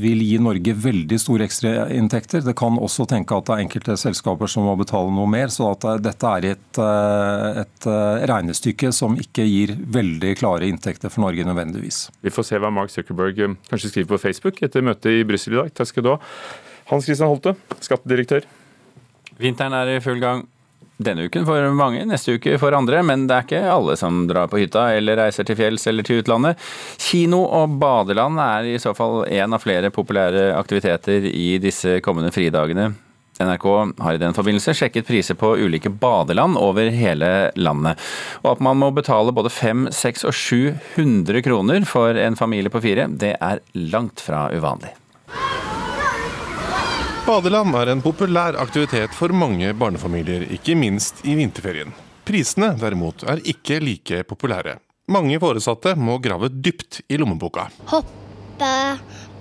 vil 0.01 0.24
gi 0.26 0.39
Norge 0.41 0.74
veldig 0.74 1.20
store 1.22 1.45
ekstrainntekter. 1.45 2.41
Det 2.41 2.55
kan 2.57 2.80
også 2.82 3.05
tenke 3.11 3.38
at 3.38 3.45
det 3.45 3.53
er 3.53 3.63
enkelte 3.67 3.97
selskaper 4.01 4.49
som 4.49 4.65
må 4.65 4.74
betale 4.80 5.13
noe 5.13 5.30
mer. 5.30 5.53
Så 5.53 5.70
at 5.70 5.86
dette 6.01 6.34
er 6.39 6.49
et, 6.55 6.82
et 7.61 7.89
regnestykke 8.34 8.89
som 8.97 9.13
ikke 9.22 9.45
gir 9.45 9.76
veldig 9.93 10.34
klare 10.41 10.65
inntekter 10.74 11.13
for 11.13 11.28
Norge 11.28 11.45
nødvendigvis. 11.45 12.07
Vi 12.26 12.34
får 12.34 12.49
se 12.49 12.61
hva 12.65 12.74
Mark 12.74 12.89
Zuckerberg 12.95 13.38
kanskje 13.70 13.93
skriver 13.93 14.15
på 14.15 14.24
Facebook 14.26 14.63
etter 14.65 14.86
møtet 14.89 15.22
i 15.22 15.26
Brussel 15.28 15.53
i 15.53 15.61
dag. 15.61 15.74
Takk 15.78 15.93
skal 15.93 16.07
du 16.07 16.15
ha. 16.15 16.22
Hans 16.89 17.05
Christian 17.05 17.30
Holte, 17.30 17.53
skattedirektør. 17.86 18.49
Vinteren 19.38 19.78
er 19.78 19.93
i 19.93 20.01
full 20.01 20.17
gang 20.17 20.47
denne 20.99 21.29
uken 21.29 21.45
for 21.47 21.63
mange, 21.75 22.03
neste 22.07 22.35
uke 22.35 22.57
for 22.59 22.75
andre, 22.75 23.01
men 23.07 23.25
det 23.29 23.35
er 23.35 23.45
ikke 23.47 23.61
alle 23.71 23.95
som 23.99 24.25
drar 24.27 24.49
på 24.51 24.59
hytta 24.59 24.89
eller 24.97 25.19
reiser 25.21 25.47
til 25.47 25.55
fjells 25.59 25.87
eller 25.87 26.03
til 26.03 26.19
utlandet. 26.19 26.59
Kino 26.99 27.45
og 27.45 27.77
badeland 27.79 28.39
er 28.43 28.67
i 28.73 28.79
så 28.83 28.91
fall 28.97 29.23
en 29.25 29.55
av 29.55 29.63
flere 29.63 29.93
populære 29.95 30.49
aktiviteter 30.57 31.29
i 31.31 31.53
disse 31.63 32.01
kommende 32.03 32.33
fridagene. 32.35 32.91
NRK 33.39 33.65
har 34.03 34.17
i 34.17 34.19
den 34.19 34.35
forbindelse 34.35 34.73
sjekket 34.75 35.07
priser 35.07 35.37
på 35.39 35.53
ulike 35.61 35.87
badeland 36.01 36.59
over 36.59 36.91
hele 36.91 37.29
landet. 37.55 37.95
Og 38.43 38.57
at 38.57 38.63
man 38.63 38.81
må 38.81 38.91
betale 38.91 39.31
både 39.31 39.53
500, 39.53 39.95
600 39.95 40.27
og 40.27 40.35
700 40.99 41.45
kroner 41.47 41.87
for 41.87 42.19
en 42.19 42.35
familie 42.35 42.73
på 42.73 42.83
fire, 42.83 43.07
det 43.07 43.37
er 43.39 43.63
langt 43.95 44.19
fra 44.27 44.49
uvanlig. 44.51 44.91
Badeland 47.30 47.75
er 47.77 47.91
en 47.91 47.99
populær 48.01 48.55
aktivitet 48.57 49.11
for 49.13 49.30
mange 49.38 49.67
barnefamilier, 49.77 50.47
ikke 50.49 50.73
minst 50.73 51.19
i 51.30 51.36
vinterferien. 51.38 51.91
Prisene 52.25 52.71
derimot 52.80 53.21
er 53.30 53.43
ikke 53.51 53.77
like 53.84 54.23
populære. 54.25 54.80
Mange 55.13 55.38
foresatte 55.38 55.93
må 55.93 56.15
grave 56.23 56.49
dypt 56.49 57.03
i 57.05 57.19
lommeboka. 57.21 57.67
Hoppe 57.91 58.71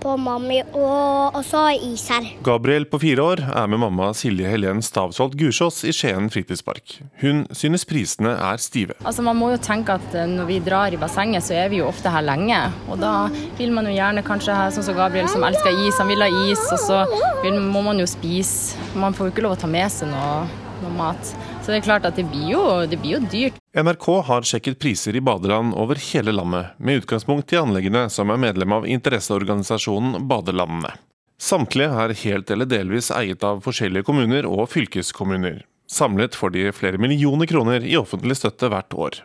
på 0.03 0.15
Mammi 0.21 0.61
og, 0.73 1.37
også 1.39 1.65
is 1.89 2.07
her. 2.13 2.27
Gabriel 2.47 2.87
på 2.89 3.01
fire 3.03 3.25
år 3.25 3.43
er 3.49 3.71
med 3.71 3.81
mamma 3.83 4.11
Silje 4.17 4.49
Helen 4.51 4.83
Stavsholt 4.85 5.37
Gursås 5.39 5.83
i 5.89 5.95
Skien 5.95 6.31
fritidspark. 6.33 6.99
Hun 7.23 7.45
synes 7.57 7.87
prisene 7.89 8.35
er 8.37 8.63
stive. 8.63 8.97
Altså 9.05 9.25
Man 9.27 9.39
må 9.41 9.51
jo 9.53 9.61
tenke 9.63 9.99
at 9.99 10.15
når 10.29 10.49
vi 10.49 10.61
drar 10.65 10.95
i 10.95 11.01
bassenget, 11.01 11.45
så 11.47 11.57
er 11.59 11.73
vi 11.73 11.83
jo 11.83 11.89
ofte 11.91 12.13
her 12.13 12.25
lenge. 12.27 12.61
Og 12.89 13.01
da 13.03 13.15
vil 13.59 13.75
man 13.75 13.89
jo 13.91 13.97
gjerne 13.97 14.25
kanskje 14.27 14.57
ha 14.57 14.69
sånn 14.75 14.87
som 14.87 14.99
Gabriel 14.99 15.29
som 15.31 15.45
elsker 15.47 15.83
is, 15.87 15.99
han 15.99 16.11
vil 16.11 16.25
ha 16.25 16.31
is, 16.49 16.65
og 16.75 16.81
så 16.83 17.03
vil, 17.45 17.59
må 17.61 17.83
man 17.87 18.01
jo 18.01 18.09
spise. 18.09 18.79
Man 18.99 19.17
får 19.17 19.29
jo 19.29 19.35
ikke 19.37 19.47
lov 19.47 19.59
å 19.59 19.63
ta 19.65 19.71
med 19.71 19.91
seg 19.93 20.11
noe, 20.13 20.43
noe 20.83 20.95
mat. 20.99 21.35
Så 21.69 21.75
det 21.75 21.83
er 21.83 21.85
klart 21.85 22.07
at 22.09 22.17
det 22.17 22.23
blir 22.25 22.47
jo, 22.49 22.61
det 22.89 22.97
blir 22.97 23.19
jo 23.19 23.27
dyrt. 23.29 23.57
NRK 23.77 24.07
har 24.25 24.47
sjekket 24.49 24.79
priser 24.81 25.19
i 25.19 25.21
badeland 25.21 25.75
over 25.77 25.99
hele 26.01 26.33
landet, 26.33 26.71
med 26.81 27.03
utgangspunkt 27.03 27.53
i 27.53 27.59
anleggene 27.61 28.07
som 28.09 28.33
er 28.33 28.41
medlem 28.41 28.73
av 28.73 28.87
interesseorganisasjonen 28.89 30.25
Badelandene. 30.31 30.95
Samtlige 31.37 31.91
er 32.07 32.15
helt 32.23 32.55
eller 32.57 32.71
delvis 32.73 33.11
eiet 33.13 33.45
av 33.45 33.61
forskjellige 33.67 34.09
kommuner 34.09 34.49
og 34.49 34.71
fylkeskommuner. 34.73 35.61
Samlet 35.93 36.41
får 36.41 36.57
de 36.57 36.65
flere 36.73 37.03
millioner 37.05 37.53
kroner 37.53 37.85
i 37.85 38.01
offentlig 38.01 38.39
støtte 38.41 38.73
hvert 38.73 38.97
år. 38.97 39.21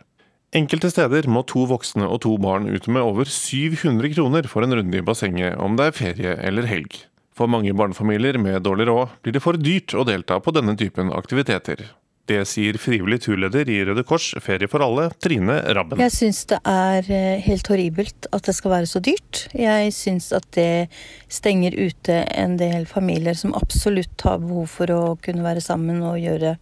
Enkelte 0.52 0.92
steder 0.92 1.24
må 1.24 1.46
to 1.48 1.64
voksne 1.72 2.04
og 2.04 2.26
to 2.28 2.36
barn 2.36 2.68
ut 2.68 2.92
med 2.92 3.08
over 3.08 3.24
700 3.24 4.12
kroner 4.18 4.52
for 4.52 4.68
en 4.68 4.82
runde 4.82 5.00
i 5.00 5.08
bassenget 5.08 5.56
om 5.56 5.80
det 5.80 5.88
er 5.88 6.00
ferie 6.02 6.38
eller 6.44 6.68
helg. 6.68 7.06
For 7.32 7.48
mange 7.48 7.72
barnefamilier 7.72 8.36
med 8.36 8.68
dårlig 8.68 8.92
råd 8.92 9.20
blir 9.24 9.40
det 9.40 9.46
for 9.48 9.56
dyrt 9.56 9.96
å 9.96 10.04
delta 10.04 10.44
på 10.44 10.52
denne 10.52 10.76
typen 10.76 11.08
aktiviteter. 11.08 11.88
Det 12.24 12.40
sier 12.48 12.78
frivillig 12.80 13.18
turleder 13.26 13.68
i 13.68 13.82
Røde 13.84 14.00
Kors 14.08 14.30
Ferie 14.40 14.68
for 14.70 14.80
alle, 14.80 15.10
Trine 15.20 15.58
Rabben. 15.76 16.00
Jeg 16.00 16.12
syns 16.14 16.38
det 16.48 16.56
er 16.64 17.04
helt 17.44 17.68
horribelt 17.68 18.28
at 18.32 18.48
det 18.48 18.54
skal 18.56 18.72
være 18.72 18.88
så 18.88 19.02
dyrt. 19.04 19.42
Jeg 19.52 19.92
syns 19.92 20.30
at 20.32 20.46
det 20.56 20.88
stenger 21.28 21.76
ute 21.76 22.22
en 22.32 22.56
del 22.56 22.88
familier 22.88 23.36
som 23.36 23.52
absolutt 23.58 24.24
har 24.24 24.40
behov 24.40 24.72
for 24.72 24.94
å 24.94 25.02
kunne 25.20 25.44
være 25.44 25.60
sammen 25.64 26.00
og 26.00 26.16
gjøre 26.22 26.56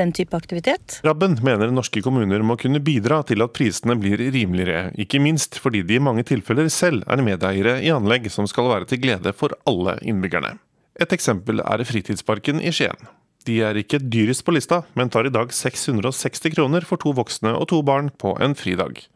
den 0.00 0.16
type 0.16 0.36
aktivitet. 0.38 1.02
Rabben 1.04 1.36
mener 1.44 1.76
norske 1.76 2.00
kommuner 2.00 2.40
må 2.40 2.56
kunne 2.56 2.80
bidra 2.80 3.20
til 3.28 3.44
at 3.44 3.52
prisene 3.52 3.98
blir 4.00 4.16
rimeligere, 4.32 4.94
ikke 4.96 5.20
minst 5.20 5.60
fordi 5.60 5.84
de 5.84 6.00
i 6.00 6.04
mange 6.08 6.24
tilfeller 6.32 6.72
selv 6.72 7.04
er 7.04 7.24
medeiere 7.24 7.82
i 7.84 7.92
anlegg 7.92 8.32
som 8.32 8.48
skal 8.48 8.72
være 8.72 8.88
til 8.88 9.04
glede 9.04 9.36
for 9.36 9.52
alle 9.68 10.00
innbyggerne. 10.00 10.56
Et 11.00 11.12
eksempel 11.12 11.60
er 11.60 11.84
Fritidsparken 11.88 12.64
i 12.64 12.72
Skien. 12.72 13.12
De 13.46 13.58
er 13.66 13.78
ikke 13.80 13.98
dyrest 14.02 14.44
på 14.46 14.54
lista, 14.54 14.82
men 14.98 15.10
tar 15.10 15.26
i 15.26 15.32
dag 15.34 15.50
660 15.54 16.54
kroner 16.54 16.86
for 16.86 17.00
to 17.02 17.14
voksne 17.16 17.54
og 17.56 17.68
to 17.72 17.82
barn 17.86 18.12
på 18.22 18.36
en 18.42 18.54
fridag. 18.58 19.06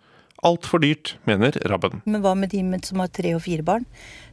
altfor 0.46 0.78
dyrt, 0.78 1.16
mener 1.26 1.56
Rabben. 1.66 2.02
Men 2.04 2.20
hva 2.22 2.34
med 2.36 2.52
de 2.52 2.60
som 2.84 3.00
har 3.00 3.08
tre 3.08 3.32
og 3.34 3.42
fire 3.42 3.64
barn? 3.66 3.86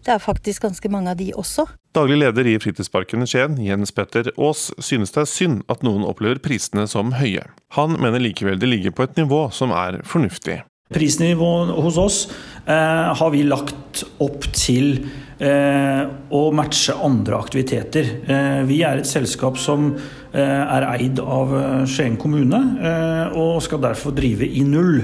Det 0.06 0.12
er 0.14 0.20
faktisk 0.20 0.62
ganske 0.62 0.90
mange 0.92 1.10
av 1.10 1.18
de 1.18 1.32
også. 1.34 1.66
Daglig 1.96 2.20
leder 2.20 2.46
i 2.46 2.58
Fritidsparken 2.60 3.24
i 3.24 3.30
Skien, 3.30 3.56
Jens 3.58 3.94
Petter 3.96 4.30
Aas, 4.38 4.72
synes 4.84 5.14
det 5.16 5.24
er 5.24 5.32
synd 5.32 5.64
at 5.70 5.82
noen 5.82 6.04
opplever 6.06 6.42
prisene 6.44 6.86
som 6.92 7.16
høye. 7.18 7.48
Han 7.78 7.98
mener 8.02 8.22
likevel 8.22 8.60
de 8.60 8.70
ligger 8.70 8.94
på 8.94 9.08
et 9.08 9.18
nivå 9.18 9.48
som 9.56 9.72
er 9.72 10.02
fornuftig. 10.06 10.62
Prisnivået 10.94 11.72
hos 11.82 11.98
oss 11.98 12.18
eh, 12.68 13.14
har 13.18 13.30
vi 13.34 13.46
lagt 13.48 14.04
opp 14.22 14.46
til 14.54 15.08
eh, 15.44 16.02
å 16.34 16.42
matche 16.56 16.96
andre 17.04 17.38
aktiviteter. 17.38 18.10
Eh, 18.24 18.62
vi 18.70 18.80
er 18.88 19.02
et 19.02 19.10
selskap 19.10 19.60
som 19.62 19.92
eh, 19.92 20.42
er 20.42 20.88
eid 20.94 21.20
av 21.20 21.54
Skien 21.90 22.18
kommune, 22.20 22.62
og 23.38 23.62
skal 23.66 23.84
derfor 23.84 24.16
drive 24.16 24.48
i 24.48 24.64
null. 24.68 25.02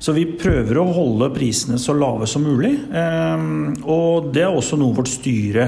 Så 0.00 0.14
vi 0.16 0.24
prøver 0.40 0.80
å 0.80 0.88
holde 0.94 1.32
prisene 1.34 1.76
så 1.80 1.92
lave 1.92 2.28
som 2.30 2.46
mulig. 2.46 2.72
Og 3.84 4.30
det 4.32 4.46
er 4.46 4.54
også 4.54 4.78
noe 4.80 4.96
vårt 4.96 5.10
styre 5.12 5.66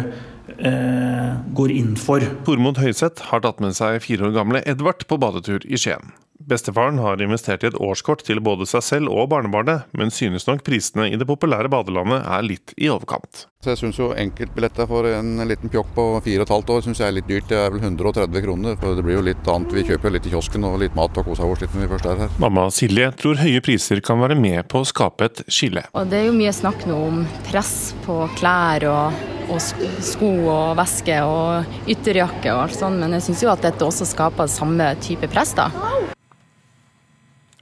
går 1.53 1.75
inn 1.75 1.93
for. 2.01 2.25
Tormod 2.47 2.81
Høiseth 2.81 3.29
har 3.29 3.45
tatt 3.45 3.61
med 3.61 3.77
seg 3.77 4.01
fire 4.05 4.31
år 4.31 4.37
gamle 4.39 4.65
Edvard 4.69 5.05
på 5.09 5.21
badetur 5.21 5.69
i 5.69 5.81
Skien. 5.81 6.15
Bestefaren 6.49 6.99
har 7.03 7.23
investert 7.23 7.63
i 7.65 7.71
et 7.71 7.79
årskort 7.79 8.25
til 8.27 8.41
både 8.43 8.67
seg 8.69 8.85
selv 8.87 9.13
og 9.13 9.31
barnebarnet, 9.33 9.89
men 9.97 10.13
synes 10.15 10.47
nok 10.49 10.65
prisene 10.67 11.09
i 11.11 11.19
det 11.19 11.29
populære 11.29 11.71
badelandet 11.73 12.23
er 12.25 12.47
litt 12.47 12.75
i 12.77 12.91
overkant. 12.93 13.47
Så 13.63 13.71
jeg 13.71 13.79
syns 13.79 13.99
jo 14.01 14.09
enkeltbilletter 14.19 14.89
for 14.91 15.07
en 15.07 15.37
liten 15.47 15.71
pjokk 15.71 15.93
på 15.95 16.05
fire 16.25 16.43
og 16.43 16.49
et 16.49 16.53
halvt 16.57 16.71
år 16.75 16.81
synes 16.83 16.99
jeg 16.99 17.07
er 17.13 17.15
litt 17.15 17.29
dyrt. 17.29 17.47
Det 17.53 17.61
er 17.61 17.71
vel 17.71 17.85
130 17.85 18.43
kroner, 18.43 18.79
for 18.81 18.99
det 18.99 19.05
blir 19.07 19.21
jo 19.21 19.27
litt 19.29 19.51
annet. 19.53 19.75
Vi 19.77 19.85
kjøper 19.87 20.15
litt 20.17 20.27
i 20.27 20.33
kiosken 20.33 20.67
og 20.67 20.81
litt 20.83 20.97
mat 20.99 21.21
og 21.21 21.29
koser 21.29 21.47
oss 21.47 21.63
litt 21.63 21.77
når 21.77 21.85
vi 21.85 21.91
først 21.93 22.09
er 22.11 22.25
her. 22.25 22.33
Mamma 22.43 22.67
Silje 22.75 23.13
tror 23.21 23.39
høye 23.39 23.63
priser 23.63 24.03
kan 24.03 24.19
være 24.23 24.39
med 24.39 24.67
på 24.73 24.83
å 24.83 24.89
skape 24.89 25.31
et 25.31 25.45
skille. 25.47 25.85
Og 25.95 26.11
Det 26.11 26.19
er 26.19 26.27
jo 26.27 26.35
mye 26.41 26.55
snakk 26.57 26.83
nå 26.91 26.97
om 27.07 27.23
press 27.53 27.93
på 28.03 28.19
klær 28.41 28.89
og, 28.91 29.23
og 29.47 29.63
sko 29.63 30.33
og 30.43 30.75
veske 30.83 31.21
og 31.23 31.87
ytterjakke 31.95 32.51
og 32.57 32.65
alt 32.65 32.81
sånt, 32.81 32.99
men 32.99 33.15
jeg 33.15 33.29
syns 33.29 33.47
jo 33.47 33.53
at 33.55 33.63
dette 33.63 33.87
også 33.87 34.11
skaper 34.11 34.51
samme 34.51 34.91
type 35.07 35.31
press, 35.31 35.55
da. 35.55 35.71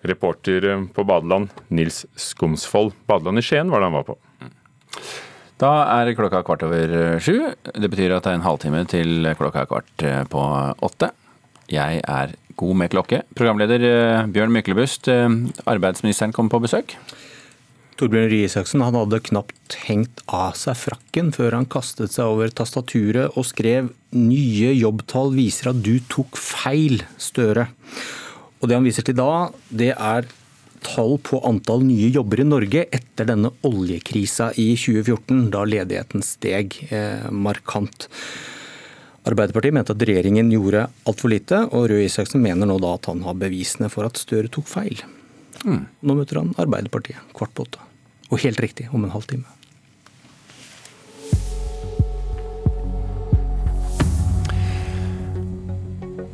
Reporter 0.03 0.65
eh, 0.65 0.85
på 0.95 1.05
badeland, 1.05 1.51
Nils 1.69 2.07
Skomsvold. 2.17 2.95
Badeland 3.07 3.39
i 3.39 3.45
Skien 3.45 3.71
var 3.71 3.81
det 3.83 3.91
han 3.91 3.99
var 3.99 4.09
på. 4.09 4.19
Da 5.61 5.71
er 6.01 6.15
klokka 6.17 6.43
kvart 6.47 6.65
over 6.65 6.95
eh, 6.97 7.19
sju. 7.21 7.51
Det 7.75 7.91
betyr 7.93 8.17
at 8.17 8.25
det 8.25 8.35
er 8.35 8.41
en 8.41 8.47
halvtime 8.47 8.85
til 8.89 9.33
klokka 9.39 9.65
er 9.65 9.71
kvart 9.71 10.07
eh, 10.07 10.23
på 10.31 10.45
åtte. 10.89 11.13
Jeg 11.71 12.01
er 12.03 12.37
god 12.61 12.77
med 12.77 12.91
klokke. 12.93 13.23
Programleder 13.39 14.27
Bjørn 14.29 14.51
Myklebust, 14.53 15.07
arbeidsministeren 15.71 16.35
kommer 16.35 16.51
på 16.53 16.65
besøk. 16.65 16.97
Torbjørn 18.01 18.31
Røe 18.33 18.47
Isaksen 18.49 18.83
hadde 18.83 19.21
knapt 19.29 19.77
hengt 19.85 20.23
av 20.33 20.55
seg 20.57 20.79
frakken 20.81 21.31
før 21.37 21.59
han 21.59 21.69
kastet 21.69 22.15
seg 22.15 22.33
over 22.33 22.49
tastaturet 22.49 23.37
og 23.37 23.45
skrev 23.45 23.93
'Nye 24.17 24.73
jobbtall 24.75 25.35
viser 25.37 25.71
at 25.71 25.83
du 25.85 26.01
tok 26.09 26.35
feil, 26.41 27.05
Støre'. 27.21 27.69
Og 28.61 28.69
Det 28.69 28.77
han 28.77 28.85
viser 28.85 29.07
til 29.07 29.17
da, 29.17 29.51
det 29.73 29.95
er 29.95 30.29
tall 30.85 31.19
på 31.25 31.41
antall 31.45 31.83
nye 31.85 32.09
jobber 32.13 32.41
i 32.41 32.49
Norge 32.49 32.87
etter 32.93 33.29
denne 33.29 33.53
oljekrisa 33.67 34.51
i 34.61 34.73
2014, 34.81 35.51
da 35.53 35.65
ledigheten 35.69 36.25
steg 36.25 36.77
eh, 36.89 37.29
markant. 37.31 38.09
Arbeiderpartiet 39.29 39.77
mente 39.77 39.93
at 39.93 40.05
regjeringen 40.09 40.49
gjorde 40.53 40.87
altfor 41.09 41.33
lite, 41.33 41.63
og 41.69 41.91
Røe 41.93 42.07
Isaksen 42.07 42.41
mener 42.45 42.69
nå 42.69 42.79
da 42.81 42.95
at 42.97 43.11
han 43.11 43.21
har 43.27 43.37
bevisene 43.41 43.91
for 43.93 44.09
at 44.09 44.21
Støre 44.21 44.49
tok 44.53 44.69
feil. 44.71 45.03
Mm. 45.65 45.85
Nå 46.01 46.17
møter 46.17 46.41
han 46.41 46.55
Arbeiderpartiet 46.61 47.33
kvart 47.37 47.53
på 47.57 47.69
åtte. 47.69 47.85
Og 48.31 48.41
helt 48.45 48.61
riktig, 48.63 48.89
om 48.95 49.05
en 49.05 49.13
halvtime. 49.13 49.60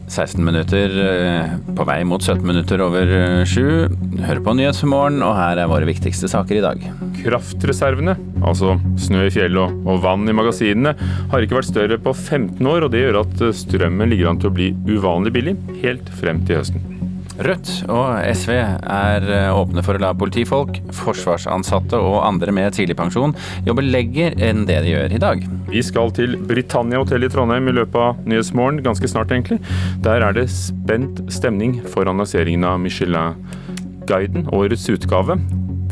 16 0.07 0.43
minutter 0.45 0.97
eh, 1.03 1.55
på 1.77 1.87
vei 1.89 1.99
mot 2.09 2.23
17 2.23 2.45
minutter 2.47 2.83
over 2.85 3.11
7. 3.49 4.23
Hør 4.27 4.43
på 4.45 4.57
Nyhetsmorgen, 4.57 5.21
og 5.27 5.37
her 5.39 5.61
er 5.61 5.71
våre 5.71 5.89
viktigste 5.89 6.31
saker 6.31 6.61
i 6.61 6.65
dag. 6.65 6.85
Kraftreservene, 7.21 8.17
altså 8.47 8.77
snø 9.03 9.27
i 9.27 9.35
fjellet 9.35 9.79
og, 9.87 10.03
vann 10.05 10.29
i 10.31 10.37
magasinene, 10.37 10.97
har 11.33 11.45
ikke 11.45 11.61
vært 11.61 11.73
større 11.73 12.01
på 12.03 12.15
15 12.15 12.61
år, 12.63 12.87
og 12.87 12.95
det 12.95 13.05
gjør 13.05 13.23
at 13.25 13.49
strømmen 13.63 14.13
ligger 14.13 14.33
an 14.33 14.43
til 14.43 14.53
å 14.53 14.57
bli 14.59 14.73
uvanlig 14.91 15.35
billig 15.37 15.59
helt 15.83 16.13
frem 16.21 16.45
til 16.47 16.63
høsten. 16.63 16.96
Rødt 17.37 17.71
og 17.93 18.17
SV 18.33 18.53
er 18.57 19.27
eh, 19.29 19.51
åpne 19.53 19.83
for 19.85 19.99
å 19.99 20.01
la 20.01 20.13
politifolk, 20.17 20.79
forsvarsansatte 20.97 21.99
og 22.01 22.23
andre 22.25 22.55
med 22.57 22.73
tidligpensjon 22.77 23.35
jobbe 23.67 23.85
lenger 23.85 24.39
enn 24.41 24.65
det 24.69 24.79
de 24.87 24.95
gjør 24.95 25.13
i 25.13 25.21
dag. 25.21 25.45
Vi 25.69 25.83
skal 25.85 26.15
til 26.17 26.39
Britannia 26.49 27.03
hotell 27.03 27.27
i 27.27 27.31
Trondheim 27.33 27.69
i 27.69 27.77
løpet 27.77 28.01
av 28.01 28.23
Nyhetsmorgen, 28.25 28.81
ganske 28.87 29.11
snart 29.11 29.35
egentlig. 29.35 29.61
Der 30.07 30.25
er 30.25 30.37
det 30.37 30.49
spent 30.55 31.21
stemning 31.33 31.83
for 31.93 32.09
annonseringen 32.09 32.65
av 32.65 32.81
Michelin-guiden, 32.81 34.49
årets 34.57 34.89
utgave. 34.95 35.37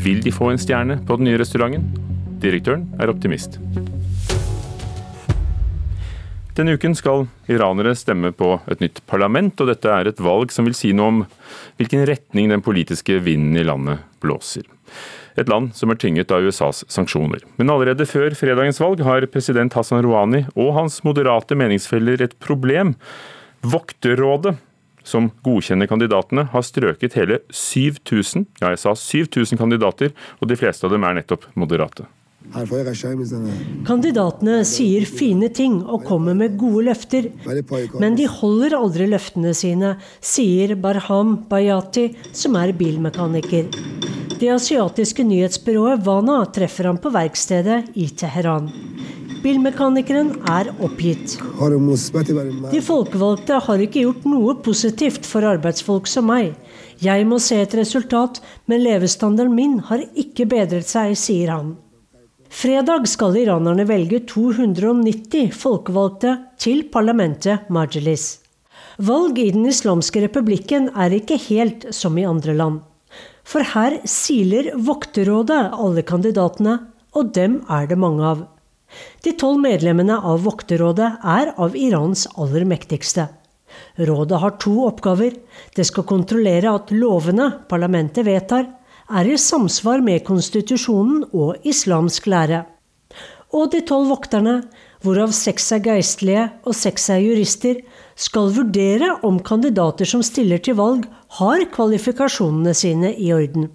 Vil 0.01 0.25
de 0.25 0.33
få 0.33 0.49
en 0.53 0.61
stjerne 0.61 0.97
på 1.05 1.19
den 1.19 1.29
nye 1.29 1.41
restauranten? 1.41 1.85
Direktøren 2.41 2.89
er 3.01 3.13
optimist. 3.13 3.59
Denne 6.55 6.77
uken 6.77 6.93
skal 6.95 7.25
iranere 7.51 7.91
stemme 7.99 8.29
på 8.31 8.53
et 8.71 8.79
nytt 8.79 9.01
parlament, 9.11 9.59
og 9.59 9.67
dette 9.67 9.91
er 9.91 10.07
et 10.07 10.21
valg 10.23 10.53
som 10.55 10.63
vil 10.63 10.77
si 10.77 10.93
noe 10.95 11.11
om 11.11 11.17
hvilken 11.75 12.05
retning 12.07 12.47
den 12.53 12.63
politiske 12.63 13.17
vinden 13.25 13.59
i 13.59 13.65
landet 13.67 14.05
blåser. 14.23 14.63
Et 15.35 15.51
land 15.51 15.73
som 15.75 15.91
er 15.91 15.99
tynget 15.99 16.31
av 16.31 16.47
USAs 16.47 16.85
sanksjoner. 16.87 17.43
Men 17.59 17.73
allerede 17.73 18.07
før 18.07 18.31
fredagens 18.39 18.79
valg 18.79 19.03
har 19.03 19.27
president 19.33 19.75
Hassan 19.75 19.99
Rouhani 20.05 20.45
og 20.55 20.71
hans 20.77 21.01
moderate 21.03 21.59
meningsfeller 21.59 22.23
et 22.23 22.39
problem. 22.39 22.95
Vokterrådet, 23.67 24.55
som 25.03 25.33
godkjenner 25.43 25.91
kandidatene, 25.91 26.47
har 26.55 26.63
strøket 26.63 27.19
hele 27.19 27.43
7000, 27.51 28.47
ja 28.63 28.71
jeg 28.71 28.85
sa 28.85 28.95
7000 28.95 29.59
kandidater, 29.59 30.15
og 30.39 30.47
de 30.47 30.55
fleste 30.55 30.87
av 30.87 30.95
dem 30.95 31.03
er 31.03 31.19
nettopp 31.19 31.51
moderate. 31.59 32.07
Kandidatene 33.85 34.59
sier 34.67 35.05
fine 35.09 35.49
ting 35.49 35.79
og 35.83 36.05
kommer 36.07 36.37
med 36.37 36.57
gode 36.59 36.85
løfter, 36.89 37.29
men 37.99 38.15
de 38.19 38.27
holder 38.31 38.77
aldri 38.77 39.09
løftene 39.11 39.53
sine, 39.57 39.95
sier 40.23 40.75
Barham 40.79 41.35
Bayati, 41.49 42.11
som 42.31 42.55
er 42.61 42.75
bilmekaniker. 42.77 43.71
Det 44.35 44.49
asiatiske 44.51 45.23
nyhetsbyrået 45.23 46.03
Vana 46.05 46.41
treffer 46.55 46.89
ham 46.89 46.97
på 47.01 47.11
verkstedet 47.15 47.85
i 47.95 48.09
Teheran. 48.19 48.67
Bilmekanikeren 49.45 50.31
er 50.49 50.71
oppgitt. 50.83 51.35
De 52.71 52.81
folkevalgte 52.81 53.59
har 53.67 53.83
ikke 53.85 54.01
gjort 54.07 54.25
noe 54.27 54.55
positivt 54.65 55.27
for 55.29 55.45
arbeidsfolk 55.45 56.09
som 56.09 56.27
meg. 56.31 56.55
Jeg 57.03 57.27
må 57.29 57.37
se 57.43 57.59
et 57.61 57.75
resultat, 57.77 58.41
men 58.65 58.81
levestandarden 58.81 59.53
min 59.55 59.79
har 59.91 60.01
ikke 60.17 60.49
bedret 60.49 60.89
seg, 60.89 61.13
sier 61.19 61.53
han. 61.53 61.75
Fredag 62.55 63.03
skal 63.11 63.35
iranerne 63.35 63.83
velge 63.83 64.21
290 64.31 65.49
folkevalgte 65.59 66.37
til 66.61 66.85
parlamentet 66.87 67.65
Majlis. 67.67 68.37
Valg 68.95 69.41
i 69.43 69.49
Den 69.51 69.65
islamske 69.67 70.21
republikken 70.23 70.87
er 70.95 71.11
ikke 71.17 71.35
helt 71.49 71.83
som 71.95 72.15
i 72.15 72.23
andre 72.23 72.55
land. 72.55 72.77
For 73.43 73.65
her 73.73 73.97
siler 74.07 74.69
Vokterrådet 74.87 75.59
alle 75.75 76.05
kandidatene, 76.07 76.77
og 77.11 77.33
dem 77.35 77.59
er 77.67 77.91
det 77.91 77.99
mange 77.99 78.23
av. 78.23 78.47
De 79.27 79.35
tolv 79.35 79.59
medlemmene 79.65 80.15
av 80.15 80.47
Vokterrådet 80.47 81.11
er 81.35 81.51
av 81.59 81.75
Irans 81.75 82.23
aller 82.39 82.63
mektigste. 82.71 83.27
Rådet 83.99 84.39
har 84.39 84.55
to 84.63 84.77
oppgaver. 84.87 85.35
Det 85.75 85.83
skal 85.91 86.07
kontrollere 86.07 86.71
at 86.79 86.95
lovene 86.95 87.51
parlamentet 87.67 88.23
vedtar, 88.23 88.69
er 89.09 89.27
i 89.29 89.37
samsvar 89.37 90.01
med 90.05 90.23
konstitusjonen 90.25 91.25
og 91.33 91.61
islamsk 91.67 92.27
lære. 92.31 92.63
Og 93.55 93.71
de 93.71 93.81
tolv 93.87 94.09
vokterne, 94.11 94.55
hvorav 95.05 95.31
seks 95.35 95.69
er 95.75 95.83
geistlige 95.85 96.47
og 96.65 96.75
seks 96.75 97.09
er 97.13 97.21
jurister, 97.23 97.79
skal 98.15 98.51
vurdere 98.55 99.13
om 99.27 99.39
kandidater 99.39 100.09
som 100.09 100.23
stiller 100.25 100.59
til 100.63 100.79
valg, 100.79 101.05
har 101.39 101.65
kvalifikasjonene 101.71 102.73
sine 102.73 103.13
i 103.13 103.31
orden. 103.35 103.69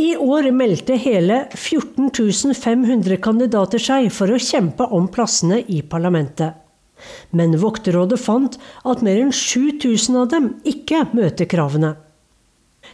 I 0.00 0.14
år 0.16 0.48
meldte 0.56 0.96
hele 0.96 1.44
14 1.54 2.54
500 2.56 3.18
kandidater 3.22 3.78
seg 3.78 4.08
for 4.10 4.32
å 4.32 4.40
kjempe 4.40 4.88
om 4.88 5.06
plassene 5.12 5.60
i 5.68 5.82
parlamentet. 5.82 6.56
Men 7.30 7.58
Vokterrådet 7.60 8.18
fant 8.20 8.56
at 8.88 9.02
mer 9.04 9.20
enn 9.20 9.34
7000 9.34 10.16
av 10.22 10.30
dem 10.32 10.48
ikke 10.64 11.04
møter 11.12 11.48
kravene. 11.50 11.94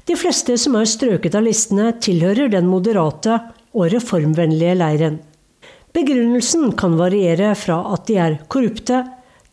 De 0.07 0.17
fleste 0.17 0.55
som 0.61 0.77
er 0.79 0.89
strøket 0.89 1.35
av 1.35 1.47
listene, 1.47 1.93
tilhører 1.99 2.53
den 2.53 2.69
moderate 2.71 3.41
og 3.75 3.91
reformvennlige 3.93 4.77
leiren. 4.79 5.19
Begrunnelsen 5.97 6.73
kan 6.79 6.95
variere 6.99 7.55
fra 7.59 7.81
at 7.95 8.07
de 8.09 8.19
er 8.21 8.39
korrupte, 8.53 9.03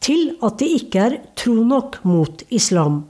til 0.03 0.35
at 0.45 0.59
de 0.59 0.67
ikke 0.77 1.01
er 1.01 1.17
tro 1.39 1.55
nok 1.65 2.01
mot 2.05 2.43
islam. 2.49 3.05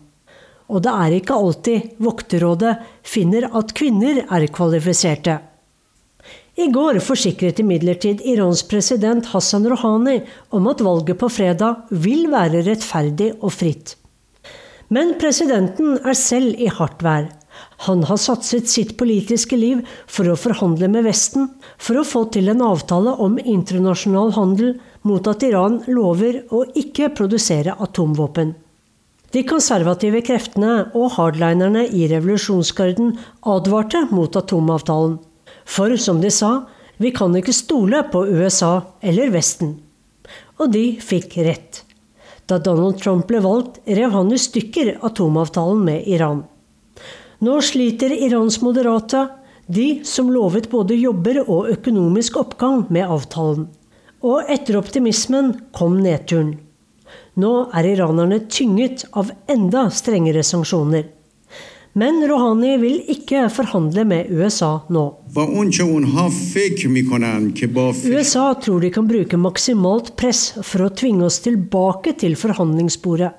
og 0.67 0.81
det 0.81 0.91
er 0.91 1.13
ikke 1.13 1.33
alltid 1.33 1.89
Vokterrådet 2.01 2.71
finner 3.05 3.45
at 3.53 3.73
kvinner 3.77 4.23
er 4.23 4.47
kvalifiserte. 4.49 5.35
I 6.57 6.69
går 6.71 7.01
forsikret 7.03 7.59
imidlertid 7.59 8.23
Irans 8.23 8.63
president 8.63 9.27
Hassan 9.33 9.67
Rouhani 9.67 10.21
om 10.55 10.67
at 10.71 10.81
valget 10.81 11.19
på 11.19 11.29
fredag 11.29 11.91
vil 11.91 12.29
være 12.31 12.63
rettferdig 12.65 13.33
og 13.41 13.51
fritt. 13.53 13.97
Men 14.93 15.15
presidenten 15.21 15.97
er 16.05 16.17
selv 16.17 16.59
i 16.61 16.69
hardt 16.69 17.01
vær. 17.05 17.29
Han 17.87 18.03
har 18.07 18.19
satset 18.19 18.67
sitt 18.69 18.95
politiske 18.99 19.57
liv 19.57 19.81
for 20.11 20.29
å 20.29 20.37
forhandle 20.39 20.89
med 20.91 21.07
Vesten, 21.07 21.49
for 21.77 21.99
å 21.99 22.07
få 22.07 22.25
til 22.35 22.51
en 22.51 22.63
avtale 22.63 23.15
om 23.23 23.39
internasjonal 23.39 24.35
handel 24.35 24.75
mot 25.07 25.27
at 25.27 25.43
Iran 25.47 25.79
lover 25.87 26.43
å 26.55 26.65
ikke 26.77 27.11
produsere 27.15 27.75
atomvåpen. 27.87 28.53
De 29.35 29.41
konservative 29.43 30.21
kreftene 30.23 30.91
og 30.95 31.15
hardlinerne 31.17 31.83
i 31.91 32.05
revolusjonsgarden 32.11 33.15
advarte 33.51 34.05
mot 34.11 34.35
atomavtalen. 34.39 35.17
For 35.65 35.95
som 35.99 36.21
de 36.23 36.31
sa, 36.31 36.67
vi 37.01 37.11
kan 37.11 37.35
ikke 37.35 37.55
stole 37.55 38.05
på 38.13 38.21
USA 38.29 38.77
eller 39.03 39.33
Vesten. 39.33 39.75
Og 40.61 40.71
de 40.71 40.85
fikk 41.03 41.35
rett. 41.43 41.81
Da 42.45 42.59
Donald 42.61 42.99
Trump 43.01 43.27
ble 43.27 43.39
valgt, 43.41 43.79
rev 43.85 44.11
han 44.13 44.33
i 44.33 44.37
stykker 44.37 44.99
atomavtalen 45.05 45.81
med 45.85 46.05
Iran. 46.07 46.43
Nå 47.41 47.55
sliter 47.61 48.13
Irans 48.13 48.59
moderate, 48.61 49.27
de 49.65 50.01
som 50.05 50.29
lovet 50.29 50.69
både 50.69 50.97
jobber 50.99 51.41
og 51.47 51.71
økonomisk 51.73 52.37
oppgang 52.37 52.85
med 52.93 53.09
avtalen. 53.09 53.65
Og 54.25 54.45
etter 54.49 54.77
optimismen 54.77 55.55
kom 55.73 55.97
nedturen. 56.01 56.55
Nå 57.35 57.53
er 57.73 57.89
iranerne 57.89 58.39
tynget 58.49 59.07
av 59.17 59.31
enda 59.51 59.87
strengere 59.91 60.45
sanksjoner. 60.45 61.09
Men 61.95 62.17
Rouhani 62.27 62.73
vil 62.81 62.97
ikke 63.07 63.45
forhandle 63.55 64.03
med 64.03 64.27
USA 64.35 64.81
nå. 64.91 65.03
USA 68.15 68.43
tror 68.65 68.83
de 68.83 68.89
kan 68.97 69.07
bruke 69.07 69.39
maksimalt 69.39 70.11
press 70.19 70.41
for 70.59 70.83
å 70.83 70.89
tvinge 70.91 71.23
oss 71.29 71.39
tilbake 71.45 72.17
til 72.19 72.35
forhandlingsbordet. 72.35 73.31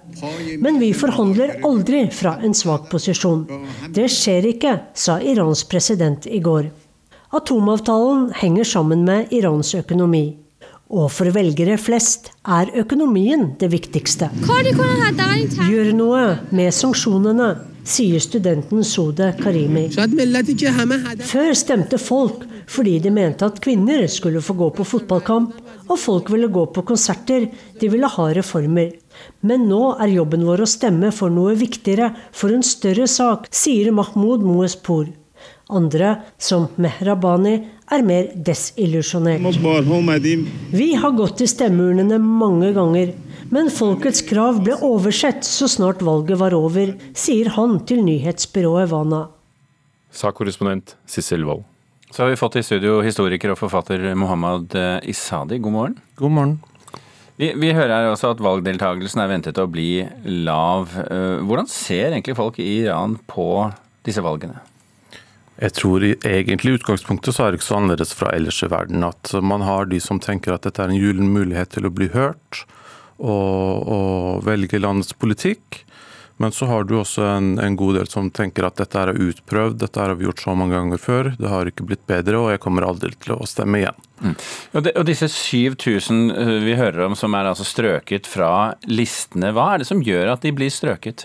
Men 0.65 0.81
vi 0.81 0.89
forhandler 0.97 1.59
aldri 1.69 2.07
fra 2.09 2.39
en 2.41 2.57
svak 2.57 2.89
posisjon. 2.95 3.45
Det 3.93 4.09
skjer 4.17 4.49
ikke, 4.55 4.75
sa 4.97 5.19
Irans 5.21 5.67
president 5.69 6.25
i 6.25 6.41
går. 6.41 6.73
Atomavtalen 7.37 8.31
henger 8.41 8.73
sammen 8.73 9.05
med 9.05 9.37
Irans 9.37 9.77
økonomi. 9.77 10.25
Og 10.97 11.11
for 11.13 11.29
velgere 11.35 11.77
flest 11.77 12.33
er 12.49 12.73
økonomien 12.81 13.51
det 13.61 13.69
viktigste. 13.69 14.33
Gjør 14.49 15.97
noe 15.99 16.29
med 16.57 16.73
sanksjonene, 16.73 17.55
sier 17.87 18.21
studenten 18.23 18.85
Sode 18.85 19.31
Karimi. 19.41 19.87
Før 21.31 21.51
stemte 21.57 21.99
folk 22.03 22.45
fordi 22.67 22.97
de 22.99 23.13
mente 23.15 23.47
at 23.47 23.61
kvinner 23.63 24.07
skulle 24.11 24.43
få 24.43 24.57
gå 24.59 24.71
på 24.75 24.87
fotballkamp, 24.91 25.53
og 25.87 26.01
folk 26.03 26.33
ville 26.35 26.49
gå 26.51 26.65
på 26.75 26.83
konserter, 26.89 27.47
de 27.79 27.91
ville 27.93 28.11
ha 28.11 28.27
reformer. 28.35 28.91
Men 29.47 29.69
nå 29.71 29.95
er 30.03 30.17
jobben 30.17 30.43
vår 30.49 30.65
å 30.65 30.71
stemme 30.71 31.13
for 31.15 31.31
noe 31.31 31.55
viktigere, 31.59 32.11
for 32.35 32.51
en 32.51 32.67
større 32.67 33.07
sak, 33.07 33.47
sier 33.55 33.93
Mahmoud 33.95 34.43
Moespour. 34.43 35.13
Andre, 35.71 36.17
som 36.39 36.69
Mehrabani, 36.79 37.57
er 37.93 38.03
mer 38.07 38.33
desillusjonert. 38.35 39.45
Vi 40.73 40.89
har 40.99 41.15
gått 41.19 41.39
til 41.41 41.51
stemmeurnene 41.51 42.19
mange 42.23 42.73
ganger, 42.77 43.15
men 43.55 43.71
folkets 43.71 44.25
krav 44.27 44.61
ble 44.67 44.79
oversett 44.83 45.47
så 45.47 45.69
snart 45.71 46.03
valget 46.05 46.41
var 46.41 46.57
over, 46.57 46.97
sier 47.15 47.53
han 47.55 47.79
til 47.87 48.03
nyhetsbyrået 48.07 48.91
Vana. 48.91 49.27
Sa 50.11 50.33
korrespondent 50.35 50.97
Sissel 51.07 51.45
Wold. 51.47 51.67
Så 52.11 52.23
har 52.23 52.31
vi 52.31 52.39
fått 52.39 52.57
i 52.57 52.65
studio 52.65 53.01
historiker 53.05 53.53
og 53.53 53.59
forfatter 53.61 54.15
Mohammad 54.17 54.73
eh, 54.79 55.11
Isadi. 55.11 55.59
God 55.61 55.75
morgen. 55.75 55.97
God 56.17 56.33
morgen. 56.33 56.57
Vi, 57.37 57.51
vi 57.61 57.75
hører 57.77 58.09
også 58.09 58.31
at 58.33 58.41
valgdeltakelsen 58.41 59.21
er 59.21 59.29
ventet 59.29 59.59
å 59.61 59.67
bli 59.69 60.07
lav. 60.47 60.95
Eh, 61.03 61.43
hvordan 61.45 61.69
ser 61.69 62.15
egentlig 62.15 62.39
folk 62.39 62.63
i 62.63 62.71
Iran 62.79 63.19
på 63.29 63.67
disse 64.07 64.25
valgene? 64.25 64.63
Jeg 65.57 65.73
tror 65.79 66.05
egentlig 66.05 66.73
i 66.75 66.77
utgangspunktet 66.77 67.33
så 67.33 67.47
er 67.47 67.53
det 67.53 67.61
ikke 67.61 67.71
så 67.71 67.79
annerledes 67.79 68.13
fra 68.17 68.33
ellers 68.37 68.61
i 68.65 68.69
verden. 68.69 69.05
At 69.07 69.33
man 69.41 69.65
har 69.65 69.89
de 69.89 70.01
som 70.05 70.21
tenker 70.21 70.53
at 70.53 70.67
dette 70.69 70.83
er 70.83 70.93
en 70.93 71.01
gyllen 71.01 71.33
mulighet 71.33 71.73
til 71.77 71.89
å 71.89 71.95
bli 71.95 72.11
hørt 72.13 72.67
og, 73.17 73.89
og 73.89 74.45
velge 74.45 74.81
landets 74.83 75.17
politikk. 75.17 75.87
Men 76.37 76.53
så 76.53 76.67
har 76.69 76.85
du 76.85 76.99
også 76.99 77.25
en, 77.25 77.55
en, 77.59 77.77
god 77.81 77.97
del 77.97 78.09
som 78.13 78.29
tenker 78.35 78.67
at 78.67 78.77
dette 78.77 79.01
er 79.01 79.17
utprøvd, 79.17 79.79
dette 79.81 80.03
har 80.03 80.13
vi 80.19 80.27
gjort 80.27 80.43
så 80.45 80.53
mange 80.59 80.77
ganger 80.77 81.01
før, 81.01 81.31
det 81.39 81.49
har 81.49 81.71
ikke 81.71 81.87
blitt 81.89 82.03
bedre, 82.09 82.37
og 82.37 82.51
jeg 82.53 82.61
kommer 82.61 82.85
aldri 82.85 83.15
til 83.25 83.39
å 83.39 83.49
stemme 83.49 83.81
igjen. 83.81 84.03
Mm. 84.21 84.35
Og, 84.37 84.83
de, 84.85 84.93
og, 84.93 85.07
disse 85.09 85.31
7000 85.33 86.21
eh, 86.35 86.53
vi 86.67 86.77
hører 86.77 87.07
om 87.07 87.17
som 87.17 87.33
er 87.37 87.49
altså 87.49 87.65
strøket 87.65 88.29
fra 88.29 88.51
listene, 88.85 89.55
hva 89.57 89.71
er 89.73 89.81
det 89.81 89.89
som 89.89 90.05
gjør 90.05 90.35
at 90.35 90.45
de 90.45 90.53
blir 90.57 90.73
strøket? 90.73 91.25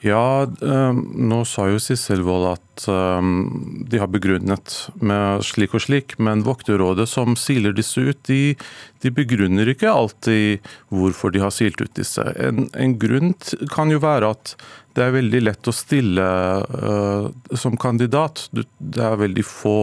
Ja, 0.00 0.46
um, 0.60 1.00
nå 1.26 1.40
sa 1.48 1.64
jo 1.72 1.78
Sissel 1.82 2.20
Wold 2.22 2.46
at 2.52 2.84
um, 2.86 3.82
de 3.90 3.98
har 3.98 4.10
begrunnet 4.12 4.74
med 5.02 5.42
slik 5.42 5.74
og 5.74 5.82
slik, 5.82 6.14
men 6.22 6.44
Vokterrådet 6.46 7.08
som 7.10 7.34
siler 7.38 7.74
disse 7.74 8.04
ut, 8.06 8.20
de, 8.30 8.54
de, 9.02 9.10
begrunner 9.14 9.72
ikke 9.72 9.90
alltid 9.90 10.68
hvorfor 10.94 11.34
de 11.34 11.42
har 11.42 11.50
silt 11.54 11.82
ut 11.82 11.90
disse. 11.98 12.22
En, 12.38 12.68
en, 12.78 12.94
grunn 13.00 13.34
kan 13.74 13.90
jo 13.90 13.98
være 14.04 14.30
at 14.36 14.54
det 14.94 15.02
er 15.02 15.18
veldig 15.18 15.42
lett 15.48 15.70
å 15.70 15.74
stille 15.74 16.28
uh, 16.62 17.26
som 17.58 17.74
kandidat. 17.74 18.46
Det 18.54 19.02
er 19.02 19.18
veldig 19.18 19.46
få 19.46 19.78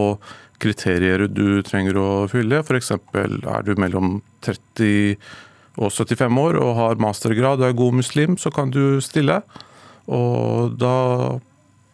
kriterier 0.64 1.28
du 1.28 1.60
trenger 1.68 2.00
å 2.00 2.10
fylle. 2.32 2.64
F.eks. 2.64 2.96
er 3.20 3.68
du 3.68 3.76
mellom 3.76 4.22
30 4.48 5.20
og 5.76 5.92
75 5.92 6.40
år 6.40 6.56
og 6.64 6.76
har 6.80 7.02
mastergrad 7.04 7.60
og 7.60 7.68
er 7.68 7.80
god 7.84 8.00
muslim, 8.00 8.40
så 8.40 8.48
kan 8.56 8.72
du 8.72 9.02
stille. 9.04 9.42
Og 10.12 10.76
da 10.80 10.96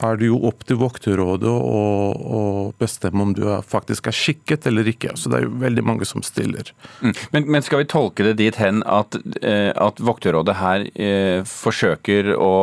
er 0.02 0.18
det 0.18 0.32
jo 0.32 0.40
opp 0.50 0.64
til 0.66 0.80
vokterrådet 0.82 1.52
å, 1.52 2.42
bestemme 2.82 3.22
om 3.22 3.34
du 3.38 3.44
er, 3.46 3.62
faktisk 3.66 4.08
er 4.10 4.16
skikket 4.18 4.66
eller 4.70 4.88
ikke. 4.90 5.14
Så 5.20 5.30
det 5.30 5.38
er 5.38 5.46
jo 5.46 5.54
veldig 5.62 5.84
mange 5.86 6.08
som 6.10 6.24
stiller. 6.26 6.72
Mm. 7.04 7.14
Men, 7.36 7.50
men, 7.56 7.66
skal 7.66 7.84
vi 7.84 7.90
tolke 7.92 8.26
det 8.26 8.38
dit 8.42 8.58
hen 8.58 8.82
at, 8.90 9.18
eh, 9.46 9.70
at 9.76 10.02
vokterrådet 10.02 10.58
her 10.58 10.88
eh, 10.96 11.46
forsøker 11.46 12.34
å, 12.34 12.54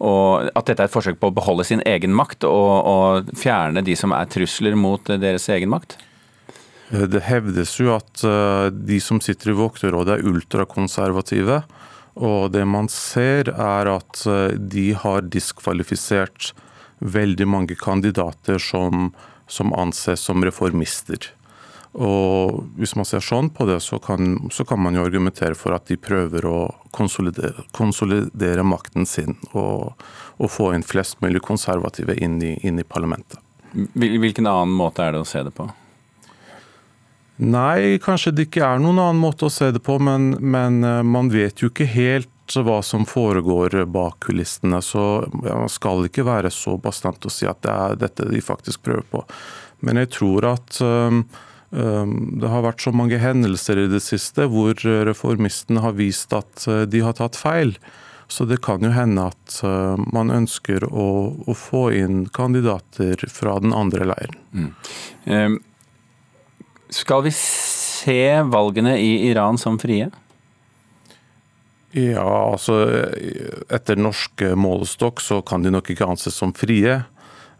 å, 0.00 0.12
At 0.54 0.70
dette 0.70 0.86
er 0.86 0.88
et 0.88 0.94
forsøk 0.94 1.20
på 1.20 1.28
å 1.28 1.36
beholde 1.36 1.68
sin 1.68 1.84
egen 1.84 2.16
makt 2.16 2.48
og, 2.48 2.70
og 2.94 3.34
fjerne 3.36 3.84
de 3.84 3.98
som 3.98 4.16
er 4.16 4.30
trusler 4.32 4.78
mot 4.78 5.12
deres 5.20 5.50
egen 5.52 5.72
makt? 5.74 5.98
Eh, 6.90 7.06
det 7.10 7.24
hevdes 7.28 7.76
jo 7.80 7.94
at 7.96 8.24
eh, 8.26 8.70
de 8.72 9.00
som 9.02 9.20
sitter 9.22 9.52
i 9.52 9.58
vokterrådet 9.58 10.18
er 10.18 10.26
ultrakonservative. 10.30 11.62
Og 12.20 12.50
det 12.52 12.66
man 12.68 12.88
ser, 12.92 13.48
er 13.48 13.88
at 13.88 14.24
eh, 14.28 14.56
de 14.56 14.90
har 14.92 15.24
diskvalifisert 15.32 16.52
veldig 17.00 17.46
mange 17.48 17.76
kandidater 17.80 18.60
som, 18.60 19.08
som 19.48 19.72
anses 19.72 20.20
som 20.28 20.44
reformister. 20.44 21.30
Og 21.96 22.60
Hvis 22.78 22.92
man 22.94 23.08
ser 23.08 23.24
sånn 23.24 23.48
på 23.50 23.66
det, 23.66 23.80
så 23.82 23.98
kan, 23.98 24.36
så 24.54 24.64
kan 24.68 24.78
man 24.78 24.94
jo 24.94 25.02
argumentere 25.02 25.56
for 25.58 25.74
at 25.74 25.88
de 25.90 25.96
prøver 25.98 26.46
å 26.46 26.58
konsolidere, 26.94 27.64
konsolidere 27.74 28.62
makten 28.62 29.08
sin 29.08 29.34
og, 29.50 29.96
og, 30.36 30.48
få 30.52 30.70
inn 30.76 30.86
flest 30.86 31.18
mulig 31.24 31.42
konservative 31.42 32.14
inn 32.14 32.38
i, 32.44 32.54
inn 32.62 32.78
i 32.78 32.86
parlamentet. 32.86 33.40
Hvilken 33.72 34.46
annen 34.46 34.74
måte 34.74 35.02
er 35.02 35.16
det 35.16 35.24
å 35.24 35.26
se 35.26 35.42
det 35.46 35.54
på? 35.56 35.66
Nei, 37.40 37.96
kanskje 38.04 38.34
det 38.36 38.48
ikke 38.50 38.66
er 38.66 38.80
noen 38.82 38.98
annen 39.00 39.20
måte 39.22 39.46
å 39.48 39.52
se 39.52 39.70
det 39.72 39.80
på, 39.80 39.96
men, 40.02 40.34
men 40.44 40.82
eh, 40.84 41.00
man 41.06 41.30
vet 41.32 41.62
jo 41.62 41.70
ikke 41.70 41.88
helt 41.88 42.28
hva 42.50 42.80
som 42.84 43.06
foregår 43.06 43.78
bak 43.88 44.18
kulissene. 44.26 44.80
Så 44.84 45.04
man 45.32 45.70
skal 45.72 46.04
ikke 46.08 46.26
være 46.26 46.50
så 46.52 46.74
bastant 46.82 47.24
å 47.24 47.32
si 47.32 47.46
at 47.48 47.62
det 47.64 47.72
er 47.72 48.00
dette 48.02 48.26
de 48.28 48.42
faktisk 48.44 48.82
prøver 48.84 49.06
på. 49.12 49.22
Men 49.86 50.02
jeg 50.02 50.10
tror 50.18 50.48
at 50.50 50.80
um, 50.82 51.22
det 51.70 52.50
har 52.50 52.66
vært 52.66 52.82
så 52.82 52.90
mange 52.92 53.20
hendelser 53.22 53.84
i 53.84 53.86
det 53.92 54.02
siste 54.02 54.48
hvor 54.50 54.74
reformistene 54.82 55.84
har 55.84 55.94
vist 55.94 56.34
at 56.34 56.66
de 56.90 57.04
har 57.06 57.14
tatt 57.20 57.38
feil. 57.38 57.76
Så 58.26 58.48
det 58.50 58.58
kan 58.66 58.82
jo 58.82 58.90
hende 58.94 59.28
at 59.30 59.60
man 60.10 60.34
ønsker 60.34 60.88
å, 60.90 61.08
å 61.46 61.54
få 61.54 61.86
inn 61.94 62.24
kandidater 62.34 63.22
fra 63.30 63.60
den 63.62 63.70
andre 63.70 64.10
leiren. 64.10 64.38
Mm. 64.50 64.70
Um, 65.30 65.60
skal 66.94 67.24
vi 67.26 67.32
se 67.34 68.22
valgene 68.50 68.96
i 68.98 69.30
Iran 69.30 69.58
som 69.58 69.78
frie? 69.78 70.10
Ja, 71.90 72.52
altså 72.52 72.76
etter 73.70 73.98
norsk 73.98 74.44
målestokk 74.54 75.22
så 75.22 75.40
kan 75.42 75.64
de 75.64 75.72
nok 75.74 75.90
ikke 75.90 76.06
anses 76.06 76.36
som 76.38 76.54
frie. 76.54 77.00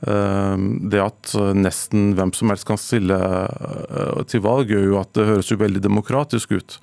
Ehm, 0.07 0.89
det 0.89 1.01
at 1.03 1.33
nesten 1.59 2.15
hvem 2.17 2.33
som 2.33 2.53
helst 2.53 2.69
kan 2.69 2.79
stille 2.81 3.19
eh, 3.19 4.21
til 4.31 4.45
valg, 4.47 4.71
gjør 4.71 4.87
jo 4.87 5.01
at 5.01 5.13
det 5.19 5.29
høres 5.29 5.51
jo 5.51 5.59
veldig 5.61 5.83
demokratisk 5.85 6.55
ut. 6.57 6.79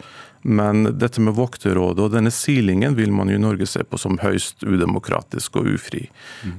Men 0.48 0.86
dette 1.02 1.22
med 1.24 1.36
vokterrådet 1.36 2.04
og 2.04 2.14
denne 2.14 2.32
silingen 2.32 2.96
vil 2.96 3.12
man 3.16 3.32
jo 3.32 3.40
i 3.40 3.42
Norge 3.42 3.66
se 3.68 3.82
på 3.84 4.00
som 4.00 4.20
høyst 4.22 4.62
udemokratisk 4.64 5.58
og 5.60 5.72
ufri. 5.74 6.06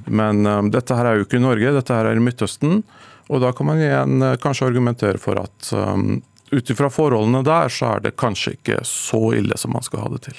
Men 0.05 0.43
um, 0.45 0.69
dette 0.75 0.97
her 0.99 1.07
er 1.07 1.17
jo 1.17 1.29
ikke 1.29 1.41
Norge, 1.41 1.73
dette 1.73 1.95
her 1.95 2.11
er 2.11 2.19
i 2.19 2.25
Midtøsten. 2.25 2.83
Og 3.29 3.45
da 3.45 3.53
kan 3.53 3.69
man 3.69 3.83
igjen 3.83 4.25
uh, 4.25 4.37
kanskje 4.41 4.71
argumentere 4.71 5.21
for 5.21 5.41
at 5.41 5.71
um, 5.77 6.19
ut 6.49 6.71
ifra 6.73 6.89
forholdene 6.89 7.43
der, 7.45 7.69
så 7.69 7.91
er 7.93 8.05
det 8.07 8.15
kanskje 8.21 8.55
ikke 8.57 8.79
så 8.89 9.21
ille 9.37 9.57
som 9.61 9.75
man 9.77 9.85
skal 9.85 10.01
ha 10.07 10.11
det 10.15 10.23
til. 10.25 10.39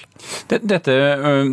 Dette, 0.49 0.95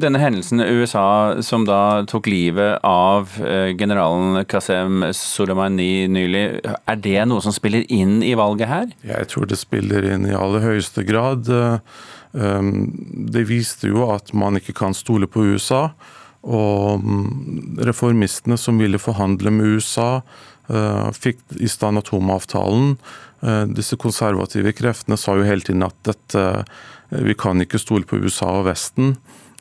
denne 0.00 0.22
hendelsen 0.22 0.62
i 0.64 0.68
USA 0.78 1.42
som 1.44 1.66
da 1.68 2.06
tok 2.08 2.30
livet 2.32 2.80
av 2.80 3.36
generalen 3.76 4.40
Qasem 4.48 5.04
Soleimani 5.12 6.06
nylig, 6.08 6.44
er 6.64 7.02
det 7.04 7.18
noe 7.28 7.44
som 7.44 7.52
spiller 7.52 7.84
inn 7.92 8.22
i 8.24 8.32
valget 8.38 8.72
her? 8.72 8.88
Jeg 9.04 9.28
tror 9.28 9.50
det 9.50 9.60
spiller 9.60 10.08
inn 10.14 10.24
i 10.24 10.32
aller 10.32 10.64
høyeste 10.64 11.04
grad. 11.04 11.52
Det 12.32 13.44
viste 13.52 13.92
jo 13.92 14.08
at 14.14 14.32
man 14.32 14.56
ikke 14.56 14.78
kan 14.80 14.96
stole 14.96 15.28
på 15.28 15.44
USA. 15.52 15.90
Og 16.46 17.02
mm, 17.02 17.78
reformistene 17.88 18.58
som 18.60 18.78
ville 18.78 19.00
forhandle 19.02 19.50
med 19.50 19.76
USA, 19.76 20.20
fikk 20.66 21.42
i 21.62 21.68
stand 21.70 22.00
atomavtalen. 22.00 22.96
Disse 23.76 23.98
konservative 24.00 24.72
kreftene 24.74 25.18
sa 25.20 25.36
jo 25.36 25.46
hele 25.46 25.62
tiden 25.62 25.86
at 25.86 25.96
dette, 26.08 26.44
vi 27.10 27.36
kan 27.38 27.60
ikke 27.62 27.78
stole 27.78 28.08
på 28.08 28.18
USA 28.24 28.48
og 28.60 28.66
Vesten. 28.70 29.14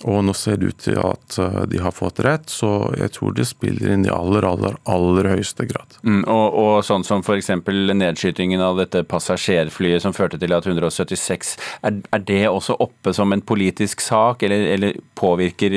Og 0.04 0.24
nå 0.28 0.34
ser 0.36 0.60
det 0.60 0.74
ut 0.74 0.82
til 0.84 1.00
at 1.00 1.38
de 1.72 1.80
har 1.82 1.94
fått 1.96 2.20
rett, 2.26 2.50
så 2.52 2.92
jeg 3.00 3.14
tror 3.16 3.36
det 3.36 3.48
spiller 3.48 3.94
inn 3.96 4.06
i 4.06 4.12
aller, 4.12 4.46
aller, 4.46 4.76
aller 4.92 5.30
høyeste 5.32 5.66
grad. 5.70 5.98
Mm, 6.04 6.24
og, 6.28 6.58
og, 6.60 6.74
sånn 6.86 7.06
som 7.08 7.24
f.eks. 7.24 7.52
nedskytingen 7.96 8.62
av 8.62 8.80
dette 8.82 9.06
passasjerflyet 9.08 10.04
som 10.04 10.14
førte 10.16 10.40
til 10.42 10.54
at 10.56 10.68
176 10.68 11.56
Er, 11.88 12.02
er 12.14 12.26
det 12.28 12.44
også 12.50 12.76
oppe 12.84 13.14
som 13.16 13.34
en 13.34 13.44
politisk 13.46 14.04
sak, 14.04 14.44
eller, 14.46 14.68
eller 14.76 15.00
påvirker 15.18 15.74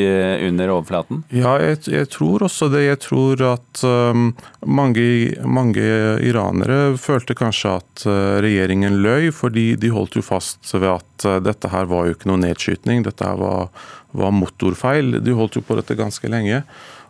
under 0.48 0.74
overflaten? 0.74 1.22
Ja, 1.34 1.56
jeg, 1.62 1.84
jeg, 1.92 2.10
tror 2.12 2.44
også 2.48 2.70
det. 2.72 2.84
Jeg 2.88 3.02
tror 3.04 3.44
at 3.52 3.84
um, 3.86 4.32
mange, 4.66 5.06
mange, 5.46 5.84
iranere 6.24 6.96
følte 7.00 7.36
kanskje 7.38 7.76
at 7.78 8.06
uh, 8.08 8.38
regjeringen 8.44 9.00
løy, 9.04 9.30
fordi 9.34 9.70
de 9.80 9.92
holdt 9.94 10.18
jo 10.18 10.24
fast 10.26 10.74
ved 10.74 10.90
at 10.96 11.28
dette 11.42 11.70
her 11.72 11.88
var 11.90 12.06
jo 12.06 12.14
ikke 12.14 12.28
noe 12.30 12.38
nedskyting. 12.38 13.02
dette 13.06 13.26
her 13.26 13.38
var 13.40 13.70
var 14.16 14.32
motorfeil. 14.32 15.18
De 15.24 15.34
holdt 15.36 15.58
jo 15.58 15.64
på 15.64 15.76
dette 15.78 15.96
ganske 15.98 16.30
lenge. 16.30 16.62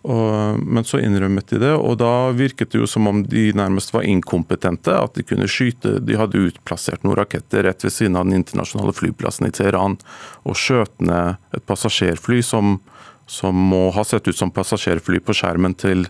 Og, 0.09 0.61
men 0.63 0.87
så 0.87 1.01
innrømmet 1.03 1.51
de 1.51 1.59
det, 1.59 1.73
og 1.75 1.97
da 1.99 2.31
virket 2.37 2.71
det 2.71 2.79
jo 2.79 2.87
som 2.89 3.09
om 3.11 3.25
de 3.27 3.49
nærmest 3.57 3.91
var 3.95 4.07
inkompetente. 4.07 4.95
At 4.95 5.19
de 5.19 5.25
kunne 5.27 5.49
skyte 5.51 5.99
De 6.07 6.19
hadde 6.19 6.45
utplassert 6.51 7.03
noen 7.05 7.19
raketter 7.19 7.67
rett 7.67 7.85
ved 7.85 7.95
siden 7.95 8.19
av 8.19 8.29
den 8.29 8.39
internasjonale 8.39 8.95
flyplassen 8.95 9.49
i 9.49 9.55
Teheran 9.55 9.99
og 10.47 10.59
skjøt 10.59 10.95
ned 11.03 11.57
et 11.57 11.67
passasjerfly 11.67 12.41
som, 12.47 12.79
som, 13.27 13.59
må 13.73 13.89
ha 13.97 14.07
sett 14.07 14.31
ut 14.31 14.39
som 14.39 14.55
passasjerfly 14.55 15.21
på 15.25 15.37
skjermen 15.37 15.75
til, 15.79 16.07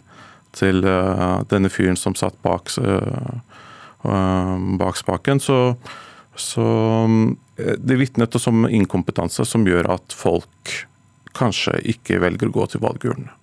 til 0.56 0.84
uh, 0.84 1.40
denne 1.48 1.72
fyren 1.72 1.96
som 1.98 2.16
satt 2.18 2.36
bak, 2.44 2.68
uh, 2.82 3.40
uh, 4.04 4.54
bak 4.78 5.00
spaken. 5.00 5.40
Så 5.40 5.58
så 6.38 6.62
eh, 6.62 7.34
det 7.58 7.98
vitnet 7.98 8.34
også 8.38 8.52
om 8.54 8.68
inkompetanse 8.70 9.44
som 9.48 9.66
gjør 9.66 9.90
at 9.96 10.14
folk 10.14 10.76
kanskje 11.38 11.76
ikke 11.94 12.20
velger 12.22 12.50
å 12.50 12.54
gå 12.54 12.66
til 12.72 12.82
valgurnene. 12.84 13.34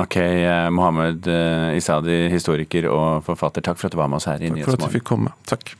Ok, 0.00 0.16
eh, 0.16 0.70
Mohammed 0.72 1.26
eh, 1.28 1.76
Isadi, 1.76 2.16
historiker 2.32 2.88
og 2.88 3.26
forfatter, 3.26 3.64
takk 3.64 3.76
for 3.80 3.90
at 3.90 3.94
du 3.94 4.00
var 4.00 4.08
med 4.08 4.22
oss 4.22 4.28
her 4.30 4.40
i 4.40 4.48
Nyhetsmorgen. 4.48 4.64
Takk 4.64 4.72
for 4.72 4.88
at 4.88 4.88
du 4.88 4.96
fikk 4.96 5.08
komme. 5.10 5.32
Takk. 5.48 5.74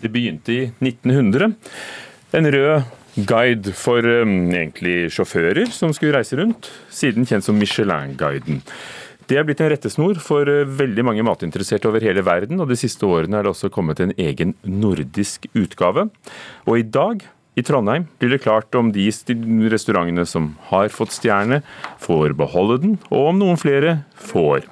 Det 0.00 0.10
begynte 0.12 0.52
i 0.52 0.62
1900. 0.84 1.54
En 2.36 2.50
rød 2.52 3.24
guide 3.26 3.72
for 3.74 4.06
um, 4.06 4.52
egentlig 4.52 5.10
sjåfører 5.14 5.72
som 5.74 5.94
skulle 5.96 6.14
reise 6.18 6.36
rundt, 6.38 6.68
siden 6.94 7.26
kjent 7.28 7.46
som 7.46 7.58
Michelin-guiden. 7.58 8.60
Det 9.30 9.36
er 9.38 9.44
blitt 9.46 9.60
en 9.62 9.68
rettesnor 9.70 10.18
for 10.18 10.48
eh, 10.50 10.66
veldig 10.66 11.04
mange 11.06 11.22
matinteresserte 11.22 11.86
over 11.86 12.02
hele 12.02 12.24
verden, 12.26 12.58
og 12.58 12.66
de 12.66 12.78
siste 12.78 13.06
årene 13.06 13.38
er 13.38 13.46
det 13.46 13.52
også 13.52 13.70
kommet 13.70 14.00
en 14.02 14.10
egen 14.18 14.56
nordisk 14.66 15.46
utgave. 15.54 16.08
Og 16.66 16.80
i 16.80 16.82
dag 16.82 17.22
i 17.54 17.62
Trondheim 17.62 18.08
blir 18.18 18.34
det 18.34 18.40
klart 18.42 18.74
om 18.74 18.90
de 18.90 19.06
restaurantene 19.70 20.26
som 20.26 20.56
har 20.72 20.90
fått 20.90 21.14
stjerne, 21.14 21.60
får 22.02 22.34
beholde 22.42 22.80
den, 22.82 22.98
og 23.12 23.30
om 23.30 23.38
noen 23.38 23.60
flere 23.60 24.00
får. 24.18 24.66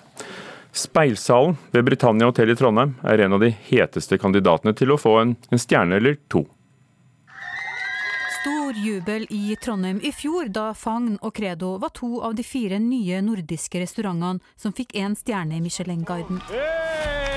Speilsalen 0.75 1.55
ved 1.71 1.87
Britannia 1.87 2.27
hotell 2.27 2.51
i 2.51 2.59
Trondheim 2.59 2.97
er 3.07 3.23
en 3.23 3.39
av 3.39 3.47
de 3.47 3.55
heteste 3.71 4.19
kandidatene 4.19 4.75
til 4.75 4.91
å 4.91 4.99
få 4.99 5.21
en, 5.23 5.39
en 5.55 5.63
stjerne 5.63 6.03
eller 6.03 6.19
to. 6.27 6.43
Stor 8.69 8.77
jubel 8.77 9.27
i 9.31 9.57
Trondheim 9.57 10.01
i 10.03 10.11
fjor 10.13 10.51
da 10.53 10.75
Fagn 10.77 11.15
og 11.25 11.33
Credo 11.39 11.71
var 11.81 11.95
to 11.97 12.19
av 12.21 12.35
de 12.37 12.45
fire 12.45 12.77
nye 12.85 13.23
nordiske 13.25 13.81
restaurantene 13.81 14.45
som 14.61 14.77
fikk 14.77 14.93
én 14.93 15.17
stjerne 15.17 15.57
i 15.57 15.63
Michelin-guiden. 15.65 16.43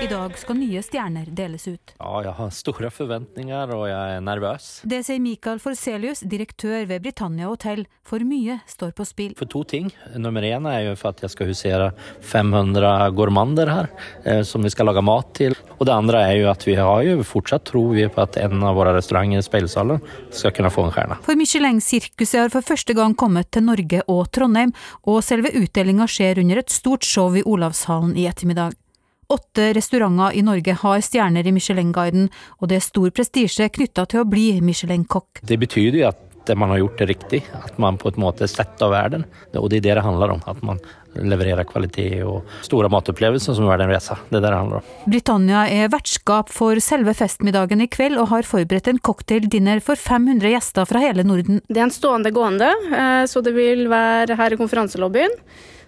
I 0.01 0.07
dag 0.09 0.33
skal 0.33 0.57
nye 0.57 0.81
stjerner 0.81 1.27
deles 1.29 1.67
ut. 1.69 1.91
Ja, 1.99 2.11
jeg 2.25 2.33
har 2.33 2.53
store 2.57 2.89
forventninger, 2.89 3.69
og 3.75 3.83
jeg 3.85 4.15
er 4.15 4.23
nervøs. 4.25 4.69
Det 4.89 5.03
sier 5.05 5.21
Mikael 5.21 5.61
Forselius, 5.61 6.23
direktør 6.25 6.87
ved 6.89 7.03
Britannia 7.05 7.45
hotell, 7.51 7.83
for 8.01 8.25
mye 8.25 8.57
står 8.65 8.95
på 8.97 9.05
spill. 9.05 9.35
For 9.37 9.51
to 9.51 9.61
ting. 9.69 9.91
Nummer 10.17 10.41
én 10.41 10.65
er 10.65 10.87
jo 10.87 10.95
for 10.97 11.13
at 11.13 11.21
jeg 11.21 11.35
skal 11.35 11.51
husere 11.51 11.91
500 12.31 13.11
gourmander 13.13 13.69
her, 13.69 13.91
eh, 14.25 14.41
som 14.41 14.65
vi 14.65 14.73
skal 14.73 14.89
lage 14.89 15.05
mat 15.05 15.29
til. 15.37 15.53
Og 15.77 15.85
det 15.85 15.93
andre 15.93 16.25
er 16.31 16.39
jo 16.39 16.49
at 16.49 16.65
vi 16.65 16.79
har 16.81 17.05
jo 17.05 17.21
fortsatt 17.21 17.69
tro 17.69 17.85
på 17.93 18.25
at 18.25 18.41
en 18.41 18.57
av 18.65 18.81
våre 18.81 18.97
restauranter 18.97 19.37
i 19.37 19.45
Speilsalen 19.45 20.01
skal 20.33 20.57
kunne 20.57 20.73
få 20.73 20.89
en 20.89 20.95
stjerne. 20.97 21.20
For 21.21 21.37
Michelin-sirkuset 21.37 22.39
har 22.39 22.49
for 22.49 22.65
første 22.65 22.95
gang 22.97 23.13
kommet 23.17 23.51
til 23.53 23.67
Norge 23.67 24.01
og 24.09 24.23
Trondheim, 24.33 24.71
og 25.05 25.21
selve 25.23 25.51
utdelinga 25.59 26.07
skjer 26.09 26.41
under 26.41 26.61
et 26.63 26.73
stort 26.73 27.05
show 27.05 27.35
i 27.37 27.43
Olavshallen 27.45 28.15
i 28.17 28.25
ettermiddag. 28.29 28.73
Åtte 29.31 29.69
restauranter 29.77 30.35
i 30.35 30.41
Norge 30.43 30.73
har 30.81 31.03
stjerner 31.05 31.45
i 31.47 31.53
Michelin-guiden, 31.55 32.27
og 32.59 32.71
det 32.71 32.79
er 32.79 32.87
stor 32.87 33.13
prestisje 33.15 33.69
knytta 33.77 34.07
til 34.09 34.23
å 34.23 34.27
bli 34.27 34.47
Michelin-kokk. 34.65 35.45
Det 35.47 35.59
betyr 35.61 36.01
jo 36.01 36.09
at 36.09 36.25
man 36.57 36.69
har 36.73 36.81
gjort 36.81 36.97
det 36.97 37.05
riktig, 37.05 37.43
at 37.53 37.77
man 37.77 37.97
på 38.01 38.09
en 38.09 38.21
måte 38.21 38.47
setter 38.49 38.89
verden. 38.91 39.25
Og 39.55 39.69
det 39.69 39.81
er 39.81 39.85
det 39.89 39.95
det 39.99 40.05
handler 40.05 40.33
om. 40.33 40.41
At 40.49 40.61
man 40.65 40.81
levererer 41.15 41.67
kvalitet 41.67 42.21
og 42.23 42.47
store 42.65 42.89
matopplevelser 42.91 43.55
som 43.57 43.67
er 43.71 43.83
en 43.83 43.91
reise. 43.91 44.15
Det 44.29 44.39
er 44.39 44.45
det 44.45 44.51
det 44.51 44.59
handler 44.59 44.79
om. 44.79 44.93
Britannia 45.11 45.65
er 45.69 45.91
vertskap 45.91 46.51
for 46.53 46.79
selve 46.83 47.13
festmiddagen 47.17 47.83
i 47.83 47.89
kveld, 47.91 48.19
og 48.21 48.31
har 48.31 48.47
forberedt 48.47 48.89
en 48.91 49.01
cocktaildinner 49.03 49.83
for 49.83 49.99
500 49.99 50.53
gjester 50.53 50.87
fra 50.89 51.03
hele 51.03 51.25
Norden. 51.27 51.61
Det 51.67 51.79
er 51.79 51.89
en 51.89 51.93
stående 51.95 52.33
gående, 52.35 52.71
eh, 52.95 53.25
så 53.27 53.43
det 53.43 53.55
vil 53.57 53.87
være 53.91 54.39
her 54.39 54.55
i 54.55 54.59
konferanselobbyen. 54.59 55.35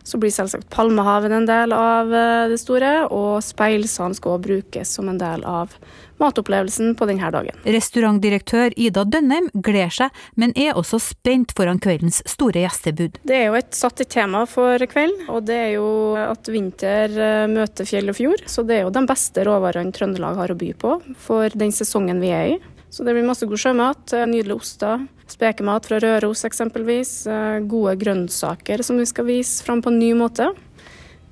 Så 0.04 0.20
blir 0.20 0.34
selvsagt 0.36 0.68
Palmehaven 0.70 1.32
en 1.32 1.46
del 1.48 1.74
av 1.76 2.12
eh, 2.12 2.50
det 2.52 2.60
store, 2.60 3.06
og 3.08 3.40
speilsalen 3.46 4.18
skal 4.18 4.36
også 4.36 4.48
brukes 4.50 4.98
som 5.00 5.08
en 5.10 5.22
del 5.22 5.46
av 5.48 5.78
matopplevelsen 6.24 6.96
på 7.00 7.08
denne 7.10 7.30
dagen. 7.34 7.60
Restaurantdirektør 7.68 8.76
Ida 8.80 9.06
Dønnem 9.06 9.50
gleder 9.54 9.94
seg, 9.94 10.24
men 10.40 10.56
er 10.60 10.78
også 10.80 11.00
spent 11.04 11.54
foran 11.58 11.82
kveldens 11.84 12.22
store 12.30 12.64
gjestebud. 12.64 13.20
Det 13.28 13.38
er 13.38 13.48
jo 13.50 13.60
et 13.60 13.78
satt 13.78 14.04
et 14.04 14.12
tema 14.14 14.46
for 14.50 14.82
kvelden, 14.90 15.28
og 15.34 15.46
det 15.48 15.60
er 15.68 15.72
jo 15.78 15.88
at 16.20 16.50
vinter 16.52 17.14
eh, 17.14 17.48
møter 17.52 17.88
fjell 17.88 18.12
og 18.12 18.20
fjord. 18.20 18.46
Så 18.50 18.66
det 18.68 18.80
er 18.80 18.86
jo 18.88 18.94
de 18.94 19.06
beste 19.10 19.46
råvarene 19.48 19.94
Trøndelag 19.94 20.40
har 20.40 20.54
å 20.54 20.60
by 20.60 20.72
på 20.80 21.00
for 21.24 21.54
den 21.60 21.74
sesongen 21.76 22.22
vi 22.24 22.32
er 22.34 22.54
i. 22.56 22.62
Så 22.94 23.02
det 23.02 23.16
blir 23.16 23.26
masse 23.26 23.48
god 23.50 23.58
sjømat, 23.58 24.14
eh, 24.14 24.28
nydelige 24.30 24.60
oster, 24.62 25.08
spekemat 25.28 25.88
fra 25.90 25.98
Røros 26.04 26.44
eksempelvis, 26.46 27.26
eh, 27.26 27.60
gode 27.66 27.96
grønnsaker 27.98 28.84
som 28.84 29.00
vi 29.02 29.06
skal 29.10 29.26
vise 29.26 29.64
fram 29.66 29.82
på 29.82 29.90
en 29.90 30.00
ny 30.00 30.14
måte. 30.14 30.52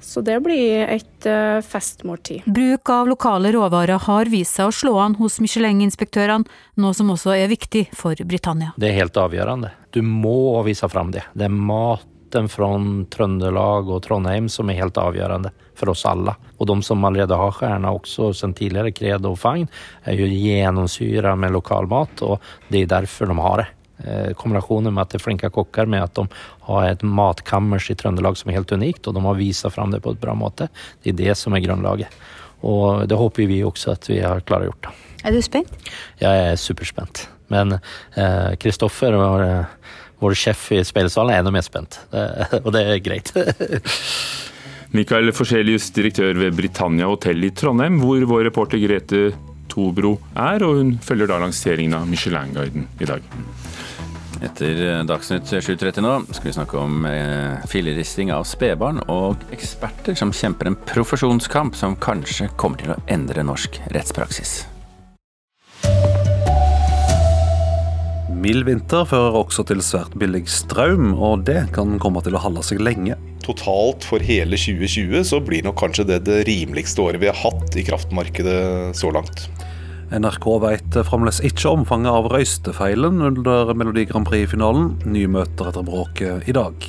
Så 0.02 0.22
det 0.26 0.40
blir 0.44 0.88
et 0.90 1.26
eh, 1.30 1.62
festmåltid. 1.62 2.46
Bruk 2.46 2.90
av 2.90 3.08
lokale 3.08 3.52
råvarer 3.54 4.02
har 4.08 4.32
vist 4.34 4.58
seg 4.58 4.72
å 4.72 4.76
slå 4.76 4.98
an 5.00 5.16
hos 5.22 5.40
Michelin-inspektørene, 5.44 6.50
noe 6.82 6.98
som 6.98 7.12
også 7.14 7.36
er 7.38 7.52
viktig 7.52 7.88
for 7.98 8.18
Britannia. 8.26 8.74
Det 8.82 8.90
er 8.90 8.98
helt 8.98 9.18
avgjørende. 9.22 9.72
Du 9.94 10.02
må 10.02 10.58
vise 10.66 10.90
fram 10.90 11.14
det. 11.14 11.28
Det 11.38 11.46
er 11.46 11.54
maten 11.54 12.48
fra 12.50 12.70
Trøndelag 13.14 13.92
og 13.92 14.02
Trondheim 14.06 14.48
som 14.50 14.72
er 14.72 14.80
helt 14.80 14.98
avgjørende 14.98 15.52
for 15.78 15.94
oss 15.94 16.06
alle. 16.10 16.34
Og 16.58 16.70
de 16.70 16.78
som 16.86 17.06
allerede 17.06 17.38
har 17.38 17.54
stjerne 17.58 17.92
også 17.92 18.32
sen 18.38 18.56
tidligere, 18.58 18.94
Credo 18.96 19.36
og 19.36 19.40
Fagn, 19.42 19.70
er 20.08 20.18
jo 20.18 20.30
gjennomsyra 20.30 21.36
med 21.38 21.54
lokalmat, 21.58 22.26
og 22.26 22.42
det 22.72 22.86
er 22.86 22.98
derfor 22.98 23.30
de 23.30 23.38
har 23.38 23.64
det. 23.64 23.70
Eh, 24.04 24.32
kombinasjonen 24.38 24.94
med 24.94 25.04
at 25.04 25.14
det 25.14 25.20
er 25.20 25.26
flinke 25.26 25.52
kokker, 25.54 25.90
med 25.90 26.04
at 26.04 26.16
de 26.18 26.26
har 26.68 26.88
et 26.90 27.04
matkammers 27.06 27.90
i 27.92 27.98
Trøndelag 27.98 28.38
som 28.40 28.52
er 28.52 28.60
helt 28.60 28.74
unikt, 28.74 29.08
og 29.08 29.18
de 29.18 29.26
har 29.26 29.40
vist 29.40 29.68
fram 29.74 29.94
det 29.94 30.02
på 30.02 30.16
et 30.16 30.22
bra 30.22 30.36
måte, 30.38 30.70
det 31.04 31.14
er 31.14 31.20
det 31.20 31.38
som 31.38 31.54
er 31.56 31.64
grunnlaget. 31.66 32.22
Og 32.66 33.08
det 33.10 33.18
håper 33.18 33.50
vi 33.50 33.64
også 33.66 33.96
at 33.96 34.10
vi 34.10 34.20
har 34.22 34.44
klart 34.46 34.66
å 34.66 34.70
gjøre. 34.70 34.94
Er 35.26 35.34
du 35.34 35.42
spent? 35.46 35.74
Jeg 36.22 36.46
er 36.52 36.58
superspent. 36.58 37.28
Men 37.52 37.76
Kristoffer 38.62 39.18
eh, 39.18 39.98
vår 40.22 40.38
sjef 40.38 40.70
i 40.78 40.84
speilsalen 40.86 41.34
er 41.34 41.42
enda 41.42 41.54
mer 41.54 41.66
spent, 41.66 41.98
og 42.62 42.70
det 42.76 42.86
er 42.86 43.02
greit. 43.02 43.34
Mikael 44.96 45.32
Forselius, 45.32 45.88
direktør 45.96 46.36
ved 46.36 46.58
Britannia 46.58 47.08
hotell 47.08 47.48
i 47.48 47.54
Trondheim, 47.56 48.02
hvor 48.04 48.26
vår 48.28 48.46
reporter 48.50 48.82
Grete 48.84 49.32
Tobro 49.72 50.18
er, 50.36 50.66
og 50.68 50.82
hun 50.82 50.94
følger 51.04 51.32
da 51.32 51.40
lanseringen 51.42 51.96
av 51.96 52.10
Michelin-guiden 52.12 52.90
i 53.00 53.08
dag. 53.08 53.26
Etter 54.42 55.04
Dagsnytt 55.06 55.46
7.30 55.54 56.02
nå 56.02 56.16
skal 56.32 56.48
vi 56.48 56.56
snakke 56.56 56.80
om 56.82 57.06
eh, 57.06 57.62
filleristing 57.70 58.32
av 58.34 58.48
spedbarn 58.50 59.04
og 59.06 59.44
eksperter 59.54 60.18
som 60.18 60.34
kjemper 60.34 60.72
en 60.72 60.78
profesjonskamp 60.90 61.78
som 61.78 61.94
kanskje 62.02 62.50
kommer 62.58 62.82
til 62.82 62.96
å 62.96 63.00
endre 63.14 63.46
norsk 63.46 63.78
rettspraksis. 63.94 64.64
Mild 68.42 68.66
vinter 68.66 69.06
fører 69.06 69.38
også 69.38 69.62
til 69.70 69.84
svært 69.86 70.16
billig 70.18 70.48
strøm, 70.50 71.12
og 71.14 71.44
det 71.46 71.68
kan 71.76 72.00
komme 72.02 72.24
til 72.26 72.34
å 72.34 72.42
holde 72.42 72.64
seg 72.66 72.82
lenge. 72.82 73.14
Totalt 73.46 74.08
for 74.08 74.26
hele 74.26 74.58
2020 74.58 75.28
så 75.30 75.38
blir 75.46 75.62
nok 75.68 75.78
kanskje 75.78 76.08
det 76.10 76.24
det 76.26 76.40
rimeligste 76.50 77.06
året 77.06 77.22
vi 77.22 77.30
har 77.30 77.38
hatt 77.38 77.78
i 77.78 77.86
kraftmarkedet 77.86 78.98
så 78.98 79.14
langt. 79.14 79.46
NRK 80.12 80.46
vet 80.60 80.96
fremdeles 81.08 81.38
ikke 81.48 81.70
omfanget 81.72 82.12
av 82.12 82.26
røystefeilen 82.34 83.22
under 83.24 83.70
Melodi 83.80 84.04
Grand 84.10 84.28
Prix-finalen. 84.28 84.90
Nye 85.08 85.30
møter 85.32 85.70
etter 85.70 85.86
bråket 85.88 86.50
i 86.52 86.56
dag. 86.58 86.88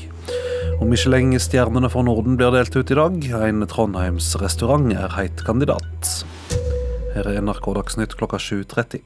Og 0.80 0.88
Michelin-stjernene 0.90 1.86
for 1.92 2.02
Norden 2.02 2.34
blir 2.40 2.50
delt 2.50 2.74
ut 2.74 2.90
i 2.90 2.98
dag. 2.98 3.20
En 3.46 3.62
Trondheims 3.70 4.32
restaurant 4.42 4.90
er 4.90 5.14
heit 5.14 5.44
kandidat. 5.46 6.10
Her 7.14 7.28
er 7.30 7.38
NRK 7.44 7.68
Dagsnytt 7.78 8.16
klokka 8.18 8.40
7.30. 8.42 9.04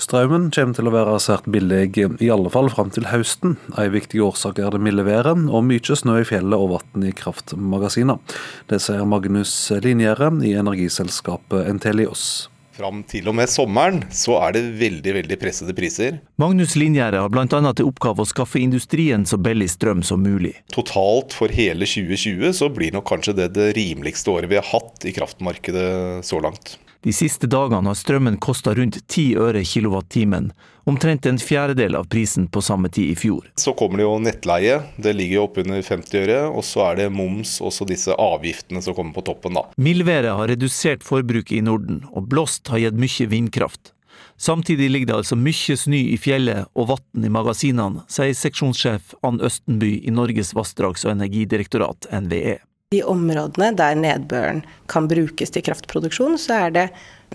Strømmen 0.00 0.46
kommer 0.54 0.78
til 0.78 0.88
å 0.88 0.94
være 0.94 1.18
svært 1.20 1.50
billig, 1.50 1.98
i 2.22 2.30
alle 2.30 2.54
fall 2.54 2.70
fram 2.72 2.94
til 2.94 3.10
høsten. 3.10 3.58
En 3.74 3.90
viktig 3.90 4.22
årsak 4.22 4.62
er 4.62 4.70
det 4.70 4.80
milde 4.86 5.02
været 5.04 5.50
og 5.50 5.66
mye 5.66 5.98
snø 5.98 6.20
i 6.22 6.30
fjellet 6.30 6.56
og 6.56 6.76
vann 6.76 7.10
i 7.10 7.12
kraftmagasinene. 7.16 8.22
Det 8.70 8.78
sier 8.86 9.02
Magnus 9.02 9.52
Linjære 9.82 10.30
i 10.46 10.54
energiselskapet 10.62 11.66
Entelios. 11.74 12.46
Fram 12.80 13.02
til 13.04 13.28
og 13.28 13.34
med 13.36 13.50
sommeren 13.52 13.98
så 14.14 14.38
er 14.40 14.54
det 14.56 14.62
veldig 14.80 15.12
veldig 15.18 15.36
pressede 15.40 15.74
priser. 15.76 16.20
Magnus 16.40 16.78
Linjære 16.80 17.20
har 17.20 17.32
bl.a. 17.32 17.44
til 17.76 17.88
oppgave 17.90 18.24
å 18.24 18.28
skaffe 18.28 18.60
industrien 18.62 19.26
så 19.28 19.36
billig 19.36 19.68
strøm 19.74 20.00
som 20.06 20.22
mulig. 20.24 20.54
Totalt 20.72 21.36
for 21.36 21.52
hele 21.52 21.84
2020 21.84 22.54
så 22.56 22.70
blir 22.72 22.94
nok 22.96 23.04
kanskje 23.10 23.36
det 23.36 23.50
det 23.58 23.74
rimeligste 23.76 24.32
året 24.32 24.48
vi 24.48 24.56
har 24.56 24.68
hatt 24.70 25.04
i 25.04 25.12
kraftmarkedet 25.12 26.24
så 26.24 26.40
langt. 26.40 26.78
De 27.00 27.12
siste 27.16 27.48
dagene 27.48 27.88
har 27.88 27.96
strømmen 27.96 28.34
kosta 28.44 28.74
rundt 28.76 28.98
10 29.06 29.38
øre 29.40 29.62
kilowattimen, 29.64 30.50
omtrent 30.84 31.24
en 31.26 31.38
fjerdedel 31.40 31.96
av 31.96 32.10
prisen 32.12 32.44
på 32.52 32.60
samme 32.60 32.90
tid 32.92 33.14
i 33.14 33.16
fjor. 33.16 33.46
Så 33.56 33.72
kommer 33.78 34.02
det 34.02 34.04
jo 34.04 34.18
nettleie, 34.20 34.82
det 35.00 35.14
ligger 35.16 35.38
jo 35.38 35.46
oppunder 35.46 35.80
50 35.80 36.20
øre. 36.20 36.42
Og 36.52 36.66
så 36.66 36.84
er 36.90 37.00
det 37.00 37.08
moms, 37.14 37.56
også 37.64 37.88
disse 37.88 38.12
avgiftene 38.12 38.84
som 38.84 38.96
kommer 38.98 39.16
på 39.16 39.24
toppen, 39.30 39.56
da. 39.56 39.64
Mildværet 39.80 40.36
har 40.36 40.52
redusert 40.52 41.06
forbruket 41.06 41.56
i 41.56 41.64
Norden, 41.64 42.04
og 42.12 42.28
blåst 42.28 42.68
har 42.68 42.84
gitt 42.84 43.00
mye 43.00 43.32
vindkraft. 43.32 43.94
Samtidig 44.40 44.90
ligger 44.90 45.10
det 45.10 45.18
altså 45.22 45.36
mye 45.36 45.76
snø 45.76 45.98
i 46.14 46.16
fjellet 46.20 46.68
og 46.76 46.92
vann 46.94 47.24
i 47.24 47.32
magasinene, 47.32 48.04
sier 48.08 48.36
seksjonssjef 48.36 49.14
Ann 49.24 49.40
Østenby 49.44 49.98
i 50.04 50.12
Norges 50.12 50.52
vassdrags- 50.56 51.04
og 51.08 51.12
energidirektorat, 51.16 52.08
NVE. 52.24 52.60
I 52.90 53.04
områdene 53.06 53.68
der 53.78 53.94
nedbøren 53.94 54.64
kan 54.90 55.04
brukes 55.06 55.52
til 55.54 55.62
kraftproduksjon, 55.62 56.32
så 56.42 56.56
er 56.66 56.72
det 56.74 56.86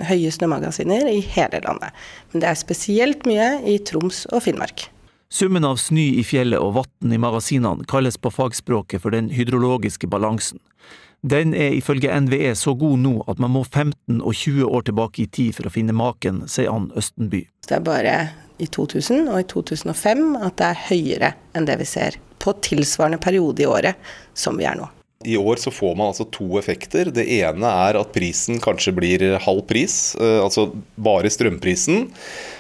høye 0.03 0.27
snømagasiner 0.35 1.07
i 1.07 1.21
hele 1.31 1.61
landet. 1.63 1.93
Men 2.33 2.41
det 2.43 2.49
er 2.49 2.57
spesielt 2.59 3.21
mye 3.23 3.61
i 3.63 3.77
Troms 3.87 4.25
og 4.35 4.43
Finnmark. 4.43 4.89
Summen 5.31 5.63
av 5.63 5.79
snø 5.79 6.03
i 6.19 6.25
fjellet 6.27 6.59
og 6.59 6.73
vann 6.81 7.13
i 7.15 7.19
magasinene 7.23 7.87
kalles 7.87 8.19
på 8.19 8.33
fagspråket 8.35 8.99
for 9.05 9.15
den 9.15 9.29
hydrologiske 9.31 10.09
balansen. 10.11 10.59
Den 11.23 11.55
er 11.55 11.71
ifølge 11.77 12.11
NVE 12.27 12.51
så 12.59 12.75
god 12.75 12.99
nå 13.05 13.13
at 13.23 13.39
man 13.39 13.55
må 13.55 13.63
15 13.63 14.19
og 14.19 14.35
20 14.35 14.67
år 14.67 14.83
tilbake 14.91 15.23
i 15.23 15.29
tid 15.39 15.55
for 15.55 15.71
å 15.71 15.73
finne 15.77 15.95
maken, 15.95 16.43
sier 16.51 16.75
Ann 16.75 16.91
Østenby. 16.99 17.45
Det 17.63 17.79
er 17.79 17.87
bare 17.87 18.17
i 18.59 18.67
2000 18.67 19.31
og 19.31 19.39
i 19.39 19.47
2005 19.55 20.35
at 20.35 20.59
det 20.59 20.67
er 20.73 20.85
høyere 20.91 21.33
enn 21.55 21.71
det 21.71 21.79
vi 21.79 21.87
ser 21.95 22.19
på 22.43 22.57
tilsvarende 22.59 23.23
periode 23.23 23.63
i 23.63 23.71
året 23.71 24.13
som 24.35 24.59
vi 24.59 24.67
er 24.67 24.75
nå. 24.83 24.91
I 25.25 25.37
år 25.41 25.57
så 25.57 25.71
får 25.73 25.95
man 25.97 26.11
altså 26.11 26.27
to 26.29 26.45
effekter. 26.59 27.09
Det 27.09 27.25
ene 27.39 27.69
er 27.89 27.97
at 27.97 28.11
prisen 28.13 28.59
kanskje 28.61 28.93
blir 28.95 29.25
halv 29.41 29.63
pris, 29.69 30.13
altså 30.21 30.67
bare 30.95 31.31
strømprisen. 31.33 32.11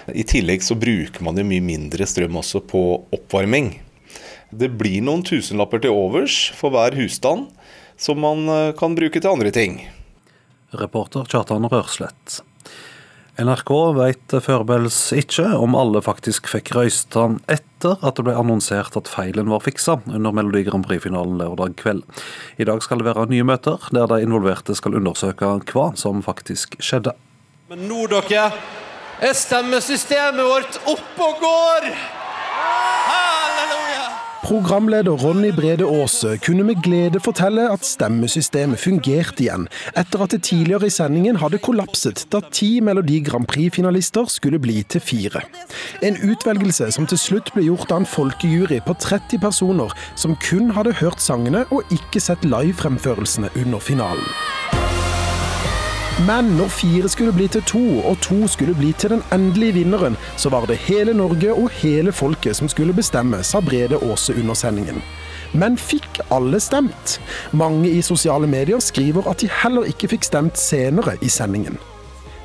I 0.09 0.25
tillegg 0.25 0.65
så 0.65 0.77
bruker 0.77 1.25
man 1.25 1.37
jo 1.37 1.45
mye 1.45 1.63
mindre 1.63 2.07
strøm 2.09 2.41
også 2.41 2.63
på 2.65 2.81
oppvarming. 3.15 3.75
Det 4.55 4.71
blir 4.79 5.05
noen 5.05 5.23
tusenlapper 5.25 5.83
til 5.83 5.93
overs 5.93 6.39
for 6.57 6.73
hver 6.73 6.97
husstand, 6.97 7.47
som 8.01 8.19
man 8.23 8.49
kan 8.79 8.97
bruke 8.97 9.21
til 9.21 9.31
andre 9.31 9.53
ting. 9.53 9.79
Reporter 10.75 11.29
Kjartan 11.29 11.69
Rørslett. 11.71 12.41
NRK 13.35 13.71
vet 13.97 14.33
foreløpig 14.45 15.19
ikke 15.19 15.49
om 15.59 15.73
alle 15.75 15.99
faktisk 16.03 16.47
fikk 16.47 16.69
røysta 16.77 17.25
etter 17.51 17.97
at 17.99 18.15
det 18.15 18.23
ble 18.23 18.35
annonsert 18.39 18.95
at 18.95 19.09
feilen 19.11 19.51
var 19.51 19.63
fiksa 19.65 19.97
under 20.07 20.31
Melodi 20.31 20.63
Grand 20.63 20.87
Prix-finalen 20.87 21.35
lørdag 21.41 21.75
kveld. 21.81 22.05
I 22.55 22.67
dag 22.69 22.79
skal 22.85 23.01
det 23.01 23.09
være 23.09 23.27
nye 23.33 23.43
møter, 23.43 23.83
der 23.91 24.07
de 24.07 24.21
involverte 24.23 24.77
skal 24.79 24.95
undersøke 25.01 25.51
hva 25.73 25.89
som 25.99 26.23
faktisk 26.23 26.79
skjedde. 26.79 27.11
Men 27.67 27.83
nå, 27.89 28.05
dere, 28.13 28.47
er 29.19 29.35
stemmesystemet 29.35 30.39
vårt 30.39 30.79
oppe 30.87 31.27
og 31.27 31.43
går! 31.43 31.91
Halleluja! 33.11 33.84
Programleder 34.45 35.11
Ronny 35.11 35.51
Brede 35.51 35.85
Aase 35.85 36.37
kunne 36.37 36.63
med 36.63 36.75
glede 36.83 37.19
fortelle 37.19 37.63
at 37.73 37.85
stemmesystemet 37.85 38.77
fungerte 38.77 39.41
igjen, 39.41 39.63
etter 39.97 40.21
at 40.21 40.35
det 40.35 40.43
tidligere 40.45 40.85
i 40.85 40.93
sendingen 40.93 41.39
hadde 41.41 41.57
kollapset 41.65 42.27
da 42.29 42.43
ti 42.53 42.75
Melodi 42.77 43.23
Grand 43.25 43.47
Prix-finalister 43.49 44.29
skulle 44.29 44.59
bli 44.61 44.83
til 44.83 45.01
fire. 45.01 45.41
En 46.05 46.19
utvelgelse 46.29 46.91
som 46.93 47.09
til 47.09 47.17
slutt 47.23 47.49
ble 47.55 47.65
gjort 47.71 47.89
av 47.89 48.03
en 48.03 48.09
folkejury 48.11 48.83
på 48.85 48.93
30 48.93 49.41
personer 49.41 49.97
som 50.13 50.37
kun 50.45 50.69
hadde 50.77 50.93
hørt 51.01 51.25
sangene 51.25 51.65
og 51.71 51.97
ikke 51.97 52.21
sett 52.21 52.45
livefremførelsene 52.45 53.49
under 53.63 53.81
finalen. 53.81 54.29
Men 56.15 56.45
når 56.55 56.69
fire 56.71 57.09
skulle 57.11 57.33
bli 57.35 57.45
til 57.51 57.63
to, 57.67 57.79
og 58.07 58.21
to 58.23 58.47
skulle 58.47 58.71
bli 58.73 58.93
til 58.95 59.11
den 59.11 59.23
endelige 59.35 59.73
vinneren, 59.73 60.15
så 60.39 60.49
var 60.49 60.63
det 60.65 60.77
hele 60.77 61.13
Norge 61.13 61.53
og 61.53 61.69
hele 61.75 62.13
folket 62.15 62.55
som 62.55 62.69
skulle 62.71 62.95
bestemme, 62.95 63.41
sa 63.43 63.59
Brede 63.59 63.99
Aase 63.99 64.35
under 64.39 64.55
sendingen. 64.55 65.01
Men 65.53 65.75
fikk 65.77 66.21
alle 66.31 66.59
stemt? 66.63 67.17
Mange 67.51 67.91
i 67.91 67.99
sosiale 68.01 68.47
medier 68.47 68.79
skriver 68.79 69.27
at 69.27 69.43
de 69.43 69.51
heller 69.63 69.91
ikke 69.91 70.07
fikk 70.15 70.23
stemt 70.23 70.59
senere 70.59 71.17
i 71.21 71.27
sendingen. 71.29 71.75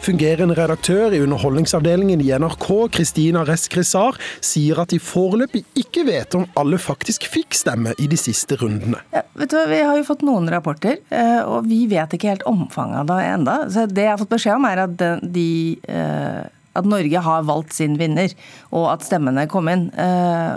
Fungerende 0.00 0.54
redaktør 0.56 1.12
i 1.12 1.18
Underholdningsavdelingen 1.20 2.22
i 2.24 2.30
NRK, 2.40 2.66
Kristina 2.96 3.42
Reskrisar, 3.44 4.16
sier 4.40 4.78
at 4.80 4.94
de 4.94 5.00
foreløpig 5.02 5.60
ikke 5.76 6.06
vet 6.08 6.36
om 6.38 6.46
alle 6.56 6.78
faktisk 6.80 7.26
fikk 7.28 7.52
stemme 7.58 7.92
i 8.00 8.06
de 8.08 8.16
siste 8.16 8.56
rundene. 8.62 9.02
Ja, 9.12 9.26
vet 9.36 9.52
du, 9.52 9.58
hva, 9.58 9.66
Vi 9.68 9.82
har 9.84 9.98
jo 10.00 10.06
fått 10.08 10.24
noen 10.24 10.48
rapporter, 10.48 11.02
eh, 11.12 11.42
og 11.44 11.68
vi 11.68 11.82
vet 11.90 12.16
ikke 12.16 12.32
helt 12.32 12.46
omfanget 12.48 13.02
av 13.02 13.12
det 13.12 13.28
enda. 13.28 13.58
Så 13.68 13.84
Det 13.92 14.06
jeg 14.06 14.14
har 14.14 14.22
fått 14.22 14.32
beskjed 14.32 14.56
om, 14.56 14.68
er 14.70 14.84
at, 14.86 15.06
de, 15.36 15.52
eh, 15.84 16.42
at 16.80 16.88
Norge 16.88 17.24
har 17.28 17.48
valgt 17.52 17.76
sin 17.76 18.00
vinner, 18.00 18.32
og 18.72 18.88
at 18.94 19.04
stemmene 19.04 19.44
kom 19.52 19.68
inn. 19.68 19.90
Eh, 20.00 20.56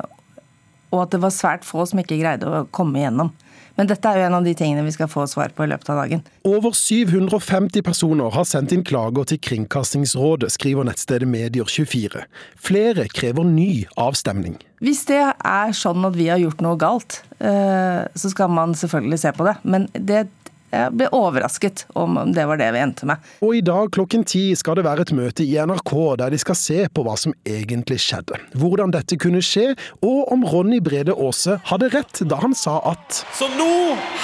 og 0.95 1.03
at 1.03 1.11
det 1.11 1.19
var 1.19 1.35
svært 1.35 1.67
få 1.67 1.83
som 1.89 1.99
ikke 1.99 2.21
greide 2.21 2.47
å 2.47 2.63
komme 2.71 3.01
igjennom. 3.01 3.35
Men 3.79 3.89
dette 3.89 4.05
er 4.05 4.19
jo 4.19 4.25
en 4.27 4.37
av 4.37 4.45
de 4.45 4.53
tingene 4.57 4.83
vi 4.85 4.93
skal 4.93 5.09
få 5.09 5.25
svar 5.29 5.53
på 5.55 5.65
i 5.65 5.69
løpet 5.71 5.89
av 5.89 6.03
dagen. 6.03 6.21
Over 6.45 6.75
750 6.77 7.81
personer 7.85 8.33
har 8.35 8.45
sendt 8.45 8.75
inn 8.75 8.85
klager 8.85 9.25
til 9.31 9.41
Kringkastingsrådet, 9.41 10.51
skriver 10.53 10.85
nettstedet 10.85 11.29
Medier24. 11.31 12.27
Flere 12.69 13.07
krever 13.09 13.47
ny 13.49 13.87
avstemning. 13.97 14.59
Hvis 14.83 15.05
det 15.09 15.23
er 15.23 15.73
sånn 15.77 16.05
at 16.05 16.17
vi 16.19 16.29
har 16.29 16.41
gjort 16.43 16.61
noe 16.61 16.77
galt, 16.77 17.21
så 17.39 18.31
skal 18.31 18.51
man 18.53 18.75
selvfølgelig 18.77 19.21
se 19.23 19.33
på 19.33 19.47
det. 19.47 19.57
Men 19.63 19.87
det 19.95 20.25
jeg 20.73 20.93
ble 20.97 21.07
overrasket 21.13 21.85
om 21.99 22.17
det 22.33 22.45
var 22.49 22.59
det 22.59 22.69
vi 22.73 22.81
endte 22.81 23.07
med. 23.09 23.21
Og 23.45 23.57
i 23.59 23.63
dag 23.65 23.91
klokken 23.93 24.25
ti 24.27 24.45
skal 24.57 24.79
det 24.79 24.85
være 24.87 25.05
et 25.05 25.13
møte 25.15 25.45
i 25.45 25.55
NRK 25.61 25.93
der 26.21 26.33
de 26.33 26.39
skal 26.41 26.57
se 26.57 26.79
på 26.89 27.05
hva 27.05 27.15
som 27.19 27.35
egentlig 27.45 27.99
skjedde. 28.01 28.39
Hvordan 28.57 28.93
dette 28.95 29.17
kunne 29.21 29.43
skje, 29.45 29.73
og 30.01 30.33
om 30.33 30.45
Ronny 30.49 30.81
Brede 30.83 31.13
Aase 31.13 31.59
hadde 31.69 31.91
rett 31.93 32.23
da 32.29 32.41
han 32.41 32.55
sa 32.57 32.79
at 32.93 33.23
Så 33.37 33.49
nå, 33.57 33.69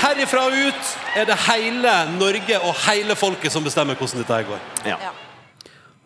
herifra 0.01 0.47
ut, 0.49 0.93
er 1.17 1.29
det 1.29 1.37
hele 1.47 1.95
Norge 2.17 2.61
og 2.63 2.77
hele 2.87 3.17
folket 3.19 3.53
som 3.53 3.65
bestemmer 3.65 3.99
hvordan 3.99 4.23
dette 4.23 4.43
går. 4.49 4.69
Ja. 4.89 4.99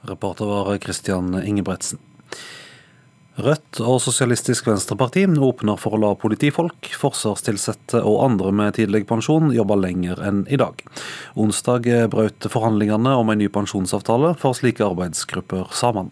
Reporter 0.10 0.50
var 0.50 0.78
Christian 0.84 1.32
Ingebretsen. 1.44 2.02
Rødt 3.34 3.80
og 3.82 3.98
Sosialistisk 3.98 4.68
Venstreparti 4.70 5.24
åpner 5.26 5.80
for 5.82 5.96
å 5.96 6.00
la 6.04 6.12
politifolk, 6.22 6.92
forsvarstilsatte 7.02 8.04
og 8.06 8.20
andre 8.28 8.52
med 8.54 8.76
tidlig 8.78 9.08
pensjon 9.10 9.50
jobbe 9.56 9.80
lenger 9.82 10.22
enn 10.22 10.44
i 10.54 10.60
dag. 10.62 10.78
Onsdag 11.34 11.90
brøt 12.14 12.46
forhandlingene 12.54 13.16
om 13.18 13.34
en 13.34 13.42
ny 13.42 13.50
pensjonsavtale 13.50 14.36
for 14.38 14.54
slike 14.54 14.86
arbeidsgrupper 14.86 15.74
sammen. 15.74 16.12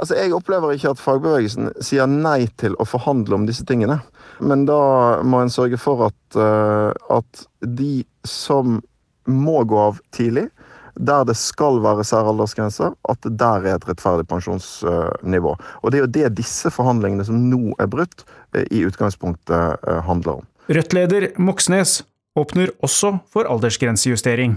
Altså, 0.00 0.16
Jeg 0.16 0.32
opplever 0.32 0.72
ikke 0.72 0.94
at 0.94 1.02
fagbevegelsen 1.04 1.68
sier 1.84 2.08
nei 2.08 2.48
til 2.56 2.74
å 2.80 2.88
forhandle 2.88 3.36
om 3.36 3.44
disse 3.46 3.66
tingene. 3.68 4.00
Men 4.40 4.64
da 4.64 5.20
må 5.22 5.44
en 5.44 5.52
sørge 5.52 5.78
for 5.78 6.08
at, 6.08 6.22
uh, 6.38 6.96
at 7.12 7.44
de 7.60 8.06
som 8.24 8.80
må 9.28 9.60
gå 9.68 9.78
av 9.78 10.00
tidlig, 10.16 10.48
der 10.96 11.24
det 11.28 11.36
skal 11.38 11.80
være 11.82 12.04
særaldersgrenser, 12.06 12.94
at 13.08 13.20
det 13.26 13.34
der 13.40 13.66
er 13.66 13.78
et 13.78 13.88
rettferdig 13.88 14.26
pensjonsnivå. 14.30 15.56
Og 15.82 15.90
Det 15.90 15.98
er 15.98 16.04
jo 16.04 16.12
det 16.18 16.34
disse 16.38 16.70
forhandlingene 16.70 17.24
som 17.26 17.38
nå 17.50 17.74
er 17.78 17.90
brutt, 17.90 18.24
eh, 18.54 18.66
i 18.70 18.84
utgangspunktet 18.86 19.78
eh, 19.86 20.02
handler 20.06 20.40
om. 20.40 20.46
Rødt-leder 20.68 21.34
Moxnes 21.38 22.02
åpner 22.36 22.70
også 22.82 23.18
for 23.30 23.50
aldersgrensejustering 23.50 24.56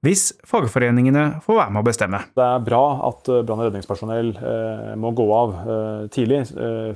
hvis 0.00 0.30
fagforeningene 0.48 1.42
får 1.44 1.58
være 1.58 1.72
med 1.74 1.82
å 1.82 1.84
bestemme. 1.84 2.18
Det 2.32 2.44
er 2.44 2.62
bra 2.64 2.84
at 3.10 3.28
eh, 3.28 3.42
brann- 3.44 3.60
og 3.60 3.66
redningspersonell 3.68 4.30
eh, 4.32 4.92
må 4.96 5.12
gå 5.12 5.26
av 5.36 5.56
tidlig, 6.12 6.46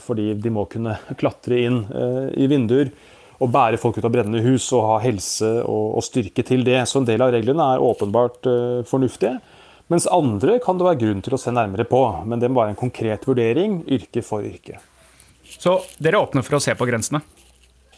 fordi 0.01 0.33
de 0.41 0.53
må 0.53 0.65
kunne 0.73 0.97
klatre 1.21 1.61
inn 1.67 1.83
i 2.35 2.49
vinduer 2.51 2.91
og 3.43 3.51
bære 3.55 3.81
folk 3.83 3.99
ut 3.99 4.07
av 4.07 4.13
brennende 4.15 4.43
hus 4.45 4.69
og 4.77 4.87
ha 4.89 4.99
helse 5.03 5.51
og, 5.63 5.99
og 5.99 6.07
styrke 6.07 6.45
til 6.47 6.65
det. 6.67 6.81
Så 6.89 7.01
en 7.01 7.09
del 7.09 7.23
av 7.25 7.33
reglene 7.35 7.67
er 7.75 7.85
åpenbart 7.85 8.47
uh, 8.47 8.81
fornuftige. 8.89 9.39
Mens 9.93 10.07
andre 10.09 10.59
kan 10.65 10.79
det 10.81 10.87
være 10.87 11.01
grunn 11.03 11.23
til 11.25 11.37
å 11.37 11.41
se 11.41 11.53
nærmere 11.53 11.87
på. 11.89 12.01
Men 12.25 12.41
det 12.41 12.51
må 12.51 12.63
være 12.63 12.75
en 12.75 12.81
konkret 12.81 13.27
vurdering, 13.29 13.83
yrke 13.93 14.25
for 14.25 14.47
yrke. 14.47 14.81
Så 15.45 15.77
dere 16.03 16.23
åpner 16.23 16.47
for 16.47 16.59
å 16.59 16.63
se 16.63 16.73
på 16.79 16.89
grensene? 16.89 17.21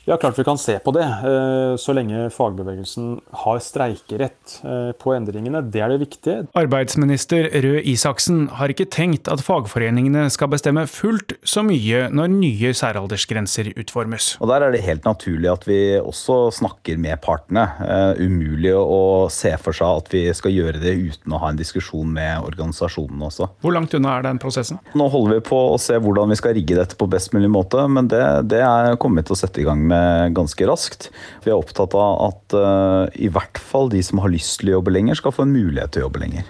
Ja, 0.06 0.14
klart 0.16 0.38
vi 0.38 0.44
kan 0.44 0.58
se 0.58 0.78
på 0.78 0.92
det, 0.94 1.02
eh, 1.02 1.76
så 1.82 1.90
lenge 1.90 2.28
fagbevegelsen 2.30 3.16
har 3.42 3.56
streikerett 3.58 4.52
eh, 4.62 4.92
på 4.94 5.10
endringene. 5.16 5.64
Det 5.66 5.80
er 5.82 5.90
det 5.90 5.96
viktige. 5.98 6.36
Arbeidsminister 6.54 7.48
Røe 7.64 7.80
Isaksen 7.82 8.44
har 8.54 8.70
ikke 8.70 8.86
tenkt 8.86 9.26
at 9.26 9.42
fagforeningene 9.42 10.28
skal 10.30 10.52
bestemme 10.52 10.84
fullt 10.86 11.34
så 11.42 11.64
mye 11.66 12.04
når 12.14 12.30
nye 12.36 12.70
særaldersgrenser 12.78 13.72
utformes. 13.74 14.36
Og 14.38 14.52
Der 14.52 14.68
er 14.68 14.76
det 14.76 14.84
helt 14.86 15.08
naturlig 15.08 15.50
at 15.50 15.66
vi 15.66 15.80
også 15.98 16.52
snakker 16.54 17.02
med 17.02 17.18
partene. 17.26 17.66
Uh, 17.82 18.14
umulig 18.22 18.76
å 18.78 19.26
se 19.26 19.56
for 19.58 19.74
seg 19.74 20.04
at 20.04 20.14
vi 20.14 20.22
skal 20.38 20.54
gjøre 20.54 20.84
det 20.86 20.94
uten 20.94 21.34
å 21.34 21.42
ha 21.42 21.50
en 21.50 21.58
diskusjon 21.58 22.14
med 22.14 22.46
organisasjonene 22.46 23.26
også. 23.26 23.50
Hvor 23.58 23.74
langt 23.74 23.98
unna 23.98 24.14
er 24.20 24.28
den 24.28 24.38
prosessen? 24.38 24.78
Nå 24.94 25.10
holder 25.10 25.40
vi 25.40 25.48
på 25.50 25.60
å 25.74 25.82
se 25.82 25.98
hvordan 25.98 26.30
vi 26.30 26.38
skal 26.38 26.54
rigge 26.54 26.78
dette 26.78 26.94
på 26.94 27.10
best 27.10 27.34
mulig 27.34 27.50
måte, 27.50 27.82
men 27.90 28.06
det, 28.12 28.22
det 28.54 28.62
er 28.62 28.94
kommet 29.02 29.26
til 29.26 29.34
å 29.34 29.42
sette 29.42 29.64
i 29.64 29.66
gang 29.66 29.82
med 29.82 29.95
med 29.96 30.36
ganske 30.36 30.68
raskt. 30.68 31.10
Vi 31.44 31.52
er 31.52 31.58
opptatt 31.58 31.96
av 31.96 32.20
at 32.28 32.56
uh, 32.56 33.08
i 33.16 33.30
hvert 33.32 33.58
fall 33.58 33.90
de 33.92 34.02
som 34.04 34.20
har 34.22 34.32
lyst 34.32 34.60
til 34.60 34.72
å 34.72 34.78
jobbe 34.78 34.94
lenger, 34.94 35.18
skal 35.18 35.34
få 35.34 35.46
en 35.46 35.56
mulighet 35.56 35.96
til 35.96 36.04
å 36.04 36.08
jobbe 36.08 36.22
lenger. 36.26 36.46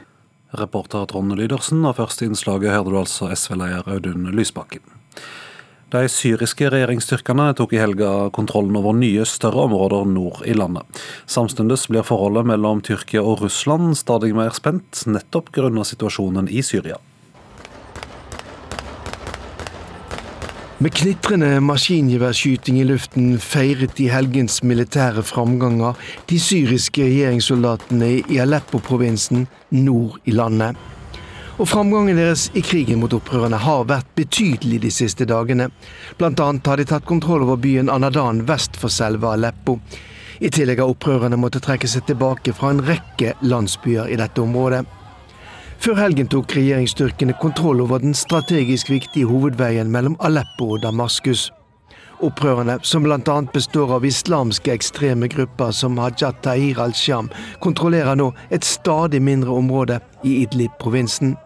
Reporter 0.56 1.06
Trond 1.10 1.34
Lydersen, 1.36 1.84
og 1.84 1.98
først 1.98 2.22
i 2.22 2.30
innslaget 2.30 2.72
hørte 2.72 2.92
du 2.92 3.00
altså 3.00 3.30
SV-leder 3.34 3.88
Audun 3.92 4.30
Lysbakken. 4.34 4.84
De 5.94 6.02
syriske 6.10 6.66
regjeringsstyrkene 6.72 7.52
tok 7.54 7.76
i 7.76 7.78
helga 7.78 8.08
kontrollen 8.34 8.74
over 8.78 8.96
nye, 8.96 9.22
større 9.28 9.68
områder 9.68 10.08
nord 10.10 10.40
i 10.42 10.54
landet. 10.56 10.82
Samtidig 11.30 11.78
blir 11.92 12.06
forholdet 12.06 12.48
mellom 12.50 12.82
Tyrkia 12.82 13.22
og 13.22 13.44
Russland 13.44 13.94
stadig 13.98 14.32
mer 14.34 14.50
spent, 14.56 15.04
nettopp 15.06 15.52
grunnet 15.54 15.86
situasjonen 15.92 16.50
i 16.50 16.64
Syria. 16.66 16.98
Med 20.78 20.92
knitrende 20.92 21.60
maskingeværskyting 21.64 22.76
i 22.76 22.84
luften 22.84 23.38
feiret 23.40 23.94
de 23.96 24.10
helgens 24.12 24.58
militære 24.60 25.22
framganger 25.24 25.96
de 26.28 26.36
syriske 26.36 27.00
regjeringssoldatene 27.00 28.10
i 28.20 28.36
Aleppo-provinsen 28.44 29.46
nord 29.70 30.18
i 30.28 30.34
landet. 30.36 30.76
Og 31.56 31.70
Framgangen 31.70 32.20
deres 32.20 32.50
i 32.52 32.60
krigen 32.60 33.00
mot 33.00 33.16
opprørerne 33.16 33.56
har 33.56 33.88
vært 33.88 34.10
betydelig 34.20 34.82
de 34.84 34.92
siste 34.92 35.24
dagene. 35.24 35.70
Blant 36.20 36.44
annet 36.44 36.68
har 36.68 36.76
de 36.76 36.84
tatt 36.92 37.08
kontroll 37.08 37.46
over 37.46 37.56
byen 37.56 37.88
Anadan 37.88 38.44
vest 38.44 38.76
for 38.76 38.92
selve 38.92 39.32
Aleppo. 39.32 39.78
I 40.44 40.52
tillegg 40.52 40.84
har 40.84 40.92
opprørerne 40.92 41.40
måttet 41.40 41.64
trekke 41.64 41.88
seg 41.88 42.04
tilbake 42.04 42.52
fra 42.52 42.74
en 42.74 42.84
rekke 42.84 43.32
landsbyer 43.40 44.12
i 44.12 44.20
dette 44.20 44.44
området. 44.44 44.84
Før 45.82 45.98
helgen 46.00 46.28
tok 46.32 46.54
regjeringsstyrkene 46.56 47.36
kontroll 47.40 47.82
over 47.84 48.00
den 48.02 48.14
strategisk 48.16 48.90
viktige 48.90 49.28
hovedveien 49.28 49.90
mellom 49.92 50.16
Aleppo 50.24 50.72
og 50.74 50.82
Damaskus. 50.82 51.50
Opprørerne, 52.24 52.78
som 52.82 53.04
bl.a. 53.04 53.36
består 53.52 53.92
av 53.98 54.04
islamske 54.08 54.72
ekstreme 54.72 55.28
grupper 55.28 55.74
som 55.76 55.98
Hajat 56.00 56.40
Tahir 56.42 56.80
al-Sham, 56.80 57.28
kontrollerer 57.60 58.16
nå 58.16 58.30
et 58.48 58.64
stadig 58.64 59.20
mindre 59.22 59.52
område 59.52 60.00
i 60.24 60.38
Idlib-provinsen. 60.46 61.36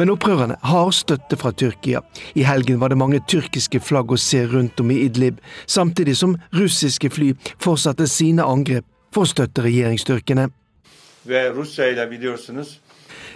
Men 0.00 0.10
opprørerne 0.10 0.56
har 0.64 0.90
støtte 0.96 1.36
fra 1.38 1.52
Tyrkia. 1.52 2.00
I 2.34 2.46
helgen 2.48 2.80
var 2.80 2.90
det 2.90 2.98
mange 2.98 3.20
tyrkiske 3.28 3.78
flagg 3.84 4.10
å 4.10 4.18
se 4.18 4.40
rundt 4.50 4.80
om 4.80 4.90
i 4.90 5.02
Idlib, 5.04 5.36
samtidig 5.66 6.16
som 6.18 6.38
russiske 6.56 7.12
fly 7.12 7.34
fortsatte 7.62 8.08
sine 8.10 8.42
angrep 8.42 8.88
for 9.14 9.28
å 9.28 9.30
støtte 9.30 9.62
regjeringsstyrkene. 9.68 10.48
Ve 11.28 11.44
Rusya 11.52 11.92
ile 11.92 12.08
biliyorsunuz 12.08 12.78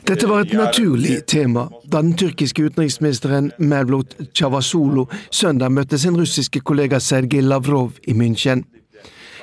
dette 0.07 0.27
var 0.29 0.45
et 0.45 0.53
naturlig 0.55 1.23
tema 1.27 1.67
da 1.85 2.01
den 2.03 2.15
tyrkiske 2.19 2.69
utenriksministeren 2.69 3.51
Mevlut 3.59 4.15
Cavasolo 4.37 5.09
søndag 5.31 5.73
møtte 5.75 5.99
sin 5.99 6.17
russiske 6.19 6.61
kollega 6.61 7.01
Sergej 7.03 7.43
Lavrov 7.43 7.99
i 8.07 8.15
München. 8.15 8.65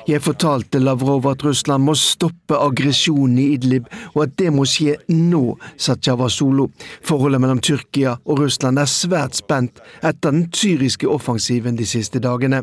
Jeg 0.08 0.22
fortalte 0.22 0.80
Lavrov 0.80 1.26
at 1.32 1.43
Russland 1.45 1.84
må 1.84 1.95
stoppe 1.97 2.58
aggresjonen 2.62 3.39
i 3.41 3.47
Idlib, 3.56 3.88
og 4.14 4.28
at 4.28 4.36
det 4.38 4.51
må 4.53 4.68
skje 4.70 4.99
nå, 5.10 5.56
sa 5.82 5.95
Cavasolo. 5.97 6.68
Forholdet 7.01 7.41
mellom 7.41 7.62
Tyrkia 7.66 8.14
og 8.26 8.43
Russland 8.43 8.78
er 8.78 8.89
svært 8.91 9.39
spent 9.41 9.82
etter 10.03 10.30
den 10.30 10.45
syriske 10.53 11.10
offensiven 11.10 11.80
de 11.80 11.89
siste 11.89 12.22
dagene. 12.22 12.62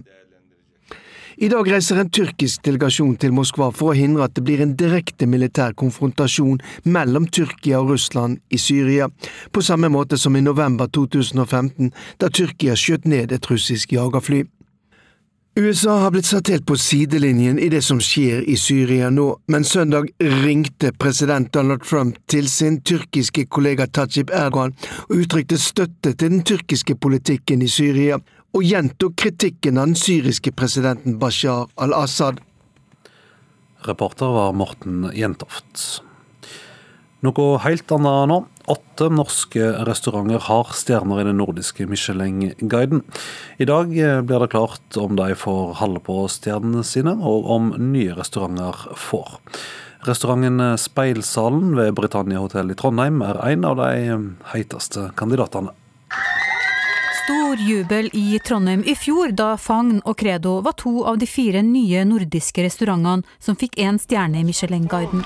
I 1.42 1.48
dag 1.50 1.66
reiser 1.66 1.98
en 1.98 2.10
tyrkisk 2.14 2.60
delegasjon 2.62 3.16
til 3.18 3.32
Moskva 3.34 3.72
for 3.74 3.90
å 3.90 3.96
hindre 3.98 4.28
at 4.28 4.36
det 4.36 4.44
blir 4.46 4.60
en 4.62 4.76
direkte 4.78 5.26
militær 5.26 5.72
konfrontasjon 5.74 6.60
mellom 6.86 7.24
Tyrkia 7.34 7.80
og 7.80 7.88
Russland 7.90 8.38
i 8.54 8.60
Syria, 8.62 9.08
på 9.50 9.64
samme 9.66 9.90
måte 9.90 10.14
som 10.22 10.36
i 10.38 10.42
november 10.44 10.86
2015, 10.94 11.90
da 12.22 12.28
Tyrkia 12.30 12.76
skjøt 12.78 13.08
ned 13.10 13.34
et 13.34 13.48
russisk 13.50 13.90
jagerfly. 13.96 14.44
USA 15.58 15.96
har 16.04 16.12
blitt 16.14 16.28
satt 16.30 16.48
helt 16.48 16.62
på 16.64 16.78
sidelinjen 16.78 17.58
i 17.58 17.66
det 17.74 17.82
som 17.84 17.98
skjer 18.00 18.46
i 18.46 18.54
Syria 18.56 19.10
nå, 19.10 19.26
men 19.50 19.66
søndag 19.66 20.06
ringte 20.22 20.92
president 20.94 21.50
Donald 21.52 21.82
Trump 21.82 22.22
til 22.30 22.46
sin 22.48 22.78
tyrkiske 22.86 23.48
kollega 23.50 23.88
Tajib 23.90 24.30
Erdogan 24.30 24.76
og 25.08 25.18
uttrykte 25.18 25.58
støtte 25.58 26.14
til 26.14 26.36
den 26.36 26.46
tyrkiske 26.46 26.96
politikken 27.02 27.66
i 27.66 27.68
Syria, 27.68 28.22
og 28.52 28.64
gjentok 28.68 29.16
kritikken 29.16 29.80
av 29.80 29.90
den 29.90 29.98
syriske 29.98 30.52
presidenten 30.56 31.18
Bashar 31.20 31.70
al-Assad. 31.80 32.40
Reporter 33.86 34.32
var 34.32 34.54
Morten 34.54 35.08
Jentoft. 35.16 36.02
Noe 37.22 37.58
helt 37.62 37.92
annet 37.94 38.28
nå. 38.30 38.38
Åtte 38.70 39.08
norske 39.10 39.72
restauranter 39.86 40.42
har 40.46 40.70
stjerner 40.74 41.22
i 41.22 41.26
den 41.26 41.40
nordiske 41.40 41.86
Michelin-guiden. 41.90 43.02
I 43.58 43.66
dag 43.66 43.90
blir 43.90 44.44
det 44.44 44.50
klart 44.52 44.98
om 45.00 45.16
de 45.18 45.32
får 45.38 45.76
holde 45.80 46.02
på 46.06 46.20
stjernene 46.30 46.84
sine, 46.86 47.16
og 47.18 47.48
om 47.50 47.72
nye 47.92 48.14
restauranter 48.18 48.84
får. 48.98 49.38
Restauranten 50.06 50.62
Speilsalen 50.82 51.76
ved 51.78 51.94
Britannia 51.98 52.42
hotell 52.42 52.70
i 52.74 52.78
Trondheim 52.78 53.22
er 53.26 53.38
en 53.52 53.66
av 53.70 53.78
de 53.82 54.18
heiteste 54.54 55.10
kandidatene. 55.18 55.74
Stor 57.24 57.56
jubel 57.56 58.10
i 58.12 58.38
Trondheim 58.44 58.82
i 58.86 58.94
fjor 58.98 59.30
da 59.38 59.52
Fagn 59.60 60.00
og 60.02 60.16
Credo 60.18 60.56
var 60.66 60.74
to 60.80 61.04
av 61.06 61.20
de 61.22 61.26
fire 61.30 61.60
nye 61.62 62.02
nordiske 62.08 62.64
restaurantene 62.64 63.22
som 63.38 63.54
fikk 63.58 63.78
én 63.78 64.00
stjerne 64.02 64.40
i 64.40 64.46
Michelin-guiden. 64.48 65.22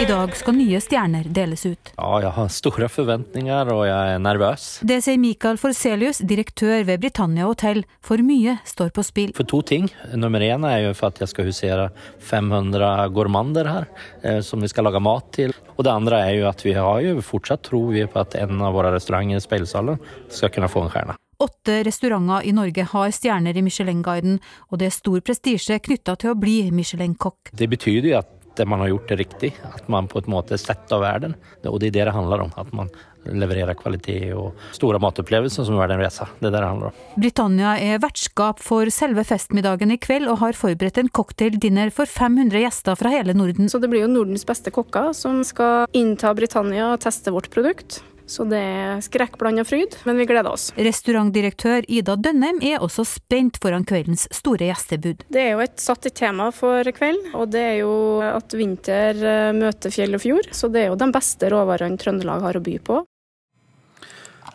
I 0.00 0.06
dag 0.08 0.32
skal 0.36 0.56
nye 0.56 0.80
stjerner 0.80 1.26
deles 1.28 1.64
ut. 1.64 1.90
Ja, 1.96 2.10
jeg 2.24 2.32
har 2.36 2.52
store 2.52 2.86
forventninger, 2.88 3.68
og 3.72 3.82
jeg 3.88 4.12
er 4.14 4.20
nervøs. 4.20 4.68
Det 4.84 4.96
sier 5.04 5.20
Mikael 5.20 5.60
Forselius, 5.60 6.22
direktør 6.24 6.86
ved 6.88 7.02
Britannia 7.02 7.48
hotell, 7.48 7.82
for 8.04 8.20
mye 8.24 8.58
står 8.68 8.92
på 8.96 9.04
spill. 9.04 9.34
For 9.36 9.48
to 9.48 9.60
ting. 9.72 9.90
Nummer 10.16 10.40
én 10.44 10.64
er 10.68 10.86
jo 10.86 10.94
for 10.96 11.12
at 11.12 11.20
jeg 11.20 11.32
skal 11.32 11.48
husere 11.48 11.90
500 12.30 13.10
gourmander 13.12 13.68
her, 13.68 13.90
eh, 14.24 14.40
som 14.40 14.60
vi 14.64 14.72
skal 14.72 14.88
lage 14.88 15.04
mat 15.04 15.32
til. 15.36 15.52
Og 15.80 15.86
det 15.86 15.92
andre 15.96 16.18
er 16.28 16.34
jo 16.36 16.48
at 16.50 16.60
vi 16.60 16.74
har 16.76 17.00
jo 17.00 17.22
fortsatt 17.24 17.62
tro 17.64 17.86
på 17.88 18.20
at 18.20 18.34
en 18.36 18.60
av 18.60 18.74
våre 18.76 18.90
restauranter 18.92 19.40
i 19.40 19.40
Speilsalen 19.40 19.96
skal 20.28 20.52
kunne 20.52 20.68
få 20.68 20.82
en 20.84 20.90
stjerne. 20.92 21.14
Åtte 21.40 21.78
restauranter 21.86 22.44
i 22.44 22.52
Norge 22.52 22.84
har 22.84 23.14
stjerner 23.16 23.56
i 23.56 23.62
Michelin-guiden, 23.64 24.36
og 24.68 24.82
det 24.82 24.90
er 24.90 24.92
stor 24.92 25.22
prestisje 25.24 25.78
knytta 25.80 26.18
til 26.20 26.34
å 26.34 26.36
bli 26.36 26.58
Michelin-kokk. 26.68 27.54
Det 27.56 27.70
betyr 27.72 28.10
jo 28.10 28.18
at 28.18 28.28
man 28.66 28.82
har 28.82 28.88
gjort 28.88 29.08
det 29.08 29.16
riktig, 29.16 29.52
at 29.64 29.88
man 29.88 30.08
på 30.08 30.20
en 30.20 30.32
måte 30.32 30.58
setter 30.60 31.00
verden. 31.00 31.36
Og 31.64 31.80
det 31.80 31.90
er 31.90 31.96
det 31.98 32.04
det 32.10 32.16
handler 32.16 32.44
om. 32.44 32.52
At 32.60 32.72
man 32.76 32.90
levererer 33.28 33.76
kvalitet 33.76 34.32
og 34.36 34.56
store 34.76 35.00
matopplevelser 35.02 35.66
som 35.68 35.78
verden 35.80 36.00
reiser. 36.00 36.28
Det 36.40 36.48
er 36.48 36.54
det 36.54 36.60
det 36.60 36.68
handler 36.68 36.90
om. 36.90 37.00
Britannia 37.20 37.74
er 37.78 38.02
vertskap 38.02 38.62
for 38.64 38.90
selve 38.94 39.24
festmiddagen 39.28 39.92
i 39.92 39.98
kveld, 40.00 40.28
og 40.30 40.40
har 40.42 40.58
forberedt 40.58 41.00
en 41.02 41.12
cocktaildinner 41.12 41.92
for 41.94 42.08
500 42.10 42.64
gjester 42.64 42.98
fra 43.00 43.12
hele 43.12 43.36
Norden. 43.36 43.68
Så 43.68 43.80
det 43.80 43.90
blir 43.92 44.06
jo 44.06 44.12
Nordens 44.12 44.46
beste 44.48 44.72
kokker 44.74 45.12
som 45.16 45.42
skal 45.46 45.90
innta 45.96 46.32
Britannia 46.36 46.94
og 46.94 47.02
teste 47.04 47.34
vårt 47.34 47.50
produkt. 47.52 48.02
Så 48.30 48.44
det 48.46 48.60
er 48.62 49.00
skrekkblanda 49.02 49.64
fryd, 49.66 49.96
men 50.06 50.20
vi 50.20 50.26
gleder 50.30 50.52
oss. 50.54 50.68
Restaurantdirektør 50.78 51.82
Ida 51.90 52.14
Dønnem 52.14 52.60
er 52.62 52.78
også 52.78 53.02
spent 53.08 53.58
foran 53.62 53.82
kveldens 53.88 54.28
store 54.34 54.68
gjestebud. 54.68 55.24
Det 55.34 55.42
er 55.42 55.56
jo 55.56 55.62
et 55.64 55.82
satt 55.82 56.06
i 56.06 56.12
tema 56.14 56.50
for 56.54 56.86
kvelden, 56.94 57.32
og 57.34 57.50
det 57.50 57.64
er 57.72 57.78
jo 57.80 57.94
at 58.22 58.54
vinter 58.54 59.18
eh, 59.18 59.50
møter 59.56 59.90
fjell 59.90 60.14
og 60.14 60.22
fjord. 60.22 60.50
Så 60.54 60.70
det 60.70 60.84
er 60.84 60.92
jo 60.92 61.00
de 61.00 61.10
beste 61.10 61.50
råvarene 61.50 61.98
Trøndelag 61.98 62.44
har 62.46 62.58
å 62.60 62.62
by 62.62 62.76
på. 62.86 63.00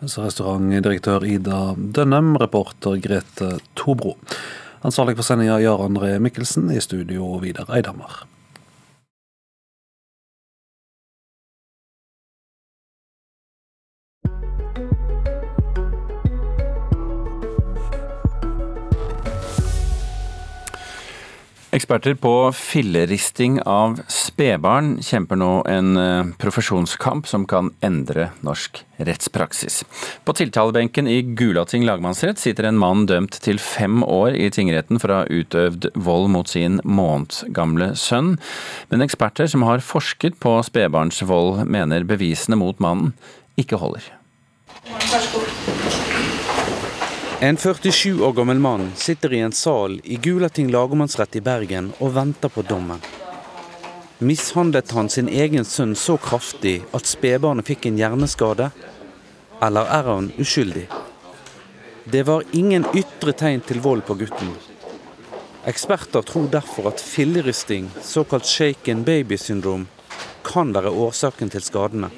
Så 0.04 0.24
restaurantdirektør 0.24 1.24
Ida 1.28 1.60
Dønnem, 1.76 2.34
reporter 2.40 2.96
Grete 3.00 3.58
Tobro. 3.76 4.16
Ansvarlig 4.86 5.18
for 5.18 5.28
sendinga 5.28 5.60
Jarand 5.60 5.96
André 5.96 6.16
Mikkelsen, 6.22 6.70
i 6.72 6.80
studio 6.80 7.34
Vidar 7.44 7.68
Eidhammer. 7.76 8.24
Eksperter 21.76 22.14
på 22.16 22.30
filleristing 22.56 23.58
av 23.68 23.98
spedbarn 24.08 24.94
kjemper 25.04 25.36
nå 25.36 25.50
en 25.68 25.98
eh, 26.00 26.30
profesjonskamp 26.40 27.28
som 27.28 27.44
kan 27.44 27.68
endre 27.84 28.30
norsk 28.46 28.80
rettspraksis. 29.04 29.82
På 30.24 30.32
tiltalebenken 30.38 31.10
i 31.10 31.18
Gulating 31.36 31.84
lagmannsrett 31.84 32.40
sitter 32.40 32.70
en 32.70 32.80
mann 32.80 33.04
dømt 33.10 33.36
til 33.44 33.60
fem 33.60 34.00
år 34.06 34.38
i 34.40 34.48
tingretten 34.48 35.02
for 35.02 35.12
å 35.12 35.20
ha 35.20 35.28
utøvd 35.28 35.90
vold 36.08 36.32
mot 36.32 36.48
sin 36.48 36.80
månedgamle 36.80 37.92
sønn. 38.00 38.38
Men 38.88 39.04
eksperter 39.04 39.52
som 39.52 39.66
har 39.68 39.84
forsket 39.84 40.40
på 40.40 40.56
spedbarnsvold, 40.64 41.66
mener 41.68 42.08
bevisene 42.08 42.56
mot 42.56 42.80
mannen 42.80 43.12
ikke 43.60 43.82
holder. 43.84 44.14
Vær 44.88 45.20
så 45.20 45.42
god. 45.44 45.75
En 47.40 47.56
47 47.56 48.22
år 48.22 48.32
gammel 48.32 48.58
mann 48.58 48.92
sitter 48.94 49.32
i 49.32 49.38
en 49.44 49.52
sal 49.52 50.00
i 50.04 50.16
Gulating 50.16 50.70
lagmannsrett 50.72 51.36
i 51.36 51.40
Bergen 51.44 51.90
og 52.00 52.14
venter 52.14 52.48
på 52.48 52.62
dommen. 52.64 53.02
Mishandlet 54.24 54.94
han 54.96 55.10
sin 55.12 55.28
egen 55.28 55.68
sønn 55.68 55.92
så 56.00 56.16
kraftig 56.16 56.78
at 56.96 57.04
spedbarnet 57.04 57.68
fikk 57.68 57.90
en 57.90 57.98
hjerneskade? 58.00 58.70
Eller 59.60 59.92
er 59.98 60.08
han 60.08 60.30
uskyldig? 60.40 60.86
Det 62.08 62.22
var 62.24 62.46
ingen 62.56 62.88
ytre 62.96 63.36
tegn 63.36 63.60
til 63.68 63.84
vold 63.84 64.06
på 64.08 64.16
gutten. 64.16 64.54
Eksperter 65.68 66.24
tror 66.24 66.48
derfor 66.48 66.88
at 66.88 67.04
filleristing, 67.04 67.90
såkalt 68.00 68.48
shaken 68.48 69.04
baby 69.04 69.36
syndrom, 69.36 69.84
kan 70.46 70.72
være 70.72 70.88
årsaken 70.88 71.52
til 71.52 71.68
skadene. 71.68 72.08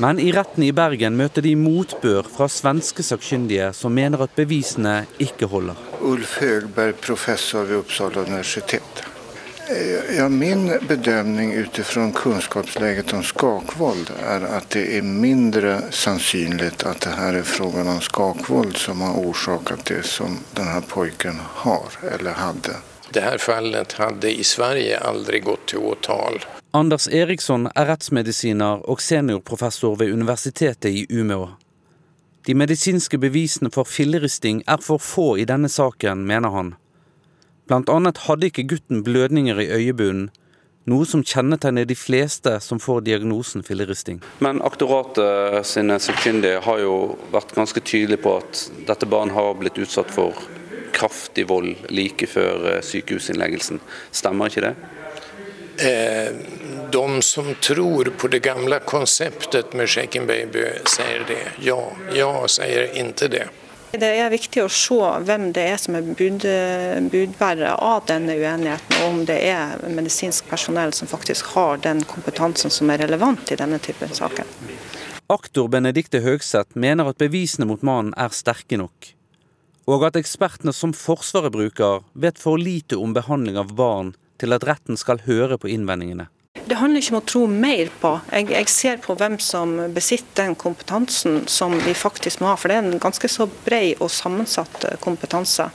Men 0.00 0.18
i 0.18 0.30
retten 0.32 0.64
i 0.64 0.72
Bergen 0.72 1.12
møter 1.18 1.44
de 1.44 1.50
motbør 1.60 2.24
fra 2.24 2.46
svenske 2.48 3.04
sakkyndige 3.04 3.66
som 3.76 3.92
mener 3.92 4.22
at 4.24 4.32
bevisene 4.32 5.02
ikke 5.20 5.50
holder. 5.52 5.76
Ulf 6.00 6.38
Høgberg, 6.40 6.94
professor 7.04 7.66
ved 7.68 7.82
Uppsala 7.82 8.22
universitet. 8.24 9.02
Ja, 10.16 10.28
min 10.32 10.70
bedømning 10.88 11.52
ut 11.52 11.80
fra 11.84 12.06
kunnskapsleget 12.16 13.12
om 13.12 13.20
skakvold 13.22 14.08
er 14.24 14.46
at 14.48 14.70
det 14.72 14.86
er 14.96 15.04
mindre 15.04 15.74
sannsynlig 15.92 16.70
at 16.80 17.04
det 17.04 17.12
her 17.18 17.36
er 17.42 17.44
spørsmål 17.44 17.92
om 17.92 18.00
skakvold 18.08 18.72
som 18.80 19.04
har 19.04 19.20
årsaket 19.20 19.84
det 19.92 20.00
som 20.08 20.40
denne 20.56 20.80
pojken 20.88 21.44
har 21.60 22.00
eller 22.14 22.40
hadde. 22.40 22.80
Dette 23.12 23.36
fallet 23.44 23.98
hadde 24.00 24.32
i 24.32 24.48
Sverige 24.48 24.96
aldri 25.12 25.44
gått 25.44 25.68
til 25.74 25.92
åtal. 25.92 26.40
Anders 26.72 27.08
Eriksson 27.08 27.64
er 27.74 27.88
rettsmedisiner 27.90 28.84
og 28.86 29.00
seniorprofessor 29.02 29.96
ved 29.98 30.12
Universitetet 30.14 30.94
i 30.94 31.00
Umeå. 31.10 31.48
De 32.46 32.54
medisinske 32.54 33.18
bevisene 33.18 33.72
for 33.74 33.90
filleristing 33.90 34.60
er 34.70 34.78
for 34.78 35.02
få 35.02 35.32
i 35.42 35.46
denne 35.50 35.66
saken, 35.68 36.22
mener 36.28 36.54
han. 36.54 36.68
Blant 37.66 37.90
annet 37.90 38.22
hadde 38.28 38.46
ikke 38.52 38.68
gutten 38.70 39.02
blødninger 39.02 39.58
i 39.64 39.66
øyebunnen, 39.80 40.28
noe 40.86 41.08
som 41.10 41.26
kjennetegner 41.26 41.90
de 41.90 41.98
fleste 41.98 42.54
som 42.62 42.78
får 42.78 43.02
diagnosen 43.08 43.66
filleristing. 43.66 44.22
Men 44.38 44.62
aktoratet 44.62 45.66
sine 45.66 45.98
sakkyndige 45.98 46.62
har 46.68 46.84
jo 46.84 46.94
vært 47.34 47.50
ganske 47.58 47.82
tydelige 47.82 48.22
på 48.22 48.36
at 48.44 48.62
dette 48.86 49.10
barnet 49.10 49.34
har 49.34 49.58
blitt 49.58 49.82
utsatt 49.82 50.14
for 50.14 50.38
kraftig 50.94 51.48
vold 51.50 51.74
like 51.90 52.30
før 52.30 52.76
eh, 52.76 52.82
sykehusinnleggelsen. 52.86 53.82
Stemmer 54.14 54.54
ikke 54.54 54.68
det? 54.70 54.74
Eh, 55.80 56.34
de 56.92 57.22
som 57.22 57.54
tror 57.62 58.12
på 58.18 58.28
det 58.28 58.38
gamle 58.44 58.78
konseptet 58.78 59.72
med 59.74 59.88
Shaken 59.88 60.26
Baby, 60.26 60.64
sier 60.86 61.24
det. 61.28 61.42
Ja, 61.64 61.80
jeg 62.14 62.50
sier 62.52 62.86
ikke 62.94 63.28
det. 63.32 63.48
Det 63.90 64.06
er 64.06 64.30
viktig 64.30 64.62
å 64.62 64.68
se 64.70 64.98
hvem 65.26 65.48
det 65.50 65.64
er 65.72 65.78
som 65.82 65.96
er 65.98 66.04
bud, 66.06 66.44
budbærer 67.10 67.72
av 67.74 68.04
denne 68.06 68.36
uenigheten, 68.38 69.00
og 69.00 69.06
om 69.08 69.24
det 69.26 69.40
er 69.50 69.82
medisinsk 69.90 70.46
personell 70.46 70.94
som 70.94 71.10
faktisk 71.10 71.50
har 71.56 71.82
den 71.82 72.04
kompetansen 72.06 72.70
som 72.70 72.92
er 72.94 73.02
relevant 73.02 73.50
i 73.50 73.58
denne 73.58 73.80
typen 73.82 74.14
saker. 74.14 74.46
Aktor 75.30 75.66
Benedikte 75.70 76.22
Høgseth 76.22 76.78
mener 76.78 77.10
at 77.10 77.18
bevisene 77.18 77.66
mot 77.66 77.82
mannen 77.86 78.14
er 78.14 78.30
sterke 78.34 78.78
nok, 78.78 79.10
og 79.90 80.06
at 80.06 80.18
ekspertene 80.22 80.74
som 80.74 80.94
Forsvaret 80.94 81.50
bruker, 81.54 82.04
vet 82.14 82.38
for 82.38 82.62
lite 82.62 82.98
om 82.98 83.14
behandling 83.16 83.58
av 83.58 83.74
barn 83.74 84.14
til 84.38 84.54
at 84.54 84.66
retten 84.70 84.98
skal 84.98 85.26
høre 85.26 85.58
på 85.58 85.70
innvendingene. 85.70 86.30
Det 86.70 86.76
handler 86.78 87.02
ikke 87.02 87.14
om 87.16 87.18
å 87.18 87.26
tro 87.26 87.40
mer 87.50 87.88
på. 87.98 88.10
Jeg, 88.30 88.46
jeg, 88.52 88.66
ser 88.70 89.00
på 89.02 89.16
hvem 89.18 89.36
som 89.42 89.72
besitter 89.94 90.44
den 90.44 90.56
kompetansen 90.58 91.40
som 91.50 91.74
vi 91.82 91.96
faktisk 91.98 92.42
må 92.42 92.52
ha. 92.52 92.56
For 92.58 92.70
det 92.70 92.76
er 92.78 92.86
en 92.86 93.02
ganske 93.02 93.30
så 93.30 93.48
bred 93.64 93.98
og 93.98 94.12
sammensatt 94.14 94.86
eh, 94.86 94.94
kompetanse 95.02 95.66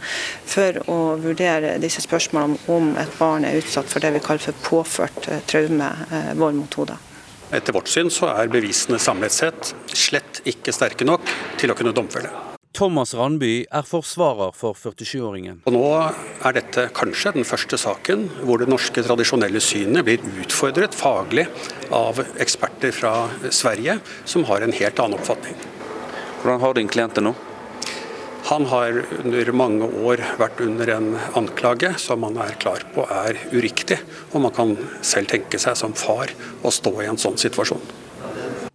for 0.48 0.80
å 0.92 0.98
vurdere 1.20 1.76
disse 1.84 2.04
spørsmålene 2.06 2.60
om 2.72 2.94
et 3.02 3.20
barn 3.20 3.48
er 3.48 3.60
utsatt 3.60 3.92
for 3.92 4.04
det 4.04 4.14
vi 4.16 4.24
kaller 4.24 4.48
for 4.48 4.64
påført 4.70 5.28
eh, 5.28 5.44
traume, 5.52 5.92
eh, 6.12 6.34
vold 6.40 6.62
mot 6.62 6.80
hodet. 6.80 7.00
Etter 7.56 7.76
vårt 7.76 7.92
syn 7.92 8.08
så 8.08 8.32
er 8.32 8.52
bevisene 8.52 9.00
samlet 9.00 9.36
sett 9.36 9.76
slett 9.92 10.44
ikke 10.48 10.76
sterke 10.76 11.08
nok 11.08 11.28
til 11.60 11.76
å 11.76 11.78
kunne 11.78 11.96
domfelle. 11.96 12.55
Thomas 12.76 13.14
Randby 13.16 13.64
er 13.72 13.86
forsvarer 13.88 14.52
for 14.52 14.76
47-åringen. 14.76 15.62
Nå 15.72 15.84
er 15.96 16.56
dette 16.58 16.90
kanskje 16.98 17.32
den 17.38 17.48
første 17.48 17.80
saken 17.80 18.26
hvor 18.42 18.60
det 18.60 18.68
norske 18.68 19.00
tradisjonelle 19.06 19.62
synet 19.64 20.04
blir 20.04 20.24
utfordret 20.44 20.98
faglig 20.98 21.48
av 21.96 22.20
eksperter 22.36 22.92
fra 22.96 23.14
Sverige, 23.48 24.02
som 24.28 24.44
har 24.52 24.66
en 24.66 24.76
helt 24.76 25.00
annen 25.00 25.16
oppfatning. 25.22 25.56
Hvordan 26.42 26.64
har 26.66 26.76
din 26.76 26.92
klient 26.92 27.16
det 27.16 27.24
nå? 27.24 27.32
Han 28.46 28.68
har 28.70 29.00
under 29.24 29.52
mange 29.58 29.88
år 30.06 30.22
vært 30.38 30.60
under 30.62 30.92
en 30.98 31.14
anklage 31.40 31.96
som 31.98 32.28
han 32.28 32.36
er 32.44 32.60
klar 32.62 32.84
på 32.94 33.08
er 33.10 33.40
uriktig. 33.56 33.98
Og 34.36 34.44
man 34.44 34.54
kan 34.54 34.76
selv 35.02 35.32
tenke 35.32 35.58
seg 35.64 35.80
som 35.80 35.96
far 35.98 36.36
å 36.62 36.74
stå 36.76 36.94
i 37.00 37.08
en 37.10 37.18
sånn 37.18 37.40
situasjon. 37.42 37.82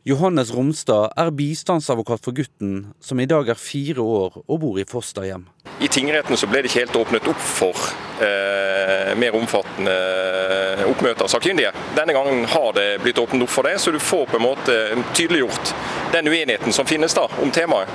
Johannes 0.03 0.49
Romstad 0.55 1.13
er 1.13 1.29
bistandsadvokat 1.37 2.23
for 2.25 2.33
gutten, 2.33 2.95
som 3.05 3.21
i 3.21 3.27
dag 3.29 3.51
er 3.53 3.59
fire 3.61 4.01
år 4.01 4.39
og 4.47 4.61
bor 4.63 4.79
i 4.81 4.87
fosterhjem. 4.89 5.43
I 5.81 5.91
tingretten 5.93 6.41
så 6.41 6.49
ble 6.49 6.63
det 6.63 6.71
ikke 6.71 6.87
helt 6.87 6.97
åpnet 6.97 7.29
opp 7.29 7.43
for 7.45 7.77
eh, 8.25 9.13
mer 9.21 9.37
omfattende 9.37 9.93
oppmøte 9.93 10.89
oppmøter 10.91 11.27
av 11.27 11.33
sakkyndige. 11.33 11.73
Denne 11.97 12.15
gangen 12.17 12.47
har 12.49 12.73
det 12.77 12.87
blitt 13.05 13.21
åpnet 13.21 13.45
opp 13.45 13.53
for 13.53 13.69
det, 13.69 13.77
så 13.81 13.93
du 13.93 14.01
får 14.01 14.25
på 14.31 14.41
en 14.41 14.47
måte 14.47 14.79
tydeliggjort 15.13 15.75
den 16.15 16.33
uenigheten 16.33 16.73
som 16.73 16.89
finnes 16.89 17.15
da 17.17 17.27
om 17.45 17.53
temaet. 17.53 17.93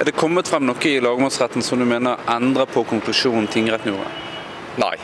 Er 0.00 0.08
det 0.08 0.16
kommet 0.16 0.48
frem 0.48 0.64
noe 0.68 0.88
i 0.88 1.00
lagmannsretten 1.04 1.64
som 1.64 1.80
du 1.80 1.84
mener 1.88 2.20
endrer 2.32 2.68
på 2.68 2.84
konklusjonen 2.88 3.48
tingretten 3.52 3.92
gjorde? 3.92 4.08
Nei, 4.80 4.96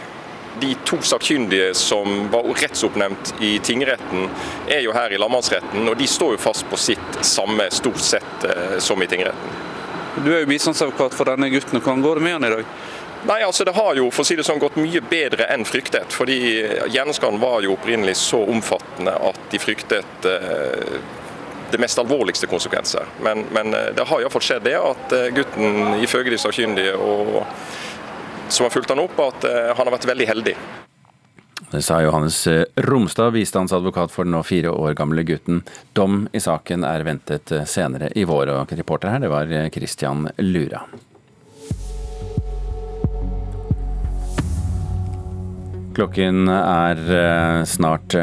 de 0.62 0.72
to 0.86 1.00
sakkyndige 1.02 1.72
som 1.74 2.28
var 2.32 2.46
rettsoppnevnt 2.62 3.34
i 3.42 3.56
tingretten, 3.64 4.28
er 4.70 4.84
jo 4.86 4.94
her 4.94 5.12
i 5.12 5.18
landmannsretten, 5.18 5.88
og 5.90 5.98
de 5.98 6.06
står 6.08 6.36
jo 6.36 6.42
fast 6.46 6.68
på 6.70 6.78
sitt 6.78 7.20
samme 7.26 7.66
stort 7.74 8.02
sett 8.02 8.46
eh, 8.48 8.78
som 8.78 9.02
i 9.02 9.10
tingretten. 9.10 9.60
Du 10.22 10.30
er 10.30 10.44
jo 10.44 10.50
bistandsadvokat 10.50 11.16
for 11.16 11.26
denne 11.32 11.48
gutten, 11.50 11.80
hvordan 11.80 12.04
går 12.04 12.20
det 12.20 12.26
med 12.28 12.38
han 12.38 12.46
i 12.46 12.52
dag? 12.56 12.74
Nei, 13.22 13.42
altså 13.46 13.64
Det 13.64 13.74
har 13.74 13.94
jo 13.94 14.08
for 14.10 14.24
å 14.24 14.26
si 14.26 14.36
det 14.38 14.44
sånn, 14.46 14.60
gått 14.62 14.78
mye 14.82 15.02
bedre 15.06 15.46
enn 15.54 15.64
fryktet. 15.66 16.12
fordi 16.12 16.38
Hjerneskaden 16.90 17.40
var 17.40 17.62
jo 17.62 17.76
opprinnelig 17.76 18.16
så 18.18 18.42
omfattende 18.50 19.14
at 19.30 19.38
de 19.50 19.60
fryktet 19.62 20.26
eh, 20.26 20.96
det 21.72 21.78
mest 21.80 21.98
alvorligste 21.98 22.46
konsekvenser. 22.46 23.06
Men, 23.22 23.46
men 23.54 23.74
eh, 23.74 23.92
det 23.96 24.08
har 24.08 24.20
iallfall 24.20 24.44
skjedd 24.44 24.66
det 24.66 24.74
at 24.78 25.14
eh, 25.16 25.30
gutten 25.38 26.02
ifølge 26.02 26.34
de 26.34 26.40
sakkyndige 26.42 26.98
og 26.98 27.44
som 28.52 28.64
har 28.64 28.70
fulgt 28.70 28.88
han 28.88 29.00
opp, 29.00 29.18
at 29.18 29.44
eh, 29.44 29.70
han 29.76 29.86
har 29.86 29.94
vært 29.96 30.08
veldig 30.08 30.26
heldig. 30.28 30.56
Det 31.72 31.80
sa 31.82 32.02
Johannes 32.04 32.36
eh, 32.46 32.64
Romstad, 32.84 33.32
bistandsadvokat 33.32 34.12
for 34.12 34.28
den 34.28 34.36
nå 34.36 34.42
fire 34.44 34.74
år 34.76 34.96
gamle 34.98 35.24
gutten. 35.24 35.62
Dom 35.96 36.26
i 36.36 36.42
saken 36.42 36.84
er 36.84 37.06
ventet 37.08 37.52
eh, 37.52 37.64
senere 37.68 38.12
i 38.12 38.26
vår, 38.28 38.52
og 38.52 38.76
reporter 38.76 39.14
her 39.14 39.24
det 39.24 39.32
var 39.32 39.56
Christian 39.72 40.28
Lura. 40.38 40.84
Klokken 45.92 46.48
er 46.48 47.00
snart 47.68 48.14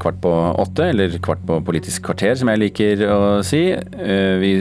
kvart 0.00 0.20
på 0.22 0.32
åtte, 0.62 0.88
eller 0.92 1.16
kvart 1.22 1.42
på 1.48 1.58
Politisk 1.66 2.06
kvarter, 2.06 2.34
som 2.38 2.50
jeg 2.52 2.60
liker 2.62 3.04
å 3.08 3.20
si. 3.46 3.62
Eh, 3.72 4.34
vi 4.42 4.52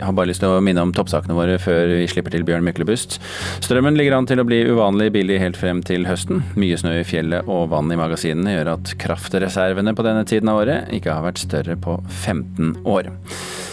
har 0.00 0.14
bare 0.16 0.30
lyst 0.30 0.42
til 0.44 0.52
å 0.52 0.62
minne 0.64 0.82
om 0.84 0.94
toppsakene 0.96 1.36
våre 1.36 1.58
før 1.62 1.94
vi 1.98 2.08
slipper 2.10 2.34
til 2.34 2.46
Bjørn 2.48 2.66
Myklebust. 2.66 3.18
Strømmen 3.64 3.98
ligger 3.98 4.18
an 4.18 4.28
til 4.30 4.42
å 4.42 4.46
bli 4.48 4.62
uvanlig 4.68 5.10
billig 5.14 5.40
helt 5.42 5.60
frem 5.60 5.84
til 5.86 6.08
høsten. 6.08 6.44
Mye 6.60 6.78
snø 6.80 6.96
i 7.00 7.06
fjellet 7.06 7.48
og 7.50 7.70
vann 7.74 7.92
i 7.92 7.98
magasinene 8.00 8.56
gjør 8.56 8.74
at 8.74 8.94
kraftreservene 9.00 9.94
på 9.96 10.06
denne 10.06 10.26
tiden 10.28 10.52
av 10.52 10.62
året 10.64 10.92
ikke 10.96 11.14
har 11.16 11.26
vært 11.26 11.42
større 11.42 11.78
på 11.80 12.00
15 12.08 12.80
år. 12.88 13.10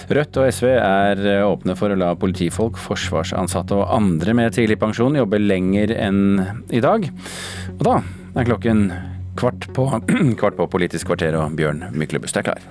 Rødt 0.07 0.37
og 0.39 0.47
SV 0.55 0.69
er 0.71 1.19
åpne 1.43 1.75
for 1.75 1.91
å 1.91 1.99
la 1.99 2.13
politifolk, 2.15 2.79
forsvarsansatte 2.79 3.75
og 3.75 3.89
andre 3.91 4.35
med 4.37 4.55
tidligpensjon 4.55 5.19
jobbe 5.19 5.41
lenger 5.41 5.91
enn 5.97 6.21
i 6.71 6.79
dag. 6.83 7.09
Og 7.75 7.83
da 7.83 7.99
er 8.37 8.47
klokken 8.47 8.87
kvart 9.37 9.69
på, 9.73 9.87
kvart 10.39 10.57
på 10.57 10.67
Politisk 10.71 11.11
kvarter, 11.11 11.37
og 11.37 11.55
Bjørn 11.57 11.85
Myklebust 11.93 12.37
er 12.39 12.49
klar. 12.49 12.61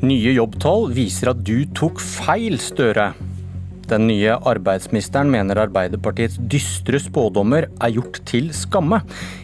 Nye 0.00 0.32
jobbtall 0.32 0.88
viser 0.96 1.34
at 1.34 1.42
du 1.44 1.58
tok 1.76 2.00
feil, 2.00 2.56
Støre. 2.62 3.10
Den 3.90 4.06
nye 4.06 4.36
arbeidsministeren 4.46 5.28
mener 5.32 5.58
Arbeiderpartiets 5.64 6.38
dystre 6.50 7.00
spådommer 7.02 7.66
er 7.68 7.92
gjort 7.92 8.20
til 8.30 8.48
skamme. 8.54 9.00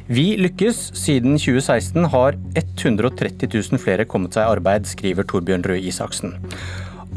Vi 0.07 0.37
lykkes. 0.39 0.79
Siden 0.97 1.35
2016 1.35 2.09
har 2.15 2.39
130 2.55 3.51
000 3.53 3.83
flere 3.83 4.07
kommet 4.09 4.39
seg 4.39 4.47
i 4.47 4.57
arbeid, 4.57 4.87
skriver 4.89 5.27
Torbjørn 5.27 5.67
Røe 5.67 5.83
Isaksen. 5.91 6.39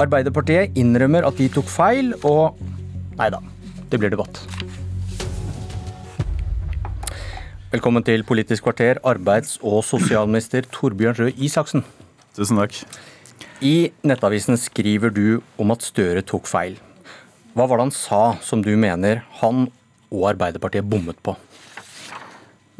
Arbeiderpartiet 0.00 0.78
innrømmer 0.80 1.26
at 1.28 1.36
de 1.36 1.50
tok 1.52 1.68
feil, 1.68 2.14
og 2.24 2.56
nei 3.18 3.28
da, 3.32 3.42
det 3.92 3.98
blir 4.00 4.12
debatt. 4.12 4.40
Velkommen 7.70 8.02
til 8.06 8.24
Politisk 8.26 8.64
kvarter, 8.64 8.98
arbeids- 9.06 9.58
og 9.60 9.84
sosialminister 9.84 10.64
Torbjørn 10.72 11.18
Røe 11.20 11.34
Isaksen. 11.36 11.84
Tusen 12.34 12.58
takk. 12.62 12.80
I 13.60 13.92
Nettavisen 14.08 14.56
skriver 14.56 15.12
du 15.12 15.42
om 15.60 15.74
at 15.74 15.84
Støre 15.84 16.24
tok 16.24 16.48
feil. 16.48 16.80
Hva 17.52 17.68
var 17.68 17.76
det 17.76 17.90
han 17.90 17.94
sa 17.94 18.22
som 18.40 18.64
du 18.64 18.72
mener 18.80 19.20
han 19.42 19.66
og 20.08 20.26
Arbeiderpartiet 20.32 20.88
bommet 20.88 21.20
på? 21.22 21.36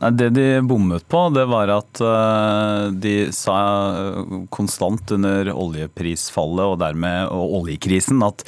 Det 0.01 0.31
de 0.33 0.61
bommet 0.65 1.05
på, 1.09 1.27
det 1.37 1.45
var 1.51 1.69
at 1.75 2.01
uh, 2.01 2.89
de 2.89 3.29
sa 3.37 3.57
uh, 3.93 4.39
konstant 4.49 5.13
under 5.13 5.51
oljeprisfallet 5.53 6.73
og 6.73 6.79
dermed 6.81 7.29
og 7.29 7.59
oljekrisen 7.61 8.25
at 8.25 8.47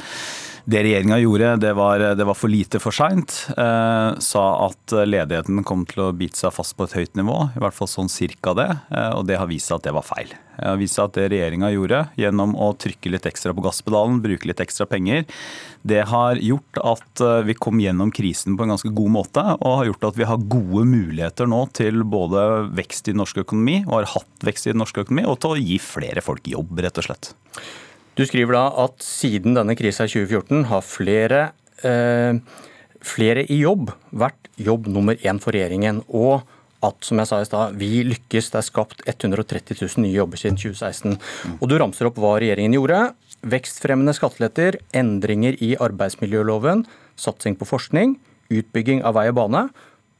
det 0.64 0.82
regjeringa 0.86 1.18
gjorde, 1.18 1.56
det 1.62 1.72
var, 1.74 2.02
det 2.14 2.26
var, 2.26 2.36
for 2.38 2.52
lite 2.52 2.78
for 2.82 2.94
seint. 2.94 3.34
Eh, 3.50 4.10
sa 4.22 4.44
at 4.68 4.94
ledigheten 5.08 5.64
kom 5.66 5.82
til 5.90 6.04
å 6.06 6.12
bite 6.14 6.38
seg 6.38 6.54
fast 6.54 6.76
på 6.78 6.86
et 6.86 6.94
høyt 6.96 7.18
nivå, 7.18 7.38
i 7.56 7.62
hvert 7.62 7.76
fall 7.76 7.90
sånn 7.90 8.12
cirka 8.12 8.54
det. 8.58 8.68
Eh, 8.94 9.10
og 9.16 9.26
det 9.26 9.40
har 9.40 9.50
vist 9.50 9.70
seg 9.70 9.80
at 9.80 9.88
det 9.88 9.96
var 9.96 10.06
feil. 10.06 10.30
Det 10.56 10.68
har 10.68 10.78
vist 10.78 10.98
seg 10.98 11.08
at 11.08 11.18
det 11.18 11.26
regjeringa 11.32 11.72
gjorde, 11.72 12.00
gjennom 12.20 12.54
å 12.54 12.70
trykke 12.78 13.10
litt 13.14 13.26
ekstra 13.26 13.54
på 13.56 13.64
gasspedalen, 13.64 14.22
bruke 14.22 14.50
litt 14.50 14.62
ekstra 14.62 14.86
penger, 14.86 15.26
det 15.82 16.04
har 16.12 16.38
gjort 16.38 16.78
at 16.78 17.22
eh, 17.26 17.42
vi 17.48 17.58
kom 17.58 17.82
gjennom 17.82 18.12
krisen 18.14 18.54
på 18.56 18.66
en 18.66 18.74
ganske 18.76 18.92
god 18.94 19.14
måte. 19.18 19.46
Og 19.58 19.78
har 19.80 19.88
gjort 19.90 20.10
at 20.12 20.20
vi 20.20 20.28
har 20.30 20.50
gode 20.56 20.86
muligheter 20.86 21.50
nå 21.50 21.64
til 21.74 22.04
både 22.06 22.68
vekst 22.78 23.10
i 23.10 23.16
norsk 23.18 23.42
økonomi, 23.42 23.80
og 23.88 23.96
har 23.98 24.12
hatt 24.14 24.46
vekst 24.46 24.70
i 24.70 24.76
norsk 24.78 25.02
økonomi, 25.02 25.26
og 25.26 25.40
til 25.42 25.56
å 25.56 25.62
gi 25.62 25.80
flere 25.82 26.22
folk 26.22 26.46
jobb, 26.54 26.76
rett 26.86 27.02
og 27.02 27.10
slett. 27.10 27.34
Du 28.12 28.24
skriver 28.28 28.52
da 28.58 28.66
at 28.84 29.00
siden 29.04 29.54
denne 29.56 29.76
krisa 29.78 30.04
i 30.04 30.10
2014 30.12 30.66
har 30.68 30.82
flere, 30.84 31.52
eh, 31.80 32.36
flere 33.00 33.46
i 33.48 33.62
jobb 33.62 33.92
vært 34.12 34.50
jobb 34.60 34.86
nummer 34.86 35.16
én 35.16 35.40
for 35.40 35.52
regjeringen. 35.52 36.02
Og 36.08 36.42
at 36.82 37.06
som 37.06 37.18
jeg 37.18 37.26
sa 37.30 37.40
i 37.40 37.46
sted, 37.46 37.78
vi 37.78 38.02
lykkes, 38.04 38.50
det 38.52 38.58
er 38.58 38.68
skapt 38.68 39.02
130 39.06 39.78
000 39.80 40.04
nye 40.04 40.12
jobber 40.18 40.36
siden 40.36 40.58
2016. 40.58 41.18
Og 41.60 41.68
Du 41.68 41.78
ramser 41.78 42.06
opp 42.06 42.16
hva 42.20 42.36
regjeringen 42.36 42.74
gjorde. 42.74 43.14
Vekstfremmende 43.42 44.14
skatteletter, 44.14 44.78
endringer 44.92 45.56
i 45.62 45.74
arbeidsmiljøloven, 45.76 46.84
satsing 47.16 47.56
på 47.56 47.64
forskning, 47.64 48.18
utbygging 48.50 49.02
av 49.02 49.14
vei 49.14 49.28
og 49.30 49.38
bane, 49.40 49.70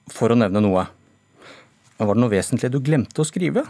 for 0.09 0.33
å 0.33 0.39
nevne 0.39 0.63
noe. 0.63 0.89
Men 1.99 2.09
Var 2.09 2.15
det 2.15 2.23
noe 2.23 2.33
vesentlig 2.33 2.71
du 2.73 2.81
glemte 2.81 3.21
å 3.21 3.29
skrive 3.29 3.67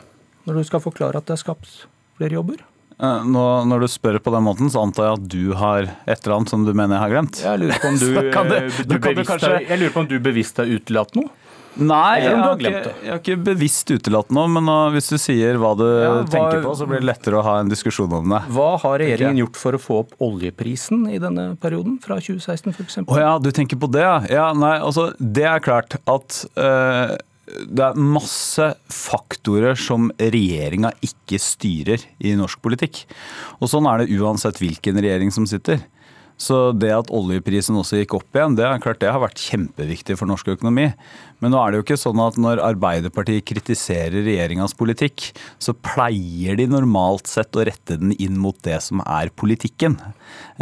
når 0.47 0.55
du 0.55 0.65
skal 0.65 0.81
forklare 0.81 1.17
at 1.17 1.27
det 1.27 1.35
er 1.35 1.43
skapt 1.43 1.87
flere 2.19 2.39
jobber? 2.39 2.72
Eh, 3.03 3.23
nå, 3.27 3.45
når 3.67 3.83
du 3.83 3.91
spør 3.91 4.21
på 4.23 4.31
den 4.35 4.45
måten, 4.47 4.71
så 4.71 4.85
antar 4.87 5.09
jeg 5.09 5.19
at 5.19 5.29
du 5.35 5.55
har 5.59 5.89
et 5.91 6.19
eller 6.23 6.37
annet 6.37 6.53
som 6.53 6.67
du 6.67 6.71
mener 6.71 6.97
jeg 6.97 7.03
har 7.03 7.15
glemt. 7.17 7.41
Jeg 7.43 7.63
lurer 7.65 7.81
på 7.83 7.89
om 7.91 7.99
du, 7.99 8.09
det, 8.15 8.61
du, 8.87 8.99
bevisst, 8.99 9.31
kanskje... 9.33 9.55
jeg 9.67 9.81
lurer 9.81 9.95
på 9.95 10.05
om 10.05 10.11
du 10.13 10.19
bevisst 10.23 10.63
har 10.63 10.71
utelatt 10.71 11.17
noe? 11.19 11.33
Nei, 11.73 12.21
jeg 12.21 12.37
har, 12.37 12.59
ikke, 12.61 12.91
jeg 13.01 13.09
har, 13.09 13.21
ikke, 13.23 13.35
bevisst 13.47 13.91
utelatt 13.95 14.33
noe, 14.37 14.45
men 14.53 14.67
nå, 14.69 14.77
hvis 14.93 15.09
du 15.09 15.17
sier 15.17 15.57
hva 15.59 15.71
du 15.73 15.87
ja, 15.87 16.11
hva, 16.19 16.27
tenker 16.29 16.61
på, 16.67 16.75
så 16.77 16.87
blir 16.91 17.01
det 17.01 17.09
lettere 17.09 17.41
å 17.41 17.45
ha 17.47 17.55
en 17.63 17.73
diskusjon 17.73 18.13
om 18.19 18.35
det. 18.35 18.43
Hva 18.53 18.69
har 18.83 18.99
regjeringen 19.01 19.41
gjort 19.41 19.59
for 19.63 19.79
å 19.79 19.81
få 19.81 19.99
opp 20.03 20.13
oljeprisen 20.23 21.07
i 21.09 21.17
denne 21.23 21.55
perioden, 21.63 21.97
fra 22.05 22.21
2016 22.21 22.77
f.eks.? 22.77 23.01
Å 23.09 23.21
ja, 23.23 23.33
du 23.41 23.49
tenker 23.57 23.81
på 23.81 23.89
det, 23.91 24.05
ja. 24.05 24.51
Nei, 24.53 24.77
altså, 24.85 25.09
det 25.17 25.49
er 25.49 25.65
klart 25.65 25.97
at 26.05 26.43
øh, 26.61 27.17
det 27.43 27.83
er 27.83 27.99
masse 27.99 28.69
faktorer 28.93 29.75
som 29.79 30.13
regjeringa 30.21 30.93
ikke 31.03 31.41
styrer 31.43 32.05
i 32.23 32.37
norsk 32.39 32.61
politikk. 32.63 33.03
Og 33.59 33.71
sånn 33.73 33.89
er 33.91 34.03
det 34.03 34.15
uansett 34.15 34.61
hvilken 34.63 35.01
regjering 35.03 35.35
som 35.35 35.49
sitter. 35.51 35.83
Så 36.41 36.71
det 36.75 36.93
at 36.95 37.11
oljeprisen 37.15 37.77
også 37.79 38.01
gikk 38.01 38.17
opp 38.19 38.39
igjen, 38.39 38.57
det, 38.59 38.65
er 38.67 38.83
klart 38.83 39.03
det 39.03 39.11
har 39.13 39.23
vært 39.23 39.43
kjempeviktig 39.43 40.17
for 40.19 40.31
norsk 40.31 40.55
økonomi. 40.55 40.89
Men 41.43 41.51
nå 41.51 41.59
er 41.59 41.73
det 41.73 41.81
jo 41.81 41.85
ikke 41.89 41.99
sånn 41.99 42.21
at 42.23 42.37
når 42.39 42.63
Arbeiderpartiet 42.63 43.45
kritiserer 43.51 44.23
regjeringas 44.23 44.77
politikk, 44.79 45.33
så 45.59 45.75
pleier 45.75 46.55
de 46.61 46.69
normalt 46.71 47.27
sett 47.31 47.59
å 47.59 47.65
rette 47.67 47.99
den 47.99 48.15
inn 48.15 48.39
mot 48.39 48.59
det 48.63 48.79
som 48.85 49.03
er 49.03 49.33
politikken. 49.35 49.99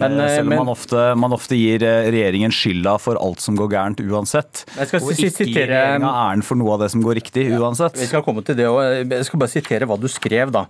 Men, 0.00 0.16
eh, 0.16 0.36
Selv 0.36 0.46
om 0.46 0.54
men, 0.54 0.62
man, 0.62 0.72
ofte, 0.72 1.02
man, 1.20 1.34
ofte, 1.36 1.58
gir 1.58 1.84
eh, 1.84 2.08
regjeringen 2.14 2.54
skylda 2.54 2.96
for 3.02 3.20
alt 3.20 3.44
som 3.44 3.58
går 3.58 3.68
gærent 3.74 4.00
uansett. 4.00 4.64
Jeg 4.78 4.88
skal 4.88 5.04
og 5.04 5.12
ikke 5.12 5.46
gir 5.50 5.68
regjeringa 5.68 6.14
æren 6.24 6.46
for 6.46 6.60
noe 6.60 6.72
av 6.78 6.86
det 6.86 6.90
som 6.94 7.04
går 7.04 7.20
riktig 7.20 7.44
uansett. 7.58 8.00
Vi 8.00 8.08
skal 8.08 8.24
komme 8.24 8.44
til 8.46 8.56
det, 8.56 8.70
og 8.70 8.80
Jeg 8.80 9.28
skal 9.28 9.42
bare 9.44 9.52
sitere 9.52 9.90
hva 9.90 10.00
du 10.00 10.08
skrev 10.08 10.54
da. 10.54 10.64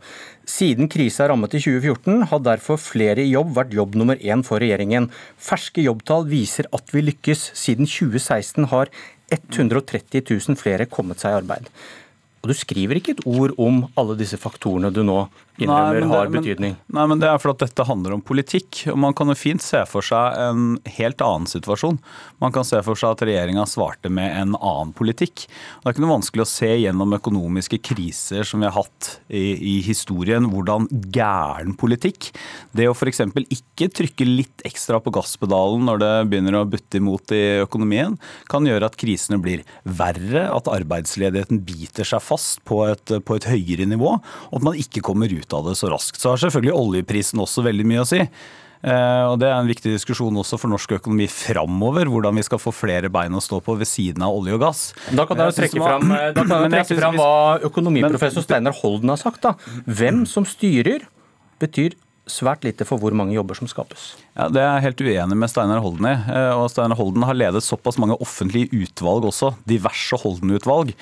Siden 0.51 0.91
krisa 0.91 1.29
rammet 1.31 1.55
i 1.55 1.63
2014, 1.63 2.27
har 2.33 2.43
derfor 2.43 2.81
flere 2.83 3.23
i 3.23 3.31
jobb 3.31 3.55
vært 3.55 3.77
jobb 3.77 3.95
nummer 4.01 4.19
én 4.19 4.43
for 4.47 4.59
regjeringen. 4.59 5.07
Ferske 5.39 5.85
jobbtall 5.85 6.27
viser 6.27 6.67
at 6.75 6.91
vi 6.91 7.05
lykkes. 7.07 7.53
Siden 7.55 7.87
2016 7.87 8.71
har 8.73 8.91
130 9.31 10.23
000 10.27 10.59
flere 10.59 10.89
kommet 10.91 11.23
seg 11.23 11.35
i 11.35 11.41
arbeid. 11.41 11.69
Og 12.41 12.51
Du 12.51 12.57
skriver 12.57 12.99
ikke 12.99 13.15
et 13.17 13.27
ord 13.29 13.53
om 13.61 13.85
alle 14.01 14.17
disse 14.19 14.39
faktorene 14.41 14.93
du 14.95 15.03
nå 15.05 15.23
innrømmer 15.65 16.09
har 16.11 16.33
betydning. 16.33 16.77
Men, 16.87 16.97
nei, 16.99 17.07
men 17.13 17.23
det 17.23 17.29
er 17.31 17.41
fordi 17.43 17.67
dette 17.67 17.87
handler 17.89 18.17
om 18.17 18.25
politikk. 18.25 18.83
og 18.93 18.99
Man 19.01 19.17
kan 19.17 19.31
jo 19.33 19.37
fint 19.39 19.65
se 19.65 19.83
for 19.89 20.05
seg 20.05 20.39
en 20.41 20.67
helt 20.99 21.25
annen 21.25 21.49
situasjon. 21.51 22.01
Man 22.43 22.55
kan 22.55 22.67
se 22.67 22.81
for 22.87 22.99
seg 22.99 23.17
at 23.17 23.25
regjeringa 23.29 23.67
svarte 23.69 24.13
med 24.13 24.33
en 24.37 24.57
annen 24.57 24.95
politikk. 24.97 25.47
Det 25.47 25.89
er 25.89 25.95
ikke 25.95 26.05
noe 26.05 26.17
vanskelig 26.17 26.45
å 26.45 26.51
se 26.51 26.71
gjennom 26.83 27.17
økonomiske 27.19 27.81
kriser 27.91 28.47
som 28.49 28.63
vi 28.63 28.69
har 28.69 28.77
hatt 28.77 29.11
i, 29.29 29.55
i 29.55 29.77
historien, 29.85 30.49
hvordan 30.51 30.89
gæren 31.13 31.77
politikk 31.79 32.31
Det 32.77 32.87
å 32.89 32.95
f.eks. 32.95 33.23
ikke 33.51 33.91
trykke 33.95 34.27
litt 34.27 34.65
ekstra 34.67 35.01
på 35.03 35.13
gasspedalen 35.15 35.85
når 35.89 36.01
det 36.03 36.13
begynner 36.31 36.59
å 36.61 36.67
butte 36.69 37.01
imot 37.01 37.35
i 37.35 37.43
økonomien, 37.65 38.17
kan 38.51 38.67
gjøre 38.67 38.91
at 38.91 38.99
krisene 39.01 39.41
blir 39.43 39.65
verre, 39.85 40.47
at 40.51 40.71
arbeidsledigheten 40.71 41.63
biter 41.67 42.07
seg 42.07 42.23
fast 42.25 42.63
på 42.69 42.83
et, 42.89 43.15
på 43.25 43.39
et 43.39 43.49
høyere 43.51 43.89
nivå, 43.89 44.17
og 44.51 44.61
at 44.61 44.67
man 44.67 44.79
ikke 44.79 45.05
kommer 45.05 45.33
ut 45.33 45.50
av 45.57 45.69
det 45.69 45.77
så 45.79 45.91
raskt. 45.93 46.21
Så 46.21 46.33
har 46.33 46.41
selvfølgelig 46.43 46.75
oljeprisen 46.77 47.43
også 47.43 47.65
veldig 47.67 47.87
mye 47.89 48.03
å 48.05 48.09
si. 48.09 48.21
Eh, 48.81 49.25
og 49.29 49.37
Det 49.43 49.49
er 49.51 49.59
en 49.59 49.69
viktig 49.69 49.93
diskusjon 49.93 50.37
også 50.41 50.57
for 50.61 50.73
norsk 50.73 50.97
økonomi 50.97 51.27
framover. 51.29 52.09
Hvordan 52.09 52.39
vi 52.41 52.45
skal 52.47 52.61
få 52.63 52.73
flere 52.73 53.11
bein 53.13 53.37
å 53.37 53.43
stå 53.45 53.61
på 53.65 53.77
ved 53.81 53.89
siden 53.89 54.25
av 54.25 54.37
olje 54.37 54.57
og 54.57 54.63
gass. 54.65 54.83
Da 55.13 55.27
kan 55.29 55.43
jeg 55.45 55.59
trekke 55.59 55.83
fram, 55.85 56.09
da 56.09 56.45
kan 56.49 56.65
jeg 56.65 56.75
trekke 56.79 57.01
fram 57.03 57.19
hva 57.21 57.33
økonomiprofessor 57.69 58.47
Steinar 58.47 58.77
Holden 58.81 59.13
har 59.13 59.21
sagt. 59.21 59.43
da. 59.45 59.57
Hvem 59.85 60.25
som 60.29 60.49
styrer, 60.49 61.05
betyr 61.61 61.99
svært 62.33 62.65
lite 62.67 62.87
for 62.89 63.01
hvor 63.03 63.15
mange 63.17 63.35
jobber 63.37 63.59
som 63.59 63.71
skapes. 63.71 64.13
Ja, 64.39 64.49
Det 64.49 64.61
er 64.63 64.69
jeg 64.79 64.85
helt 64.89 65.03
uenig 65.05 65.37
med 65.43 65.51
Steinar 65.51 65.83
Holden 65.83 66.07
i. 66.07 66.15
Eh, 66.33 66.53
og 66.55 66.71
Steinar 66.73 66.99
Holden 66.99 67.27
har 67.27 67.37
ledet 67.37 67.65
såpass 67.67 67.99
mange 68.01 68.17
offentlige 68.23 68.71
utvalg 68.73 69.27
også, 69.29 69.53
diverse 69.69 70.17
Holden-utvalg, 70.23 70.95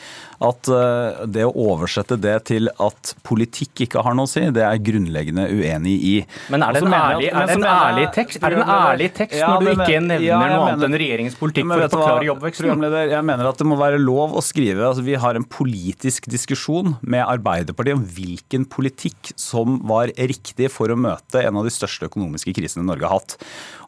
at 0.44 0.70
eh, 0.72 1.26
det 1.28 1.44
å 1.46 1.52
oversette 1.68 2.18
det 2.18 2.36
til 2.50 2.70
at 2.72 3.12
politikk 3.26 3.84
ikke 3.86 4.02
har 4.06 4.16
noe 4.16 4.28
å 4.28 4.30
si, 4.30 4.42
det 4.54 4.64
er 4.64 4.76
jeg 4.76 4.86
grunnleggende 4.88 5.44
uenig 5.50 5.96
i. 5.98 6.14
Men 6.52 6.64
er 6.66 6.78
det 6.78 6.82
en, 6.84 6.96
ærlig, 6.98 7.30
er 7.30 7.50
det 7.50 7.56
en 7.58 7.68
ærlig, 7.68 8.06
tekst, 8.16 8.40
er 8.40 8.54
det 8.54 8.62
en 8.62 8.72
ærlig 8.78 9.10
tekst 9.18 9.38
ja, 9.38 9.50
når 9.52 9.66
du 9.66 9.72
ikke 9.74 10.00
nevner 10.06 10.24
ja, 10.24 10.40
noe 10.40 10.70
annet 10.72 10.86
enn 10.88 10.98
regjeringens 11.04 11.38
politikk 11.38 11.68
for 11.68 11.84
å 11.84 11.90
forklare 11.92 12.28
jobbveksten? 12.30 12.88
Jeg 13.12 13.24
mener 13.32 13.50
at 13.52 13.60
det 13.60 13.68
må 13.68 13.78
være 13.80 14.00
lov 14.00 14.36
å 14.38 14.44
skrive. 14.44 14.86
altså 14.88 15.04
Vi 15.06 15.18
har 15.20 15.38
en 15.38 15.46
politisk 15.58 16.30
diskusjon 16.30 16.96
med 17.02 17.26
Arbeiderpartiet 17.26 17.98
om 17.98 18.06
hvilken 18.16 18.66
politikk 18.70 19.34
som 19.38 19.80
var 19.88 20.14
riktig 20.16 20.70
for 20.72 20.90
å 20.90 20.98
møte 20.98 21.17
en 21.40 21.60
av 21.60 21.66
de 21.66 21.72
største 21.74 22.08
økonomiske 22.08 22.54
krisene 22.56 22.86
Norge 22.86 23.08
har 23.08 23.20
hatt. 23.20 23.36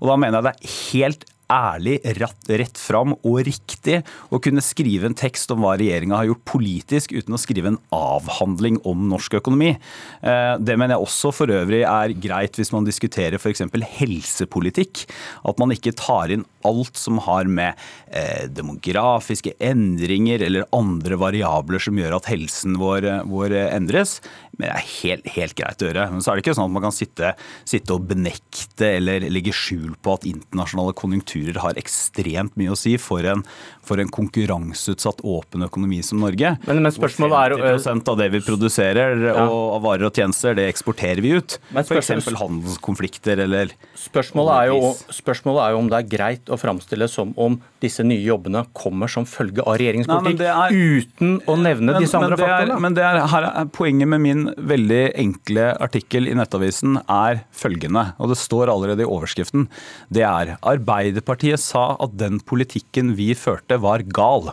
Og 0.01 0.11
da 0.11 0.19
mener 0.21 0.41
jeg 0.41 0.49
det 0.49 0.55
er 0.55 0.75
helt 0.93 1.30
ærlig, 1.51 1.99
rett, 2.21 2.51
rett 2.61 2.79
fram 2.81 3.15
og 3.19 3.41
riktig 3.47 4.01
å 4.31 4.41
kunne 4.43 4.63
skrive 4.65 5.09
en 5.11 5.17
tekst 5.19 5.51
om 5.53 5.65
hva 5.65 5.77
regjeringa 5.81 6.21
har 6.21 6.29
gjort 6.31 6.45
politisk, 6.55 7.15
uten 7.17 7.37
å 7.37 7.41
skrive 7.41 7.73
en 7.73 7.81
avhandling 7.95 8.81
om 8.89 9.09
norsk 9.11 9.41
økonomi. 9.41 9.73
Eh, 9.75 10.55
det 10.63 10.77
mener 10.79 10.97
jeg 10.97 11.09
også 11.09 11.33
for 11.35 11.55
øvrig 11.55 11.83
er 11.89 12.15
greit 12.23 12.59
hvis 12.59 12.73
man 12.75 12.87
diskuterer 12.87 13.41
f.eks. 13.41 13.67
helsepolitikk. 13.99 15.05
At 15.49 15.61
man 15.61 15.75
ikke 15.75 15.97
tar 15.99 16.33
inn 16.35 16.47
alt 16.69 16.99
som 17.01 17.19
har 17.25 17.49
med 17.49 17.79
eh, 18.13 18.47
demografiske 18.53 19.55
endringer 19.65 20.45
eller 20.45 20.69
andre 20.77 21.19
variabler 21.21 21.83
som 21.83 21.99
gjør 21.99 22.19
at 22.19 22.29
helsen 22.31 22.77
vår, 22.81 23.09
vår 23.31 23.57
endres. 23.71 24.19
Men 24.57 24.69
det 24.69 24.73
er 24.75 24.89
helt, 25.01 25.29
helt, 25.37 25.57
greit 25.57 25.83
å 25.83 25.89
gjøre. 25.89 26.07
Men 26.13 26.23
så 26.23 26.31
er 26.31 26.39
det 26.39 26.45
ikke 26.45 26.57
sånn 26.59 26.69
at 26.69 26.75
man 26.75 26.85
kan 26.85 26.95
sitte, 26.95 27.33
sitte, 27.65 27.97
og 27.97 28.07
benekte 28.11 28.91
eller 28.99 29.25
legge 29.33 29.55
skjul 29.57 29.95
på 30.03 30.19
at 30.19 30.27
internasjonale 30.29 30.95
konjunkturer 30.99 31.40
har 31.63 31.79
ekstremt 31.81 32.57
mye 32.61 32.75
å 32.75 32.79
si 32.79 32.97
for 33.01 33.25
en, 33.27 33.45
for 33.91 34.03
en 34.03 34.11
konkurranseutsatt, 34.15 35.25
åpen 35.27 35.67
økonomi 35.67 36.01
som 36.07 36.23
Norge. 36.23 36.55
Men, 36.69 36.83
men 36.85 36.95
spørsmålet 36.95 37.59
er... 37.59 37.79
50 37.91 38.13
av 38.13 38.19
det 38.21 38.29
vi 38.35 38.41
produserer 38.45 39.25
ja. 39.25 39.35
og 39.49 39.77
av 39.77 39.85
varer 39.87 40.07
og 40.09 40.17
tjenester, 40.17 40.55
det 40.59 40.69
eksporterer 40.71 41.23
vi 41.25 41.35
ut. 41.39 41.57
F.eks. 41.75 42.13
handelskonflikter 42.39 43.43
eller 43.47 43.75
spørsmålet 43.99 44.55
er, 44.55 44.71
jo, 44.71 44.93
spørsmålet 45.15 45.65
er 45.65 45.75
jo 45.75 45.83
om 45.83 45.91
det 45.91 46.01
er 46.01 46.09
greit 46.11 46.53
å 46.53 46.59
framstille 46.61 47.09
som 47.11 47.35
om 47.41 47.59
disse 47.81 48.05
nye 48.05 48.21
jobbene 48.23 48.63
kommer 48.77 49.11
som 49.11 49.27
følge 49.29 49.65
av 49.65 49.79
regjeringspolitikk, 49.81 50.43
Nei, 50.43 50.51
er, 50.51 51.01
uten 51.01 51.37
å 51.49 51.57
nevne 51.61 51.95
men, 51.95 52.05
disse 52.05 52.21
andre 52.21 52.39
faktorene. 52.39 52.79
Men 52.85 52.97
det 52.99 53.05
er, 53.07 53.21
her 53.33 53.49
er 53.49 53.71
poenget 53.73 54.11
med 54.13 54.23
min 54.25 54.47
veldig 54.71 55.03
enkle 55.25 55.71
artikkel 55.81 56.29
i 56.31 56.37
Nettavisen 56.37 57.01
er 57.07 57.43
følgende, 57.57 58.11
og 58.21 58.33
det 58.33 58.39
står 58.41 58.73
allerede 58.73 59.07
i 59.07 59.09
overskriften. 59.09 59.67
Det 60.13 60.25
er 60.27 60.55
Arbeiderpartiet 60.61 61.63
sa 61.63 61.95
at 62.01 62.17
den 62.21 62.41
politikken 62.45 63.15
vi 63.19 63.33
førte 63.39 63.80
var 63.83 64.05
gal. 64.07 64.53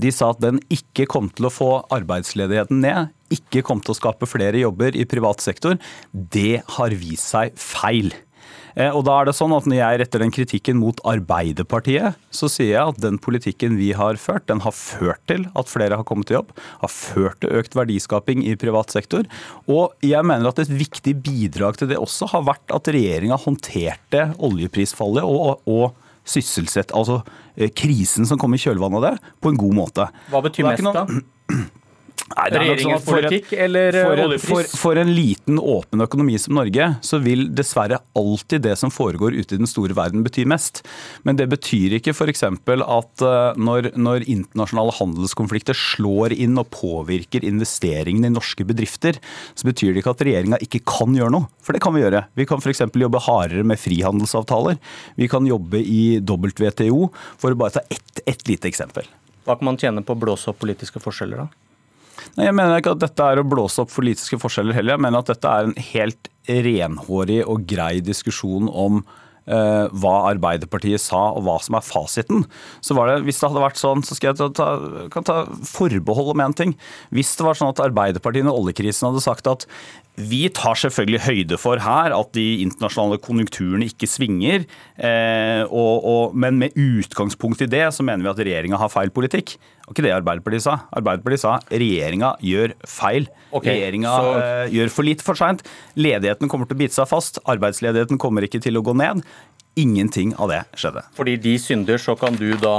De 0.00 0.12
sa 0.14 0.30
at 0.32 0.40
den 0.42 0.60
ikke 0.72 1.06
kom 1.10 1.28
til 1.34 1.48
å 1.48 1.52
få 1.52 1.70
arbeidsledigheten 1.92 2.80
ned, 2.84 3.12
ikke 3.30 3.62
kom 3.66 3.82
til 3.84 3.94
å 3.94 3.98
skape 3.98 4.28
flere 4.28 4.62
jobber 4.62 4.96
i 4.96 5.06
privat 5.08 5.42
sektor. 5.44 5.76
Det 6.10 6.62
har 6.78 6.96
vist 6.98 7.30
seg 7.34 7.54
feil. 7.60 8.12
Eh, 8.78 8.90
og 8.94 9.02
da 9.06 9.16
er 9.18 9.28
det 9.28 9.36
sånn 9.36 9.54
at 9.56 9.66
Når 9.68 9.78
jeg 9.80 10.00
retter 10.02 10.22
den 10.22 10.34
kritikken 10.34 10.78
mot 10.80 11.00
Arbeiderpartiet, 11.08 12.18
så 12.34 12.48
sier 12.50 12.72
jeg 12.74 12.94
at 12.94 13.00
den 13.02 13.18
politikken 13.22 13.76
vi 13.78 13.90
har 13.96 14.18
ført, 14.20 14.46
den 14.50 14.62
har 14.64 14.74
ført 14.76 15.22
til 15.30 15.46
at 15.58 15.70
flere 15.70 15.98
har 15.98 16.06
kommet 16.06 16.30
til 16.30 16.40
jobb, 16.40 16.52
har 16.82 16.92
ført 16.92 17.40
til 17.42 17.54
økt 17.60 17.76
verdiskaping 17.78 18.44
i 18.46 18.56
privat 18.60 18.94
sektor. 18.94 19.26
Og 19.70 19.96
jeg 20.06 20.22
mener 20.26 20.50
at 20.50 20.62
et 20.62 20.70
viktig 20.70 21.16
bidrag 21.24 21.80
til 21.80 21.90
det 21.90 21.98
også 22.00 22.30
har 22.34 22.46
vært 22.46 22.74
at 22.74 22.92
regjeringa 22.94 23.40
håndterte 23.42 24.30
oljeprisfallet 24.38 25.26
og, 25.26 25.66
og 25.66 25.98
sysselsett, 26.30 26.94
altså 26.96 27.20
eh, 27.56 27.70
krisen 27.74 28.28
som 28.28 28.40
kom 28.40 28.54
i 28.54 28.62
kjølvannet 28.62 29.00
av 29.00 29.06
det, 29.08 29.34
på 29.42 29.52
en 29.52 29.60
god 29.60 29.76
måte. 29.82 30.08
Hva 30.30 30.42
betyr 30.46 30.70
mest, 30.70 30.90
da? 30.94 31.06
Nei, 32.30 32.44
Regjeringens 32.54 33.02
sånn 33.02 33.24
at 33.26 33.34
for 33.42 33.56
eller 33.58 33.96
eh, 33.98 34.34
for? 34.38 34.62
For, 34.62 34.76
for, 34.78 34.98
en 35.00 35.08
liten, 35.10 35.56
åpen 35.58 36.04
økonomi 36.04 36.36
som 36.38 36.54
Norge, 36.60 36.86
så 37.02 37.18
vil 37.22 37.48
dessverre 37.58 37.98
alltid 38.18 38.62
det 38.68 38.76
som 38.78 38.92
foregår 38.94 39.34
ute 39.34 39.56
i 39.56 39.58
den 39.58 39.70
store 39.70 39.96
verden 39.98 40.22
bety 40.22 40.44
mest. 40.48 40.84
Men 41.26 41.40
det 41.40 41.48
betyr 41.50 41.96
ikke 41.98 42.14
f.eks. 42.14 42.44
at 42.46 43.24
eh, 43.26 43.58
når, 43.58 43.90
når, 43.98 44.28
internasjonale 44.30 44.94
handelskonflikter 45.00 45.74
slår 45.74 46.36
inn 46.36 46.54
og 46.60 46.70
påvirker 46.70 47.46
investeringene 47.48 48.30
i 48.30 48.34
norske 48.36 48.66
bedrifter, 48.68 49.18
så 49.58 49.66
betyr 49.66 49.90
det 49.90 50.04
ikke 50.04 50.14
at 50.14 50.22
regjeringa 50.28 50.60
ikke 50.62 50.84
kan 50.86 51.16
gjøre 51.16 51.34
noe. 51.34 51.50
For 51.66 51.74
det 51.74 51.82
kan 51.82 51.96
vi 51.96 52.04
gjøre. 52.04 52.22
Vi 52.38 52.46
kan 52.46 52.62
f.eks. 52.62 52.84
jobbe 52.94 53.24
hardere 53.26 53.64
med 53.66 53.80
frihandelsavtaler. 53.82 54.78
Vi 55.18 55.26
kan 55.32 55.48
jobbe 55.50 55.82
i 55.82 56.20
WTO, 56.22 57.10
for 57.42 57.50
å 57.50 57.58
bare 57.58 57.80
ta 57.80 57.82
ett, 57.90 58.22
ett 58.22 58.46
lite 58.46 58.70
eksempel. 58.70 59.10
Hva 59.48 59.58
kan 59.58 59.66
man 59.72 59.80
tjene 59.80 60.04
på 60.06 60.14
å 60.14 60.20
blåse 60.20 60.52
opp 60.52 60.60
politiske 60.62 61.02
forskjeller, 61.02 61.42
da? 61.42 61.66
Nei, 62.36 62.48
Jeg 62.48 62.56
mener 62.56 62.80
ikke 62.80 62.96
at 62.96 63.02
dette 63.04 63.30
er 63.32 63.40
å 63.40 63.46
blåse 63.46 63.82
opp 63.82 63.92
politiske 63.94 64.38
forskjeller 64.40 64.76
heller. 64.76 64.96
Jeg 64.96 65.04
mener 65.06 65.24
at 65.24 65.32
dette 65.32 65.56
er 65.56 65.68
en 65.68 65.80
helt 65.92 66.30
renhårig 66.50 67.42
og 67.46 67.66
grei 67.70 68.00
diskusjon 68.04 68.70
om 68.70 69.02
eh, 69.46 69.86
hva 70.02 70.14
Arbeiderpartiet 70.30 71.02
sa 71.02 71.28
og 71.34 71.44
hva 71.46 71.56
som 71.62 71.78
er 71.78 71.86
fasiten. 71.86 72.44
Så 72.84 72.96
var 72.98 73.10
det, 73.10 73.20
Hvis 73.28 73.40
det 73.40 73.50
hadde 73.50 73.64
vært 73.64 73.80
sånn, 73.80 74.04
så 74.06 74.16
skal 74.18 74.32
jeg 74.32 74.52
ta, 74.58 74.70
kan 75.12 75.26
ta 75.26 75.42
forbehold 75.70 76.34
om 76.34 76.44
én 76.46 76.56
ting. 76.56 76.76
Hvis 77.14 77.36
det 77.38 77.46
var 77.46 77.58
sånn 77.58 77.72
at 77.74 77.82
Arbeiderpartiet 77.84 78.46
under 78.46 78.58
oljekrisen 78.58 79.10
hadde 79.10 79.24
sagt 79.24 79.50
at 79.50 79.68
vi 80.28 80.44
tar 80.54 80.78
selvfølgelig 80.78 81.20
høyde 81.24 81.58
for 81.60 81.80
her 81.82 82.14
at 82.16 82.30
de 82.36 82.46
internasjonale 82.64 83.20
konjunkturene 83.24 83.88
ikke 83.90 84.08
svinger. 84.10 84.64
Eh, 84.96 85.62
og, 85.66 86.06
og, 86.12 86.38
men 86.38 86.58
med 86.60 86.76
utgangspunkt 86.78 87.64
i 87.64 87.68
det 87.70 87.86
så 87.96 88.06
mener 88.06 88.26
vi 88.26 88.32
at 88.32 88.42
regjeringa 88.42 88.80
har 88.80 88.92
feil 88.92 89.12
politikk. 89.14 89.56
Og 89.86 89.94
ikke 89.94 90.06
det 90.06 90.14
Arbeiderpartiet 90.14 90.66
sa. 90.66 90.76
Arbeiderpartiet 90.94 91.42
sa 91.42 91.56
regjeringa 91.72 92.34
gjør 92.46 92.74
feil. 92.86 93.30
Okay, 93.50 93.74
regjeringa 93.74 94.16
så... 94.16 94.34
eh, 94.40 94.74
gjør 94.76 94.92
for 94.94 95.08
lite 95.08 95.26
for 95.26 95.38
seint. 95.38 95.64
Ledigheten 95.98 96.50
kommer 96.52 96.70
til 96.70 96.78
å 96.78 96.82
bite 96.84 96.98
seg 96.98 97.08
fast. 97.10 97.40
Arbeidsledigheten 97.50 98.20
kommer 98.22 98.46
ikke 98.46 98.62
til 98.62 98.78
å 98.78 98.84
gå 98.86 98.94
ned. 99.00 99.24
Ingenting 99.80 100.34
av 100.38 100.50
det 100.52 100.64
skjedde. 100.78 101.06
Fordi 101.16 101.36
de 101.40 101.54
synder, 101.62 102.00
så 102.02 102.16
kan 102.18 102.36
du 102.38 102.52
da 102.60 102.76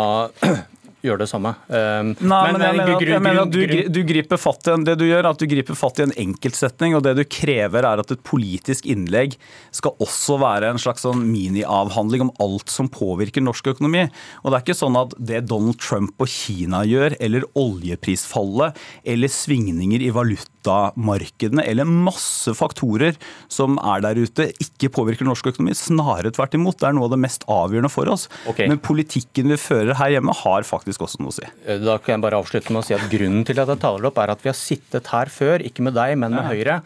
gjør 1.06 1.22
det 1.24 1.28
samme. 1.32 1.54
Um, 1.68 2.14
Nei, 2.20 2.40
men, 2.54 2.58
men 2.58 2.66
jeg, 2.66 2.76
mener 2.78 2.94
at, 2.94 3.06
jeg 3.10 3.24
mener 3.26 3.42
at 3.44 3.54
du, 3.54 3.62
du, 3.94 4.02
griper 4.08 4.40
fatt 4.42 4.68
i 4.68 4.74
en, 4.76 4.86
det 4.88 4.96
du 5.02 5.06
gjør, 5.08 5.30
at 5.32 5.42
du 5.42 5.48
griper 5.50 5.78
fatt 5.78 6.02
i 6.02 6.06
en 6.06 6.16
enkeltsetning, 6.26 6.96
og 6.98 7.06
det 7.06 7.16
du 7.18 7.24
krever 7.26 7.88
er 7.88 8.02
at 8.04 8.14
et 8.14 8.24
politisk 8.28 8.88
innlegg 8.90 9.38
skal 9.76 9.96
også 10.04 10.38
være 10.42 10.72
en 10.72 10.82
slags 10.82 11.06
sånn 11.06 11.24
miniavhandling 11.30 12.28
om 12.28 12.34
alt 12.44 12.72
som 12.74 12.90
påvirker 12.92 13.44
norsk 13.44 13.72
økonomi. 13.74 14.08
Og 14.44 14.52
det 14.52 14.60
er 14.60 14.66
ikke 14.66 14.78
sånn 14.78 15.00
at 15.00 15.16
det 15.18 15.44
Donald 15.50 15.80
Trump 15.82 16.22
og 16.22 16.30
Kina 16.32 16.84
gjør, 16.88 17.18
eller 17.22 17.48
oljeprisfallet, 17.58 18.78
eller 19.16 19.32
svingninger 19.32 20.04
i 20.06 20.12
valutamarkedene, 20.14 21.66
eller 21.66 21.90
masse 21.90 22.54
faktorer 22.58 23.18
som 23.52 23.80
er 23.82 24.06
der 24.06 24.22
ute, 24.22 24.52
ikke 24.62 24.92
påvirker 24.94 25.28
norsk 25.28 25.52
økonomi. 25.54 25.76
Snarere 25.78 26.34
tvert 26.36 26.56
imot. 26.58 26.80
Det 26.82 26.90
er 26.90 26.98
noe 26.98 27.10
av 27.10 27.16
det 27.16 27.22
mest 27.24 27.46
avgjørende 27.52 27.92
for 27.92 28.12
oss. 28.12 28.28
Okay. 28.50 28.70
Men 28.70 28.82
politikken 28.84 29.52
vi 29.52 29.60
fører 29.62 29.98
her 30.00 30.16
hjemme, 30.16 30.36
har 30.42 30.68
faktisk 30.68 30.91
faktisk 30.92 31.08
også 31.08 31.24
noe 31.24 31.32
å 31.32 31.38
si. 31.38 31.48
Eh, 31.66 31.80
da 31.82 31.98
kan 32.00 32.16
jeg 32.16 32.24
bare 32.26 32.40
avslutte 32.42 32.74
med 32.74 32.84
å 32.84 32.86
si 32.86 32.96
at 32.96 33.08
Grunnen 33.12 33.46
til 33.48 33.60
at 33.62 33.72
jeg 33.72 33.82
taler 33.82 34.10
opp, 34.10 34.20
er 34.20 34.34
at 34.34 34.44
vi 34.44 34.52
har 34.52 34.58
sittet 34.58 35.08
her 35.08 35.32
før, 35.32 35.64
ikke 35.64 35.84
med 35.84 35.96
deg, 35.96 36.18
men 36.18 36.36
med 36.36 36.48
Høyre, 36.48 36.82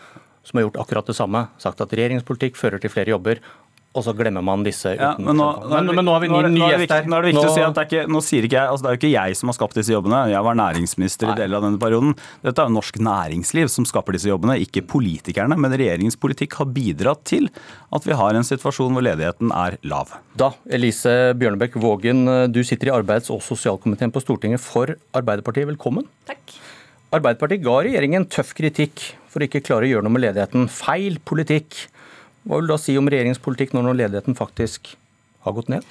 som 0.45 0.59
har 0.59 0.67
gjort 0.67 0.81
akkurat 0.83 1.07
det 1.09 1.17
samme. 1.17 1.47
Sagt 1.57 1.81
at 1.81 1.93
regjeringspolitikk 1.95 2.57
fører 2.59 2.81
til 2.81 2.93
flere 2.93 3.15
jobber 3.15 3.41
og 3.95 4.03
så 4.03 4.13
glemmer 4.15 4.43
man 4.43 4.63
disse 4.65 4.91
uten. 4.91 4.99
Ja, 4.99 5.13
men, 5.15 5.37
nå, 5.39 5.45
men, 5.71 5.87
men, 5.87 6.03
nå, 6.03 6.13
har 6.15 6.23
vi 6.23 6.29
ny, 6.29 6.39
ny 6.51 6.63
gjest 6.73 6.91
her. 6.91 7.07
Nå 7.07 7.17
er 7.17 7.25
det 7.25 7.31
viktig 7.31 7.47
å 7.47 7.53
si 7.55 7.63
at 7.63 7.77
det 7.77 7.83
er 7.83 7.89
ikke, 7.89 8.11
nå 8.11 8.21
sier 8.25 8.47
ikke 8.47 8.57
jeg, 8.57 8.71
altså 8.73 8.85
det 8.85 8.89
er 8.89 8.97
jo 8.97 9.01
ikke 9.01 9.11
jeg 9.13 9.37
som 9.39 9.51
har 9.51 9.57
skapt 9.57 9.79
disse 9.79 9.93
jobbene. 9.93 10.19
Jeg 10.33 10.47
var 10.47 10.59
næringsminister 10.59 11.29
nei. 11.29 11.35
i 11.35 11.39
deler 11.39 11.59
av 11.59 11.67
denne 11.69 11.81
perioden. 11.81 12.15
Dette 12.43 12.63
er 12.65 12.69
jo 12.69 12.75
norsk 12.75 12.99
næringsliv 13.07 13.71
som 13.71 13.87
skaper 13.87 14.17
disse 14.17 14.29
jobbene, 14.29 14.57
ikke 14.65 14.83
politikerne. 14.91 15.57
Men 15.63 15.77
regjeringens 15.79 16.19
politikk 16.19 16.59
har 16.59 16.69
bidratt 16.75 17.23
til 17.31 17.47
at 17.95 18.09
vi 18.09 18.19
har 18.19 18.35
en 18.35 18.47
situasjon 18.47 18.95
hvor 18.97 19.07
ledigheten 19.07 19.55
er 19.55 19.79
lav. 19.87 20.11
Da, 20.35 20.51
Elise 20.75 21.33
Bjørnebekk 21.39 21.79
Vågen, 21.79 22.25
du 22.51 22.61
sitter 22.67 22.91
i 22.91 22.95
arbeids- 22.97 23.31
og 23.31 23.39
sosialkomiteen 23.45 24.11
på 24.11 24.23
Stortinget 24.23 24.63
for 24.63 24.97
Arbeiderpartiet. 25.15 25.71
Velkommen. 25.71 26.07
Takk. 26.27 26.59
Arbeiderpartiet 27.15 27.63
ga 27.63 27.79
regjeringen 27.85 28.27
tøff 28.27 28.51
kritikk 28.57 29.13
for 29.31 29.43
å 29.43 29.47
ikke 29.47 29.63
klare 29.63 29.87
å 29.87 29.91
gjøre 29.93 30.07
noe 30.07 30.15
med 30.15 30.25
ledigheten. 30.25 30.67
Feil 30.71 31.19
politikk. 31.23 31.85
Hva 32.45 32.59
vil 32.59 32.67
du 32.67 32.73
da 32.75 32.79
si 32.81 32.95
om 32.97 33.09
regjeringspolitikk 33.09 33.71
politikk 33.73 33.85
når 33.85 34.01
ledigheten 34.05 34.37
faktisk 34.37 34.95
har 35.45 35.55
gått 35.57 35.69
ned? 35.69 35.85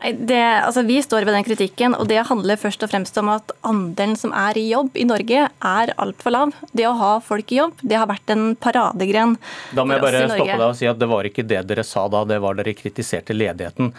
Det, 0.00 0.40
altså 0.40 0.80
vi 0.88 0.96
står 1.04 1.26
ved 1.28 1.34
den 1.36 1.44
kritikken, 1.44 1.92
og 1.92 2.06
det 2.08 2.22
handler 2.24 2.56
først 2.56 2.80
og 2.86 2.88
fremst 2.88 3.18
om 3.20 3.28
at 3.28 3.52
andelen 3.68 4.16
som 4.16 4.32
er 4.32 4.56
i 4.56 4.62
jobb 4.70 4.96
i 4.96 5.04
Norge, 5.04 5.42
er 5.52 5.92
altfor 6.00 6.32
lav. 6.32 6.54
Det 6.72 6.86
å 6.88 6.94
ha 6.96 7.10
folk 7.20 7.52
i 7.52 7.58
jobb, 7.58 7.74
det 7.84 7.98
har 8.00 8.08
vært 8.08 8.32
en 8.32 8.54
paradegren 8.56 9.36
Da 9.76 9.84
må 9.84 9.98
jeg 9.98 10.04
bare 10.06 10.24
stoppe 10.30 10.56
deg 10.56 10.64
og 10.70 10.78
si 10.78 10.88
at 10.88 11.02
det 11.02 11.10
var 11.10 11.28
ikke 11.28 11.44
det 11.44 11.60
dere 11.68 11.84
sa 11.84 12.06
da, 12.08 12.24
det 12.24 12.40
var 12.40 12.56
dere 12.56 12.72
kritiserte 12.78 13.36
ledigheten. 13.36 13.92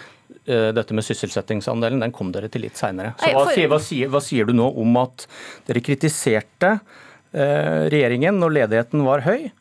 Eh, 0.50 0.72
dette 0.74 0.98
med 0.98 1.06
sysselsettingsandelen, 1.06 2.02
den 2.02 2.18
kom 2.18 2.34
dere 2.34 2.50
til 2.50 2.66
litt 2.66 2.82
seinere. 2.82 3.14
Så 3.22 3.30
hva, 3.38 3.46
sier, 3.54 3.70
hva, 3.70 3.82
sier, 3.92 4.10
hva 4.10 4.26
sier 4.26 4.50
du 4.50 4.58
nå 4.58 4.72
om 4.82 4.98
at 5.04 5.28
dere 5.70 5.86
kritiserte 5.86 6.80
eh, 6.80 7.90
regjeringen 7.94 8.42
når 8.42 8.58
ledigheten 8.64 9.06
var 9.06 9.22
høy? 9.30 9.52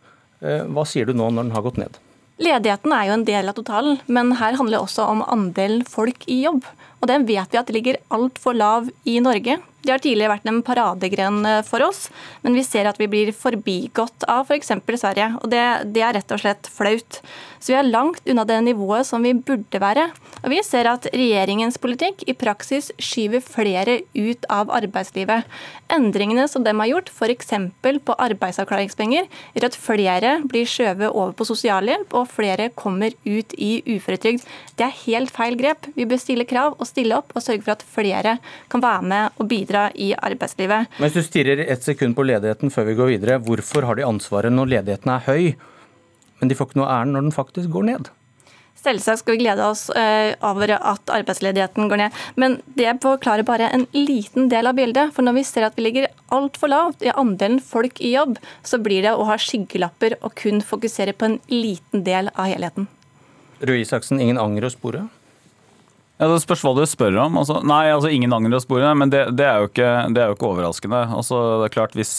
Eh, 0.41 0.63
hva 0.73 0.89
sier 0.89 1.11
du 1.11 1.13
nå 1.13 1.29
når 1.29 1.51
den 1.51 1.59
har 1.59 1.69
gått 1.69 1.85
ned? 1.85 2.01
Ledigheten 2.41 2.93
er 2.97 3.09
jo 3.09 3.17
en 3.19 3.27
del 3.29 3.51
av 3.51 3.57
totalen, 3.59 3.99
men 4.09 4.33
her 4.41 4.57
handler 4.57 4.79
det 4.79 4.85
også 4.87 5.05
om 5.13 5.25
andelen 5.29 5.83
folk 5.85 6.25
i 6.25 6.41
jobb. 6.47 6.65
Og 7.01 7.09
den 7.11 7.27
vet 7.29 7.53
vi 7.53 7.59
at 7.61 7.73
ligger 7.73 7.99
altfor 8.13 8.57
lav 8.57 8.89
i 9.09 9.19
Norge. 9.21 9.59
Det 9.81 9.93
har 9.93 10.01
tidligere 10.01 10.35
vært 10.35 10.49
en 10.49 10.63
paradegren 10.65 11.45
eh, 11.49 11.61
for 11.65 11.85
oss, 11.85 12.09
men 12.45 12.57
vi 12.57 12.65
ser 12.65 12.89
at 12.89 13.01
vi 13.01 13.09
blir 13.13 13.33
forbigått 13.37 14.27
av 14.29 14.49
f.eks. 14.49 14.73
For 14.85 15.01
Sverige. 15.01 15.31
og 15.41 15.53
det, 15.53 15.63
det 15.95 16.05
er 16.05 16.17
rett 16.17 16.35
og 16.37 16.43
slett 16.43 16.69
flaut. 16.69 17.21
Så 17.61 17.75
vi 17.75 17.77
er 17.77 17.89
langt 17.89 18.25
unna 18.25 18.47
det 18.49 18.57
nivået 18.65 19.05
som 19.05 19.21
vi 19.25 19.35
burde 19.37 19.81
være. 19.83 20.07
Og 20.41 20.49
vi 20.49 20.63
ser 20.65 20.89
at 20.89 21.05
regjeringens 21.13 21.77
politikk 21.81 22.23
i 22.31 22.35
praksis 22.39 22.89
skyver 22.97 23.43
flere 23.45 23.99
ut 24.17 24.47
av 24.49 24.71
arbeidslivet. 24.73 25.45
Endringene 25.93 26.47
som 26.49 26.65
de 26.65 26.73
har 26.79 26.89
gjort, 26.89 27.11
f.eks. 27.13 27.53
på 28.07 28.17
arbeidsavklaringspenger, 28.17 29.29
gjør 29.53 29.67
at 29.69 29.77
flere 29.77 30.33
blir 30.49 30.69
skjøvet 30.71 31.11
over 31.11 31.35
på 31.37 31.45
sosialhjelp, 31.51 32.15
og 32.17 32.31
flere 32.33 32.71
kommer 32.73 33.13
ut 33.27 33.53
i 33.59 33.73
uføretrygd. 33.85 34.47
Det 34.81 34.87
er 34.87 34.97
helt 35.05 35.33
feil 35.35 35.59
grep. 35.61 35.91
Vi 35.99 36.07
bør 36.09 36.23
stille 36.23 36.49
krav 36.49 36.79
og 36.79 36.89
stille 36.89 37.19
opp 37.19 37.35
og 37.35 37.45
sørge 37.45 37.67
for 37.67 37.75
at 37.77 37.85
flere 37.85 38.39
kan 38.73 38.85
være 38.85 39.05
med 39.13 39.37
og 39.37 39.51
bidra 39.51 39.91
i 39.93 40.15
arbeidslivet. 40.17 40.89
Men 40.97 41.11
hvis 41.11 41.19
du 41.19 41.29
stirrer 41.29 41.67
ett 41.67 41.85
sekund 41.85 42.17
på 42.17 42.25
ledigheten 42.25 42.73
før 42.73 42.89
vi 42.89 42.97
går 42.97 43.13
videre, 43.19 43.39
hvorfor 43.45 43.85
har 43.85 44.01
de 44.01 44.09
ansvaret 44.09 44.55
når 44.55 44.73
ledigheten 44.79 45.13
er 45.13 45.29
høy? 45.29 45.53
Men 46.41 46.51
de 46.51 46.57
får 46.59 46.71
ikke 46.71 46.81
noe 46.81 46.91
æren 46.91 47.15
når 47.15 47.29
den 47.29 47.37
faktisk 47.37 47.71
går 47.75 47.87
ned. 47.93 48.11
Selvsagt 48.81 49.21
skal 49.21 49.37
vi 49.37 49.43
glede 49.43 49.65
oss 49.67 49.91
uh, 49.93 50.33
over 50.47 50.73
at 50.79 51.13
arbeidsledigheten 51.13 51.91
går 51.91 52.01
ned, 52.01 52.21
men 52.41 52.57
det 52.79 52.95
forklarer 53.03 53.45
bare 53.45 53.69
en 53.77 53.85
liten 53.93 54.49
del 54.49 54.71
av 54.71 54.79
bildet. 54.79 55.13
For 55.13 55.27
når 55.27 55.37
vi 55.37 55.45
ser 55.45 55.67
at 55.69 55.77
vi 55.77 55.85
ligger 55.85 56.09
altfor 56.33 56.73
lavt 56.73 57.05
i 57.05 57.13
andelen 57.13 57.61
folk 57.61 58.01
i 58.01 58.15
jobb, 58.15 58.39
så 58.65 58.81
blir 58.81 59.05
det 59.05 59.13
å 59.13 59.29
ha 59.29 59.37
skyggelapper 59.37 60.17
og 60.23 60.33
kun 60.41 60.65
fokusere 60.65 61.13
på 61.13 61.29
en 61.29 61.39
liten 61.53 62.07
del 62.09 62.33
av 62.33 62.49
helheten. 62.49 62.89
Røe 63.61 63.83
Isaksen, 63.83 64.23
ingen 64.23 64.41
anger 64.41 64.65
å 64.65 64.73
spore? 64.73 65.05
Ja, 66.21 66.29
Det 66.29 66.43
spørs 66.43 66.63
hva 66.65 66.75
du 66.77 66.83
spør 66.85 67.17
om. 67.23 67.37
Altså, 67.41 67.63
nei, 67.65 67.87
altså 67.89 68.11
ingen 68.13 68.33
anger 68.37 68.59
å 68.59 68.61
spore, 68.61 68.89
men 68.97 69.13
det, 69.13 69.23
det, 69.37 69.45
er 69.45 69.65
ikke, 69.65 69.93
det, 70.13 70.21
er 70.21 70.29
jo 70.29 70.37
ikke, 70.37 70.51
overraskende. 70.53 71.07
Altså, 71.17 71.39
det 71.63 71.71
er 71.71 71.77
klart 71.79 71.97
hvis 71.97 72.15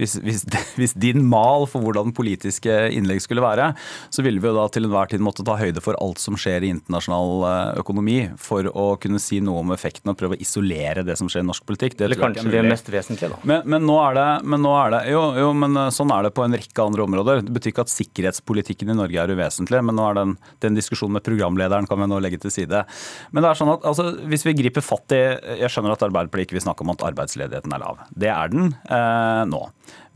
hvis, 0.00 0.16
hvis, 0.24 0.44
hvis, 0.78 0.94
din 0.98 1.24
mal 1.28 1.66
for 1.70 1.84
hvordan 1.84 2.12
politiske 2.16 2.72
innlegg 2.94 3.22
skulle 3.24 3.44
være, 3.44 3.72
så 4.12 4.24
ville 4.24 4.42
vi 4.42 4.50
jo 4.50 4.56
da 4.56 4.66
til 4.72 4.88
enhver 4.88 5.10
tid 5.12 5.24
måtte 5.24 5.44
ta 5.46 5.56
høyde 5.60 5.82
for 5.84 5.98
alt 6.02 6.22
som 6.22 6.38
skjer 6.38 6.66
i 6.66 6.72
internasjonal 6.76 7.46
eh, 7.48 7.80
økonomi, 7.82 8.18
for 8.40 8.68
å 8.68 8.86
kunne 9.02 9.20
si 9.22 9.40
noe 9.44 9.62
om 9.62 9.74
effekten 9.74 10.12
og 10.12 10.18
prøve 10.20 10.38
å 10.38 10.42
isolere 10.42 11.04
det 11.06 11.18
som 11.20 11.30
skjer 11.30 11.44
i 11.44 11.48
norsk 11.48 11.66
politikk. 11.68 11.98
Det 11.98 12.08
Eller 12.08 12.20
kanskje 12.20 12.48
det 12.52 12.64
mest 12.66 12.88
vesentlige, 12.92 13.32
da. 13.34 13.40
Men, 13.48 13.66
men, 13.66 13.86
nå 13.88 13.98
er 14.02 14.18
det, 14.18 14.28
men 14.48 14.64
nå 14.64 14.74
er 14.78 14.94
det 14.96 15.02
jo, 15.12 15.22
jo, 15.40 15.50
men 15.64 15.78
eh, 15.84 15.90
sånn 15.94 16.12
er 16.14 16.28
det 16.28 16.34
på 16.36 16.46
en 16.46 16.56
rekke 16.58 16.86
andre 16.86 17.06
områder. 17.06 17.44
Det 17.46 17.56
betyr 17.56 17.74
ikke 17.74 17.86
at 17.86 17.94
sikkerhetspolitikken 17.94 18.92
i 18.92 18.98
Norge 18.98 19.22
er 19.22 19.34
uvesentlig, 19.34 19.82
men 19.84 19.98
nå 19.98 20.08
er 20.08 20.20
den, 20.20 20.36
den 20.64 20.78
diskusjonen 20.78 21.18
med 21.18 21.26
programlederen 21.26 21.88
kan 21.90 22.00
vi 22.00 22.10
nå 22.10 22.20
legge 22.22 22.40
til 22.42 22.54
side. 22.54 22.84
Men 23.32 23.44
det 23.44 23.52
er 23.52 23.60
sånn 23.60 23.74
at 23.74 23.86
altså, 23.88 24.08
hvis 24.30 24.46
vi 24.48 24.56
griper 24.58 24.84
fatt 24.84 25.12
i 25.14 25.20
Jeg 25.62 25.70
skjønner 25.72 25.94
at 25.94 26.04
Arbeiderpartiet 26.06 26.48
ikke 26.48 26.58
vil 26.58 26.64
snakke 26.66 26.84
om 26.84 26.92
at 26.94 27.04
arbeidsledigheten 27.06 27.74
er 27.74 27.82
lav. 27.82 28.02
Det 28.16 28.30
er 28.32 28.52
den 28.52 28.72
eh, 28.72 29.42
nå. 29.48 29.62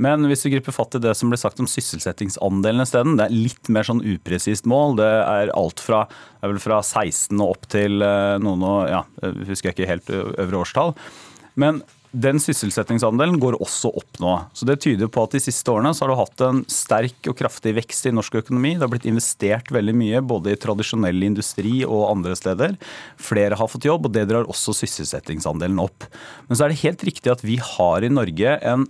Men 0.03 0.27
hvis 0.29 0.45
vi 0.47 0.53
griper 0.57 0.75
fatt 0.77 0.99
i 0.99 1.03
det 1.03 1.15
som 1.17 1.33
ble 1.33 1.39
sagt 1.41 1.61
om 1.63 1.69
sysselsettingsandelen 1.71 2.85
isteden, 2.85 3.17
det 3.19 3.29
er 3.29 3.37
litt 3.37 3.71
mer 3.73 3.87
sånn 3.89 4.05
upresist 4.05 4.69
mål. 4.69 4.99
Det 5.01 5.09
er 5.09 5.55
alt 5.57 5.83
fra, 5.83 6.05
er 6.43 6.53
vel 6.53 6.63
fra 6.63 6.83
16 6.83 7.37
og 7.41 7.57
opp 7.57 7.69
til 7.73 8.05
eh, 8.05 8.37
noen 8.43 8.65
og 8.67 8.81
ja, 8.93 9.05
husker 9.49 9.71
jeg 9.71 9.79
ikke 9.79 9.93
helt 9.95 10.13
øvre 10.17 10.65
årstall. 10.65 10.97
Men 11.57 11.81
den 12.17 12.39
sysselsettingsandelen 12.41 13.37
går 13.41 13.59
også 13.61 13.91
opp 13.99 14.21
nå. 14.23 14.33
Så 14.57 14.67
Det 14.69 14.79
tyder 14.85 15.11
på 15.13 15.25
at 15.27 15.35
de 15.37 15.41
siste 15.43 15.69
årene 15.73 15.93
så 15.95 16.05
har 16.05 16.13
du 16.13 16.21
hatt 16.21 16.45
en 16.47 16.63
sterk 16.71 17.29
og 17.29 17.37
kraftig 17.37 17.75
vekst 17.77 18.09
i 18.09 18.15
norsk 18.15 18.39
økonomi. 18.41 18.75
Det 18.77 18.87
har 18.87 18.93
blitt 18.93 19.09
investert 19.09 19.69
veldig 19.75 19.95
mye 19.97 20.23
både 20.25 20.55
i 20.55 20.61
tradisjonell 20.61 21.27
industri 21.27 21.83
og 21.85 22.07
andre 22.09 22.37
steder. 22.39 22.79
Flere 23.21 23.59
har 23.59 23.69
fått 23.69 23.89
jobb, 23.89 24.09
og 24.09 24.17
det 24.17 24.25
drar 24.31 24.49
også 24.49 24.77
sysselsettingsandelen 24.81 25.83
opp. 25.83 26.09
Men 26.49 26.57
så 26.57 26.67
er 26.67 26.73
det 26.73 26.85
helt 26.87 27.05
riktig 27.05 27.33
at 27.35 27.45
vi 27.45 27.59
har 27.61 28.07
i 28.07 28.13
Norge 28.13 28.57
en 28.65 28.89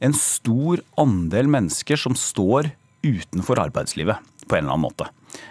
en 0.00 0.16
stor 0.16 0.82
andel 1.00 1.48
mennesker 1.52 2.00
som 2.00 2.16
står 2.18 2.72
utenfor 3.06 3.60
arbeidslivet 3.62 4.18
på 4.46 4.58
en 4.58 4.64
eller 4.64 4.76
annen 4.76 4.88
måte. 4.88 5.10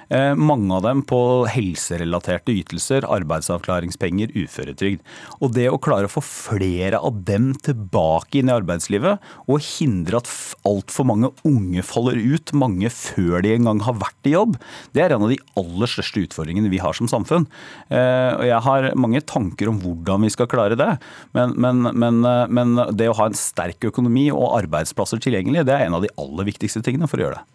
Eh, 0.09 0.35
mange 0.37 0.73
av 0.75 0.83
dem 0.85 1.01
på 1.07 1.19
helserelaterte 1.49 2.53
ytelser, 2.53 3.05
arbeidsavklaringspenger, 3.09 4.33
uføretrygd. 4.37 5.01
Og 5.41 5.53
det 5.55 5.67
å 5.71 5.79
klare 5.81 6.09
å 6.09 6.13
få 6.13 6.21
flere 6.25 6.99
av 7.01 7.23
dem 7.27 7.51
tilbake 7.65 8.39
inn 8.39 8.51
i 8.51 8.55
arbeidslivet, 8.55 9.23
og 9.49 9.65
hindre 9.65 10.21
at 10.21 10.29
altfor 10.67 11.09
mange 11.09 11.31
unge 11.47 11.85
faller 11.85 12.19
ut, 12.19 12.53
mange 12.57 12.91
før 12.93 13.41
de 13.45 13.55
engang 13.55 13.81
har 13.85 13.97
vært 14.01 14.29
i 14.29 14.35
jobb, 14.35 14.59
det 14.93 15.05
er 15.05 15.15
en 15.15 15.25
av 15.27 15.33
de 15.33 15.41
aller 15.59 15.91
største 15.91 16.25
utfordringene 16.27 16.71
vi 16.73 16.81
har 16.83 16.97
som 16.97 17.09
samfunn. 17.11 17.49
Eh, 17.89 18.31
og 18.35 18.45
jeg 18.49 18.61
har 18.67 18.91
mange 18.99 19.23
tanker 19.25 19.71
om 19.71 19.81
hvordan 19.81 20.25
vi 20.25 20.33
skal 20.33 20.49
klare 20.51 20.77
det, 20.79 20.91
men, 21.37 21.57
men, 21.57 21.89
men, 21.93 22.21
eh, 22.29 22.45
men 22.49 22.77
det 22.93 23.09
å 23.09 23.17
ha 23.17 23.29
en 23.29 23.37
sterk 23.37 23.89
økonomi 23.89 24.29
og 24.33 24.53
arbeidsplasser 24.61 25.21
tilgjengelig, 25.23 25.65
det 25.65 25.75
er 25.75 25.89
en 25.89 25.97
av 25.97 26.05
de 26.05 26.13
aller 26.21 26.53
viktigste 26.53 26.83
tingene 26.85 27.09
for 27.09 27.21
å 27.21 27.27
gjøre 27.27 27.41
det. 27.41 27.54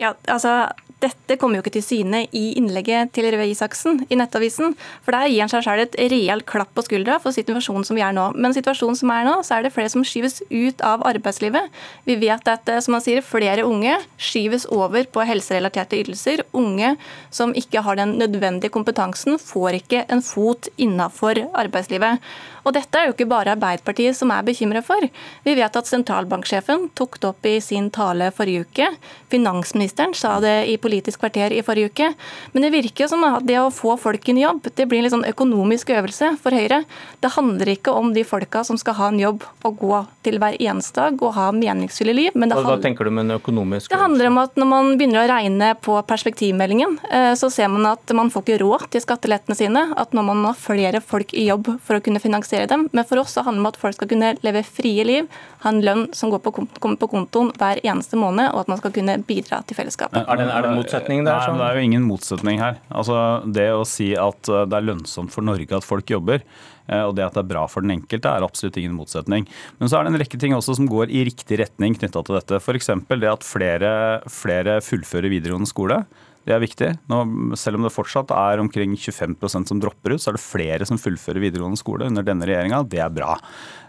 Ja, 0.00 0.14
altså 0.32 0.70
dette 1.00 1.36
kommer 1.40 1.56
jo 1.56 1.62
ikke 1.64 1.72
til 1.78 1.84
syne 1.84 2.22
i 2.36 2.42
innlegget 2.58 3.12
til 3.16 3.24
Røe 3.32 3.46
Isaksen 3.48 4.02
i 4.12 4.18
Nettavisen. 4.20 4.74
For 5.04 5.16
der 5.16 5.30
gir 5.32 5.40
han 5.40 5.52
seg 5.52 5.64
selv 5.64 5.84
et 5.86 5.96
reelt 6.12 6.44
klapp 6.48 6.74
på 6.76 6.84
skuldra 6.84 7.16
for 7.22 7.32
situasjonen 7.32 7.86
som 7.88 7.96
vi 7.96 8.04
er 8.04 8.12
nå. 8.16 8.26
Men 8.36 8.52
situasjonen 8.56 8.98
som 9.00 9.12
er 9.14 9.24
nå, 9.24 9.38
så 9.46 9.56
er 9.56 9.64
det 9.64 9.72
flere 9.72 9.92
som 9.92 10.04
skyves 10.04 10.42
ut 10.50 10.84
av 10.84 11.04
arbeidslivet. 11.08 11.72
Vi 12.08 12.18
vet 12.20 12.52
at 12.52 12.68
som 12.84 12.98
han 12.98 13.04
sier, 13.04 13.24
flere 13.24 13.64
unge 13.64 13.96
skyves 14.20 14.68
over 14.68 15.08
på 15.08 15.24
helserelaterte 15.24 16.02
ytelser. 16.02 16.44
Unge 16.52 16.94
som 17.32 17.56
ikke 17.56 17.84
har 17.86 18.00
den 18.00 18.18
nødvendige 18.20 18.72
kompetansen, 18.72 19.40
får 19.40 19.80
ikke 19.80 20.04
en 20.12 20.24
fot 20.24 20.68
innafor 20.76 21.46
arbeidslivet. 21.56 22.20
Og 22.64 22.74
dette 22.76 22.98
er 22.98 23.08
jo 23.08 23.14
ikke 23.14 23.28
bare 23.30 23.54
Arbeiderpartiet 23.56 24.16
som 24.16 24.32
er 24.34 24.44
bekymret 24.46 24.86
for. 24.86 25.04
Vi 25.44 25.54
vet 25.56 25.76
at 25.76 25.88
sentralbanksjefen 25.88 26.90
tok 26.98 27.18
det 27.20 27.30
opp 27.30 27.48
i 27.48 27.56
sin 27.64 27.88
tale 27.94 28.30
forrige 28.34 28.66
uke. 28.66 28.88
Finansministeren 29.32 30.14
sa 30.16 30.36
det 30.42 30.66
i 30.70 30.76
Politisk 30.80 31.22
kvarter 31.22 31.54
i 31.54 31.62
forrige 31.64 31.90
uke. 31.90 32.10
Men 32.52 32.66
det 32.66 32.72
virker 32.74 33.10
som 33.10 33.24
at 33.26 33.46
det 33.48 33.58
å 33.60 33.70
få 33.74 33.96
folk 34.00 34.28
i 34.28 34.36
jobb, 34.40 34.68
det 34.76 34.86
blir 34.88 35.00
en 35.00 35.06
litt 35.06 35.14
sånn 35.14 35.26
økonomisk 35.28 35.92
øvelse 35.94 36.34
for 36.42 36.54
Høyre. 36.56 36.82
Det 37.20 37.32
handler 37.36 37.72
ikke 37.74 37.94
om 37.96 38.12
de 38.16 38.24
folka 38.26 38.62
som 38.66 38.78
skal 38.80 38.96
ha 39.00 39.10
en 39.10 39.20
jobb 39.20 39.44
å 39.64 39.72
gå 39.76 40.02
til 40.26 40.38
hver 40.40 40.58
eneste 40.60 41.00
dag 41.00 41.22
og 41.22 41.34
ha 41.36 41.48
meningsfulle 41.54 42.14
liv. 42.16 42.36
Men 42.36 42.52
det 42.52 42.60
Hva 42.60 42.78
tenker 42.82 43.08
du 43.08 43.14
med 43.14 43.28
en 43.28 43.38
økonomisk 43.38 43.88
øvelse? 43.88 43.94
Det 43.94 44.02
handler 44.02 44.30
om 44.30 44.40
at 44.44 44.60
når 44.60 44.70
man 44.72 44.92
begynner 45.00 45.24
å 45.24 45.30
regne 45.30 45.72
på 45.80 45.96
perspektivmeldingen, 46.10 46.98
eh, 47.10 47.32
så 47.38 47.50
ser 47.52 47.68
man 47.72 47.92
at 47.92 48.14
man 48.16 48.30
får 48.30 48.46
ikke 48.46 48.60
råd 48.64 48.88
til 48.90 49.04
skattelettene 49.04 49.56
sine. 49.56 49.86
At 50.00 50.14
når 50.16 50.28
man 50.30 50.44
har 50.48 50.58
flere 50.58 51.00
folk 51.04 51.34
i 51.34 51.46
jobb 51.48 51.72
for 51.84 51.98
å 51.98 52.04
kunne 52.04 52.22
finansiere 52.22 52.49
dem. 52.70 52.88
Men 52.92 53.06
for 53.06 53.20
oss 53.22 53.34
så 53.36 53.44
handler 53.46 53.60
det 53.60 53.66
om 53.66 53.70
at 53.70 53.78
folk 53.80 53.96
skal 53.96 54.10
kunne 54.10 54.32
leve 54.44 54.62
frie 54.66 55.04
liv, 55.06 55.28
ha 55.62 55.72
en 55.72 55.80
lønn 55.84 56.06
som 56.16 56.32
går 56.32 56.42
på, 56.44 56.52
kommer 56.82 57.00
på 57.00 57.10
kontoen 57.12 57.52
hver 57.60 57.80
eneste 57.84 58.18
måned, 58.20 58.50
og 58.54 58.64
at 58.64 58.72
man 58.72 58.80
skal 58.80 58.94
kunne 58.94 59.16
bidra 59.26 59.60
til 59.66 59.78
fellesskapet. 59.78 60.22
Er 60.24 60.40
det, 60.40 60.48
er 60.48 60.66
det 60.66 60.74
motsetning 60.78 61.24
der? 61.26 61.46
Nei, 61.46 61.58
det 61.60 61.68
er 61.68 61.78
jo 61.78 61.86
ingen 61.90 62.06
motsetning 62.08 62.62
her. 62.62 62.80
Altså, 62.88 63.18
det 63.46 63.68
å 63.74 63.84
si 63.88 64.12
at 64.18 64.50
eh, 64.50 64.66
det 64.70 64.78
er 64.78 64.88
lønnsomt 64.90 65.34
for 65.34 65.46
Norge 65.46 65.78
at 65.78 65.86
folk 65.86 66.10
jobber, 66.10 66.42
eh, 66.86 67.04
og 67.04 67.14
det 67.18 67.26
at 67.28 67.36
det 67.38 67.44
er 67.44 67.52
bra 67.52 67.66
for 67.70 67.86
den 67.86 67.94
enkelte, 67.98 68.32
er 68.32 68.46
absolutt 68.46 68.80
ingen 68.80 68.96
motsetning. 68.98 69.46
Men 69.78 69.92
så 69.92 70.00
er 70.00 70.06
det 70.06 70.14
en 70.14 70.22
rekke 70.24 70.40
ting 70.40 70.56
også 70.56 70.78
som 70.80 70.90
går 70.90 71.12
i 71.12 71.24
riktig 71.28 71.60
retning 71.62 71.98
knytta 71.98 72.24
til 72.26 72.40
dette. 72.40 72.62
F.eks. 72.62 72.92
det 73.10 73.30
at 73.34 73.46
flere, 73.46 73.92
flere 74.30 74.80
fullfører 74.84 75.32
videregående 75.32 75.70
skole. 75.70 76.02
Det 76.48 76.54
er 76.56 76.62
viktig. 76.62 76.88
Nå, 77.12 77.18
selv 77.60 77.76
om 77.78 77.84
det 77.84 77.92
fortsatt 77.92 78.32
er 78.32 78.62
omkring 78.62 78.94
25% 78.96 79.70
som 79.70 79.80
dropper 79.82 80.14
ut, 80.16 80.22
så 80.22 80.32
er 80.32 80.38
det 80.38 80.44
flere 80.44 80.88
som 80.88 81.00
fullfører 81.00 81.42
videregående 81.44 81.80
skole 81.80 82.08
under 82.08 82.24
denne 82.26 82.48
regjeringa. 82.48 82.80
Det 82.88 83.02
er 83.04 83.12
bra. 83.12 83.34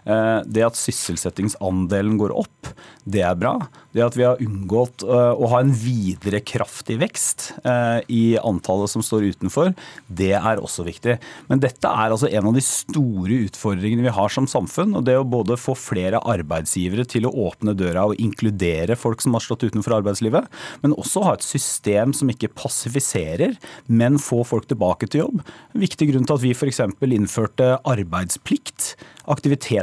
Eh, 0.02 0.40
det 0.50 0.64
at 0.66 0.78
sysselsettingsandelen 0.78 2.16
går 2.18 2.34
opp, 2.34 2.70
det 3.06 3.22
er 3.26 3.36
bra. 3.38 3.54
Det 3.94 4.02
at 4.04 4.16
vi 4.16 4.24
har 4.26 4.40
unngått 4.42 5.04
eh, 5.06 5.34
å 5.34 5.48
ha 5.52 5.60
en 5.62 5.72
videre 5.74 6.40
kraftig 6.42 6.96
vekst 7.02 7.50
eh, 7.62 8.00
i 8.10 8.22
antallet 8.40 8.90
som 8.90 9.04
står 9.04 9.28
utenfor, 9.34 9.72
det 10.08 10.32
er 10.38 10.62
også 10.62 10.86
viktig. 10.86 11.18
Men 11.50 11.62
dette 11.62 11.90
er 11.90 12.14
altså 12.14 12.30
en 12.30 12.50
av 12.50 12.56
de 12.56 12.64
store 12.66 13.42
utfordringene 13.48 14.06
vi 14.06 14.14
har 14.16 14.32
som 14.32 14.48
samfunn. 14.50 14.96
og 14.98 15.06
Det 15.06 15.16
å 15.18 15.26
både 15.28 15.58
få 15.60 15.76
flere 15.78 16.22
arbeidsgivere 16.32 17.06
til 17.08 17.28
å 17.28 17.34
åpne 17.48 17.76
døra 17.78 18.08
og 18.10 18.18
inkludere 18.22 18.98
folk 18.98 19.22
som 19.22 19.36
har 19.36 19.44
stått 19.44 19.68
utenfor 19.68 20.00
arbeidslivet, 20.00 20.50
men 20.82 20.96
også 20.98 21.26
ha 21.26 21.36
et 21.36 21.46
system 21.46 22.14
som 22.16 22.30
ikke 22.32 22.50
passifiserer, 22.58 23.54
men 23.86 24.18
få 24.22 24.42
folk 24.46 24.66
tilbake 24.70 25.10
til 25.10 25.26
jobb. 25.26 25.42
En 25.74 25.84
viktig 25.84 26.10
grunn 26.10 26.26
til 26.26 26.38
at 26.38 26.44
vi 26.44 26.54
f.eks. 26.56 26.82
innførte 27.12 27.74
arbeidsplikt 27.86 28.94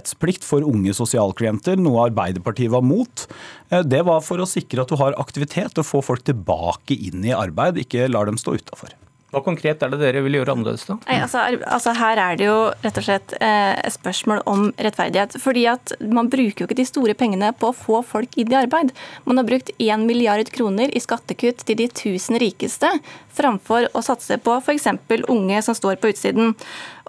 aktivitetsplikt 0.09 0.43
for 0.43 0.63
unge 0.63 0.93
sosialklienter, 0.93 1.77
noe 1.77 2.09
Arbeiderpartiet 2.09 2.71
var 2.71 2.81
mot. 2.81 3.27
Eh, 3.69 3.83
det 3.83 4.03
var 4.03 4.21
for 4.21 4.39
å 4.39 4.47
sikre 4.47 4.81
at 4.81 4.89
du 4.89 4.97
har 4.97 5.17
aktivitet 5.19 5.77
og 5.77 5.85
få 5.85 6.01
folk 6.01 6.23
tilbake 6.23 6.95
inn 6.95 7.23
i 7.23 7.33
arbeid, 7.33 7.77
ikke 7.77 8.09
lar 8.09 8.25
dem 8.25 8.37
stå 8.37 8.57
utafor. 8.57 8.93
Hva 9.29 9.43
konkret 9.45 9.83
er 9.85 9.91
det 9.91 9.99
dere 10.01 10.23
vil 10.25 10.39
gjøre 10.39 10.55
annerledes, 10.55 10.87
da? 10.87 10.95
Nei, 11.05 11.19
altså, 11.21 11.43
altså 11.69 11.91
Her 11.93 12.17
er 12.17 12.37
det 12.39 12.47
jo 12.47 12.71
rett 12.81 12.95
og 12.97 13.05
slett 13.05 13.35
eh, 13.37 13.77
spørsmål 13.93 14.41
om 14.49 14.71
rettferdighet. 14.73 15.37
fordi 15.37 15.67
at 15.69 15.93
Man 16.01 16.31
bruker 16.33 16.63
jo 16.63 16.65
ikke 16.65 16.79
de 16.79 16.87
store 16.89 17.13
pengene 17.13 17.51
på 17.53 17.69
å 17.69 17.75
få 17.77 18.01
folk 18.01 18.33
inn 18.41 18.49
i 18.49 18.57
arbeid. 18.57 18.89
Man 19.29 19.37
har 19.37 19.45
brukt 19.45 19.69
1 19.77 20.07
milliard 20.09 20.49
kroner 20.49 20.89
i 20.89 20.99
skattekutt 20.99 21.61
til 21.61 21.77
de 21.77 21.85
1000 21.91 22.41
rikeste, 22.41 22.89
framfor 23.29 23.85
å 23.93 24.01
satse 24.01 24.39
på 24.41 24.57
f.eks. 24.63 24.89
unge 25.29 25.61
som 25.61 25.77
står 25.77 26.01
på 26.01 26.09
utsiden. 26.09 26.55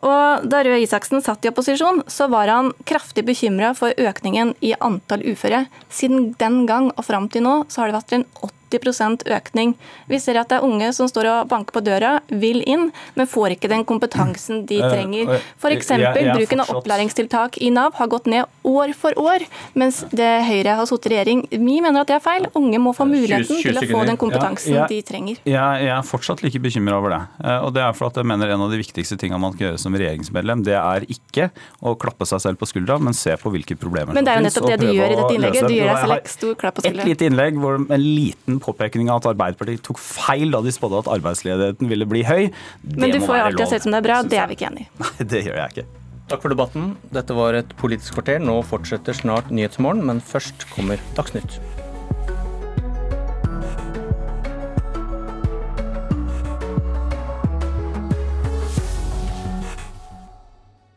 Og 0.06 0.47
Da 0.48 0.62
Røe 0.64 0.81
Isaksen 0.81 1.20
satt 1.24 1.44
i 1.44 1.51
opposisjon, 1.51 2.02
så 2.09 2.28
var 2.32 2.48
han 2.48 2.70
kraftig 2.89 3.27
bekymra 3.28 3.74
for 3.77 3.93
økningen 4.01 4.55
i 4.64 4.72
antall 4.81 5.27
uføre. 5.28 5.66
Siden 5.93 6.32
den 6.40 6.64
gang 6.70 6.89
og 6.94 7.05
fram 7.05 7.28
til 7.32 7.44
nå 7.44 7.60
så 7.68 7.82
har 7.82 7.90
det 7.90 7.98
vært 8.01 8.16
en 8.16 8.27
80 8.40 8.60
økning. 8.74 9.74
Vi 10.09 10.18
ser 10.18 10.36
at 10.40 10.48
det 10.48 10.59
er 10.59 10.64
unge 10.66 10.92
som 10.94 11.09
står 11.09 11.26
og 11.30 11.48
banker 11.48 11.72
på 11.72 11.82
døra, 11.84 12.20
vil 12.30 12.62
inn, 12.66 12.90
men 13.16 13.26
får 13.26 13.56
ikke 13.56 13.68
den 13.68 13.84
kompetansen 13.84 14.66
de 14.66 14.80
Eh, 14.80 14.90
trenger. 14.90 15.34
eh, 15.34 15.40
F.eks. 15.60 15.88
bruken 16.36 16.60
av 16.60 16.70
opplæringstiltak 16.76 17.59
i 17.60 17.70
Nav 17.70 17.94
har 17.94 18.06
gått 18.09 18.26
ned 18.26 18.44
år 18.64 18.94
for 18.94 19.12
år, 19.18 19.40
mens 19.74 20.05
det 20.10 20.44
Høyre 20.47 20.76
har 20.76 20.86
sittet 20.86 21.12
i 21.12 21.14
regjering. 21.16 21.48
Vi 21.51 21.80
mener 21.80 22.01
at 22.01 22.06
det 22.06 22.16
er 22.16 22.20
feil. 22.20 22.47
Unge 22.55 22.78
må 22.78 22.94
få 22.94 23.06
muligheten 23.06 23.60
til 23.62 23.76
å 23.76 23.80
få 23.90 24.06
den 24.06 24.16
kompetansen 24.16 24.74
Ja, 24.74 24.86
de 24.86 25.02
trenger. 25.02 25.36
Jeg, 25.44 25.84
jeg 25.84 25.88
er 25.97 26.02
fortsatt 26.02 26.42
like 26.42 26.59
bekymra 26.60 26.98
over 26.98 27.10
det. 27.10 27.20
Eh, 27.44 27.59
Og 27.64 27.74
det 27.74 27.82
er 27.82 27.92
for 27.92 28.06
at 28.06 28.14
jeg 28.16 28.24
mener 28.26 28.48
en 28.48 28.60
av 28.60 28.70
de 28.70 28.78
viktigste 28.78 29.16
tingene 29.18 29.40
man 29.40 29.52
kan 29.52 29.68
gjøre 29.70 29.78
som 29.78 29.92
regjeringsmedlem, 29.94 30.64
det 30.64 30.74
er 30.74 31.05
ikke 31.09 31.51
å 31.82 31.94
klappe 31.98 32.26
seg 32.26 32.40
selv 32.40 32.59
på 32.59 32.66
skuldra, 32.66 32.98
men 33.01 33.12
se 33.14 33.34
på 33.36 33.51
hvilke 33.51 33.76
problemer 33.78 34.14
som 34.14 34.14
finnes. 34.14 34.20
Men 34.20 34.24
det 34.24 34.32
er 34.32 34.40
jo 34.40 34.47
nettopp 34.48 34.68
det 34.70 34.80
du 34.80 34.92
gjør 34.92 35.10
i 35.10 35.16
dette 35.20 35.34
innlegget. 35.34 35.68
Du 35.68 35.74
gjør 35.74 35.90
deg 35.90 35.98
selv 35.98 36.10
selv 36.10 36.28
stor 36.30 36.55
klapp 36.55 36.74
på 36.80 36.86
Et 36.86 37.01
lite 37.05 37.26
innlegg 37.28 37.59
hvor 37.60 37.74
en 37.80 38.01
liten 38.01 38.60
påpekning 38.62 39.11
av 39.11 39.23
at 39.23 39.31
Arbeiderpartiet 39.32 39.82
tok 39.87 40.01
feil 40.03 40.53
da 40.55 40.61
de 40.65 40.73
spådde 40.74 41.03
at 41.05 41.11
arbeidsledigheten 41.16 41.91
ville 41.91 42.09
bli 42.09 42.23
høy. 42.28 42.51
Men 42.85 43.15
du 43.15 43.19
må 43.23 43.31
får 43.31 43.41
jo 43.41 43.47
alltid 43.49 43.65
lov. 43.65 43.73
sett 43.74 43.87
som 43.87 43.97
det 43.97 44.03
er 44.03 44.07
bra. 44.09 44.20
Det 44.23 44.41
er 44.41 44.51
vi 44.51 44.59
ikke 44.59 44.70
enig 44.70 44.87
i. 44.87 44.91
Nei, 45.05 45.28
det 45.35 45.43
gjør 45.49 45.61
jeg 45.62 45.74
ikke. 45.74 45.87
Takk 46.31 46.45
for 46.45 46.55
debatten. 46.55 46.91
Dette 47.11 47.35
var 47.35 47.59
et 47.59 47.73
politisk 47.81 48.20
kvarter. 48.20 48.39
Nå 48.39 48.61
fortsetter 48.70 49.16
snart 49.16 49.51
Nyhetsmorgen, 49.51 50.05
men 50.07 50.23
først 50.23 50.69
kommer 50.70 51.01
Dagsnytt. 51.16 51.59